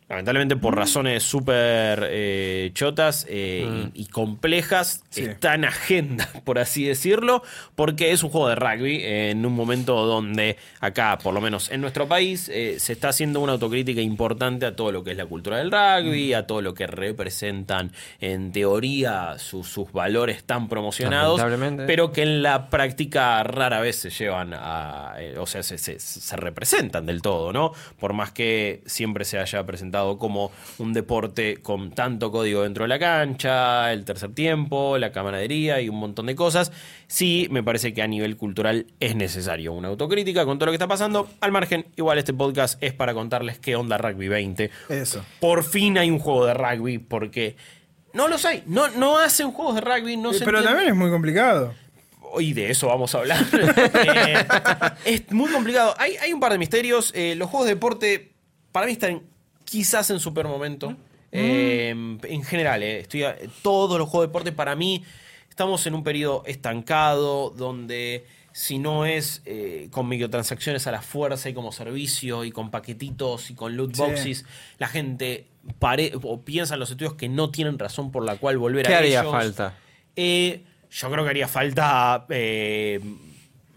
lamentablemente 0.08 0.54
Mm. 0.56 0.60
por 0.60 0.76
razones 0.76 1.22
súper 1.22 2.06
eh, 2.10 2.70
chotas 2.74 3.26
eh, 3.28 3.90
y, 3.94 4.02
y 4.02 4.06
complejas, 4.06 5.02
Sí. 5.10 5.22
está 5.22 5.54
en 5.54 5.64
agenda, 5.64 6.28
por 6.44 6.58
así 6.58 6.84
decirlo, 6.84 7.42
porque 7.74 8.12
es 8.12 8.22
un 8.22 8.30
juego 8.30 8.48
de 8.48 8.54
rugby 8.56 8.96
eh, 9.02 9.30
en 9.30 9.46
un 9.46 9.52
momento 9.54 10.04
donde 10.06 10.56
acá, 10.80 11.16
por 11.22 11.32
lo 11.32 11.40
menos 11.40 11.70
en 11.70 11.80
nuestro 11.80 12.06
país, 12.08 12.40
se 12.42 12.92
está 12.92 13.08
haciendo 13.08 13.40
una 13.40 13.52
autocrítica 13.52 14.00
importante 14.00 14.66
a 14.66 14.76
todo 14.76 14.92
lo 14.92 15.02
que 15.04 15.12
es 15.12 15.16
la 15.16 15.26
cultura 15.26 15.58
del 15.58 15.70
rugby, 15.70 16.34
a 16.34 16.46
todo 16.46 16.60
lo 16.60 16.74
que 16.74 16.86
representan 16.86 17.92
en 18.20 18.52
teoría 18.52 19.38
sus, 19.38 19.68
sus 19.68 19.90
valores 19.92 20.44
tan 20.44 20.68
promocionados, 20.68 21.40
pero 21.86 22.12
que 22.12 22.22
en 22.22 22.42
la 22.42 22.68
práctica 22.68 23.42
rara 23.44 23.80
vez 23.80 23.96
se 23.96 24.10
llevan 24.10 24.52
a, 24.54 25.14
o 25.38 25.46
sea, 25.46 25.62
se, 25.62 25.78
se- 25.78 25.98
se 25.98 26.36
representan 26.36 27.06
del 27.06 27.22
todo, 27.22 27.52
¿no? 27.52 27.72
Por 27.98 28.12
más 28.12 28.32
que 28.32 28.82
siempre 28.86 29.24
se 29.24 29.38
haya 29.38 29.64
presentado 29.64 29.93
como 30.18 30.50
un 30.78 30.92
deporte 30.92 31.58
con 31.58 31.92
tanto 31.92 32.30
código 32.30 32.62
dentro 32.62 32.84
de 32.84 32.88
la 32.88 32.98
cancha, 32.98 33.92
el 33.92 34.04
tercer 34.04 34.34
tiempo, 34.34 34.98
la 34.98 35.12
camaradería 35.12 35.80
y 35.80 35.88
un 35.88 35.96
montón 35.98 36.26
de 36.26 36.34
cosas, 36.34 36.72
sí 37.06 37.46
me 37.50 37.62
parece 37.62 37.94
que 37.94 38.02
a 38.02 38.06
nivel 38.06 38.36
cultural 38.36 38.86
es 39.00 39.14
necesario 39.16 39.72
una 39.72 39.88
autocrítica 39.88 40.44
con 40.44 40.58
todo 40.58 40.66
lo 40.66 40.72
que 40.72 40.76
está 40.76 40.88
pasando. 40.88 41.28
Al 41.40 41.52
margen, 41.52 41.86
igual 41.96 42.18
este 42.18 42.34
podcast 42.34 42.82
es 42.82 42.92
para 42.92 43.14
contarles 43.14 43.58
qué 43.58 43.76
onda 43.76 43.98
Rugby 43.98 44.28
20. 44.28 44.70
Eso. 44.88 45.24
Por 45.40 45.64
fin 45.64 45.98
hay 45.98 46.10
un 46.10 46.18
juego 46.18 46.46
de 46.46 46.54
rugby 46.54 46.98
porque... 46.98 47.56
No 48.12 48.28
los 48.28 48.44
hay, 48.44 48.62
no, 48.66 48.88
no 48.90 49.18
hacen 49.18 49.50
juegos 49.50 49.74
de 49.74 49.80
rugby, 49.80 50.16
no 50.16 50.30
Eh, 50.30 50.34
se 50.34 50.44
Pero 50.44 50.58
entiende- 50.58 50.68
también 50.68 50.88
es 50.92 50.96
muy 50.96 51.10
complicado. 51.10 51.74
y 52.38 52.52
de 52.52 52.70
eso 52.70 52.86
vamos 52.88 53.14
a 53.14 53.18
hablar. 53.18 53.44
Eh, 54.06 54.46
es 55.04 55.32
muy 55.32 55.50
complicado. 55.50 55.94
Hay, 55.98 56.16
hay 56.16 56.32
un 56.32 56.40
par 56.40 56.52
de 56.52 56.58
misterios. 56.58 57.10
Eh, 57.14 57.34
los 57.36 57.48
juegos 57.50 57.66
de 57.68 57.74
deporte, 57.74 58.32
para 58.72 58.86
mí, 58.86 58.92
están 58.92 59.22
quizás 59.74 60.08
en 60.10 60.20
super 60.20 60.46
momento. 60.46 60.94
Eh, 61.32 61.88
en 62.22 62.44
general, 62.44 62.82
eh, 62.84 63.00
estoy 63.00 63.24
a- 63.24 63.36
todos 63.62 63.98
los 63.98 64.08
juegos 64.08 64.26
de 64.26 64.28
deporte, 64.28 64.52
para 64.52 64.76
mí, 64.76 65.02
estamos 65.50 65.84
en 65.88 65.94
un 65.94 66.04
periodo 66.04 66.44
estancado 66.46 67.50
donde. 67.50 68.24
Si 68.52 68.78
no 68.78 69.04
es 69.04 69.42
eh, 69.46 69.88
con 69.90 70.06
microtransacciones 70.08 70.86
a 70.86 70.92
la 70.92 71.02
fuerza 71.02 71.48
y 71.48 71.54
como 71.54 71.72
servicio 71.72 72.44
y 72.44 72.52
con 72.52 72.70
paquetitos 72.70 73.50
y 73.50 73.54
con 73.56 73.76
loot 73.76 73.96
Sí. 73.96 74.00
boxes, 74.00 74.44
la 74.78 74.86
gente 74.86 75.46
pare 75.80 76.12
o 76.22 76.40
piensa 76.42 76.74
en 76.74 76.80
los 76.80 76.88
estudios 76.92 77.14
que 77.14 77.28
no 77.28 77.50
tienen 77.50 77.80
razón 77.80 78.12
por 78.12 78.24
la 78.24 78.36
cual 78.36 78.58
volver 78.58 78.86
¿Qué 78.86 78.94
a 78.94 78.98
haría 78.98 79.20
ellos. 79.22 79.32
falta? 79.32 79.74
Eh, 80.14 80.62
yo 80.88 81.10
creo 81.10 81.24
que 81.24 81.30
haría 81.30 81.48
falta, 81.48 82.26
eh, 82.28 83.00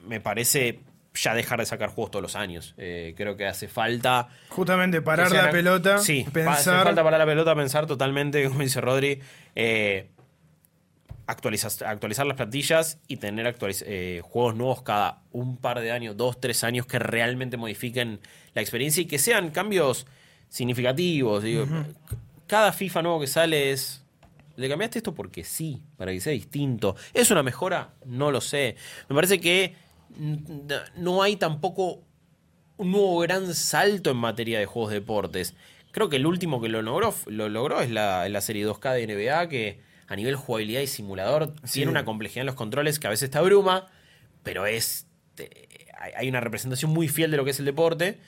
me 0.08 0.22
parece, 0.22 0.78
ya 1.22 1.34
dejar 1.34 1.60
de 1.60 1.66
sacar 1.66 1.90
juegos 1.90 2.12
todos 2.12 2.24
los 2.24 2.36
años. 2.36 2.74
Eh, 2.78 3.14
creo 3.18 3.36
que 3.38 3.46
hace 3.46 3.68
falta... 3.68 4.30
Justamente 4.50 5.02
parar 5.02 5.32
la 5.32 5.50
pelota, 5.52 5.98
Sí, 6.00 6.26
hace 6.48 6.72
falta 6.72 7.04
parar 7.04 7.20
la 7.20 7.26
pelota, 7.26 7.56
pensar 7.56 7.86
totalmente, 7.88 8.44
como 8.48 8.60
dice 8.62 8.82
Rodri. 8.82 9.20
eh, 9.56 10.10
actualizas- 11.28 11.82
actualizar 11.86 12.26
las 12.26 12.38
plantillas 12.38 13.00
y 13.08 13.18
tener 13.18 13.56
eh, 13.86 14.22
juegos 14.24 14.56
nuevos 14.56 14.82
cada 14.84 15.22
un 15.32 15.58
par 15.58 15.80
de 15.82 15.92
años, 15.92 16.16
dos, 16.16 16.40
tres 16.40 16.64
años 16.64 16.86
que 16.86 17.00
realmente 17.00 17.58
modifiquen 17.58 18.20
la 18.54 18.62
experiencia 18.62 19.02
y 19.02 19.06
que 19.06 19.20
sean 19.20 19.50
cambios 19.52 20.08
significativos. 20.50 21.44
digo. 21.44 21.66
Cada 22.48 22.72
FIFA 22.72 23.02
nuevo 23.02 23.20
que 23.20 23.28
sale 23.28 23.72
es... 23.72 24.04
¿Le 24.56 24.68
cambiaste 24.70 24.98
esto 25.00 25.14
porque 25.14 25.44
sí? 25.44 25.84
Para 25.98 26.12
que 26.12 26.20
sea 26.20 26.34
distinto. 26.34 26.96
¿Es 27.14 27.30
una 27.30 27.44
mejora? 27.44 27.90
No 28.06 28.32
lo 28.32 28.42
sé. 28.42 28.76
Me 29.08 29.14
parece 29.16 29.40
que 29.40 29.76
no 30.96 31.22
hay 31.24 31.36
tampoco 31.36 32.04
un 32.78 32.92
nuevo 32.92 33.20
gran 33.20 33.54
salto 33.56 34.12
en 34.12 34.18
materia 34.18 34.60
de 34.60 34.66
juegos 34.66 34.92
de 34.92 35.00
deportes. 35.00 35.56
Creo 35.92 36.10
que 36.10 36.18
el 36.18 36.26
último 36.26 36.62
que 36.62 36.68
lo 36.70 36.82
logró, 36.82 37.14
lo 37.28 37.48
logró 37.50 37.80
es 37.82 37.90
la, 37.90 38.28
la 38.30 38.42
serie 38.42 38.68
2K 38.68 38.94
de 38.94 39.08
NBA, 39.08 39.50
que 39.50 39.80
a 40.08 40.16
nivel 40.16 40.36
jugabilidad 40.36 40.82
y 40.82 40.88
simulador 40.88 41.54
tiene 41.72 41.90
una 41.92 42.06
complejidad 42.06 42.42
en 42.42 42.46
los 42.48 42.56
controles 42.56 43.00
que 43.00 43.08
a 43.08 43.10
veces 43.10 43.30
te 43.32 43.38
abruma, 43.38 43.88
pero 44.44 44.66
es 44.68 45.08
te- 45.36 45.68
hay 46.16 46.30
una 46.30 46.40
representación 46.40 46.92
muy 46.92 47.08
fiel 47.08 47.32
de 47.32 47.38
lo 47.38 47.46
que 47.46 47.52
es 47.52 47.60
el 47.60 47.66
deporte. 47.66 48.20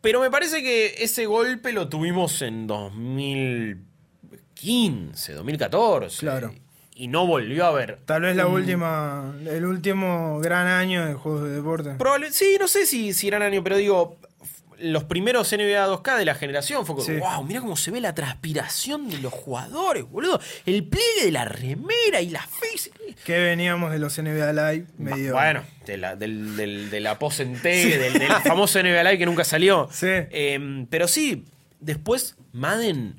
Pero 0.00 0.20
me 0.20 0.30
parece 0.30 0.62
que 0.62 0.94
ese 1.02 1.26
golpe 1.26 1.72
lo 1.72 1.88
tuvimos 1.88 2.40
en 2.42 2.66
2015, 2.68 5.32
2014. 5.34 6.18
Claro. 6.20 6.54
Y 6.94 7.08
no 7.08 7.26
volvió 7.26 7.64
a 7.64 7.68
haber. 7.68 7.98
Tal 8.04 8.22
vez 8.22 8.36
la 8.36 8.46
última, 8.46 9.34
el 9.46 9.64
último 9.66 10.38
gran 10.40 10.66
año 10.68 11.04
de 11.04 11.14
juegos 11.14 11.42
de 11.44 11.50
deporte. 11.50 11.90
Probable, 11.94 12.30
sí, 12.32 12.56
no 12.60 12.68
sé 12.68 12.86
si, 12.86 13.12
si 13.12 13.26
gran 13.26 13.42
año, 13.42 13.64
pero 13.64 13.76
digo, 13.76 14.16
los 14.78 15.02
primeros 15.04 15.52
NBA 15.52 15.88
2K 15.88 16.18
de 16.18 16.24
la 16.24 16.34
generación 16.36 16.86
fue 16.86 16.94
como, 16.94 17.06
Sí. 17.06 17.16
wow, 17.16 17.42
mira 17.42 17.60
cómo 17.60 17.76
se 17.76 17.90
ve 17.90 18.00
la 18.00 18.14
transpiración 18.14 19.08
de 19.08 19.18
los 19.18 19.32
jugadores, 19.32 20.04
boludo. 20.08 20.40
El 20.66 20.84
pliegue 20.84 21.24
de 21.24 21.32
la 21.32 21.44
remera 21.44 22.20
y 22.20 22.30
la 22.30 22.42
face. 22.42 22.92
Que 23.24 23.38
veníamos 23.40 23.90
de 23.90 23.98
los 23.98 24.16
NBA 24.16 24.52
Live 24.52 24.86
medio. 24.98 25.32
Bueno, 25.34 25.62
de 25.86 25.96
la, 25.96 26.14
del, 26.14 26.56
del, 26.56 26.90
de 26.90 27.00
la 27.00 27.18
del, 27.18 28.12
del 28.18 28.32
famoso 28.44 28.80
NBA 28.80 29.02
Live 29.02 29.18
que 29.18 29.26
nunca 29.26 29.44
salió. 29.44 29.88
Sí. 29.92 30.06
Eh, 30.10 30.86
pero 30.90 31.08
sí, 31.08 31.44
después 31.80 32.36
Madden 32.52 33.16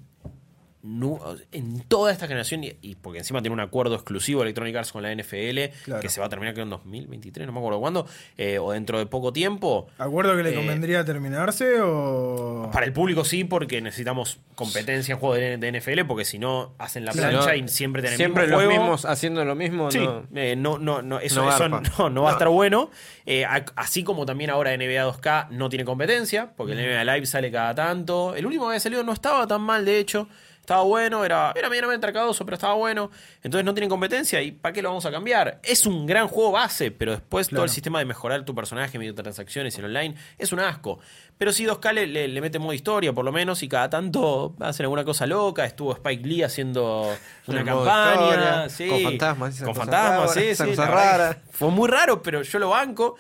en 1.51 1.79
toda 1.87 2.11
esta 2.11 2.27
generación, 2.27 2.63
y, 2.63 2.77
y 2.81 2.95
porque 2.95 3.19
encima 3.19 3.41
tiene 3.41 3.53
un 3.53 3.59
acuerdo 3.59 3.95
exclusivo 3.95 4.43
Electronic 4.43 4.75
Arts 4.75 4.91
con 4.91 5.01
la 5.03 5.13
NFL, 5.13 5.71
Claro. 5.83 6.01
que 6.01 6.09
se 6.09 6.19
va 6.19 6.27
a 6.27 6.29
terminar 6.29 6.53
creo 6.53 6.63
en 6.63 6.69
2023, 6.69 7.47
no 7.47 7.53
me 7.53 7.59
acuerdo 7.59 7.79
cuándo, 7.79 8.07
eh, 8.37 8.59
o 8.59 8.71
dentro 8.71 8.99
de 8.99 9.05
poco 9.07 9.33
tiempo. 9.33 9.87
¿Acuerdo 9.97 10.35
que 10.37 10.43
le 10.43 10.51
Eh, 10.51 10.55
convendría 10.55 11.03
terminarse 11.03 11.81
o.? 11.81 12.69
Para 12.71 12.85
el 12.85 12.93
público 12.93 13.25
sí, 13.25 13.43
porque 13.43 13.81
necesitamos 13.81 14.39
competencia 14.55 15.13
en 15.13 15.19
juegos 15.19 15.37
de, 15.39 15.57
de 15.57 15.71
NFL, 15.79 16.05
porque 16.07 16.23
si 16.25 16.39
no 16.39 16.73
hacen 16.77 17.03
la 17.05 17.11
Claro. 17.11 17.39
plancha 17.39 17.55
y 17.55 17.67
siempre 17.67 18.01
tenemos 18.01 18.17
Siempre 18.17 18.43
el 18.43 18.49
mismo 18.49 18.61
los 18.61 18.67
juego. 18.67 18.81
mismos 18.83 19.05
haciendo 19.05 19.43
lo 19.45 19.55
mismo. 19.55 19.91
Sí, 19.91 19.99
no. 19.99 20.23
eh, 20.35 20.55
no, 20.55 20.77
no, 20.77 21.01
no, 21.01 21.19
eso, 21.19 21.43
No 21.43 21.49
eso 21.49 21.67
no, 21.69 22.09
no 22.09 22.21
va 22.23 22.29
a 22.29 22.33
estar 22.33 22.49
bueno. 22.49 22.89
Eh, 23.25 23.43
a- 23.45 23.65
así 23.75 24.03
como 24.03 24.25
también 24.25 24.49
ahora 24.49 24.71
NBA 24.77 25.03
2K 25.05 25.47
no 25.51 25.69
tiene 25.69 25.83
competencia, 25.85 26.51
porque 26.55 26.73
el 26.73 26.79
NBA 26.79 27.03
Live 27.15 27.25
sale 27.25 27.51
cada 27.51 27.73
tanto. 27.75 28.35
El 28.35 28.45
último 28.45 28.65
que 28.65 28.69
había 28.69 28.79
salido 28.79 29.03
no 29.03 29.13
estaba 29.13 29.47
tan 29.47 29.61
mal, 29.61 29.83
de 29.85 29.99
hecho. 29.99 30.27
Estaba 30.65 30.81
bueno, 30.81 31.23
era, 31.23 31.53
era 31.55 31.69
medianamente 31.69 32.07
arcadoso, 32.07 32.43
pero 32.43 32.55
estaba 32.55 32.73
bueno. 32.73 33.11
Entonces 33.43 33.63
no 33.63 33.73
tienen 33.75 33.87
competencia 33.89 34.41
y 34.41 34.51
¿para 34.51 34.73
qué 34.73 34.81
lo 34.81 34.89
vamos 34.89 35.05
a 35.05 35.11
cambiar? 35.11 35.59
Es 35.63 35.85
un 35.85 36.07
gran 36.07 36.27
juego 36.27 36.51
base, 36.53 36.89
pero 36.89 37.11
después 37.11 37.49
todo 37.49 37.63
el 37.63 37.69
sistema 37.69 37.99
de 37.99 38.05
mejorar 38.05 38.43
tu 38.45 38.55
personaje, 38.55 38.97
microtransacciones 38.97 39.75
y 39.77 39.79
el 39.79 39.85
online 39.85 40.15
es 40.39 40.51
un 40.53 40.59
asco. 40.59 40.97
Pero 41.37 41.51
sí 41.51 41.65
2K 41.65 41.93
le, 41.93 42.07
le- 42.07 42.27
le 42.29 42.41
mete 42.41 42.57
modo 42.57 42.73
historia, 42.73 43.13
por 43.13 43.23
lo 43.25 43.31
menos, 43.31 43.61
y 43.61 43.67
cada 43.67 43.89
tanto 43.91 44.55
hacen 44.59 44.85
alguna 44.85 45.03
cosa 45.03 45.27
loca. 45.27 45.65
Estuvo 45.65 45.93
Spike 45.93 46.25
Lee 46.27 46.41
haciendo 46.43 47.15
una 47.45 47.59
El 47.59 47.65
campaña. 47.65 48.65
historia, 48.65 48.69
sí, 48.69 48.87
con 48.87 49.01
fantasmas, 49.03 49.61
Con 49.61 49.75
fantasmas, 49.75 50.33
sí, 50.33 50.55
sí. 50.55 50.75
raras. 50.75 51.37
Fue 51.51 51.69
muy 51.69 51.87
raro, 51.89 52.23
pero 52.23 52.41
yo 52.41 52.57
lo 52.57 52.69
banco. 52.69 53.17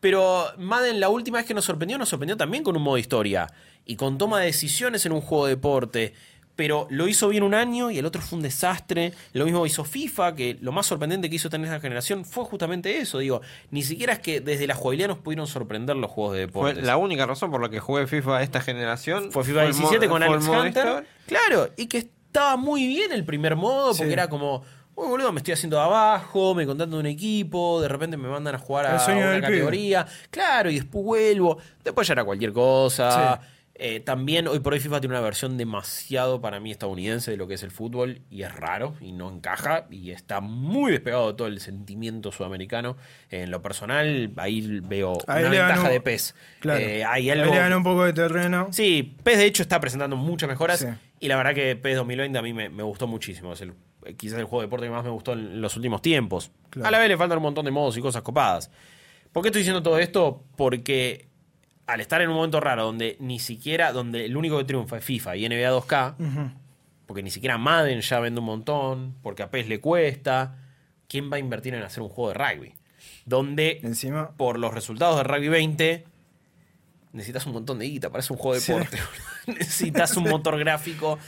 Pero 0.00 0.46
Madden, 0.58 1.00
la 1.00 1.08
última 1.08 1.38
vez 1.38 1.46
que 1.46 1.54
nos 1.54 1.64
sorprendió, 1.64 1.96
nos 1.98 2.08
sorprendió 2.10 2.36
también 2.36 2.62
con 2.62 2.76
un 2.76 2.82
modo 2.82 2.98
historia. 2.98 3.46
Y 3.86 3.96
con 3.96 4.16
toma 4.18 4.38
de 4.40 4.46
decisiones 4.46 5.04
en 5.06 5.12
un 5.12 5.20
juego 5.22 5.46
de 5.46 5.52
deporte. 5.56 6.14
Pero 6.56 6.86
lo 6.90 7.08
hizo 7.08 7.28
bien 7.28 7.42
un 7.42 7.52
año 7.52 7.90
y 7.90 7.98
el 7.98 8.06
otro 8.06 8.22
fue 8.22 8.36
un 8.36 8.42
desastre. 8.42 9.12
Lo 9.32 9.44
mismo 9.44 9.66
hizo 9.66 9.84
FIFA, 9.84 10.36
que 10.36 10.56
lo 10.60 10.70
más 10.70 10.86
sorprendente 10.86 11.28
que 11.28 11.34
hizo 11.36 11.50
tener 11.50 11.66
esta 11.66 11.80
generación 11.80 12.24
fue 12.24 12.44
justamente 12.44 12.98
eso. 12.98 13.18
Digo, 13.18 13.40
ni 13.70 13.82
siquiera 13.82 14.12
es 14.12 14.18
que 14.20 14.40
desde 14.40 14.66
la 14.68 14.74
jugabilidad 14.76 15.08
nos 15.08 15.18
pudieron 15.18 15.46
sorprender 15.48 15.96
los 15.96 16.10
juegos 16.10 16.34
de 16.36 16.46
Fue 16.46 16.68
deportes. 16.70 16.84
la 16.84 16.96
única 16.96 17.26
razón 17.26 17.50
por 17.50 17.60
la 17.60 17.68
que 17.70 17.80
jugué 17.80 18.06
FIFA 18.06 18.42
esta 18.42 18.60
generación. 18.60 19.32
Fue 19.32 19.42
FIFA 19.42 19.62
el 19.64 19.72
mo- 19.72 19.78
17 19.78 20.08
con 20.08 20.22
fue 20.22 20.32
Alex 20.32 20.46
Hunter. 20.48 21.06
Claro, 21.26 21.70
y 21.76 21.86
que 21.86 21.98
estaba 21.98 22.56
muy 22.56 22.86
bien 22.86 23.10
el 23.10 23.24
primer 23.24 23.56
modo, 23.56 23.88
porque 23.88 24.06
Sí. 24.06 24.12
era 24.12 24.28
como, 24.28 24.62
uy, 24.94 25.08
boludo, 25.08 25.32
me 25.32 25.38
estoy 25.40 25.54
haciendo 25.54 25.76
de 25.76 25.82
abajo, 25.82 26.54
me 26.54 26.66
contratan 26.66 26.92
de 26.92 26.98
un 26.98 27.06
equipo, 27.06 27.80
de 27.80 27.88
repente 27.88 28.16
me 28.16 28.28
mandan 28.28 28.54
a 28.54 28.58
jugar 28.58 28.86
a 28.86 28.94
una 29.06 29.06
pibe. 29.06 29.40
categoría. 29.40 30.06
Claro, 30.30 30.70
y 30.70 30.76
después 30.76 31.04
vuelvo. 31.04 31.58
Después 31.82 32.06
ya 32.06 32.12
era 32.12 32.24
cualquier 32.24 32.52
cosa. 32.52 33.40
Eh, 33.76 33.98
también 33.98 34.46
hoy 34.46 34.60
por 34.60 34.72
hoy 34.72 34.78
FIFA 34.78 35.00
tiene 35.00 35.14
una 35.16 35.20
versión 35.20 35.56
demasiado 35.56 36.40
para 36.40 36.60
mí 36.60 36.70
estadounidense 36.70 37.32
de 37.32 37.36
lo 37.36 37.48
que 37.48 37.54
es 37.54 37.62
el 37.64 37.72
fútbol 37.72 38.20
y 38.30 38.42
es 38.42 38.54
raro 38.54 38.94
y 39.00 39.10
no 39.10 39.28
encaja 39.32 39.86
y 39.90 40.12
está 40.12 40.40
muy 40.40 40.92
despegado 40.92 41.26
de 41.32 41.34
todo 41.36 41.48
el 41.48 41.58
sentimiento 41.58 42.30
sudamericano. 42.30 42.96
En 43.30 43.50
lo 43.50 43.62
personal, 43.62 44.30
ahí 44.36 44.80
veo 44.84 45.18
Ahí 45.26 45.40
una 45.42 45.50
ventaja 45.50 45.76
ganó- 45.82 45.88
de 45.90 46.00
PES. 46.00 46.34
Claro. 46.60 46.78
Eh, 46.80 47.04
hay 47.04 47.30
Ahí 47.30 47.30
algo, 47.40 47.52
le 47.52 47.58
ganó 47.58 47.78
un 47.78 47.82
poco 47.82 48.04
de 48.04 48.12
terreno. 48.12 48.68
Sí, 48.70 49.16
PES 49.24 49.38
de 49.38 49.44
hecho 49.46 49.62
está 49.62 49.80
presentando 49.80 50.14
muchas 50.16 50.48
mejoras 50.48 50.78
Sí. 50.78 50.86
y 51.18 51.26
la 51.26 51.36
verdad 51.36 51.54
que 51.54 51.74
PES 51.74 51.96
2020 51.96 52.38
a 52.38 52.42
mí 52.42 52.52
me, 52.52 52.68
me 52.68 52.84
gustó 52.84 53.08
muchísimo. 53.08 53.54
Es 53.54 53.60
el, 53.60 53.72
quizás 54.16 54.38
el 54.38 54.44
juego 54.44 54.60
de 54.60 54.66
deporte 54.68 54.86
que 54.86 54.92
más 54.92 55.02
me 55.02 55.10
gustó 55.10 55.32
en 55.32 55.60
los 55.60 55.74
últimos 55.74 56.00
tiempos. 56.00 56.52
Claro. 56.70 56.86
A 56.86 56.90
la 56.92 56.98
vez 57.00 57.08
le 57.08 57.16
faltan 57.16 57.38
un 57.38 57.42
montón 57.42 57.64
de 57.64 57.72
modos 57.72 57.96
y 57.96 58.00
cosas 58.00 58.22
copadas. 58.22 58.70
¿Por 59.32 59.42
qué 59.42 59.48
estoy 59.48 59.62
diciendo 59.62 59.82
todo 59.82 59.98
esto? 59.98 60.44
Porque 60.56 61.26
al 61.86 62.00
estar 62.00 62.20
en 62.22 62.28
un 62.30 62.36
momento 62.36 62.60
raro 62.60 62.84
donde 62.84 63.16
ni 63.20 63.38
siquiera, 63.38 63.92
donde 63.92 64.24
el 64.24 64.36
único 64.36 64.56
que 64.58 64.64
triunfa 64.64 64.98
es 64.98 65.04
FIFA 65.04 65.36
y 65.36 65.48
NBA 65.48 65.70
2K, 65.70 66.14
Ujú. 66.18 66.50
porque 67.06 67.22
ni 67.22 67.30
siquiera 67.30 67.58
Madden 67.58 68.00
ya 68.00 68.20
vende 68.20 68.40
un 68.40 68.46
montón, 68.46 69.14
porque 69.22 69.42
a 69.42 69.50
PES 69.50 69.68
le 69.68 69.80
cuesta, 69.80 70.56
¿quién 71.08 71.30
va 71.30 71.36
a 71.36 71.40
invertir 71.40 71.74
en 71.74 71.82
hacer 71.82 72.02
un 72.02 72.08
juego 72.08 72.32
de 72.32 72.38
rugby? 72.38 72.74
Donde 73.26 73.80
Encima. 73.82 74.30
por 74.36 74.58
los 74.58 74.72
resultados 74.72 75.16
de 75.18 75.24
Rugby 75.24 75.48
20, 75.48 76.04
necesitas 77.12 77.46
un 77.46 77.52
montón 77.52 77.78
de 77.78 77.86
guita, 77.86 78.10
parece 78.10 78.32
un 78.32 78.38
juego 78.38 78.54
de 78.54 78.60
Sí. 78.60 78.72
deporte. 78.72 78.98
necesitas 79.46 80.16
un 80.16 80.24
motor 80.24 80.58
gráfico 80.58 81.18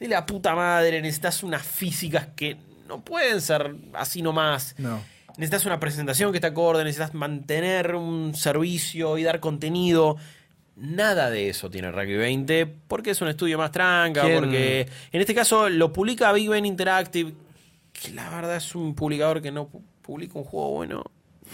de 0.00 0.08
la 0.08 0.26
puta 0.26 0.54
madre, 0.54 1.00
necesitas 1.00 1.42
unas 1.42 1.62
físicas 1.62 2.28
que 2.36 2.56
no 2.88 3.02
pueden 3.04 3.40
ser 3.40 3.74
así 3.94 4.22
nomás. 4.22 4.74
No. 4.78 5.00
Necesitas 5.36 5.66
una 5.66 5.78
presentación 5.80 6.32
que 6.32 6.38
esté 6.38 6.46
acorde, 6.48 6.82
necesitas 6.84 7.12
mantener 7.14 7.94
un 7.94 8.34
servicio 8.34 9.18
y 9.18 9.22
dar 9.24 9.40
contenido. 9.40 10.16
Nada 10.76 11.30
de 11.30 11.48
eso 11.48 11.70
tiene 11.70 11.90
Rugby 11.90 12.16
20 12.16 12.66
porque 12.88 13.10
es 13.10 13.20
un 13.22 13.28
estudio 13.28 13.56
más 13.58 13.70
tranca, 13.72 14.22
¿Quién? 14.22 14.38
porque 14.38 14.88
en 15.12 15.20
este 15.20 15.34
caso 15.34 15.68
lo 15.70 15.92
publica 15.92 16.32
Big 16.32 16.48
Ben 16.50 16.66
Interactive, 16.66 17.32
que 17.92 18.10
la 18.12 18.28
verdad 18.30 18.56
es 18.56 18.74
un 18.74 18.94
publicador 18.94 19.40
que 19.40 19.50
no 19.50 19.68
pu- 19.70 19.82
publica 20.02 20.38
un 20.38 20.44
juego 20.44 20.72
bueno 20.72 21.02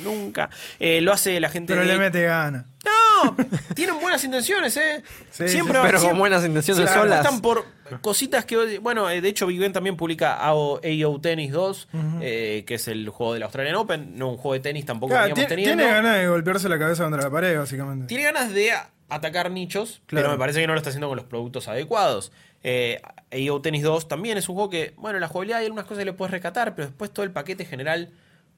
nunca. 0.03 0.51
Eh, 0.81 1.01
lo 1.01 1.13
hace 1.13 1.39
la 1.39 1.49
gente 1.51 1.73
Pero 1.75 1.87
de- 1.87 1.93
le 1.93 1.99
mete 1.99 2.23
gana. 2.25 2.67
No, 2.85 3.37
tienen 3.77 4.01
buenas 4.01 4.25
intenciones, 4.25 4.77
¿eh? 4.77 5.03
Sí, 5.31 5.49
siempre 5.49 5.51
sí, 5.51 5.81
Pero 5.83 5.83
siempre- 5.99 6.09
con 6.09 6.19
buenas 6.19 6.45
intenciones 6.45 6.91
solas. 6.91 7.19
apuestan 7.21 7.41
por 7.41 7.65
cositas 8.01 8.45
que. 8.45 8.79
Bueno, 8.79 9.11
eh, 9.11 9.21
de 9.21 9.29
hecho, 9.29 9.47
Big 9.47 9.59
Ben 9.61 9.73
también 9.73 9.97
publica 9.97 10.35
AO, 10.37 10.81
AO 10.83 11.21
Tennis 11.21 11.53
2, 11.53 11.89
eh, 12.21 12.65
que 12.67 12.75
es 12.75 12.89
el 12.89 13.09
juego 13.11 13.35
del 13.35 13.43
Australian 13.43 13.77
Open. 13.77 14.17
No 14.17 14.31
un 14.31 14.37
juego 14.37 14.55
de 14.55 14.61
tenis 14.61 14.87
tampoco 14.87 15.11
Claro, 15.13 15.29
veníamos 15.29 15.49
teniendo. 15.49 15.77
tiene 15.77 15.93
ganas 15.93 16.17
de 16.19 16.29
golpearse 16.29 16.69
la 16.69 16.79
cabeza 16.79 17.05
contra 17.05 17.23
la 17.23 17.31
pared, 17.31 17.59
básicamente. 17.59 18.07
Tiene 18.07 18.25
ganas 18.25 18.53
de 18.53 18.71
atacar 19.09 19.51
nichos, 19.51 20.01
Claro. 20.07 20.25
pero 20.25 20.33
me 20.33 20.39
parece 20.39 20.61
que 20.61 20.67
no 20.67 20.73
lo 20.73 20.79
está 20.79 20.91
haciendo 20.91 21.09
con 21.09 21.17
los 21.17 21.27
productos 21.27 21.69
adecuados. 21.69 22.33
Eh, 22.63 23.01
AO 23.33 23.61
Tennis 23.61 23.83
2 23.83 24.09
también 24.09 24.39
es 24.39 24.49
un 24.49 24.55
juego 24.55 24.71
que, 24.71 24.95
bueno, 24.97 25.19
la 25.19 25.29
jugabilidad 25.29 25.59
hay 25.59 25.67
algunas 25.67 25.85
cosas 25.85 25.99
que 25.99 26.05
le 26.07 26.13
puedes 26.13 26.31
recatar, 26.31 26.75
pero 26.75 26.87
después 26.89 27.11
todo 27.13 27.25
el 27.25 27.31
paquete 27.33 27.65
general 27.65 28.11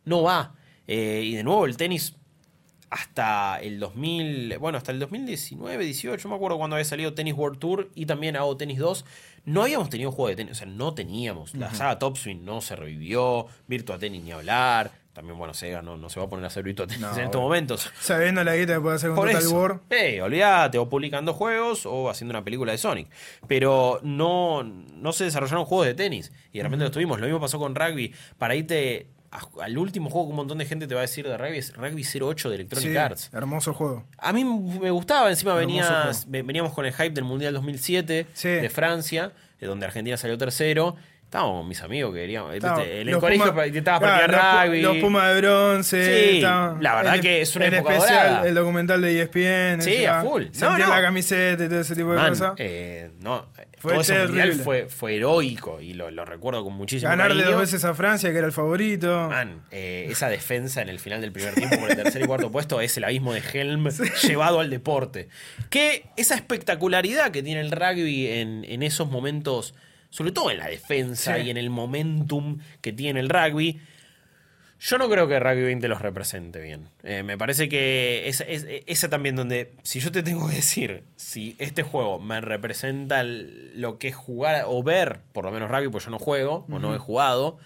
no 0.04 0.22
va. 0.22 0.54
Eh, 0.86 1.22
y 1.24 1.34
de 1.34 1.42
nuevo, 1.42 1.64
el 1.66 1.76
tenis 1.76 2.14
hasta 2.94 3.58
el 3.60 3.80
2000, 3.80 4.56
bueno, 4.58 4.78
hasta 4.78 4.92
el 4.92 5.00
2019, 5.00 5.84
18, 5.84 6.28
no 6.28 6.30
me 6.30 6.36
acuerdo 6.36 6.58
cuando 6.58 6.76
había 6.76 6.84
salido 6.84 7.12
Tennis 7.12 7.34
World 7.34 7.58
Tour 7.58 7.90
y 7.96 8.06
también 8.06 8.36
AO 8.36 8.56
Tennis 8.56 8.78
2, 8.78 9.04
no 9.46 9.62
habíamos 9.62 9.90
tenido 9.90 10.12
juego 10.12 10.28
de 10.28 10.36
tenis, 10.36 10.52
o 10.52 10.54
sea, 10.54 10.66
no 10.68 10.94
teníamos. 10.94 11.54
La 11.54 11.74
saga 11.74 11.98
Top 11.98 12.16
Swing 12.16 12.44
no 12.44 12.60
se 12.60 12.76
revivió, 12.76 13.46
Virtua 13.66 13.98
Tennis 13.98 14.22
ni 14.22 14.30
hablar. 14.30 14.92
También, 15.12 15.38
bueno, 15.38 15.54
Sega 15.54 15.80
no, 15.82 15.96
no 15.96 16.08
se 16.08 16.18
va 16.18 16.26
a 16.26 16.28
poner 16.28 16.44
a 16.44 16.48
hacer 16.48 16.62
Virtua 16.64 16.86
Tennis 16.86 17.00
No, 17.02 17.08
en 17.08 17.18
estos 17.18 17.30
bueno. 17.32 17.42
momentos. 17.42 17.90
Sabiendo 18.00 18.42
la 18.44 18.54
guita 18.56 18.74
que 18.74 18.80
puede 18.80 18.96
hacer 18.96 19.10
con 19.10 19.16
Por 19.16 19.28
Total 19.28 19.42
eso. 19.42 19.56
War. 19.56 19.80
Eh, 19.90 20.22
olvídate, 20.22 20.78
o 20.78 20.88
publicando 20.88 21.34
juegos 21.34 21.86
o 21.86 22.08
haciendo 22.10 22.32
una 22.32 22.44
película 22.44 22.72
de 22.72 22.78
Sonic. 22.78 23.08
Pero 23.48 24.00
no, 24.02 24.62
no 24.64 25.12
se 25.12 25.24
desarrollaron 25.24 25.64
juegos 25.66 25.86
de 25.86 25.94
tenis. 25.94 26.32
Y 26.52 26.58
de 26.58 26.64
repente 26.64 26.84
los 26.84 26.92
tuvimos. 26.92 27.18
Lo 27.20 27.26
mismo 27.26 27.40
pasó 27.40 27.58
con 27.60 27.74
rugby. 27.76 28.12
Para 28.38 28.56
irte 28.56 29.08
a- 29.34 29.64
al 29.64 29.76
último 29.78 30.08
juego 30.10 30.28
que 30.28 30.30
un 30.30 30.36
montón 30.36 30.58
de 30.58 30.64
gente 30.64 30.86
te 30.86 30.94
va 30.94 31.00
a 31.00 31.02
decir 31.02 31.26
de 31.28 31.36
rugby 31.36 31.58
es 31.58 31.74
Rugby 31.76 32.04
08 32.04 32.48
de 32.48 32.54
Electronic 32.54 32.90
Sí, 32.90 32.96
Arts. 32.96 33.30
hermoso 33.32 33.74
juego. 33.74 34.04
A 34.18 34.32
mí 34.32 34.44
me 34.44 34.90
gustaba, 34.90 35.28
encima 35.30 35.50
Hermoso 35.52 35.66
venías, 35.66 35.88
juego. 35.88 36.18
ve- 36.28 36.42
veníamos 36.42 36.72
con 36.72 36.86
el 36.86 36.92
hype 36.92 37.10
del 37.10 37.24
Mundial 37.24 37.52
2007 37.54 38.26
Sí. 38.32 38.48
de 38.48 38.70
Francia, 38.70 39.32
de 39.60 39.66
donde 39.66 39.86
Argentina 39.86 40.16
salió 40.16 40.38
tercero. 40.38 40.96
Estábamos 41.34 41.62
con 41.62 41.68
mis 41.68 41.82
amigos 41.82 42.14
que 42.14 42.20
queríamos. 42.20 42.54
Estaba-. 42.54 42.84
En 42.84 43.08
el 43.08 43.18
colegio 43.18 43.50
Puma- 43.50 43.66
intentaba 43.66 43.98
claro, 43.98 44.26
practicar 44.28 44.54
los, 44.54 44.66
rugby. 44.68 44.82
Los 44.82 44.96
Pumas 44.98 45.34
de 45.34 45.40
bronce. 45.40 46.04
Sí, 46.30 46.36
estaba- 46.36 46.78
la 46.80 46.94
verdad 46.94 47.20
que 47.20 47.40
es 47.40 47.56
una 47.56 47.66
en 47.66 47.74
época 47.74 47.94
especial 47.96 48.26
dorada. 48.28 48.48
el 48.48 48.54
documental 48.54 49.02
de 49.02 49.20
ESPN. 49.20 49.82
Sí, 49.82 50.04
a 50.04 50.20
full. 50.22 50.44
No, 50.60 50.78
no. 50.78 50.88
la 50.88 51.02
camiseta 51.02 51.64
y 51.64 51.68
todo 51.68 51.80
ese 51.80 51.96
tipo 51.96 52.12
de 52.12 52.28
cosas. 52.28 52.52
eh, 52.58 53.10
no, 53.20 53.46
Fue 53.78 53.90
todo 53.94 54.00
ese 54.02 54.12
terrible. 54.12 54.42
mundial 54.44 54.60
fue, 54.64 54.86
fue 54.88 55.16
heroico 55.16 55.80
y 55.80 55.94
lo, 55.94 56.12
lo 56.12 56.24
recuerdo 56.24 56.62
con 56.62 56.74
muchísimo 56.74 57.10
Ganarle 57.10 57.42
cariño. 57.42 57.50
dos 57.58 57.60
veces 57.62 57.84
a 57.84 57.94
Francia, 57.94 58.30
que 58.30 58.38
era 58.38 58.46
el 58.46 58.52
favorito. 58.52 59.26
Man, 59.28 59.62
eh, 59.72 60.06
esa 60.08 60.28
defensa 60.28 60.82
en 60.82 60.88
el 60.88 61.00
final 61.00 61.20
del 61.20 61.32
primer 61.32 61.54
tiempo 61.54 61.80
por 61.80 61.90
el 61.90 61.96
tercer 61.96 62.22
y 62.22 62.26
cuarto 62.26 62.52
puesto 62.52 62.80
es 62.80 62.96
el 62.96 63.02
abismo 63.02 63.32
de 63.34 63.42
Helm 63.52 63.88
llevado 64.22 64.60
al 64.60 64.70
deporte. 64.70 65.28
Que 65.68 66.04
esa 66.16 66.36
espectacularidad 66.36 67.32
que 67.32 67.42
tiene 67.42 67.60
el 67.60 67.72
rugby 67.72 68.28
en, 68.28 68.64
en 68.68 68.84
esos 68.84 69.10
momentos, 69.10 69.74
sobre 70.14 70.30
todo 70.30 70.52
en 70.52 70.58
la 70.58 70.68
defensa 70.68 71.34
Sí. 71.36 71.42
y 71.46 71.50
en 71.50 71.56
el 71.56 71.70
momentum 71.70 72.58
que 72.80 72.92
tiene 72.92 73.18
el 73.18 73.28
rugby, 73.28 73.80
yo 74.78 74.98
no 74.98 75.08
creo 75.08 75.26
que 75.26 75.40
Rugby 75.40 75.62
20 75.62 75.88
los 75.88 76.00
represente 76.02 76.60
bien. 76.60 76.88
Eh, 77.02 77.22
me 77.24 77.36
parece 77.38 77.68
que 77.68 78.28
es, 78.28 78.40
es- 78.46 78.66
esa 78.86 79.08
también 79.08 79.34
donde, 79.34 79.72
si 79.82 79.98
yo 79.98 80.12
te 80.12 80.22
tengo 80.22 80.48
que 80.48 80.56
decir, 80.56 81.02
si 81.16 81.56
este 81.58 81.82
juego 81.82 82.20
me 82.20 82.40
representa 82.40 83.20
el- 83.22 83.72
lo 83.80 83.98
que 83.98 84.08
es 84.08 84.14
jugar 84.14 84.64
o 84.68 84.82
ver, 84.84 85.20
por 85.32 85.44
lo 85.46 85.50
menos 85.52 85.70
rugby, 85.70 85.88
pues 85.88 86.04
yo 86.04 86.10
no 86.10 86.18
juego 86.18 86.64
o 86.70 86.78
no 86.78 86.94
he 86.94 86.98
jugado, 86.98 87.58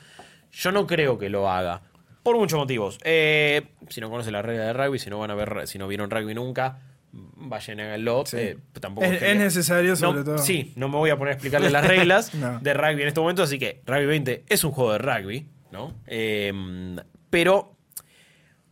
yo 0.53 0.73
no 0.73 0.87
creo 0.87 1.19
que 1.19 1.29
lo 1.29 1.51
haga. 1.51 1.83
Por 2.23 2.37
muchos 2.37 2.59
motivos. 2.59 2.99
Eh, 3.05 3.62
si 3.89 4.01
no 4.01 4.09
conocen 4.11 4.33
la 4.33 4.43
regla 4.43 4.65
de 4.65 4.73
rugby, 4.73 4.99
si 4.99 5.11
no 5.11 5.19
van 5.19 5.31
a 5.31 5.35
ver, 5.35 5.66
si 5.66 5.77
no 5.79 5.87
vieron 5.89 6.11
rugby 6.11 6.35
nunca, 6.35 6.79
vayan 7.13 7.81
háganlo. 7.81 8.25
Sí. 8.27 8.37
Eh, 8.39 8.59
tampoco 8.81 9.07
Es, 9.07 9.19
que- 9.19 9.31
es 9.33 9.37
necesario, 9.39 9.91
no, 9.91 9.97
sobre 9.97 10.25
todo. 10.25 10.39
Sí, 10.39 10.73
no 10.77 10.89
me 10.89 10.97
voy 10.97 11.11
a 11.11 11.17
poner 11.17 11.33
a 11.33 11.35
explicarles 11.35 11.73
las 11.73 11.87
reglas 11.87 12.35
No. 12.35 12.59
de 12.61 12.75
rugby 12.75 13.03
en 13.03 13.09
este 13.09 13.21
momento, 13.21 13.43
así 13.43 13.59
que 13.59 13.83
Rugby 13.87 14.07
20 14.07 14.45
es 14.49 14.65
un 14.65 14.73
juego 14.73 14.93
de 14.93 14.99
rugby, 14.99 15.49
¿no? 15.73 15.95
Eh, 16.07 16.53
pero 17.31 17.75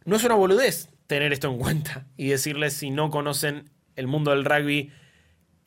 no 0.05 0.17
es 0.17 0.25
una 0.25 0.35
boludez 0.35 0.89
tener 1.07 1.33
esto 1.33 1.49
en 1.49 1.59
cuenta 1.59 2.07
y 2.17 2.29
decirles 2.29 2.73
si 2.75 2.91
no 2.91 3.11
conocen 3.11 3.71
el 3.97 4.07
mundo 4.07 4.31
del 4.33 4.45
rugby, 4.45 4.93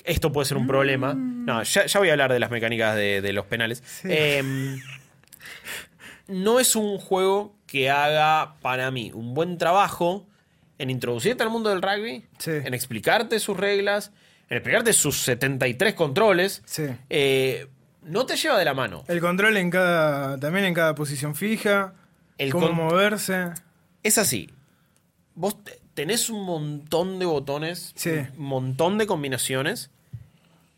esto 0.06 0.32
puede 0.32 0.46
ser 0.46 0.58
un 0.58 0.68
problema. 0.68 1.14
No, 1.16 1.62
ya, 1.64 1.86
ya 1.86 2.00
voy 2.00 2.10
a 2.10 2.14
hablar 2.14 2.32
de 2.32 2.40
las 2.40 2.52
mecánicas 2.52 2.96
de, 2.96 3.22
de 3.22 3.34
los 3.34 3.46
penales. 3.48 3.84
Eh, 4.06 4.42
no 6.28 6.60
es 6.60 6.76
un 6.76 6.98
juego 7.00 7.56
que 7.66 7.90
haga 7.90 8.56
para 8.62 8.92
mí 8.92 9.12
un 9.14 9.34
buen 9.34 9.58
trabajo 9.58 10.28
en 10.80 10.90
introducirte 10.90 11.44
al 11.44 11.50
mundo 11.52 11.70
del 11.70 11.82
rugby, 11.84 12.26
Sí. 12.40 12.52
en 12.52 12.74
explicarte 12.74 13.40
sus 13.40 13.56
reglas, 13.56 14.12
en 14.50 14.58
explicarte 14.58 14.94
sus 14.94 15.22
73 15.22 15.94
controles. 15.94 16.64
Sí. 16.66 16.86
Eh, 17.10 17.68
no 18.02 18.26
te 18.26 18.36
lleva 18.36 18.58
de 18.58 18.66
la 18.66 18.74
mano. 18.74 19.04
El 19.08 19.20
control 19.22 19.58
en 19.58 19.70
cada, 19.70 20.40
también 20.40 20.66
en 20.66 20.74
cada 20.74 20.96
posición 20.96 21.36
fija, 21.36 21.94
El 22.40 22.52
cómo 22.52 22.72
moverse. 22.72 23.50
Es 24.02 24.18
así. 24.18 24.50
Vos 25.36 25.64
te- 25.64 25.80
tenés 25.94 26.30
un 26.30 26.44
montón 26.46 27.20
de 27.20 27.26
botones, 27.26 27.92
Sí. 27.96 28.12
un 28.38 28.46
montón 28.46 28.98
de 28.98 29.06
combinaciones 29.06 29.92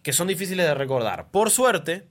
que 0.01 0.13
son 0.13 0.27
difíciles 0.27 0.65
de 0.65 0.73
recordar. 0.73 1.29
Por 1.29 1.51
suerte, 1.51 2.07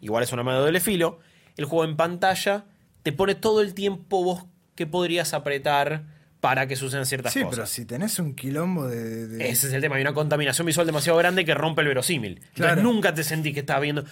igual 0.00 0.24
es 0.24 0.32
una 0.32 0.42
mano 0.42 0.58
de 0.58 0.64
doble 0.66 0.80
filo, 0.80 1.20
el 1.56 1.64
juego 1.66 1.84
en 1.84 1.96
pantalla 1.96 2.64
te 3.04 3.12
pone 3.12 3.36
todo 3.36 3.62
el 3.62 3.74
tiempo 3.74 4.24
vos 4.24 4.44
que 4.74 4.86
podrías 4.86 5.32
apretar 5.34 6.02
para 6.40 6.66
que 6.68 6.76
sucedan 6.76 7.04
ciertas 7.06 7.32
Sí, 7.32 7.40
cosas. 7.40 7.54
pero 7.56 7.66
si 7.66 7.84
tenés 7.84 8.18
un 8.18 8.34
quilombo 8.34 8.86
de... 8.86 9.26
de- 9.26 9.48
Ese 9.50 9.66
es 9.68 9.72
el 9.72 9.80
tema, 9.80 9.96
hay 9.96 10.02
una 10.02 10.14
contaminación 10.14 10.66
visual 10.66 10.86
demasiado 10.86 11.18
grande 11.18 11.44
que 11.44 11.54
rompe 11.54 11.82
el 11.82 11.88
verosímil. 11.88 12.34
Entonces 12.36 12.54
Claro. 12.54 12.82
nunca 12.82 13.12
te 13.14 13.24
sentís 13.24 13.54
que 13.54 13.60
estás 13.60 13.80
viendo. 13.80 14.04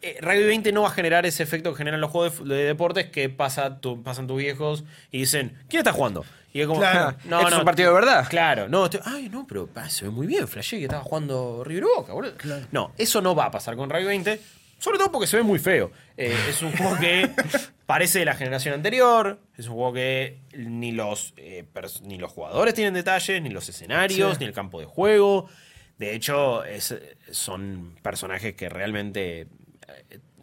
Eh, 0.00 0.18
Rugby 0.20 0.44
20 0.44 0.72
no 0.72 0.82
va 0.82 0.88
a 0.88 0.92
generar 0.92 1.26
ese 1.26 1.42
efecto 1.44 1.72
que 1.72 1.78
generan 1.78 2.00
los 2.00 2.10
juegos 2.10 2.46
de, 2.48 2.54
de 2.56 2.64
deportes 2.64 3.06
que 3.10 3.28
pasa 3.28 3.78
tu- 3.80 4.02
pasan 4.02 4.26
tus 4.26 4.38
viejos 4.38 4.84
y 5.10 5.18
dicen, 5.20 5.56
¿quién 5.68 5.78
está 5.78 5.92
jugando? 5.92 6.24
Y 6.52 6.60
es 6.60 6.66
como, 6.66 6.80
Claro. 6.80 7.16
no, 7.24 7.38
Esto 7.38 7.42
no. 7.42 7.48
es 7.48 7.58
un 7.60 7.64
partido 7.64 7.88
de 7.90 7.94
verdad. 7.94 8.26
Claro, 8.28 8.68
no, 8.68 8.84
estoy- 8.86 9.00
ay, 9.04 9.28
no, 9.28 9.46
pero 9.46 9.68
ah, 9.76 9.88
se 9.88 10.04
ve 10.04 10.10
muy 10.10 10.26
bien, 10.26 10.46
flashé 10.48 10.78
que 10.78 10.84
estaba 10.84 11.02
jugando 11.02 11.62
River 11.64 11.84
Boca, 11.96 12.12
boludo. 12.12 12.32
No, 12.72 12.92
eso 12.98 13.20
no 13.20 13.34
va 13.34 13.46
a 13.46 13.50
pasar 13.50 13.74
con 13.76 13.88
Rugby 13.90 14.04
20, 14.06 14.40
sobre 14.78 14.98
todo 14.98 15.10
porque 15.12 15.26
se 15.28 15.36
ve 15.36 15.42
muy 15.44 15.58
feo. 15.60 15.90
Eh, 16.16 16.36
es 16.50 16.60
un 16.62 16.72
juego 16.76 16.96
que 16.98 17.30
parece 17.92 18.20
de 18.20 18.24
la 18.24 18.34
generación 18.34 18.72
anterior, 18.74 19.38
es 19.58 19.66
un 19.68 19.74
juego 19.74 19.92
que 19.92 20.40
ni 20.56 20.92
los, 20.92 21.34
eh, 21.36 21.64
ni 22.04 22.16
los 22.18 22.30
jugadores 22.32 22.72
tienen 22.74 22.94
detalles, 22.94 23.42
ni 23.42 23.50
los 23.50 23.68
escenarios, 23.68 24.32
Sí. 24.32 24.40
ni 24.40 24.46
el 24.46 24.52
campo 24.52 24.80
de 24.80 24.86
juego. 24.86 25.48
De 25.98 26.14
hecho, 26.14 26.64
es- 26.64 26.96
son 27.30 27.94
personajes 28.02 28.54
que 28.54 28.68
realmente... 28.68 29.40
eh, 29.42 29.48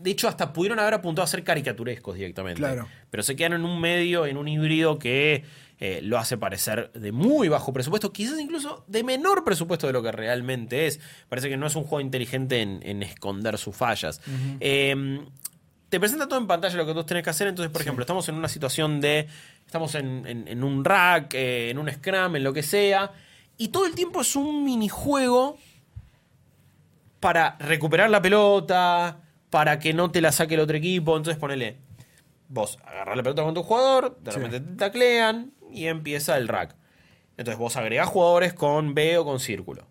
De 0.02 0.12
hecho, 0.12 0.30
hasta 0.30 0.54
pudieron 0.54 0.80
haber 0.80 0.94
apuntado 0.94 1.26
a 1.26 1.28
ser 1.28 1.44
caricaturescos 1.44 2.16
directamente. 2.16 2.60
Claro. 2.62 2.88
Pero 3.10 3.22
se 3.22 3.36
quedan 3.36 3.52
en 3.54 3.66
un 3.66 3.82
medio, 3.82 4.26
en 4.26 4.38
un 4.38 4.48
híbrido 4.48 4.98
que 4.98 5.44
eh, 5.82 6.00
lo 6.04 6.18
hace 6.18 6.38
parecer 6.38 6.90
de 6.94 7.12
muy 7.12 7.50
bajo 7.50 7.74
presupuesto, 7.74 8.14
quizás 8.14 8.40
incluso 8.40 8.86
de 8.88 9.04
menor 9.04 9.44
presupuesto 9.44 9.88
de 9.88 9.94
lo 9.94 10.02
que 10.04 10.12
realmente 10.14 10.86
es. 10.88 11.00
Parece 11.30 11.50
que 11.50 11.58
no 11.58 11.68
es 11.68 11.76
un 11.76 11.84
juego 11.84 12.00
inteligente 12.02 12.62
en, 12.62 12.80
en 12.84 13.04
esconder 13.04 13.58
sus 13.58 13.76
fallas. 13.76 14.22
Eh, 14.62 15.20
te 15.90 16.00
presenta 16.00 16.28
todo 16.28 16.40
en 16.40 16.48
pantalla 16.48 16.76
lo 16.78 16.86
que 16.86 16.94
tú 16.94 17.04
tenés 17.04 17.24
que 17.24 17.30
hacer. 17.32 17.48
Entonces, 17.48 17.72
por 17.72 17.82
ejemplo, 17.82 18.04
estamos 18.04 18.28
en 18.30 18.36
una 18.36 18.48
situación 18.48 19.02
de. 19.02 19.28
Estamos 19.66 19.96
en, 19.96 20.26
en- 20.28 20.48
en 20.48 20.64
un 20.64 20.86
rack, 20.86 21.34
eh, 21.34 21.70
en 21.70 21.78
un 21.80 21.90
scrum, 21.92 22.36
en 22.36 22.44
lo 22.44 22.54
que 22.54 22.64
sea. 22.64 23.12
Y 23.58 23.70
todo 23.70 23.86
el 23.86 23.94
tiempo 23.96 24.22
es 24.22 24.36
un 24.36 24.64
minijuego 24.64 25.58
para 27.20 27.58
recuperar 27.60 28.10
la 28.10 28.22
pelota, 28.22 29.20
para 29.50 29.80
que 29.80 29.94
no 29.94 30.12
te 30.12 30.22
la 30.22 30.32
saque 30.32 30.54
el 30.56 30.62
otro 30.62 30.78
equipo. 30.78 31.18
Entonces, 31.18 31.40
ponele. 31.40 31.78
Vos 32.48 32.80
agarrás 32.86 33.16
la 33.18 33.24
pelota 33.24 33.44
con 33.44 33.54
tu 33.54 33.62
jugador, 33.64 34.18
de 34.22 34.32
Sí. 34.32 34.38
repente 34.38 34.60
te 34.62 34.76
taclean 34.76 35.52
y 35.72 35.86
empieza 35.86 36.36
el 36.38 36.48
rack. 36.48 36.76
Entonces 37.38 37.60
vos 37.60 37.78
agregás 37.78 38.08
jugadores 38.10 38.54
con 38.54 38.94
B 38.96 39.18
o 39.20 39.24
con 39.26 39.40
círculo. 39.40 39.86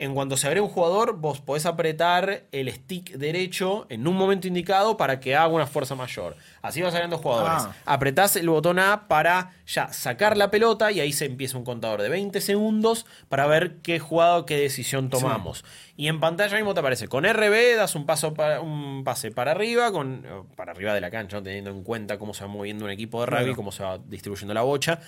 En 0.00 0.14
cuanto 0.14 0.38
se 0.38 0.46
agrega 0.46 0.64
un 0.64 0.72
jugador, 0.72 1.18
vos 1.18 1.42
podés 1.42 1.66
apretar 1.66 2.44
el 2.52 2.72
stick 2.72 3.18
derecho 3.18 3.84
en 3.90 4.08
un 4.08 4.16
momento 4.16 4.48
indicado 4.48 4.96
para 4.96 5.20
que 5.20 5.36
haga 5.36 5.48
una 5.48 5.66
fuerza 5.66 5.94
mayor. 5.94 6.36
Así 6.62 6.80
vas 6.80 6.94
agregando 6.94 7.18
jugadores. 7.18 7.64
Ah. 7.66 7.74
Apretás 7.84 8.34
el 8.36 8.48
botón 8.48 8.78
A 8.78 9.08
para 9.08 9.50
ya 9.66 9.92
sacar 9.92 10.38
la 10.38 10.50
pelota 10.50 10.90
y 10.90 11.00
ahí 11.00 11.12
se 11.12 11.26
empieza 11.26 11.58
un 11.58 11.64
contador 11.64 12.00
de 12.00 12.08
20 12.08 12.40
segundos 12.40 13.04
para 13.28 13.46
ver 13.46 13.76
qué 13.82 13.98
jugado, 13.98 14.46
qué 14.46 14.56
decisión 14.56 15.10
tomamos. 15.10 15.66
Y 15.98 16.08
en 16.08 16.18
pantalla 16.18 16.56
mismo 16.56 16.72
te 16.72 16.80
aparece 16.80 17.06
con 17.06 17.24
RB, 17.24 17.76
das 17.76 17.94
un 17.94 18.06
paso 18.06 18.32
para, 18.32 18.62
un 18.62 19.04
pase 19.04 19.30
para 19.30 19.50
arriba, 19.50 19.92
con, 19.92 20.24
para 20.56 20.72
arriba 20.72 20.94
de 20.94 21.02
la 21.02 21.10
cancha, 21.10 21.36
¿no? 21.36 21.42
teniendo 21.42 21.68
en 21.68 21.82
cuenta 21.82 22.18
cómo 22.18 22.32
se 22.32 22.42
va 22.44 22.48
moviendo 22.48 22.86
un 22.86 22.90
equipo 22.90 23.20
de 23.20 23.26
rugby, 23.26 23.54
cómo 23.54 23.70
se 23.70 23.82
va 23.82 23.98
distribuyendo 23.98 24.54
la 24.54 24.62
bocha. 24.62 24.98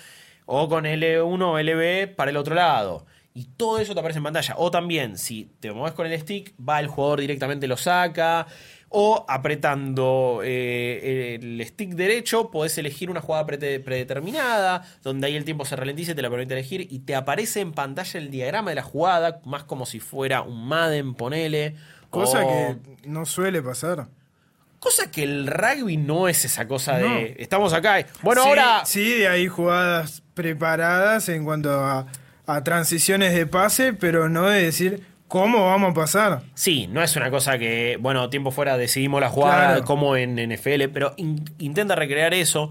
O 0.44 0.68
con 0.68 0.84
L1 0.84 1.42
o 1.42 1.58
LB 1.58 2.14
para 2.14 2.30
el 2.30 2.36
otro 2.36 2.54
lado. 2.54 3.06
Y 3.34 3.44
todo 3.56 3.78
eso 3.78 3.94
te 3.94 4.00
aparece 4.00 4.18
en 4.18 4.24
pantalla. 4.24 4.54
O 4.58 4.70
también, 4.70 5.16
si 5.16 5.50
te 5.60 5.72
mueves 5.72 5.94
con 5.94 6.06
el 6.06 6.20
stick, 6.20 6.52
va 6.60 6.80
el 6.80 6.86
jugador 6.88 7.20
directamente 7.20 7.66
lo 7.66 7.76
saca. 7.78 8.46
O 8.90 9.24
apretando 9.26 10.42
eh, 10.44 11.38
el 11.40 11.64
stick 11.66 11.90
derecho, 11.94 12.50
podés 12.50 12.76
elegir 12.76 13.08
una 13.08 13.22
jugada 13.22 13.46
predeterminada, 13.46 14.82
donde 15.02 15.26
ahí 15.28 15.36
el 15.36 15.44
tiempo 15.44 15.64
se 15.64 15.76
ralentiza 15.76 16.12
y 16.12 16.14
te 16.14 16.20
la 16.22 16.28
permite 16.30 16.52
elegir. 16.54 16.86
Y 16.90 17.00
te 17.00 17.14
aparece 17.14 17.60
en 17.60 17.72
pantalla 17.72 18.20
el 18.20 18.30
diagrama 18.30 18.70
de 18.70 18.74
la 18.76 18.82
jugada, 18.82 19.40
más 19.44 19.64
como 19.64 19.86
si 19.86 19.98
fuera 20.00 20.42
un 20.42 20.66
Madden, 20.68 21.14
ponele. 21.14 21.74
Cosa 22.10 22.44
o- 22.44 22.48
que 22.48 22.76
no 23.08 23.24
suele 23.24 23.62
pasar. 23.62 24.08
Cosa 24.78 25.10
que 25.10 25.22
el 25.22 25.46
rugby 25.46 25.96
no 25.96 26.28
es 26.28 26.44
esa 26.44 26.66
cosa 26.66 26.98
de. 26.98 27.36
Estamos 27.38 27.72
acá. 27.72 28.04
Bueno, 28.20 28.42
Sí, 28.42 28.48
ahora. 28.48 28.84
Sí, 28.84 29.10
de 29.20 29.28
ahí 29.28 29.46
jugadas 29.46 30.22
preparadas 30.34 31.28
en 31.28 31.44
cuanto 31.44 31.70
a, 31.72 32.06
a 32.46 32.64
transiciones 32.64 33.34
de 33.34 33.46
pase, 33.46 33.92
pero 33.92 34.28
no 34.28 34.46
de 34.48 34.62
decir 34.62 35.02
cómo 35.28 35.64
vamos 35.66 35.92
a 35.92 35.94
pasar. 35.94 36.42
Sí, 36.54 36.86
no 36.88 37.02
es 37.02 37.16
una 37.16 37.30
cosa 37.30 37.58
que, 37.58 37.96
bueno, 38.00 38.28
tiempo 38.30 38.50
fuera 38.50 38.76
decidimos 38.76 39.20
la 39.20 39.30
jugada 39.30 39.66
Claro. 39.68 39.84
como 39.84 40.16
en 40.16 40.38
NFL, 40.38 40.88
pero 40.92 41.14
in- 41.16 41.44
intenta 41.58 41.94
recrear 41.94 42.34
eso, 42.34 42.70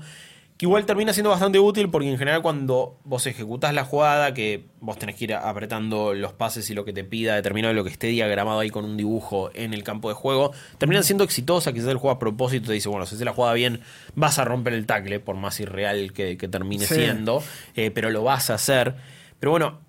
que 0.58 0.66
igual 0.68 0.86
termina 0.86 1.12
siendo 1.12 1.32
bastante 1.32 1.58
útil 1.58 1.90
porque 1.90 2.08
en 2.12 2.20
general 2.20 2.44
cuando 2.44 3.00
vos 3.04 3.26
ejecutás 3.26 3.74
la 3.74 3.84
jugada, 3.84 4.36
que 4.36 4.66
vos 4.80 5.00
tenés 5.00 5.16
que 5.16 5.24
ir 5.24 5.34
apretando 5.34 6.14
los 6.14 6.34
pases 6.34 6.70
y 6.70 6.76
lo 6.76 6.86
que 6.86 6.94
te 6.94 7.04
pida 7.04 7.34
determinado 7.34 7.74
lo 7.74 7.84
que 7.84 7.90
esté 7.90 8.08
diagramado 8.08 8.60
ahí 8.60 8.70
con 8.70 8.86
un 8.86 8.96
dibujo 8.96 9.50
en 9.56 9.74
el 9.74 9.84
campo 9.84 10.10
de 10.10 10.14
juego, 10.14 10.52
terminan 10.78 11.04
siendo 11.04 11.24
exitosa, 11.24 11.74
quizás 11.74 11.88
el 11.88 11.98
juego 11.98 12.16
a 12.16 12.20
propósito 12.20 12.68
te 12.68 12.74
dice, 12.74 12.90
bueno, 12.90 13.08
si 13.08 13.16
haces 13.16 13.26
la 13.26 13.34
jugada 13.34 13.56
bien, 13.56 13.82
vas 14.14 14.38
a 14.38 14.46
romper 14.46 14.74
el 14.74 14.86
tackle, 14.86 15.20
por 15.20 15.36
más 15.36 15.60
irreal 15.60 16.14
que, 16.14 16.38
que 16.38 16.48
termine 16.48 16.86
Sí. 16.86 16.94
siendo, 16.94 17.42
eh, 17.76 17.90
pero 17.90 18.12
lo 18.12 18.22
vas 18.24 18.52
a 18.52 18.54
hacer. 18.54 18.94
Pero 19.42 19.52
bueno, 19.52 19.80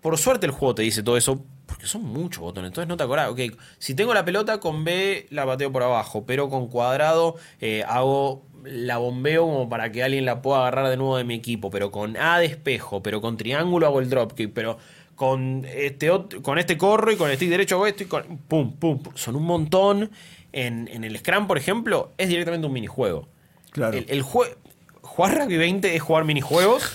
por 0.00 0.18
suerte 0.18 0.46
el 0.46 0.52
juego 0.52 0.74
te 0.74 0.82
dice 0.82 1.04
todo 1.04 1.16
eso, 1.16 1.44
porque 1.66 1.86
son 1.86 2.02
muchos 2.02 2.40
botones. 2.42 2.70
Entonces 2.70 2.88
no 2.88 2.96
te 2.96 3.04
acordás, 3.04 3.28
ok, 3.30 3.40
si 3.78 3.94
tengo 3.94 4.12
la 4.14 4.24
pelota 4.24 4.58
con 4.58 4.82
B 4.84 5.26
la 5.30 5.44
bateo 5.44 5.70
por 5.70 5.84
abajo, 5.84 6.24
pero 6.26 6.48
con 6.50 6.66
cuadrado 6.66 7.36
eh, 7.60 7.84
hago 7.86 8.42
la 8.64 8.96
bombeo 8.98 9.42
como 9.44 9.68
para 9.68 9.92
que 9.92 10.02
alguien 10.02 10.24
la 10.24 10.42
pueda 10.42 10.58
agarrar 10.62 10.88
de 10.88 10.96
nuevo 10.96 11.16
de 11.16 11.22
mi 11.22 11.34
equipo, 11.34 11.70
pero 11.70 11.92
con 11.92 12.16
A 12.16 12.40
de 12.40 12.46
espejo, 12.46 13.00
pero 13.02 13.20
con 13.20 13.36
triángulo 13.36 13.86
hago 13.86 14.00
el 14.00 14.10
dropkick, 14.10 14.52
pero 14.52 14.78
con 15.14 15.64
este, 15.66 16.10
ot- 16.12 16.42
con 16.42 16.58
este 16.58 16.76
corro 16.76 17.12
y 17.12 17.16
con 17.16 17.30
el 17.30 17.36
stick 17.36 17.48
derecho 17.48 17.76
hago 17.76 17.86
esto 17.86 18.02
y 18.02 18.06
con 18.06 18.38
pum, 18.48 18.72
pum, 18.72 18.98
pum. 19.02 19.12
Son 19.14 19.36
un 19.36 19.44
montón. 19.44 20.10
En, 20.52 20.88
en 20.88 21.04
el 21.04 21.18
Scrum, 21.18 21.46
por 21.46 21.58
ejemplo, 21.58 22.12
es 22.16 22.28
directamente 22.28 22.66
un 22.66 22.72
minijuego. 22.72 23.28
Claro. 23.72 23.96
El, 23.98 24.06
el 24.08 24.22
jue- 24.24 24.56
jugar 25.02 25.36
Rugby 25.38 25.58
20 25.58 25.94
es 25.94 26.00
jugar 26.02 26.24
minijuegos. 26.24 26.92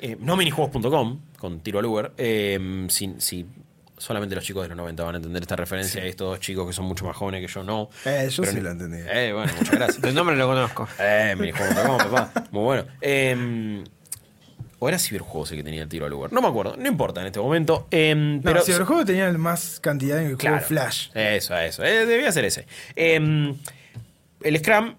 eh, 0.00 0.16
no 0.20 0.36
minijuegos.com, 0.36 1.20
con 1.38 1.60
tiro 1.60 1.78
al 1.78 1.86
Uber. 1.86 2.12
eh, 2.18 2.86
si, 2.90 3.14
si 3.18 3.46
solamente 3.96 4.34
los 4.34 4.44
chicos 4.44 4.62
de 4.62 4.68
los 4.68 4.76
90 4.76 5.02
van 5.02 5.14
a 5.14 5.18
entender 5.18 5.42
esta 5.42 5.56
referencia. 5.56 6.02
Hay 6.02 6.10
estos 6.10 6.28
dos 6.30 6.40
chicos 6.40 6.66
que 6.66 6.72
son 6.72 6.84
mucho 6.84 7.04
más 7.04 7.16
jóvenes 7.16 7.40
que 7.46 7.52
yo, 7.52 7.64
no. 7.64 7.90
Eh, 8.04 8.28
yo 8.30 8.42
Pero 8.42 8.52
sí 8.54 8.60
la 8.60 8.70
entendí. 8.70 8.98
Eh, 9.00 9.32
bueno, 9.34 9.52
muchas 9.58 9.74
gracias. 9.74 10.04
El 10.04 10.14
nombre 10.14 10.36
lo 10.36 10.46
conozco. 10.46 10.88
eh, 11.00 11.34
minijuegos.com, 11.38 11.98
papá. 11.98 12.32
Muy 12.52 12.62
bueno. 12.62 12.84
Eh, 13.00 13.82
o 14.80 14.88
era 14.88 14.96
ciberjuegos 15.00 15.50
el 15.50 15.56
que 15.58 15.64
tenía 15.64 15.82
el 15.82 15.88
tiro 15.88 16.06
al 16.06 16.12
Uber. 16.12 16.32
No 16.32 16.40
me 16.40 16.46
acuerdo, 16.46 16.76
no 16.76 16.86
importa 16.86 17.20
en 17.20 17.26
este 17.26 17.40
momento. 17.40 17.88
eh, 17.90 18.14
No, 18.14 18.40
pero 18.42 18.62
juego 18.86 19.04
tenía 19.04 19.28
más 19.32 19.80
cantidad 19.80 20.20
en 20.22 20.28
el 20.28 20.36
Claro. 20.36 20.58
juego 20.58 20.68
Flash. 20.68 21.08
Eso, 21.14 21.56
eso. 21.56 21.82
Eh, 21.84 22.06
debía 22.06 22.30
ser 22.30 22.44
ese. 22.44 22.66
Eh, 22.94 23.54
el 24.42 24.58
Scrum, 24.58 24.94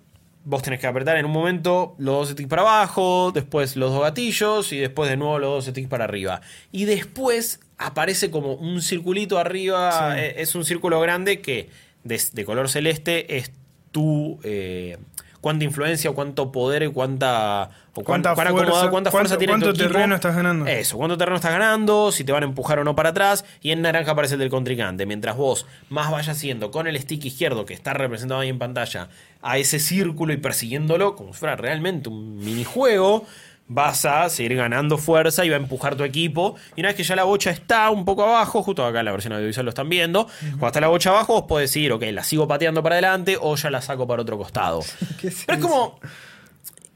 vos 0.50 0.64
tenés 0.64 0.80
que 0.80 0.88
apretar 0.88 1.16
en 1.18 1.26
un 1.26 1.32
momento 1.32 1.94
los 2.00 2.16
dos 2.16 2.30
sticks 2.30 2.50
para 2.50 2.64
abajo, 2.64 3.32
después 3.32 3.76
los 3.76 3.92
dos 3.94 4.02
gatillos 4.02 4.74
y 4.74 4.78
después 4.80 5.10
de 5.10 5.16
nuevo 5.18 5.38
los 5.38 5.50
dos 5.52 5.66
sticks 5.72 5.88
para 5.88 6.06
arriba. 6.06 6.42
Y 6.72 6.86
después 6.86 7.60
aparece 7.78 8.32
como 8.32 8.54
un 8.56 8.82
circulito 8.82 9.38
arriba, 9.38 10.14
Sí. 10.16 10.20
eh, 10.22 10.34
es 10.42 10.56
un 10.56 10.66
círculo 10.66 11.00
grande 11.00 11.40
que 11.42 11.70
de, 12.04 12.20
de 12.34 12.46
color 12.46 12.68
celeste 12.70 13.38
es 13.38 13.52
tu... 13.92 14.40
eh, 14.44 14.98
cuánta 15.42 15.66
influencia 15.66 16.10
o 16.10 16.14
cuánto 16.16 16.52
poder 16.52 16.84
y 16.84 16.88
cuánta 16.88 17.70
o 17.94 18.02
cuán- 18.04 18.22
Cuánta 18.22 18.36
cuán 18.36 18.48
fuerza, 18.50 18.64
acomodado- 18.72 18.92
cuánta 18.92 19.12
fuerza 19.12 19.36
cuánto- 19.36 19.40
tiene 19.40 19.54
tu 19.54 19.60
cuánto 19.60 19.70
equipo. 19.82 19.94
terreno 19.94 20.16
estás 20.16 20.36
ganando. 20.36 20.66
Eso, 20.68 20.98
cuánto 20.98 21.18
terreno 21.18 21.36
estás 21.38 21.52
ganando, 21.52 22.12
si 22.12 22.24
te 22.24 22.32
van 22.32 22.44
a 22.44 22.46
empujar 22.46 22.80
o 22.80 22.84
no 22.84 22.96
para 22.96 23.10
atrás. 23.10 23.46
Y 23.62 23.72
en 23.72 23.82
naranja 23.82 24.12
aparece 24.12 24.36
el 24.36 24.40
del 24.40 24.50
contrincante. 24.50 25.06
Mientras 25.06 25.36
vos 25.38 25.66
más 25.90 26.12
vayas 26.12 26.38
haciendo 26.38 26.72
con 26.72 26.88
el 26.88 27.00
stick 27.00 27.26
izquierdo 27.26 27.66
que 27.66 27.74
está 27.74 27.94
representado 27.94 28.42
ahí 28.42 28.50
en 28.50 28.60
pantalla 28.60 29.10
a 29.42 29.58
ese 29.58 29.80
círculo 29.80 30.34
y 30.34 30.38
persiguiéndolo 30.38 31.16
como 31.16 31.34
si 31.34 31.40
fuera 31.40 31.56
realmente 31.56 32.10
un 32.10 32.38
minijuego. 32.38 33.26
Vas 33.72 34.04
a 34.04 34.28
seguir 34.30 34.56
ganando 34.56 34.98
fuerza 34.98 35.46
y 35.46 35.50
va 35.50 35.56
a 35.56 35.60
empujar 35.60 35.96
tu 35.96 36.04
equipo. 36.04 36.56
Y 36.76 36.82
una 36.82 36.90
vez 36.90 36.96
que 36.98 37.04
ya 37.04 37.16
la 37.16 37.24
bocha 37.24 37.52
está 37.52 37.90
un 37.92 38.04
poco 38.04 38.24
abajo, 38.24 38.64
justo 38.64 38.84
acá 38.86 39.00
en 39.00 39.06
la 39.06 39.12
versión 39.12 39.34
audiovisual 39.34 39.64
lo 39.66 39.70
están 39.70 39.88
viendo, 39.90 40.28
cuando 40.52 40.68
está 40.68 40.82
la 40.82 40.88
bocha 40.88 41.12
abajo, 41.12 41.34
vos 41.34 41.44
podés 41.44 41.70
decir, 41.70 41.92
ok, 41.92 42.04
la 42.12 42.24
sigo 42.24 42.48
pateando 42.48 42.82
para 42.82 42.96
adelante 42.96 43.38
o 43.40 43.56
ya 43.56 43.70
la 43.70 43.82
saco 43.82 44.08
para 44.08 44.24
otro 44.24 44.38
costado. 44.40 44.82
¿Qué 45.22 45.28
es 45.28 45.44
Pero 45.46 45.60
es 45.60 45.64
como. 45.64 46.00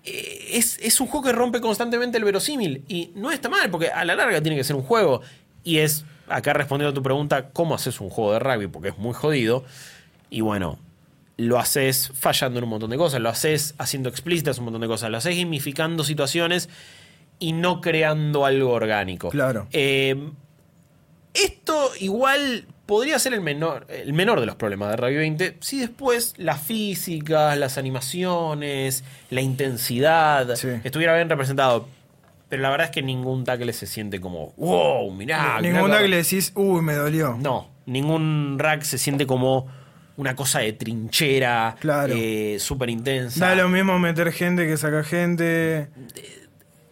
eh, 0.04 0.50
Es, 0.54 0.80
es 0.82 1.00
un 1.00 1.08
juego 1.08 1.28
que 1.28 1.32
rompe 1.34 1.62
constantemente 1.62 2.18
el 2.18 2.24
verosímil. 2.24 2.84
Y 2.88 3.12
no 3.16 3.32
está 3.32 3.50
mal, 3.50 3.70
porque 3.70 3.90
a 3.90 4.04
la 4.04 4.16
larga 4.16 4.42
tiene 4.42 4.58
que 4.58 4.64
ser 4.64 4.76
un 4.76 4.84
juego. 4.84 5.22
Y 5.64 5.78
es, 5.78 6.06
acá 6.28 6.54
respondiendo 6.54 6.90
a 6.92 6.94
tu 6.96 7.04
pregunta, 7.04 7.50
¿cómo 7.52 7.76
haces 7.76 8.02
un 8.02 8.10
juego 8.10 8.34
de 8.34 8.40
rugby? 8.40 8.68
Porque 8.68 8.90
es 8.90 8.98
muy 8.98 9.14
jodido. 9.14 9.64
Y 10.32 10.42
bueno, 10.42 10.80
lo 11.44 11.60
haces 11.60 12.12
fallando 12.14 12.58
en 12.60 12.64
un 12.66 12.70
montón 12.72 12.90
de 12.90 12.98
cosas. 12.98 13.22
Lo 13.22 13.30
haces 13.30 13.76
haciendo 13.78 14.10
explícitas 14.10 14.58
un 14.58 14.66
montón 14.66 14.82
de 14.82 14.88
cosas. 14.88 15.10
Lo 15.10 15.18
haces 15.18 15.38
gamificando 15.38 16.04
situaciones 16.04 16.70
y 17.40 17.54
no 17.54 17.82
creando 17.82 18.46
algo 18.46 18.72
orgánico. 18.72 19.30
Claro. 19.30 19.68
Eh, 19.72 20.16
esto 21.34 21.90
igual 22.00 22.66
podría 22.86 23.18
ser 23.18 23.34
el 23.34 23.42
menor, 23.42 23.88
el 23.90 24.14
menor 24.14 24.40
de 24.40 24.46
los 24.46 24.56
problemas 24.56 24.90
de 24.92 24.98
Rugby 24.98 25.16
20 25.16 25.58
si 25.62 25.80
después 25.80 26.36
las 26.38 26.62
físicas, 26.62 27.58
las 27.58 27.78
animaciones, 27.78 29.04
la 29.32 29.42
intensidad 29.42 30.56
Sí. 30.56 30.68
estuviera 30.84 31.16
bien 31.16 31.30
representado. 31.30 31.88
Pero 32.50 32.62
la 32.62 32.70
verdad 32.70 32.86
es 32.86 32.92
que 32.92 33.02
ningún 33.02 33.46
tackle 33.46 33.74
se 33.74 33.88
siente 33.88 34.22
como, 34.22 34.54
wow, 34.58 35.10
mirá. 35.12 35.60
Ningún 35.60 35.90
que- 35.90 35.98
que 35.98 36.08
le 36.08 36.18
decís, 36.18 36.52
uy, 36.54 36.82
me 36.84 36.94
dolió. 36.94 37.36
No, 37.40 37.68
ningún 37.88 38.58
rack 38.60 38.84
se 38.84 39.00
siente 39.00 39.26
como 39.26 39.66
una 40.18 40.36
cosa 40.36 40.60
de 40.60 40.74
trinchera, 40.74 41.76
Claro. 41.80 42.14
eh, 42.16 42.58
súper 42.60 42.90
intensa. 42.90 43.48
Da 43.48 43.56
lo 43.56 43.70
mismo 43.70 43.98
meter 44.00 44.32
gente 44.32 44.68
que 44.68 44.78
sacar 44.78 45.04
gente. 45.04 45.90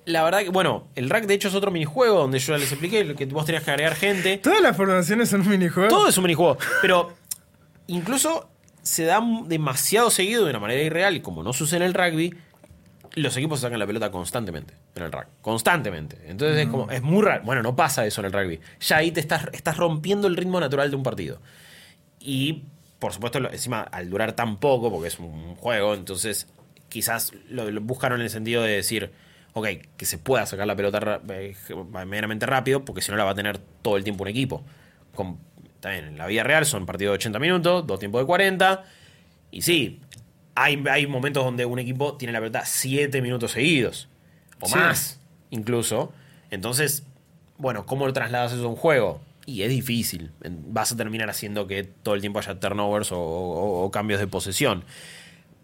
La 0.06 0.24
verdad 0.24 0.40
que, 0.40 0.50
bueno, 0.50 0.88
el 0.96 1.10
rack 1.10 1.26
de 1.26 1.36
hecho 1.36 1.48
es 1.50 1.54
otro 1.56 1.70
minijuego 1.72 2.18
donde 2.18 2.40
yo 2.40 2.54
ya 2.54 2.58
les 2.60 2.72
expliqué 2.72 3.14
que 3.16 3.26
vos 3.28 3.46
tenías 3.46 3.64
que 3.64 3.72
agregar 3.72 3.96
gente. 3.96 4.38
Todas 4.40 4.62
las 4.62 4.76
formaciones 4.76 5.30
son 5.30 5.42
un 5.42 5.50
minijuego. 5.50 5.90
Todo 5.90 6.08
es 6.10 6.18
un 6.18 6.24
minijuego. 6.24 6.58
Pero 6.82 7.14
incluso 7.88 8.50
se 8.82 9.04
da 9.06 9.22
demasiado 9.46 10.10
seguido 10.10 10.44
de 10.46 10.50
una 10.50 10.60
manera 10.60 10.82
irreal, 10.82 11.16
y 11.16 11.22
como 11.22 11.44
no 11.44 11.54
sucede 11.54 11.78
en 11.78 11.84
el 11.84 11.94
rugby, 11.94 12.34
los 13.14 13.38
equipos 13.38 13.60
se 13.60 13.68
sacan 13.68 13.78
la 13.78 13.86
pelota 13.86 14.10
constantemente 14.10 14.74
en 14.96 15.04
el 15.04 15.12
rugby. 15.12 15.28
Constantemente. 15.42 16.18
Entonces 16.26 16.58
es 16.58 16.68
como, 16.68 16.90
es 16.90 17.04
muy 17.04 17.22
raro. 17.24 17.44
Bueno, 17.44 17.62
no 17.62 17.76
pasa 17.76 18.04
eso 18.06 18.22
en 18.22 18.26
el 18.26 18.34
rugby. 18.34 18.60
Ya 18.80 18.98
ahí 18.98 19.12
te 19.12 19.20
estás, 19.20 19.48
estás 19.54 19.78
rompiendo 19.78 20.28
el 20.28 20.36
ritmo 20.36 20.60
natural 20.60 20.90
de 20.90 20.96
un 20.96 21.04
partido. 21.04 21.40
Y 22.20 22.64
por 23.02 23.14
supuesto, 23.14 23.40
encima, 23.52 23.82
al 23.82 24.12
durar 24.12 24.34
tan 24.34 24.58
poco, 24.58 24.92
porque 24.92 25.08
es 25.08 25.18
un 25.18 25.56
juego, 25.56 25.96
entonces 25.96 26.48
quizás 26.88 27.32
lo, 27.50 27.72
lo 27.72 27.82
buscaron 27.82 28.20
en 28.20 28.26
el 28.26 28.30
sentido 28.30 28.62
de 28.62 28.74
decir, 28.74 29.12
ok, 29.54 29.68
que 29.98 30.06
se 30.06 30.20
pueda 30.20 30.46
sacar 30.46 30.68
la 30.68 30.76
pelota 30.76 31.20
eh, 31.30 31.56
medianamente 32.06 32.46
rápido, 32.46 32.86
porque 32.86 33.02
si 33.02 33.10
no 33.10 33.18
la 33.18 33.24
va 33.24 33.32
a 33.32 33.36
tener 33.36 33.58
todo 33.82 33.98
el 33.98 34.04
tiempo 34.04 34.22
un 34.22 34.28
equipo. 34.30 34.64
Con, 35.16 35.40
también 35.80 36.06
en 36.10 36.18
la 36.20 36.28
vida 36.28 36.44
real 36.44 36.64
son 36.68 36.86
partidos 36.86 37.14
de 37.14 37.16
80 37.16 37.40
minutos, 37.40 37.88
dos 37.88 38.00
tiempos 38.00 38.22
de 38.22 38.28
40, 38.28 38.84
y 39.50 39.64
sí, 39.64 40.00
hay, 40.54 40.84
hay 40.88 41.08
momentos 41.08 41.44
donde 41.44 41.66
un 41.66 41.80
equipo 41.80 42.18
tiene 42.18 42.34
la 42.34 42.40
pelota 42.40 42.66
7 42.66 43.20
minutos 43.24 43.54
seguidos, 43.54 44.10
o 44.60 44.68
Sí. 44.68 44.76
más, 44.76 45.20
incluso. 45.50 46.14
Entonces, 46.52 47.04
bueno, 47.58 47.88
¿cómo 47.88 48.06
lo 48.06 48.14
trasladas 48.14 48.52
eso 48.54 48.66
a 48.66 48.68
un 48.70 48.76
juego? 48.76 49.22
Y 49.46 49.64
es 49.64 49.70
difícil. 49.70 50.32
Vas 50.68 50.92
a 50.92 50.98
terminar 50.98 51.30
haciendo 51.30 51.66
que 51.68 51.84
todo 51.84 52.14
el 52.16 52.22
tiempo 52.22 52.40
haya 52.40 52.60
turnovers 52.60 53.12
o, 53.12 53.20
o- 53.20 53.84
o 53.84 53.92
cambios 53.92 54.20
de 54.20 54.28
posesión. 54.28 54.84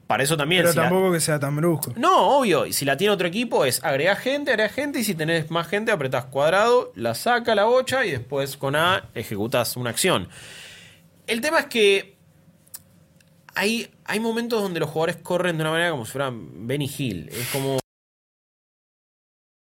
Para 0.08 0.24
eso 0.24 0.38
también. 0.38 0.62
Pero 0.62 0.72
si 0.72 0.78
la- 0.78 0.84
tampoco 0.86 1.12
que 1.12 1.20
sea 1.20 1.38
tan 1.40 1.56
brusco. 1.58 1.94
no, 1.98 2.40
obvio. 2.40 2.66
Y 2.66 2.74
si 2.74 2.86
la 2.86 2.96
tiene 2.98 3.14
otro 3.14 3.28
equipo 3.28 3.66
es 3.66 3.84
agregar 3.84 4.18
gente, 4.18 4.52
agregar 4.52 4.72
gente. 4.72 5.00
Y 5.00 5.04
si 5.04 5.14
tenés 5.16 5.52
más 5.52 5.68
gente, 5.68 5.92
apretás 5.92 6.26
cuadrado, 6.26 6.92
la 6.96 7.14
saca 7.14 7.54
la 7.56 7.66
bocha 7.66 8.06
y 8.06 8.12
después 8.12 8.56
con 8.58 8.76
A 8.76 9.10
ejecutas 9.16 9.76
una 9.78 9.90
acción. 9.90 10.30
El 11.28 11.42
tema 11.42 11.60
es 11.60 11.66
que 11.66 12.16
hay, 13.54 13.90
hay 14.06 14.20
momentos 14.20 14.62
donde 14.62 14.80
los 14.80 14.90
jugadores 14.90 15.18
corren 15.18 15.58
de 15.58 15.62
una 15.64 15.72
manera 15.72 15.92
como 15.92 16.06
si 16.06 16.12
fueran 16.14 16.68
Benny 16.68 16.90
Hill. 16.98 17.30
Es 17.32 17.48
como. 17.50 17.80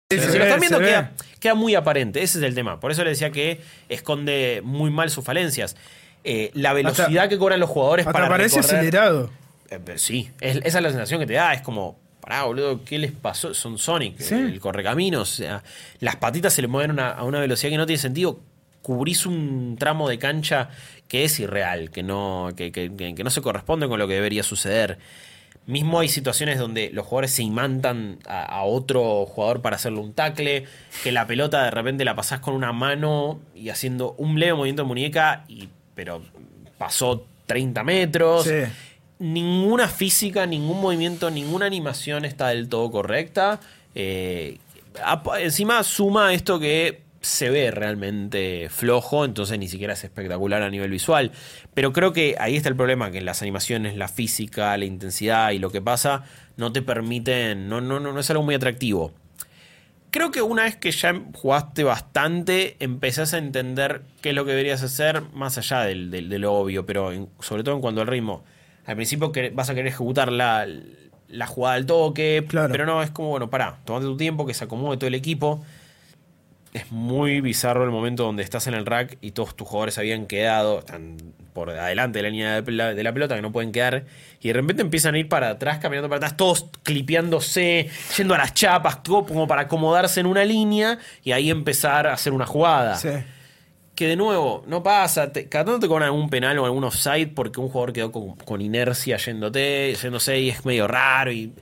Sí, 0.09 0.20
Si 0.20 0.28
se 0.28 0.39
lo 0.39 0.45
están 0.45 0.61
viendo 0.61 0.78
queda, 0.78 1.11
queda 1.41 1.55
muy 1.57 1.74
aparente. 1.74 2.23
Ese 2.23 2.39
es 2.39 2.45
el 2.45 2.55
tema. 2.55 2.78
Por 2.78 2.93
eso 2.93 3.03
le 3.03 3.11
decía 3.11 3.31
que 3.33 3.61
esconde 3.89 4.61
muy 4.62 4.89
mal 4.89 5.11
sus 5.11 5.24
falencias. 5.24 5.74
Eh, 6.23 6.53
la 6.55 6.73
velocidad 6.74 7.09
Hasta- 7.09 7.28
que 7.28 7.39
cobran 7.39 7.59
los 7.59 7.69
jugadores 7.69 8.07
Hasta 8.07 8.12
para 8.16 8.28
parece 8.28 8.61
recorrer- 8.61 8.65
acelerado. 8.77 9.31
eh, 9.69 9.81
pero 9.85 9.99
sí, 9.99 10.31
es- 10.41 10.59
esa 10.62 10.78
es 10.78 10.83
la 10.85 10.91
sensación 10.91 11.19
que 11.19 11.27
te 11.27 11.33
da. 11.33 11.53
Es 11.55 11.62
como, 11.62 11.99
pará, 12.20 12.45
boludo, 12.45 12.85
¿qué 12.85 13.01
les 13.01 13.11
pasó? 13.11 13.53
Son 13.53 13.78
Sonic, 13.78 14.20
Sí. 14.20 14.35
el 14.35 14.61
correcaminos. 14.61 15.33
O 15.33 15.35
sea, 15.43 15.65
las 15.99 16.15
patitas 16.15 16.53
se 16.53 16.62
le 16.62 16.69
mueven 16.69 16.93
una- 16.93 17.11
a 17.11 17.24
una 17.24 17.41
velocidad 17.41 17.70
que 17.73 17.77
no 17.77 17.87
tiene 17.87 17.99
sentido. 18.01 18.39
Cubrís 18.83 19.27
un 19.27 19.74
tramo 19.77 20.09
de 20.09 20.20
cancha 20.20 20.69
que 21.09 21.24
es 21.24 21.41
irreal, 21.41 21.91
que 21.91 22.05
no, 22.05 22.51
que, 22.57 22.70
que- 22.70 22.93
que- 22.97 23.12
que 23.16 23.24
no 23.24 23.31
se 23.31 23.43
corresponde 23.43 23.89
con 23.89 23.99
lo 23.99 24.07
que 24.07 24.15
debería 24.15 24.45
suceder. 24.45 24.99
Mismo 25.67 25.99
hay 26.01 26.09
situaciones 26.09 26.59
donde 26.59 26.91
los 26.93 27.05
jugadores 27.07 27.33
se 27.33 27.43
imantan 27.43 28.19
a, 28.27 28.45
a 28.45 28.63
otro 28.63 29.27
jugador 29.27 29.63
para 29.63 29.77
hacerle 29.77 29.99
un 29.99 30.13
tackle, 30.15 30.65
que 31.03 31.13
la 31.13 31.27
pelota 31.27 31.65
de 31.65 31.71
repente 31.73 32.05
la 32.05 32.15
pasás 32.15 32.39
con 32.41 32.55
una 32.55 32.73
mano 32.73 33.41
y 33.55 33.69
haciendo 33.71 34.13
un 34.19 34.39
leve 34.39 34.55
movimiento 34.55 34.83
de 34.83 34.89
muñeca, 34.89 35.45
y, 35.49 35.69
pero 35.95 36.23
pasó 36.79 37.25
30 37.47 37.83
metros 37.85 38.45
Sí. 38.45 38.63
ninguna 39.19 39.89
física, 39.89 40.47
ningún 40.47 40.81
movimiento, 40.81 41.31
ninguna 41.31 41.67
animación 41.67 42.25
está 42.25 42.49
del 42.49 42.69
todo 42.69 42.91
correcta. 42.91 43.61
Eh, 43.95 44.59
encima 45.41 45.83
suma 45.83 46.33
esto 46.35 46.59
que 46.61 47.03
se 47.27 47.51
ve 47.51 47.70
realmente 47.70 48.69
flojo, 48.70 49.24
entonces 49.24 49.59
ni 49.59 49.69
siquiera 49.69 49.93
es 49.94 50.05
espectacular 50.05 50.62
a 50.62 50.70
nivel 50.70 50.90
visual. 50.90 51.32
Pero 51.74 51.93
creo 51.93 52.12
que 52.12 52.36
ahí 52.39 52.57
está 52.57 52.69
el 52.69 52.77
problema, 52.77 53.11
que 53.11 53.20
las 53.20 53.43
animaciones, 53.43 53.97
la 53.97 54.09
física, 54.09 54.77
la 54.77 54.85
intensidad 54.85 55.51
y 55.51 55.59
lo 55.59 55.70
que 55.70 55.82
pasa 55.82 56.24
no 56.57 56.73
te 56.73 56.82
permiten, 56.82 57.69
no, 57.69 57.81
no, 57.81 58.01
no, 58.01 58.12
no 58.12 58.20
es 58.20 58.31
algo 58.31 58.43
muy 58.43 58.55
atractivo. 58.55 59.12
Creo 60.11 60.31
que 60.31 60.40
una 60.40 60.62
vez 60.62 60.77
que 60.77 60.90
ya 60.93 61.20
jugaste 61.35 61.85
bastante, 61.85 62.77
empezás 62.81 63.35
a 63.35 63.39
entender 63.39 64.03
qué 64.23 64.31
es 64.31 64.35
lo 64.35 64.44
que 64.44 64.53
deberías 64.53 64.82
hacer, 64.82 65.20
más 65.35 65.59
allá 65.59 65.81
del, 65.82 66.11
del- 66.11 66.28
de 66.31 66.39
lo 66.39 66.55
obvio, 66.55 66.86
pero 66.86 67.12
en- 67.12 67.28
sobre 67.40 67.62
todo 67.65 67.74
en 67.74 67.81
cuanto 67.82 68.01
al 68.01 68.07
ritmo. 68.07 68.43
Al 68.86 68.97
principio 68.97 69.32
vas 69.53 69.69
a 69.69 69.74
querer 69.74 69.89
ejecutar 69.89 70.31
la, 70.32 70.66
la 71.28 71.47
jugada 71.47 71.74
al 71.74 71.86
toque, 71.86 72.44
Claro. 72.48 72.70
pero 72.73 72.86
no, 72.86 73.03
es 73.03 73.11
como, 73.11 73.31
bueno, 73.31 73.51
pará, 73.51 73.81
tomate 73.85 74.07
tu 74.07 74.16
tiempo, 74.16 74.47
que 74.47 74.55
se 74.55 74.65
acomode 74.65 74.97
todo 74.97 75.09
el 75.09 75.15
equipo. 75.16 75.62
Es 76.77 76.93
muy 76.93 77.40
bizarro 77.40 77.85
el 77.85 77.90
momento 77.90 78.24
donde 78.24 78.43
estás 78.43 78.66
en 78.66 78.74
el 78.74 78.85
rack 78.85 79.16
y 79.23 79.31
todos 79.31 79.57
tus 79.57 79.66
jugadores 79.66 79.97
habían 79.97 80.27
quedado, 80.27 80.81
están 80.81 81.16
por 81.55 81.70
adelante 81.70 82.19
de 82.19 82.23
la 82.24 82.28
línea 82.28 82.61
de 82.61 83.03
la, 83.03 83.15
pelota 83.15 83.35
que 83.35 83.40
no 83.40 83.51
pueden 83.51 83.73
quedar, 83.73 84.05
y 84.43 84.48
de 84.48 84.53
repente 84.53 84.82
empiezan 84.82 85.15
a 85.15 85.19
ir 85.19 85.27
para 85.27 85.48
atrás, 85.48 85.78
caminando 85.78 86.11
para 86.11 86.19
atrás, 86.19 86.36
todos 86.36 86.66
clipeándose, 86.82 87.89
yendo 88.19 88.35
a 88.35 88.36
las 88.36 88.53
chapas, 88.53 89.03
todo 89.03 89.24
como 89.24 89.48
para 89.48 89.62
acomodarse 89.62 90.20
en 90.20 90.27
una 90.27 90.44
línea 90.44 90.98
y 91.24 91.32
ahí 91.32 91.48
empezar 91.48 92.07
a 92.09 92.12
hacer 92.12 92.35
una 92.35 92.44
jugada. 92.44 92.97
Sí. 92.97 93.09
Que 93.94 94.09
de 94.09 94.16
nuevo, 94.16 94.62
no 94.66 94.82
pasa, 94.82 95.32
te, 95.32 95.48
cada 95.48 95.65
tanto 95.65 95.81
te 95.81 95.89
cobran 95.89 96.09
algún 96.09 96.28
penal 96.28 96.59
o 96.59 96.66
algún 96.66 96.85
offside 96.85 97.32
porque 97.35 97.59
un 97.59 97.70
jugador 97.70 97.94
quedó 97.94 98.12
con, 98.12 98.36
con 98.36 98.61
inercia 98.61 99.16
yéndote, 99.16 99.94
yéndose 99.94 100.39
y 100.39 100.51
es 100.51 100.66
medio 100.66 100.86
raro 100.86 101.32
y 101.32 101.55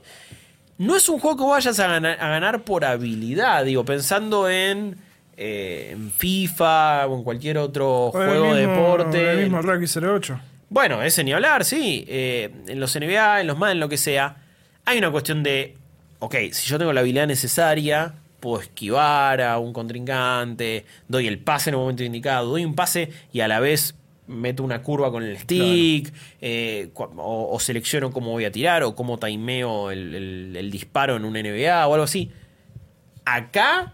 no 0.77 0.97
es 0.97 1.07
un 1.07 1.19
juego 1.19 1.37
que 1.37 1.43
vayas 1.45 1.79
a 1.79 1.87
ganar, 1.87 2.17
a 2.19 2.27
ganar 2.27 2.63
por 2.63 2.83
habilidad, 2.83 3.63
digo, 3.63 3.85
pensando 3.85 4.49
en, 4.49 5.04
eh, 5.37 5.89
en 5.91 6.11
FIFA 6.11 7.07
o 7.07 7.17
en 7.17 7.23
cualquier 7.23 7.57
otro 7.57 8.05
O 8.07 8.11
juego 8.11 8.53
de 8.55 8.65
mismo- 8.67 8.73
deporte. 8.81 9.31
El 9.31 9.37
mismo 9.43 9.61
Rugby 9.61 9.85
08. 9.87 10.39
Bueno, 10.69 11.01
ese 11.03 11.23
ni 11.23 11.31
hablar, 11.33 11.63
sí. 11.65 12.05
Eh, 12.07 12.49
en 12.67 12.79
los 12.79 12.95
NBA, 12.95 13.41
en 13.41 13.47
los 13.47 13.57
MAD, 13.57 13.71
en 13.73 13.79
lo 13.79 13.89
que 13.89 13.97
sea, 13.97 14.37
hay 14.85 14.97
una 14.97 15.11
cuestión 15.11 15.43
de, 15.43 15.75
ok, 16.19 16.35
si 16.51 16.67
yo 16.67 16.77
tengo 16.79 16.91
la 16.93 17.01
habilidad 17.01 17.27
necesaria, 17.27 18.13
puedo 18.39 18.61
esquivar 18.61 19.41
a 19.41 19.57
un 19.59 19.73
contrincante, 19.73 20.85
doy 21.07 21.27
el 21.27 21.39
pase 21.39 21.69
en 21.69 21.75
el 21.75 21.79
momento 21.81 22.03
indicado, 22.03 22.49
doy 22.49 22.65
un 22.65 22.75
pase 22.75 23.09
y 23.33 23.39
a 23.41 23.47
la 23.47 23.59
vez 23.59 23.95
meto 24.27 24.63
una 24.63 24.81
curva 24.81 25.11
con 25.11 25.21
el 25.23 25.37
stick, 25.37 26.11
eh, 26.41 26.89
o, 26.95 27.49
o 27.51 27.59
selecciono 27.59 28.11
cómo 28.11 28.31
voy 28.31 28.45
a 28.45 28.51
tirar, 28.51 28.81
o 28.83 28.95
cómo 28.95 29.17
timeo 29.19 29.91
el, 29.91 30.15
el- 30.15 30.55
el 30.57 30.71
disparo 30.71 31.15
en 31.15 31.25
un 31.25 31.33
NBA 31.33 31.85
o 31.87 31.93
algo 31.93 32.03
así. 32.05 32.31
Acá 33.23 33.93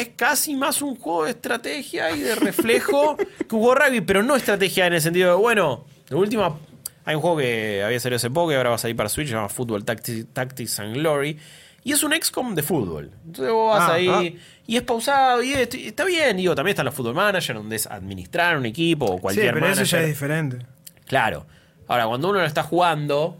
es 0.00 0.10
casi 0.16 0.54
más 0.54 0.82
un 0.82 0.96
juego 0.96 1.24
de 1.24 1.30
estrategia 1.32 2.10
y 2.14 2.20
de 2.20 2.34
reflejo 2.34 3.16
que 3.48 3.54
un 3.54 3.60
juego 3.62 3.74
de 3.74 3.80
rugby, 3.86 4.00
pero 4.00 4.22
no 4.22 4.36
estrategia 4.36 4.86
en 4.86 4.94
el 4.94 5.00
sentido 5.00 5.30
de, 5.30 5.36
bueno, 5.36 5.84
de 6.08 6.16
última, 6.16 6.56
Hay 7.04 7.14
un 7.14 7.20
juego 7.20 7.36
que 7.38 7.82
había 7.84 8.00
salido 8.00 8.16
hace 8.16 8.30
poco 8.30 8.52
y 8.52 8.54
ahora 8.54 8.70
va 8.70 8.76
a 8.76 8.78
salir 8.78 8.96
para 8.96 9.08
Switch, 9.08 9.28
se 9.28 9.34
llama 9.34 9.48
Football 9.48 9.84
Tactics, 9.84 10.26
Tactics 10.32 10.80
and 10.80 10.94
Glory. 10.94 11.38
Y 11.86 11.92
es 11.92 12.02
un 12.02 12.12
XCOM 12.14 12.54
de 12.54 12.62
fútbol. 12.62 13.10
Entonces 13.26 13.52
vos 13.52 13.76
vas 13.78 13.90
Ah, 13.90 13.94
ahí 13.94 14.08
ah. 14.08 14.40
y 14.66 14.76
es 14.76 14.82
pausado 14.84 15.42
y, 15.42 15.52
es- 15.52 15.74
y 15.74 15.88
está 15.88 16.06
bien. 16.06 16.38
Digo, 16.38 16.54
también 16.54 16.70
están 16.72 16.86
los 16.86 16.94
Football 16.94 17.14
Manager, 17.14 17.56
donde 17.56 17.76
es 17.76 17.86
administrar 17.86 18.56
un 18.56 18.64
equipo 18.64 19.04
o 19.04 19.14
Sí, 19.16 19.20
cualquier 19.20 19.52
pero 19.52 19.66
eso 19.66 19.74
ya 19.74 19.80
manager. 19.98 20.00
es 20.00 20.06
diferente. 20.08 20.58
Claro. 21.06 21.46
Ahora, 21.86 22.06
cuando 22.06 22.30
uno 22.30 22.38
lo 22.40 22.46
está 22.46 22.62
jugando, 22.62 23.38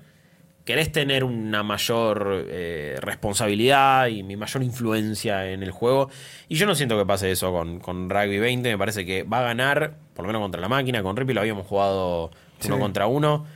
querés 0.64 0.90
tener 0.92 1.24
una 1.24 1.62
mayor 1.62 2.46
eh, 2.48 2.96
responsabilidad 3.00 4.06
y 4.06 4.22
mi 4.22 4.36
mayor 4.36 4.62
influencia 4.62 5.50
en 5.50 5.62
el 5.62 5.70
juego. 5.70 6.08
Y 6.48 6.56
yo 6.56 6.66
no 6.66 6.74
siento 6.74 6.96
que 6.98 7.04
pase 7.04 7.30
eso 7.30 7.52
con, 7.52 7.80
con 7.80 8.08
Rugby 8.08 8.38
20. 8.38 8.70
Me 8.70 8.78
parece 8.78 9.04
que 9.04 9.22
va 9.24 9.40
a 9.40 9.42
ganar, 9.42 9.94
por 10.14 10.24
lo 10.24 10.28
menos 10.28 10.40
contra 10.42 10.60
la 10.60 10.68
máquina. 10.68 11.02
Con 11.02 11.16
Rippy 11.16 11.34
lo 11.34 11.40
habíamos 11.40 11.66
jugado 11.66 12.26
uno 12.64 12.74
Sí. 12.76 12.80
contra 12.80 13.06
uno. 13.06 13.46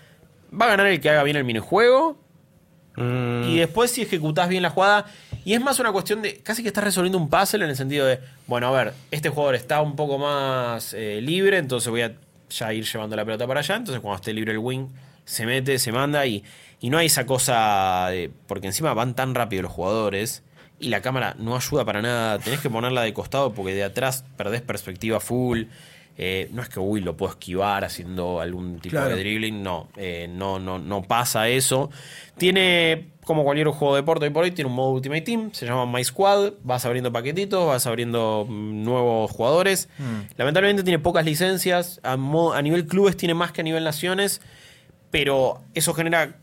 Va 0.53 0.67
a 0.67 0.69
ganar 0.69 0.87
el 0.87 1.01
que 1.01 1.09
haga 1.11 1.23
bien 1.23 1.37
el 1.37 1.45
minijuego. 1.45 2.19
Mm, 2.97 3.45
Y 3.45 3.59
después 3.59 3.91
si 3.91 4.03
ejecutás 4.03 4.49
bien 4.49 4.63
la 4.63 4.71
jugada. 4.71 5.07
Y 5.45 5.55
es 5.55 5.61
más 5.61 5.79
una 5.79 5.93
cuestión 5.93 6.21
de. 6.21 6.39
Casi 6.39 6.63
que 6.63 6.69
estás 6.69 6.85
resolviendo 6.85 7.17
un 7.17 7.31
puzzle 7.31 7.65
en 7.65 7.71
el 7.71 7.77
sentido 7.77 8.07
de. 8.07 8.19
Bueno, 8.47 8.67
a 8.69 8.85
ver, 8.85 8.93
este 9.11 9.29
jugador 9.31 9.55
está 9.55 9.81
un 9.81 9.95
poco 9.97 10.19
más 10.19 10.93
eh, 10.95 11.21
libre. 11.23 11.59
Entonces 11.59 11.89
voy 11.91 12.03
a 12.03 12.13
ya 12.51 12.73
ir 12.73 12.85
llevando 12.85 13.15
la 13.17 13.25
pelota 13.25 13.47
para 13.47 13.61
allá. 13.61 13.77
Entonces 13.77 14.01
cuando 14.03 14.17
esté 14.17 14.33
libre 14.33 14.53
el 14.53 14.59
wing, 14.59 14.89
se 15.25 15.47
mete, 15.47 15.79
se 15.79 15.93
manda. 15.93 16.27
Y, 16.27 16.43
y 16.81 16.91
no 16.91 16.99
hay 16.99 17.07
esa 17.07 17.27
cosa 17.27 18.09
de. 18.11 18.31
Porque 18.47 18.67
encima 18.69 18.95
van 18.95 19.15
tan 19.15 19.35
rápido 19.35 19.63
los 19.63 19.73
jugadores. 19.73 20.43
Y 20.81 20.91
la 20.91 21.01
cámara 21.03 21.35
no 21.39 21.57
ayuda 21.57 21.85
para 21.85 22.03
nada. 22.03 22.39
Tenés 22.39 22.61
que 22.61 22.71
ponerla 22.71 23.03
de 23.03 23.13
costado 23.13 23.53
porque 23.53 23.75
de 23.75 23.83
atrás 23.83 24.25
perdés 24.37 24.63
perspectiva 24.63 25.19
full. 25.19 25.65
Eh, 26.21 26.49
no 26.53 26.63
es 26.63 26.69
que 26.69 26.81
uy 26.81 27.01
lo 27.01 27.17
puedo 27.17 27.31
esquivar 27.31 27.85
haciendo 27.85 28.41
algún 28.41 28.81
tipo 28.81 28.91
Claro. 28.95 29.15
de 29.15 29.21
dribbling, 29.21 29.63
no, 29.63 29.89
eh, 29.97 30.27
no, 30.29 30.59
no, 30.59 30.79
no 30.81 31.03
pasa 31.03 31.49
eso. 31.49 31.91
Tiene, 32.37 33.11
como 33.25 33.45
cualquier 33.45 33.69
juego 33.69 33.95
de 33.95 34.03
deporte 34.03 34.25
hoy 34.27 34.31
por 34.33 34.43
hoy, 34.45 34.51
tiene 34.51 34.69
un 34.69 34.75
modo 34.77 34.91
Ultimate 34.91 35.21
Team, 35.23 35.51
se 35.53 35.65
llama 35.67 35.87
My 35.87 36.03
Squad, 36.03 36.55
vas 36.65 36.85
abriendo 36.85 37.13
paquetitos, 37.13 37.67
vas 37.69 37.87
abriendo 37.87 38.47
mm, 38.49 38.83
nuevos 38.85 39.31
jugadores. 39.31 39.89
Lamentablemente 40.37 40.83
tiene 40.83 40.99
pocas 40.99 41.25
licencias, 41.25 42.01
a 42.03 42.17
nivel 42.63 42.87
clubes 42.87 43.17
tiene 43.17 43.35
más 43.35 43.53
que 43.53 43.61
a 43.61 43.65
nivel 43.65 43.85
naciones, 43.85 44.41
pero 45.11 45.61
eso 45.75 45.95
genera... 45.95 46.37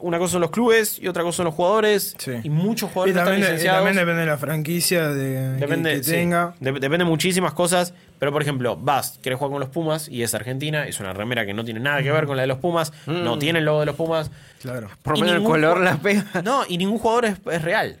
Una 0.00 0.18
cosa 0.18 0.32
son 0.32 0.40
los 0.40 0.50
clubes 0.50 0.98
y 1.00 1.08
otra 1.08 1.22
cosa 1.22 1.38
son 1.38 1.46
los 1.46 1.54
jugadores. 1.54 2.14
Sí. 2.18 2.32
Y 2.42 2.50
muchos 2.50 2.90
Y 2.90 2.92
jugadores 2.92 3.14
no 3.14 3.20
están 3.20 3.32
también, 3.34 3.38
y 3.38 3.52
licenciados. 3.52 3.78
también 3.84 3.96
depende 3.96 4.20
de 4.20 4.26
la 4.26 4.38
franquicia 4.38 5.08
de, 5.08 5.54
que- 5.58 5.60
Depende, 5.66 5.96
que, 5.96 6.04
sí. 6.04 6.10
tenga. 6.12 6.54
Dep- 6.60 6.74
depende 6.80 6.98
de 6.98 7.04
muchísimas 7.04 7.52
cosas. 7.54 7.94
Pero, 8.18 8.30
por 8.32 8.40
ejemplo, 8.42 8.76
vas, 8.76 9.18
querés 9.22 9.38
jugar 9.38 9.50
con 9.52 9.60
los 9.60 9.68
Pumas 9.70 10.08
y 10.08 10.22
es 10.22 10.32
Argentina. 10.34 10.86
Es 10.86 11.00
una 11.00 11.12
remera 11.12 11.44
que 11.44 11.54
no 11.54 11.64
tiene 11.64 11.80
nada 11.80 12.02
que 12.02 12.12
ver 12.12 12.26
con 12.26 12.36
la 12.36 12.42
de 12.42 12.46
los 12.48 12.58
Pumas. 12.58 12.92
No 13.06 13.38
tiene 13.38 13.58
el 13.58 13.64
logo 13.64 13.80
de 13.80 13.86
los 13.86 13.96
Pumas. 13.96 14.30
Claro. 14.60 14.88
por 15.02 15.16
y 15.16 15.20
lo 15.20 15.26
menos 15.26 15.36
el 15.36 15.42
ningún 15.42 15.52
color 15.52 15.80
la 15.80 15.96
pega. 15.96 16.24
No, 16.44 16.62
y 16.68 16.78
ningún 16.78 16.98
jugador 16.98 17.24
es, 17.24 17.36
es 17.50 17.62
real. 17.62 18.00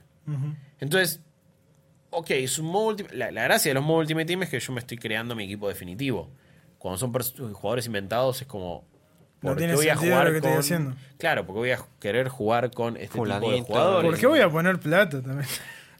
Entonces, 0.80 1.20
ok, 2.10 2.30
es 2.30 2.58
un 2.58 2.66
modo 2.66 2.96
ulti- 2.96 3.10
la, 3.12 3.30
la 3.30 3.42
gracia 3.44 3.70
de 3.70 3.74
los 3.74 3.82
modos 3.84 4.02
Ultimate 4.02 4.26
Team 4.26 4.42
es 4.44 4.48
que 4.48 4.60
yo 4.60 4.72
me 4.72 4.80
estoy 4.80 4.96
creando 4.98 5.34
mi 5.34 5.44
equipo 5.44 5.68
definitivo. 5.68 6.30
Cuando 6.78 6.98
son 6.98 7.12
jugadores 7.52 7.86
inventados 7.86 8.40
es 8.42 8.46
como... 8.46 8.84
No 9.42 9.50
¿por 9.50 9.54
qué 9.54 9.64
tiene 9.64 9.74
voy 9.74 9.88
a 9.88 9.96
jugar 9.96 10.26
lo 10.26 10.30
que 10.30 10.36
estoy 10.38 10.52
haciendo. 10.52 10.96
Claro, 11.18 11.46
porque 11.46 11.58
voy 11.58 11.70
a 11.72 11.78
querer 12.00 12.28
jugar 12.28 12.70
con 12.70 12.96
este 12.96 13.08
tipo 13.08 13.26
de 13.26 13.32
Fulanito. 13.34 13.64
jugadores. 13.66 14.10
¿Por 14.10 14.20
qué 14.20 14.26
voy 14.26 14.40
a 14.40 14.48
poner 14.48 14.78
plata 14.78 15.20
también? 15.20 15.48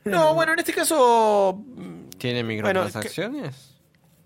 No, 0.05 0.35
bueno, 0.35 0.53
en 0.53 0.59
este 0.59 0.73
caso... 0.73 1.63
¿Tiene 2.19 2.43
microtransacciones? 2.43 3.73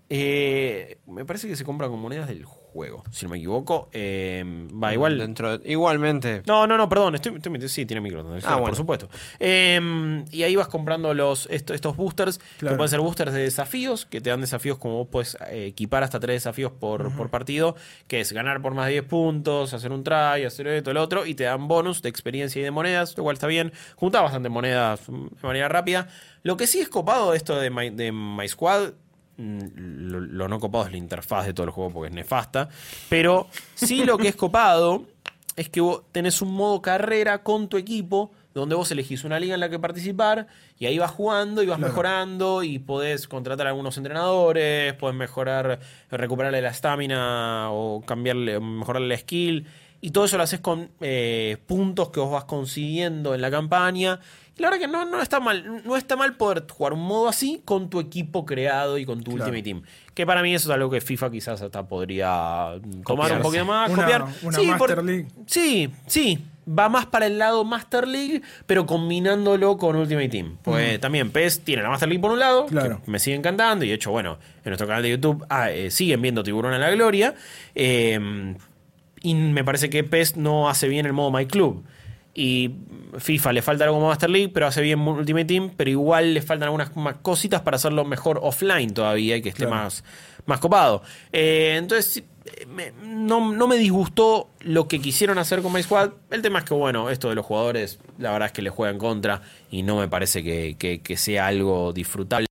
Eh, 0.09 0.99
me 1.05 1.25
parece 1.25 1.47
que 1.47 1.55
se 1.55 1.63
compra 1.65 1.87
con 1.87 1.99
monedas 1.99 2.27
del 2.27 2.45
juego, 2.45 2.66
si 3.11 3.25
no 3.25 3.31
me 3.31 3.37
equivoco. 3.37 3.89
Eh, 3.91 4.43
va, 4.81 4.93
igual. 4.93 5.17
Dentro 5.17 5.57
de- 5.57 5.71
igualmente. 5.71 6.43
No, 6.45 6.67
no, 6.67 6.77
no, 6.77 6.87
perdón, 6.89 7.15
estoy, 7.15 7.35
estoy 7.35 7.69
sí, 7.69 7.85
tiene 7.85 8.01
microtransacciones, 8.01 8.45
Ah, 8.45 8.55
bueno. 8.59 8.67
por 8.67 8.75
supuesto. 8.75 9.09
Eh, 9.39 10.23
y 10.31 10.43
ahí 10.43 10.55
vas 10.55 10.67
comprando 10.67 11.13
los 11.13 11.47
esto- 11.51 11.73
estos 11.73 11.95
boosters, 11.95 12.39
que 12.59 12.65
pueden 12.67 12.89
ser 12.89 12.99
boosters 12.99 13.33
de 13.33 13.41
desafíos, 13.41 14.05
que 14.05 14.21
te 14.21 14.29
dan 14.29 14.41
desafíos 14.41 14.77
como 14.77 14.95
vos 14.97 15.07
puedes 15.11 15.37
eh, 15.49 15.65
equipar 15.67 16.03
hasta 16.03 16.19
tres 16.19 16.35
desafíos 16.35 16.71
por, 16.71 17.15
por 17.15 17.29
partido, 17.29 17.75
que 18.07 18.19
es 18.19 18.31
ganar 18.33 18.61
por 18.61 18.73
más 18.73 18.85
de 18.87 18.93
10 18.93 19.03
puntos, 19.05 19.73
hacer 19.73 19.91
un 19.91 20.03
try, 20.03 20.45
hacer 20.45 20.67
esto, 20.67 20.91
el 20.91 20.97
otro, 20.97 21.25
y 21.25 21.35
te 21.35 21.43
dan 21.45 21.67
bonus 21.67 22.01
de 22.01 22.09
experiencia 22.09 22.59
y 22.59 22.63
de 22.63 22.71
monedas, 22.71 23.17
lo 23.17 23.23
cual 23.23 23.33
está 23.35 23.47
bien. 23.47 23.71
Junta 23.95 24.21
bastante 24.21 24.49
monedas 24.49 25.07
mm, 25.09 25.27
de 25.41 25.47
manera 25.47 25.67
rápida. 25.69 26.07
Lo 26.43 26.57
que 26.57 26.67
sí 26.67 26.79
es 26.79 26.89
copado 26.89 27.31
de 27.31 27.37
esto 27.37 27.55
de 27.59 27.69
My, 27.69 27.89
de 27.89 28.11
My 28.11 28.47
Squad, 28.47 28.91
lo, 29.37 30.19
lo 30.19 30.47
no 30.47 30.59
copado 30.59 30.85
es 30.85 30.91
la 30.91 30.97
interfaz 30.97 31.45
de 31.45 31.53
todo 31.53 31.65
el 31.65 31.71
juego 31.71 31.91
porque 31.91 32.09
es 32.09 32.15
nefasta, 32.15 32.69
pero 33.09 33.47
sí 33.75 34.03
lo 34.05 34.17
que 34.17 34.27
es 34.29 34.35
copado 34.35 35.03
es 35.55 35.69
que 35.69 35.81
vos 35.81 36.01
tenés 36.11 36.41
un 36.41 36.53
modo 36.53 36.81
carrera 36.81 37.43
con 37.43 37.67
tu 37.67 37.77
equipo 37.77 38.31
donde 38.53 38.73
vos 38.75 38.89
elegís 38.91 39.23
una 39.23 39.39
liga 39.39 39.53
en 39.53 39.59
la 39.59 39.69
que 39.69 39.77
participar 39.77 40.47
y 40.79 40.87
ahí 40.87 40.97
vas 40.97 41.11
jugando 41.11 41.61
y 41.61 41.67
vas 41.67 41.77
Claro. 41.77 41.91
mejorando 41.93 42.63
y 42.63 42.79
podés 42.79 43.27
contratar 43.27 43.67
a 43.67 43.69
algunos 43.69 43.97
entrenadores, 43.97 44.93
podés 44.95 45.15
mejorar, 45.15 45.79
recuperarle 46.09 46.61
la 46.61 46.69
estamina 46.69 47.67
o 47.71 48.01
cambiarle, 48.01 48.59
mejorarle 48.59 49.09
la 49.09 49.17
skill 49.17 49.67
y 50.01 50.09
todo 50.11 50.25
eso 50.25 50.37
lo 50.37 50.43
haces 50.43 50.59
con 50.59 50.89
eh, 51.01 51.57
puntos 51.67 52.09
que 52.09 52.19
vos 52.19 52.31
vas 52.31 52.45
consiguiendo 52.45 53.35
en 53.35 53.41
la 53.41 53.51
campaña. 53.51 54.19
Y 54.57 54.61
la 54.61 54.69
verdad 54.69 54.81
que 54.85 54.91
no, 54.91 55.05
no 55.05 55.21
está 55.21 55.39
mal, 55.39 55.83
no 55.85 55.95
está 55.95 56.15
mal 56.15 56.35
poder 56.35 56.65
jugar 56.69 56.93
un 56.93 57.01
modo 57.03 57.27
así 57.27 57.61
con 57.63 57.89
tu 57.89 57.99
equipo 57.99 58.45
creado 58.45 58.97
y 58.97 59.05
con 59.05 59.19
tu 59.23 59.31
Claro. 59.31 59.45
Ultimate 59.51 59.63
Team. 59.63 59.81
Que 60.15 60.25
para 60.25 60.41
mí 60.41 60.55
eso 60.55 60.69
es 60.69 60.73
algo 60.75 60.89
que 60.89 60.99
FIFA 60.99 61.29
quizás 61.29 61.61
hasta 61.61 61.87
podría 61.87 62.73
tomar 63.05 63.31
un 63.33 63.41
poquito 63.41 63.65
más, 63.65 63.89
Una- 63.91 64.01
copiar. 64.03 64.25
una 64.41 64.57
Sí, 64.57 64.65
Master 64.67 64.95
por- 64.95 65.05
League. 65.05 65.27
Sí, 65.45 65.89
sí. 66.07 66.43
Va 66.67 66.89
más 66.89 67.05
para 67.05 67.27
el 67.27 67.37
lado 67.37 67.63
Master 67.63 68.05
League, 68.07 68.41
pero 68.65 68.85
combinándolo 68.85 69.77
con 69.77 69.95
Ultimate 69.95 70.27
Team. 70.27 70.57
Pues 70.63 70.99
también 70.99 71.31
PES 71.31 71.61
tiene 71.61 71.81
la 71.81 71.89
Master 71.89 72.09
League 72.09 72.21
por 72.21 72.31
un 72.31 72.39
lado, 72.39 72.65
Claro. 72.65 73.01
que 73.05 73.09
me 73.11 73.19
sigue 73.19 73.37
encantando. 73.37 73.85
Y 73.85 73.89
de 73.89 73.93
hecho, 73.93 74.11
bueno, 74.11 74.37
en 74.65 74.71
nuestro 74.71 74.85
canal 74.85 75.01
de 75.01 75.11
YouTube 75.11 75.45
ah, 75.49 75.71
eh, 75.71 75.91
siguen 75.91 76.21
viendo 76.21 76.43
Tiburón 76.43 76.73
a 76.73 76.77
la 76.77 76.89
Gloria. 76.91 77.35
Eh, 77.73 78.19
y 79.21 79.33
me 79.35 79.63
parece 79.63 79.89
que 79.89 80.03
PES 80.03 80.35
no 80.35 80.67
hace 80.69 80.87
bien 80.89 81.05
el 81.05 81.13
modo 81.13 81.31
My 81.31 81.45
Club. 81.45 81.85
Y 82.39 82.71
FIFA 83.17 83.51
le 83.53 83.61
falta 83.63 83.83
algo 83.85 83.95
como 83.95 84.09
Master 84.09 84.29
League, 84.29 84.49
pero 84.53 84.67
hace 84.67 84.79
bien 84.83 84.99
Ultimate 84.99 85.45
Team, 85.45 85.71
pero 85.75 85.89
igual 85.89 86.35
le 86.35 86.41
faltan 86.43 86.65
algunas 86.65 86.95
más 86.95 87.15
cositas 87.23 87.61
para 87.61 87.77
hacerlo 87.77 88.05
mejor 88.05 88.39
offline 88.43 88.93
todavía 88.93 89.37
y 89.37 89.41
que 89.41 89.49
esté 89.49 89.65
Claro. 89.65 89.75
más, 89.83 90.03
más 90.45 90.59
copado. 90.59 91.01
Eh, 91.33 91.75
entonces, 91.79 92.23
me- 92.67 92.91
no, 93.03 93.51
no 93.53 93.67
me 93.67 93.77
disgustó 93.77 94.51
lo 94.59 94.87
que 94.87 94.99
quisieron 95.01 95.39
hacer 95.39 95.63
con 95.63 95.73
My 95.73 95.81
Squad. 95.81 96.11
El 96.29 96.43
tema 96.43 96.59
es 96.59 96.65
que, 96.65 96.75
bueno, 96.75 97.09
esto 97.09 97.27
de 97.29 97.33
los 97.33 97.43
jugadores, 97.43 97.97
la 98.19 98.31
verdad 98.33 98.45
es 98.47 98.51
que 98.53 98.61
le 98.61 98.69
juegan 98.69 98.99
contra 98.99 99.41
y 99.71 99.81
no 99.81 99.97
me 99.97 100.07
parece 100.07 100.43
que, 100.43 100.75
que- 100.77 100.99
que 101.01 101.17
sea 101.17 101.47
algo 101.47 101.91
disfrutable 101.91 102.45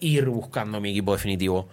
ir 0.00 0.24
buscando 0.28 0.80
mi 0.80 0.90
equipo 0.90 1.12
definitivo. 1.12 1.68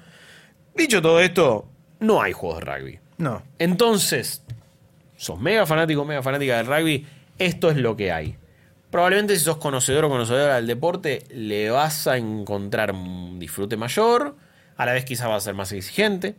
Dicho 0.76 1.02
todo 1.02 1.20
esto, 1.20 1.66
no 2.02 2.22
hay 2.22 2.34
juegos 2.34 2.60
de 2.60 2.66
rugby. 2.66 3.00
No. 3.18 3.42
Entonces, 3.58 4.44
sos 5.16 5.40
mega 5.40 5.66
fanático, 5.66 6.06
mega 6.06 6.22
fanática 6.22 6.58
del 6.58 6.68
rugby, 6.68 7.04
esto 7.40 7.70
es 7.70 7.78
lo 7.78 7.96
que 7.96 8.12
hay. 8.12 8.36
Probablemente 8.92 9.36
si 9.38 9.44
sos 9.44 9.58
conocedor 9.58 10.06
o 10.06 10.10
conocedora 10.10 10.56
del 10.56 10.68
deporte, 10.68 11.24
le 11.30 11.70
vas 11.70 12.08
a 12.08 12.18
encontrar 12.18 12.92
un 12.94 13.38
disfrute 13.40 13.76
mayor, 13.78 14.36
a 14.78 14.86
la 14.86 14.94
vez 14.94 15.04
quizás 15.06 15.28
vas 15.28 15.44
a 15.44 15.46
ser 15.46 15.56
más 15.56 15.72
exigente, 15.74 16.36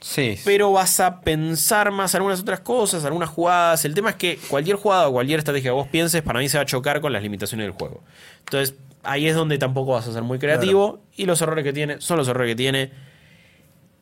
Sí. 0.00 0.38
pero 0.44 0.72
vas 0.72 1.00
a 1.00 1.20
pensar 1.20 1.90
más 1.92 2.14
algunas 2.14 2.40
otras 2.40 2.60
cosas, 2.60 3.04
algunas 3.04 3.28
jugadas. 3.28 3.84
El 3.84 3.94
tema 3.94 4.10
es 4.10 4.16
que 4.16 4.38
cualquier 4.48 4.76
jugada 4.76 5.08
o 5.08 5.12
cualquier 5.12 5.38
estrategia 5.38 5.70
que 5.70 5.74
vos 5.74 5.88
pienses, 5.88 6.22
para 6.22 6.38
mí 6.40 6.48
se 6.48 6.56
va 6.58 6.62
a 6.62 6.66
chocar 6.66 7.00
con 7.00 7.12
las 7.12 7.22
limitaciones 7.22 7.66
del 7.66 7.72
juego. 7.72 8.02
Entonces, 8.40 8.74
ahí 9.04 9.28
es 9.28 9.34
donde 9.34 9.58
tampoco 9.58 9.92
vas 9.92 10.06
a 10.08 10.12
ser 10.12 10.22
muy 10.22 10.38
creativo 10.38 11.00
y 11.16 11.26
los 11.26 11.40
errores 11.42 11.64
que 11.64 11.72
tiene 11.72 12.00
son 12.00 12.16
los 12.16 12.26
errores 12.28 12.50
que 12.52 12.56
tiene. 12.56 12.90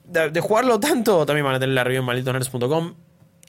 De, 0.04 0.30
de 0.30 0.40
jugarlo 0.40 0.78
tanto, 0.80 1.26
también 1.26 1.44
van 1.44 1.56
a 1.56 1.58
tener 1.58 1.74
la 1.74 1.82
review 1.84 2.00
en 2.00 2.06
malditonerds.com. 2.06 2.94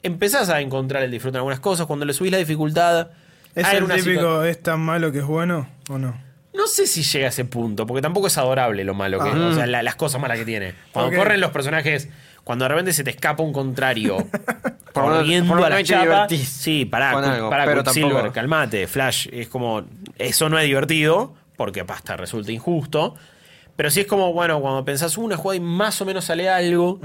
Empezás 0.02 0.48
a 0.48 0.60
encontrar 0.60 1.02
el 1.02 1.10
disfrute 1.10 1.36
en 1.36 1.40
algunas 1.40 1.60
cosas. 1.60 1.86
Cuando 1.86 2.04
le 2.06 2.12
subís 2.12 2.30
la 2.32 2.38
dificultad, 2.38 3.08
¿Es 3.54 3.66
el 3.72 3.82
una 3.84 3.96
típico 3.96 4.44
es 4.44 4.62
tan 4.62 4.80
malo 4.80 5.10
que 5.12 5.18
es 5.18 5.24
bueno 5.24 5.68
o 5.88 5.98
no? 5.98 6.14
no 6.54 6.66
sé 6.66 6.86
si 6.88 7.02
llega 7.04 7.26
a 7.26 7.28
ese 7.28 7.44
punto, 7.44 7.86
porque 7.86 8.02
tampoco 8.02 8.26
es 8.26 8.36
adorable 8.36 8.82
lo 8.82 8.92
malo 8.92 9.20
que 9.22 9.28
Ah. 9.28 9.48
O 9.52 9.54
sea, 9.54 9.66
la- 9.66 9.82
las 9.84 9.94
cosas 9.94 10.20
malas 10.20 10.38
que 10.38 10.44
tiene. 10.44 10.74
Cuando 10.92 11.16
corren 11.16 11.40
los 11.40 11.52
personajes, 11.52 12.08
cuando 12.42 12.64
de 12.64 12.68
repente 12.70 12.92
se 12.92 13.04
te 13.04 13.10
escapa 13.10 13.44
un 13.44 13.52
contrario 13.52 14.16
corriendo 14.92 15.54
a 15.64 15.70
la 15.70 15.82
chapa. 15.84 16.26
Sí, 16.28 16.84
pará, 16.84 17.10
algo, 17.10 17.48
pará, 17.50 17.64
pero 17.64 17.84
tampoco- 17.84 18.32
calmate, 18.32 18.86
Flash. 18.88 19.28
Es 19.32 19.48
como. 19.48 19.84
Eso 20.18 20.48
no 20.48 20.58
es 20.58 20.64
divertido, 20.66 21.34
porque 21.56 21.84
pasta, 21.84 22.16
resulta 22.16 22.50
injusto. 22.52 23.14
Pero 23.76 23.90
sí 23.90 24.00
es 24.00 24.06
como, 24.08 24.32
bueno, 24.32 24.60
cuando 24.60 24.84
pensás 24.84 25.16
"Uh, 25.16 25.22
una 25.22 25.36
jugada 25.36 25.56
y 25.56 25.60
más 25.60 26.00
o 26.00 26.04
menos 26.04 26.24
sale 26.24 26.48
algo. 26.48 26.98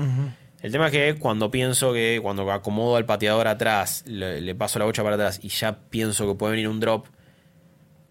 El 0.63 0.71
tema 0.71 0.87
es 0.87 0.91
que 0.91 1.15
cuando 1.19 1.51
pienso 1.51 1.93
que 1.93 2.19
cuando 2.23 2.49
acomodo 2.51 2.95
al 2.95 3.05
pateador 3.05 3.47
atrás, 3.47 4.03
le, 4.07 4.41
le 4.41 4.55
paso 4.55 4.79
la 4.79 4.85
bocha 4.85 5.03
para 5.03 5.15
atrás 5.15 5.39
y 5.43 5.49
ya 5.49 5.77
pienso 5.89 6.27
que 6.27 6.35
puede 6.35 6.51
venir 6.51 6.67
un 6.69 6.79
drop 6.79 7.05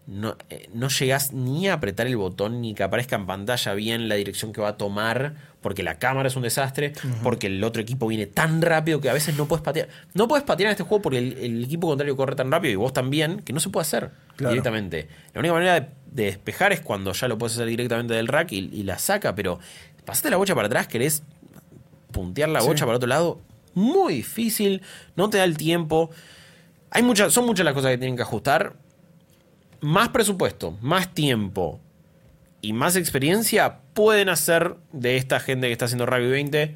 no, 0.05 0.35
eh, 0.49 0.69
no 0.73 0.89
llegás 0.89 1.31
ni 1.31 1.69
a 1.69 1.75
apretar 1.75 2.07
el 2.07 2.17
botón 2.17 2.59
ni 2.61 2.73
que 2.75 2.83
aparezca 2.83 3.15
en 3.15 3.25
pantalla 3.25 3.73
bien 3.73 4.09
la 4.09 4.15
dirección 4.15 4.51
que 4.51 4.59
va 4.59 4.67
a 4.69 4.77
tomar, 4.77 5.35
porque 5.61 5.81
la 5.81 5.97
cámara 5.97 6.27
es 6.27 6.35
un 6.35 6.43
desastre, 6.43 6.91
porque 7.23 7.47
el 7.47 7.63
otro 7.63 7.81
equipo 7.81 8.05
viene 8.07 8.27
tan 8.27 8.61
rápido 8.61 8.99
que 8.99 9.09
a 9.09 9.13
veces 9.13 9.37
no 9.37 9.47
puedes 9.47 9.63
patear. 9.63 9.87
No 10.13 10.27
puedes 10.27 10.43
patear 10.43 10.67
en 10.67 10.71
este 10.71 10.83
juego 10.83 11.01
porque 11.01 11.19
el, 11.19 11.37
el 11.37 11.63
equipo 11.63 11.87
contrario 11.87 12.17
corre 12.17 12.35
tan 12.35 12.51
rápido 12.51 12.73
y 12.73 12.75
vos 12.75 12.91
también, 12.91 13.39
que 13.43 13.53
no 13.53 13.61
se 13.61 13.69
puede 13.69 13.83
hacer 13.83 14.11
Claro. 14.35 14.49
directamente. 14.53 15.07
La 15.33 15.39
única 15.39 15.53
manera 15.53 15.73
de, 15.79 15.87
de 16.11 16.23
despejar 16.25 16.73
es 16.73 16.81
cuando 16.81 17.13
ya 17.13 17.29
lo 17.29 17.37
puedes 17.37 17.53
hacer 17.55 17.67
directamente 17.67 18.13
del 18.13 18.27
rack 18.27 18.51
y, 18.51 18.57
y 18.73 18.83
la 18.83 18.99
saca, 18.99 19.33
pero 19.35 19.59
pasaste 20.03 20.29
la 20.29 20.35
bocha 20.35 20.53
para 20.53 20.67
atrás, 20.67 20.87
querés 20.89 21.23
puntear 22.13 22.47
la 22.47 22.61
Sí. 22.61 22.67
bocha 22.67 22.85
para 22.85 22.95
otro 22.95 23.09
lado, 23.09 23.41
muy 23.73 24.13
difícil, 24.13 24.81
no 25.17 25.29
te 25.29 25.39
da 25.39 25.43
el 25.43 25.57
tiempo. 25.57 26.09
Hay 26.91 27.03
muchas, 27.03 27.33
son 27.33 27.45
muchas 27.45 27.65
las 27.65 27.73
cosas 27.73 27.91
que 27.91 27.97
tienen 27.97 28.15
que 28.15 28.21
ajustar. 28.21 28.75
Más 29.81 30.09
presupuesto, 30.09 30.77
más 30.81 31.13
tiempo 31.13 31.81
y 32.61 32.71
más 32.71 32.95
experiencia 32.95 33.79
pueden 33.93 34.29
hacer 34.29 34.77
de 34.93 35.17
esta 35.17 35.41
gente 35.41 35.67
que 35.67 35.73
está 35.73 35.85
haciendo 35.85 36.05
Rugby 36.05 36.29
20 36.29 36.75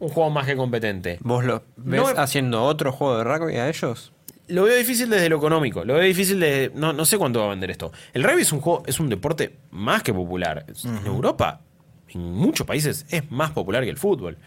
un 0.00 0.08
juego 0.08 0.30
más 0.30 0.46
que 0.46 0.56
competente. 0.56 1.18
¿Vos 1.20 1.44
lo 1.44 1.62
ves 1.76 2.00
No- 2.00 2.08
haciendo 2.22 2.62
otro 2.64 2.92
juego 2.92 3.18
de 3.18 3.24
rugby 3.24 3.56
a 3.56 3.68
ellos? 3.68 4.12
Lo 4.46 4.62
veo 4.62 4.76
difícil 4.78 5.10
desde 5.10 5.28
lo 5.28 5.36
económico. 5.36 5.84
Lo 5.84 5.94
veo 5.94 6.04
difícil 6.04 6.40
desde. 6.40 6.70
No, 6.74 6.92
no 6.94 7.04
sé 7.04 7.18
cuánto 7.18 7.40
va 7.40 7.46
a 7.46 7.48
vender 7.50 7.70
esto. 7.70 7.92
El 8.14 8.22
rugby 8.22 8.42
es 8.42 8.52
un 8.52 8.60
juego, 8.60 8.82
es 8.86 8.98
un 9.00 9.10
deporte 9.10 9.56
más 9.72 10.02
que 10.02 10.14
popular. 10.14 10.64
En 10.84 11.04
Europa, 11.04 11.60
en 12.08 12.20
muchos 12.32 12.66
países, 12.66 13.04
es 13.10 13.30
más 13.30 13.50
popular 13.50 13.84
que 13.84 13.90
el 13.90 13.98
fútbol. 13.98 14.38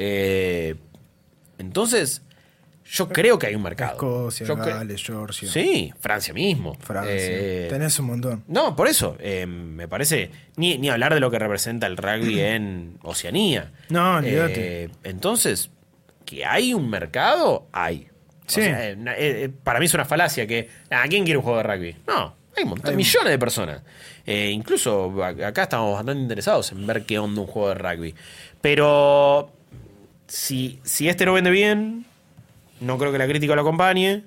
Eh, 0.00 0.76
entonces, 1.58 2.22
yo 2.84 3.08
creo 3.08 3.36
que 3.38 3.48
hay 3.48 3.54
un 3.56 3.62
mercado. 3.62 3.92
Escocia, 3.94 4.46
Yo 4.46 4.54
Gales, 4.56 5.02
Georgia, 5.02 5.50
Sí, 5.50 5.92
Francia 6.00 6.32
mismo. 6.32 6.74
Francia. 6.80 7.12
Eh, 7.16 7.66
Tenés 7.68 7.98
un 7.98 8.06
montón. 8.06 8.44
no, 8.46 8.76
por 8.76 8.86
eso. 8.86 9.16
eh, 9.18 9.44
me 9.46 9.88
parece. 9.88 10.30
Ni, 10.56 10.78
ni 10.78 10.88
hablar 10.88 11.12
de 11.14 11.20
lo 11.20 11.30
que 11.30 11.38
representa 11.40 11.86
el 11.88 11.96
rugby 11.96 12.38
en 12.40 12.96
Oceanía. 13.02 13.72
No, 13.88 14.16
olvídate. 14.18 14.84
Eh, 14.84 14.90
entonces, 15.02 15.70
que 16.24 16.44
hay 16.46 16.72
un 16.74 16.88
mercado, 16.88 17.66
hay. 17.72 18.06
O 18.46 18.50
Sí. 18.50 18.62
sea, 18.62 18.94
para 19.64 19.78
mí 19.80 19.86
es 19.86 19.94
una 19.94 20.04
falacia 20.04 20.46
que. 20.46 20.68
¿A 20.90 21.06
quién 21.08 21.24
quiere 21.24 21.38
un 21.38 21.42
juego 21.44 21.58
de 21.58 21.64
rugby? 21.64 21.96
No, 22.06 22.34
hay 22.56 22.62
un 22.62 22.70
montón, 22.70 22.90
Hay 22.90 22.96
millones 22.96 23.30
de 23.30 23.38
personas. 23.38 23.82
Incluso 24.24 25.12
acá 25.24 25.64
estamos 25.64 25.94
bastante 25.94 26.20
interesados 26.22 26.70
en 26.72 26.86
ver 26.86 27.02
qué 27.04 27.18
onda 27.18 27.40
un 27.42 27.46
juego 27.48 27.68
de 27.70 27.74
rugby. 27.74 28.14
Pero. 28.62 29.52
Si, 30.28 30.78
si 30.84 31.08
este 31.08 31.26
no 31.26 31.32
vende 31.32 31.50
bien, 31.50 32.06
no 32.80 32.98
creo 32.98 33.10
que 33.12 33.18
la 33.18 33.26
crítica 33.26 33.54
lo 33.54 33.62
acompañe. 33.62 34.24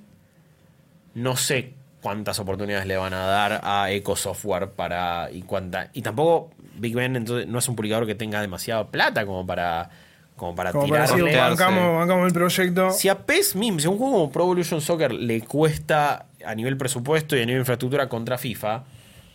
No 1.13 1.37
sé 1.37 1.73
cuántas 2.01 2.39
oportunidades 2.39 2.85
le 2.87 2.97
van 2.97 3.13
a 3.13 3.25
dar 3.25 3.61
a 3.63 3.91
Eco 3.91 4.15
Software 4.15 4.69
para. 4.71 5.29
Y 5.31 5.43
cuánta. 5.43 5.89
Y 5.93 6.01
tampoco 6.01 6.51
Big 6.75 6.95
Ben 6.95 7.15
entonces, 7.15 7.47
no 7.47 7.59
es 7.59 7.67
un 7.67 7.75
publicador 7.75 8.07
que 8.07 8.15
tenga 8.15 8.41
demasiada 8.41 8.87
plata 8.87 9.25
como 9.25 9.45
para. 9.45 9.89
Como 10.35 10.55
para 10.55 10.71
Como 10.71 10.87
para 10.87 11.01
decir, 11.01 11.17
tirarle. 11.17 11.35
Sortearse. 11.35 11.63
bancamos, 11.63 11.99
bancamos 11.99 12.27
el 12.27 12.33
proyecto. 12.33 12.91
Si 12.91 13.09
a 13.09 13.19
PES 13.19 13.55
mismo, 13.55 13.79
si 13.79 13.85
a 13.85 13.91
un 13.91 13.99
juego 13.99 14.13
como 14.13 14.31
Pro 14.31 14.43
Evolution 14.45 14.81
Soccer 14.81 15.13
le 15.13 15.41
cuesta 15.41 16.25
a 16.43 16.55
nivel 16.55 16.77
presupuesto 16.77 17.37
y 17.37 17.41
a 17.41 17.45
nivel 17.45 17.59
infraestructura 17.59 18.09
contra 18.09 18.39
FIFA, 18.39 18.83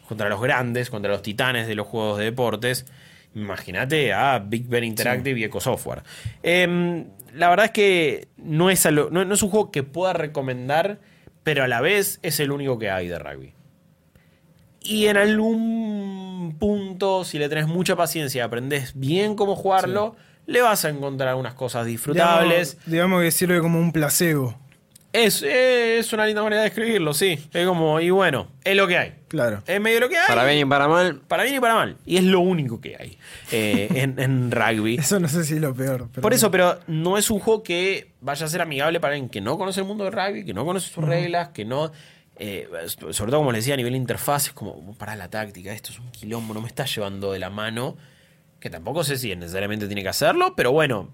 contra 0.09 0.29
los 0.29 0.41
grandes, 0.41 0.91
contra 0.91 1.13
los 1.13 1.23
titanes 1.23 1.69
de 1.69 1.77
los 1.77 1.87
juegos 1.87 2.19
de 2.19 2.25
deportes, 2.25 2.87
imagínate 3.37 4.13
a 4.13 4.39
Big 4.41 4.67
Ben 4.67 4.83
Interactive 4.85 5.39
y 5.39 5.45
Eco 5.45 5.61
Software. 5.61 6.03
Em, 6.43 7.05
la 7.35 7.49
verdad 7.51 7.67
es 7.67 7.73
que 7.73 8.29
no 8.39 8.71
es, 8.71 8.85
lo- 8.87 9.11
no, 9.11 9.25
no 9.25 9.35
es 9.35 9.43
un 9.43 9.51
juego 9.51 9.71
que 9.71 9.83
pueda 9.85 10.13
recomendar, 10.15 10.99
pero 11.45 11.63
a 11.63 11.69
la 11.69 11.81
vez 11.81 12.19
es 12.23 12.41
el 12.41 12.51
único 12.51 12.79
que 12.79 12.91
hay 12.91 13.07
de 13.09 13.19
rugby. 13.19 13.53
Y 14.81 15.07
en 15.07 15.17
algún 15.17 16.57
punto, 16.59 17.25
si 17.25 17.39
le 17.39 17.49
tenés 17.49 17.67
mucha 17.67 17.97
paciencia 17.97 18.39
y 18.41 18.43
aprendes 18.43 18.93
bien 18.95 19.35
cómo 19.35 19.57
jugarlo, 19.57 20.17
le 20.47 20.63
vas 20.63 20.85
a 20.85 20.89
encontrar 20.91 21.35
unas 21.35 21.55
cosas 21.55 21.87
disfrutables. 21.87 22.73
Digamos, 22.77 22.87
digamos 22.87 23.23
que 23.23 23.31
sirve 23.33 23.61
como 23.61 23.81
un 23.81 23.93
placebo. 23.93 24.57
Es, 25.25 25.43
es 25.43 26.13
una 26.13 26.27
linda 26.27 26.43
manera 26.43 26.63
de 26.63 26.69
escribirlo, 26.69 27.15
sí. 27.15 27.39
Es 27.53 27.67
como, 27.67 28.01
y 28.01 28.11
bueno, 28.11 28.49
es 28.65 28.77
lo 28.77 28.87
que 28.87 28.99
hay. 28.99 29.15
Claro. 29.29 29.63
Es 29.67 29.81
medio 29.81 30.01
lo 30.01 30.09
que 30.11 30.19
hay. 30.19 30.27
Para 30.29 30.45
bien 30.45 30.59
y 30.59 30.65
para 30.67 30.89
mal. 30.89 31.21
Para 31.27 31.43
bien 31.45 31.57
y 31.57 31.61
para 31.61 31.75
mal. 31.75 31.97
Y 32.05 32.19
es 32.19 32.25
lo 32.25 32.41
único 32.41 32.81
que 32.83 32.97
hay 32.99 33.19
eh, 33.51 33.89
en, 33.95 34.19
en 34.19 34.51
rugby. 34.51 34.97
Eso 34.99 35.19
no 35.19 35.29
sé 35.29 35.45
si 35.45 35.55
es 35.55 35.61
lo 35.61 35.75
peor. 35.75 36.09
pero 36.13 36.23
Por 36.23 36.35
eso, 36.35 36.51
pero 36.51 36.81
no 36.87 37.17
es 37.17 37.31
un 37.31 37.39
juego 37.41 37.63
que 37.63 38.13
vaya 38.21 38.45
a 38.45 38.49
ser 38.49 38.61
amigable 38.61 39.01
para 39.01 39.15
alguien 39.15 39.31
que 39.31 39.41
no 39.41 39.57
conoce 39.57 39.81
el 39.81 39.87
mundo 39.87 40.05
del 40.05 40.13
rugby, 40.13 40.45
que 40.45 40.53
no 40.53 40.67
conoce 40.67 40.91
sus 40.91 41.03
reglas, 41.03 41.49
que 41.49 41.65
no. 41.65 41.93
eh, 42.39 42.69
sobre 42.87 43.31
todo, 43.31 43.41
como 43.41 43.53
les 43.53 43.65
decía, 43.65 43.73
a 43.75 43.79
nivel 43.79 43.97
interfaz, 43.97 44.49
es 44.49 44.53
como, 44.53 44.95
para 44.99 45.17
la 45.17 45.31
táctica, 45.31 45.73
esto 45.73 45.93
es 45.93 45.99
un 45.99 46.11
quilombo, 46.11 46.53
no 46.53 46.61
me 46.61 46.69
está 46.69 46.85
llevando 46.85 47.33
de 47.33 47.39
la 47.39 47.49
mano. 47.49 47.97
Que 48.61 48.69
tampoco 48.69 49.03
sé 49.03 49.17
si 49.17 49.35
necesariamente 49.35 49.87
tiene 49.87 50.03
que 50.03 50.09
hacerlo, 50.11 50.55
pero 50.57 50.73
bueno, 50.73 51.09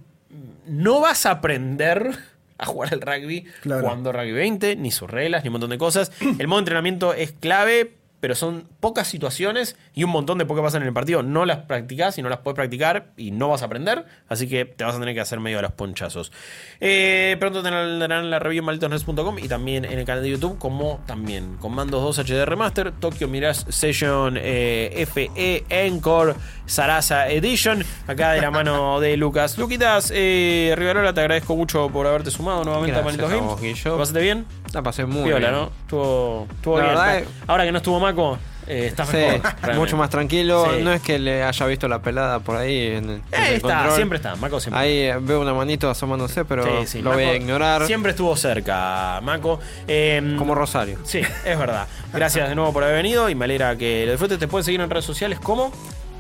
no 0.67 1.01
vas 1.01 1.27
a 1.27 1.33
aprender 1.33 2.11
a 2.59 2.67
jugar 2.67 2.93
al 2.95 3.01
rugby 3.01 3.45
Claro. 3.63 3.83
jugando 3.83 4.13
rugby 4.13 4.33
20, 4.33 4.77
ni 4.77 4.91
sus 4.91 5.11
reglas, 5.11 5.43
ni 5.45 5.49
un 5.49 5.53
montón 5.53 5.71
de 5.71 5.79
cosas. 5.79 6.13
El 6.21 6.47
modo 6.49 6.59
de 6.59 6.63
entrenamiento 6.63 7.15
es 7.15 7.33
clave, 7.33 7.93
pero 8.23 8.37
son 8.37 8.69
pocas 8.79 9.09
situaciones 9.09 9.75
y 9.95 10.05
un 10.05 10.11
montón 10.11 10.39
de 10.39 10.47
que 10.47 10.63
pasan 10.63 10.83
en 10.83 10.89
el 10.89 10.95
partido. 10.95 11.25
No 11.25 11.45
las 11.45 11.59
practicás 11.59 12.19
y 12.19 12.23
no 12.23 12.29
las 12.29 12.39
puedes 12.39 12.55
practicar 12.55 13.07
y 13.17 13.33
no 13.33 13.49
vas 13.49 13.63
a 13.63 13.65
aprender, 13.65 14.05
así 14.29 14.49
que 14.49 14.65
te 14.65 14.85
vas 14.85 14.95
a 14.95 15.01
tener 15.01 15.13
que 15.13 15.21
hacer 15.21 15.41
medio 15.41 15.59
a 15.59 15.63
los 15.63 15.73
ponchazos. 15.73 16.31
Eh, 16.79 17.37
pronto 17.41 17.65
tendrán 17.65 18.31
la 18.31 18.39
review 18.39 18.61
en 18.61 18.67
malditosnerds.com 18.67 19.41
y 19.41 19.49
también 19.49 19.85
en 19.85 19.99
el 19.99 20.05
canal 20.05 20.23
de 20.23 20.31
YouTube, 20.31 20.57
como 20.59 21.01
también 21.05 21.57
Comandos 21.57 22.01
2 22.17 22.21
HD 22.21 22.45
Remaster, 22.45 22.93
Tokyo 22.93 23.27
Mirage 23.27 23.73
Session 23.73 24.39
eh, 24.39 25.05
FE 25.13 25.65
Encore 25.69 26.35
Sarasa 26.67 27.29
Edition, 27.29 27.85
acá 28.07 28.35
de 28.35 28.41
la 28.41 28.53
mano 28.53 29.01
de 29.01 29.17
Lucas. 29.17 29.59
Luquitas, 29.59 30.13
eh, 30.15 30.75
Rivarola, 30.77 31.13
te 31.13 31.23
agradezco 31.23 31.57
mucho 31.57 31.89
por 31.89 32.07
haberte 32.07 32.31
sumado 32.31 32.63
nuevamente 32.63 33.01
a 33.01 33.03
Malditos 33.03 33.31
Games. 33.31 33.47
vos, 33.47 33.61
Guillo. 33.61 33.91
¿Lo 33.91 33.99
pasaste 33.99 34.21
bien? 34.21 34.47
La 34.73 34.83
pasé 34.83 35.05
muy 35.07 35.29
bien. 35.31 35.43
¿no? 35.53 35.71
Estuvo, 35.83 36.47
estuvo 36.55 36.79
La 36.79 36.85
bien. 36.85 36.97
verdad 36.97 37.23
Ahora 37.47 37.65
que 37.65 37.73
no 37.73 37.79
estuvo 37.79 38.01
Maco, 38.01 38.39
eh, 38.67 38.87
está 38.87 39.05
Sí, 39.05 39.17
mejor. 39.17 39.43
realmente. 39.43 39.75
mucho 39.79 39.97
más 39.97 40.09
tranquilo. 40.09 40.67
Sí. 40.73 40.83
No 40.83 40.93
es 40.93 41.03
que 41.03 41.19
le 41.19 41.43
haya 41.43 41.67
visto 41.67 41.89
la 41.89 42.01
pelada 42.01 42.39
por 42.41 42.57
ahí 42.57 42.87
en 42.87 43.05
el, 43.11 43.23
en 43.33 43.43
el 43.45 43.53
está, 43.55 43.69
control. 43.77 43.97
siempre 43.97 44.17
está. 44.17 44.37
Maco 44.37 44.61
siempre 44.61 44.81
Ahí 44.81 44.99
eh, 44.99 45.17
veo 45.21 45.41
una 45.43 45.53
manito 45.53 45.91
asomándose, 45.91 46.45
pero 46.45 46.87
Sí, 46.87 47.03
lo 47.03 47.13
voy 47.13 47.25
a 47.25 47.35
ignorar. 47.35 47.87
Siempre 47.87 48.13
estuvo 48.13 48.35
cerca, 48.37 49.21
Maco. 49.23 49.61
Eh, 49.89 50.37
Como 50.39 50.55
Rosario. 50.55 50.99
Sí, 51.05 51.19
es 51.45 51.59
verdad. 51.59 51.87
Gracias 52.15 52.49
de 52.49 52.55
nuevo 52.55 52.73
por 52.73 52.85
haber 52.85 52.97
venido 52.97 53.29
y 53.29 53.35
me 53.35 53.45
alegra 53.45 53.77
que 53.77 54.05
lo 54.07 54.13
disfrutes. 54.13 54.39
Te 54.39 54.49
pueden 54.49 54.65
seguir 54.65 54.81
en 54.81 54.89
redes 54.89 55.05
sociales 55.05 55.39
como 55.41 55.73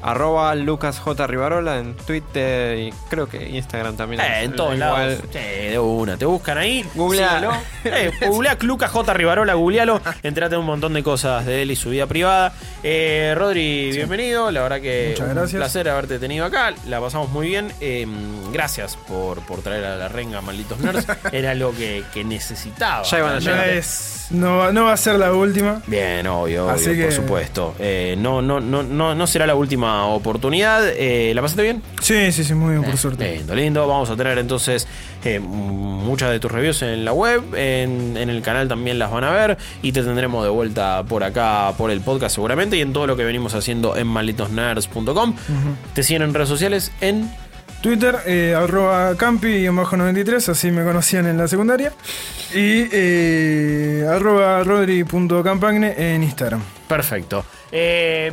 Arroba 0.03 0.55
Lucas 0.55 0.99
J. 0.99 1.27
Rivarola 1.27 1.79
en 1.79 1.95
Twitter 1.97 2.79
y 2.79 2.95
creo 3.09 3.29
que 3.29 3.49
Instagram 3.49 3.97
también. 3.97 4.21
Eh, 4.21 4.43
en 4.45 4.57
todos 4.57 4.75
Igual. 4.75 5.09
lados. 5.11 5.19
Sí, 5.33 5.39
de 5.39 5.79
una. 5.79 6.17
Te 6.17 6.25
buscan 6.27 6.59
ahí. 6.59 6.85
Googlea. 6.95 7.29
síguelo. 7.29 7.53
Eh, 7.85 8.13
googlea 8.29 8.57
Lucas 8.61 8.91
J. 8.93 9.13
Rivarola, 9.13 9.55
googlealo. 9.55 10.01
Entrate 10.23 10.57
un 10.57 10.65
montón 10.67 10.93
de 10.95 11.03
cosas 11.03 11.45
de 11.47 11.63
él 11.63 11.71
y 11.73 11.77
su 11.77 11.91
vida 11.91 12.07
privada. 12.07 12.53
Eh, 12.85 13.35
Rodri, 13.37 13.91
bienvenido. 13.93 14.51
La 14.53 14.63
verdad 14.63 14.81
que 14.81 15.09
Muchas 15.11 15.29
un 15.29 15.35
gracias. 15.35 15.59
placer 15.59 15.89
haberte 15.89 16.19
tenido 16.21 16.45
acá. 16.47 16.73
La 16.87 17.01
pasamos 17.01 17.29
muy 17.31 17.49
bien. 17.49 17.73
Eh, 17.81 18.07
gracias 18.53 18.97
por, 18.97 19.41
por 19.41 19.63
traer 19.63 19.85
a 19.85 19.97
la 19.97 20.09
renga, 20.09 20.41
malditos 20.41 20.79
nerds. 20.79 21.07
Era 21.33 21.55
lo 21.55 21.73
que, 21.75 22.05
que 22.15 22.23
necesitaba. 22.25 23.03
Ya 23.03 23.19
iban 23.19 23.31
a 23.33 23.35
No, 23.35 23.41
llegar. 23.41 23.69
es, 23.71 24.27
no, 24.31 24.59
va- 24.59 24.73
no 24.73 24.85
va 24.85 24.93
a 24.93 24.97
ser 24.97 25.19
la 25.19 25.33
última. 25.33 25.83
Bien, 25.89 26.25
obvio, 26.29 26.69
Así 26.71 26.91
obvio, 26.91 27.01
por 27.03 27.09
que- 27.11 27.17
supuesto. 27.17 27.75
Eh, 27.81 28.15
no, 28.19 28.41
no, 28.43 28.61
no, 28.61 28.83
no, 28.85 29.15
no 29.17 29.27
será 29.27 29.45
la 29.47 29.57
última 29.57 29.92
oportunidad. 30.07 30.83
Eh, 30.89 31.33
¿La 31.35 31.43
pasaste 31.43 31.63
bien? 31.63 31.83
Sí, 32.01 32.33
sí, 32.33 32.45
sí, 32.45 32.55
muy 32.55 32.73
bien, 32.73 32.85
por 32.85 32.97
suerte. 32.97 33.37
Lindo, 33.37 33.55
lindo. 33.55 33.87
Vamos 33.87 34.11
a 34.11 34.17
tener 34.17 34.39
entonces 34.39 34.87
eh, 35.25 35.39
muchas 35.39 36.31
de 36.31 36.41
tus 36.41 36.51
reviews 36.51 36.83
en 36.83 37.05
la 37.05 37.13
web. 37.13 37.55
En, 37.55 38.17
en 38.17 38.31
el 38.31 38.43
canal 38.43 38.69
también 38.69 38.99
las 38.99 39.11
van 39.11 39.25
a 39.25 39.31
ver. 39.31 39.59
Y 39.83 39.93
te 39.93 40.03
tendremos 40.03 40.45
de 40.45 40.51
vuelta 40.51 41.03
por 41.05 41.25
acá, 41.25 41.73
por 41.77 41.91
el 41.91 42.01
podcast 42.01 42.35
seguramente. 42.35 42.77
Y 42.77 42.81
en 42.81 42.93
todo 42.93 43.07
lo 43.07 43.17
que 43.17 43.25
venimos 43.25 43.55
haciendo 43.55 43.97
en 43.97 44.07
malditosnerds.com. 44.07 45.35
Te 45.95 46.03
siguen 46.03 46.23
en 46.23 46.35
redes 46.35 46.49
sociales 46.49 46.93
en. 47.01 47.31
Twitter, 47.83 48.17
eh, 48.27 48.55
arroba 48.57 49.13
campi-93, 49.17 50.51
así 50.51 50.71
me 50.71 50.85
conocían 50.85 51.27
en 51.27 51.37
la 51.37 51.49
secundaria. 51.49 51.93
Y 52.55 52.87
eh, 52.93 54.07
arroba 54.09 54.63
rodri.campagne 54.63 55.95
en 56.15 56.23
Instagram. 56.23 56.63
Perfecto. 56.87 57.45
Eh, 57.73 58.31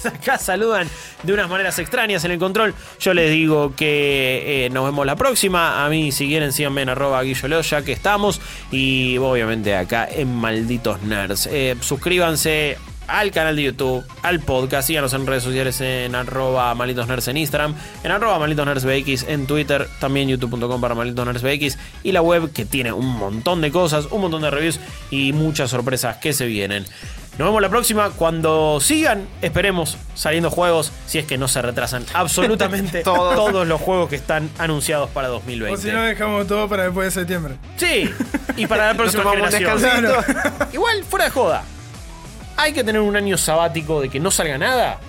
acá 0.06 0.38
saludan 0.38 0.88
de 1.22 1.32
unas 1.32 1.48
maneras 1.48 1.78
extrañas 1.78 2.24
en 2.24 2.32
el 2.32 2.38
control. 2.38 2.74
Yo 2.98 3.14
les 3.14 3.30
digo 3.30 3.74
que 3.74 4.66
eh, 4.66 4.70
nos 4.70 4.84
vemos 4.84 5.06
la 5.06 5.16
próxima. 5.16 5.84
A 5.84 5.88
mí, 5.88 6.12
si 6.12 6.26
quieren, 6.26 6.52
síganme 6.52 6.82
en 6.82 6.90
arroba 6.90 7.22
guilloleo, 7.22 7.60
ya 7.62 7.82
que 7.82 7.92
estamos. 7.92 8.40
Y 8.70 9.18
obviamente 9.18 9.74
acá 9.76 10.08
en 10.10 10.34
Malditos 10.34 11.02
Nerds. 11.02 11.46
Eh, 11.46 11.76
suscríbanse 11.80 12.76
al 13.10 13.32
canal 13.32 13.56
de 13.56 13.64
YouTube, 13.64 14.04
al 14.22 14.40
podcast. 14.40 14.86
Síganos 14.86 15.12
en 15.14 15.26
redes 15.26 15.42
sociales 15.42 15.80
en 15.80 16.14
arroba 16.14 16.74
malditosnerds 16.74 17.28
en 17.28 17.36
Instagram, 17.36 17.74
en 18.04 18.10
arroba 18.10 18.38
malditosnerdsbx 18.38 19.24
en 19.28 19.46
Twitter, 19.46 19.88
también 19.98 20.28
youtube.com 20.28 20.80
para 20.80 20.94
malditosnerdsbx 20.94 21.78
y 22.04 22.12
la 22.12 22.22
web 22.22 22.52
que 22.52 22.64
tiene 22.64 22.92
un 22.92 23.06
montón 23.06 23.60
de 23.60 23.70
cosas, 23.70 24.06
un 24.10 24.22
montón 24.22 24.42
de 24.42 24.50
reviews 24.50 24.78
y 25.10 25.32
muchas 25.32 25.70
sorpresas 25.70 26.18
que 26.18 26.32
se 26.32 26.46
vienen. 26.46 26.84
Nos 27.40 27.48
vemos 27.48 27.62
la 27.62 27.70
próxima 27.70 28.10
cuando 28.10 28.80
sigan, 28.82 29.26
esperemos, 29.40 29.96
saliendo 30.14 30.50
juegos, 30.50 30.92
si 31.06 31.16
es 31.20 31.24
que 31.24 31.38
no 31.38 31.48
se 31.48 31.62
retrasan 31.62 32.04
absolutamente 32.12 33.02
Todos. 33.02 33.34
todos 33.34 33.66
los 33.66 33.80
juegos 33.80 34.10
que 34.10 34.16
están 34.16 34.50
anunciados 34.58 35.08
para 35.08 35.30
O 35.30 35.32
2020. 35.32 35.80
si 35.80 35.90
no, 35.90 36.02
dejamos 36.02 36.46
todo 36.46 36.68
para 36.68 36.82
después 36.82 37.06
de 37.06 37.18
septiembre. 37.18 37.54
Sí, 37.78 38.10
y 38.58 38.66
para 38.66 38.88
la 38.88 38.94
próxima 38.94 39.24
generación. 39.30 40.04
Igual, 40.74 41.02
fuera 41.04 41.24
de 41.24 41.30
joda. 41.30 41.62
Hay 42.58 42.74
que 42.74 42.84
tener 42.84 43.00
un 43.00 43.16
año 43.16 43.38
sabático 43.38 44.02
de 44.02 44.10
que 44.10 44.20
no 44.20 44.30
salga 44.30 44.58
nada. 44.58 45.00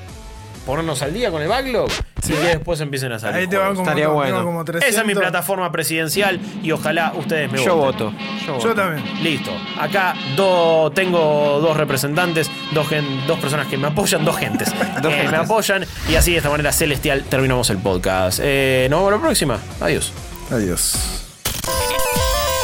Ponernos 0.66 1.02
al 1.02 1.14
día 1.14 1.32
con 1.32 1.42
el 1.42 1.48
backlog. 1.48 1.90
Y 2.24 2.34
que 2.34 2.40
después 2.40 2.80
empiecen 2.80 3.12
a 3.12 3.20
salir. 3.20 3.36
Ahí 3.42 3.48
te 3.48 3.58
van 3.58 3.70
como, 3.70 3.82
Estaría 3.82 4.04
te 4.04 4.08
van 4.08 4.16
bueno. 4.16 4.44
como 4.46 4.64
300. 4.64 4.90
Esa 4.90 5.02
es 5.02 5.08
mi 5.08 5.16
plataforma 5.16 5.72
presidencial 5.72 6.40
y 6.64 6.72
ojalá 6.72 7.14
ustedes 7.18 7.52
me 7.52 7.64
Yo 7.64 7.76
voten. 7.76 8.08
voto. 8.12 8.18
Yo 8.46 8.54
voto. 8.54 8.68
Yo 8.68 8.76
también. 8.76 9.24
Listo. 9.24 9.52
Acá 9.80 10.14
do- 10.36 10.92
tengo 10.94 11.60
dos 11.62 11.76
representantes, 11.76 12.50
dos, 12.74 12.88
gen- 12.88 13.26
dos 13.28 13.40
personas 13.40 13.68
que 13.68 13.78
me 13.78 13.88
apoyan, 13.88 14.24
dos 14.24 14.38
gentes. 14.38 14.70
Dos 15.02 15.12
que 15.12 15.18
gentes. 15.18 15.32
me 15.32 15.38
apoyan 15.38 15.86
y 16.10 16.16
así 16.16 16.32
de 16.32 16.38
esta 16.38 16.50
manera 16.50 16.72
celestial 16.72 17.24
terminamos 17.28 17.70
el 17.72 17.80
podcast. 17.80 18.40
Eh, 18.42 18.88
nos 18.90 19.00
vemos 19.00 19.14
la 19.14 19.20
próxima. 19.20 19.58
Adiós. 19.82 20.14
Adiós. 20.52 20.94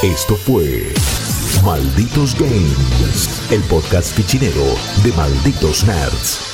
Esto 0.04 0.36
fue 0.36 0.94
Malditos 1.66 2.36
Games, 2.40 3.48
el 3.52 3.62
podcast 3.64 4.16
fichinero 4.16 4.64
de 5.04 5.12
Malditos 5.14 5.84
Nerds. 5.86 6.47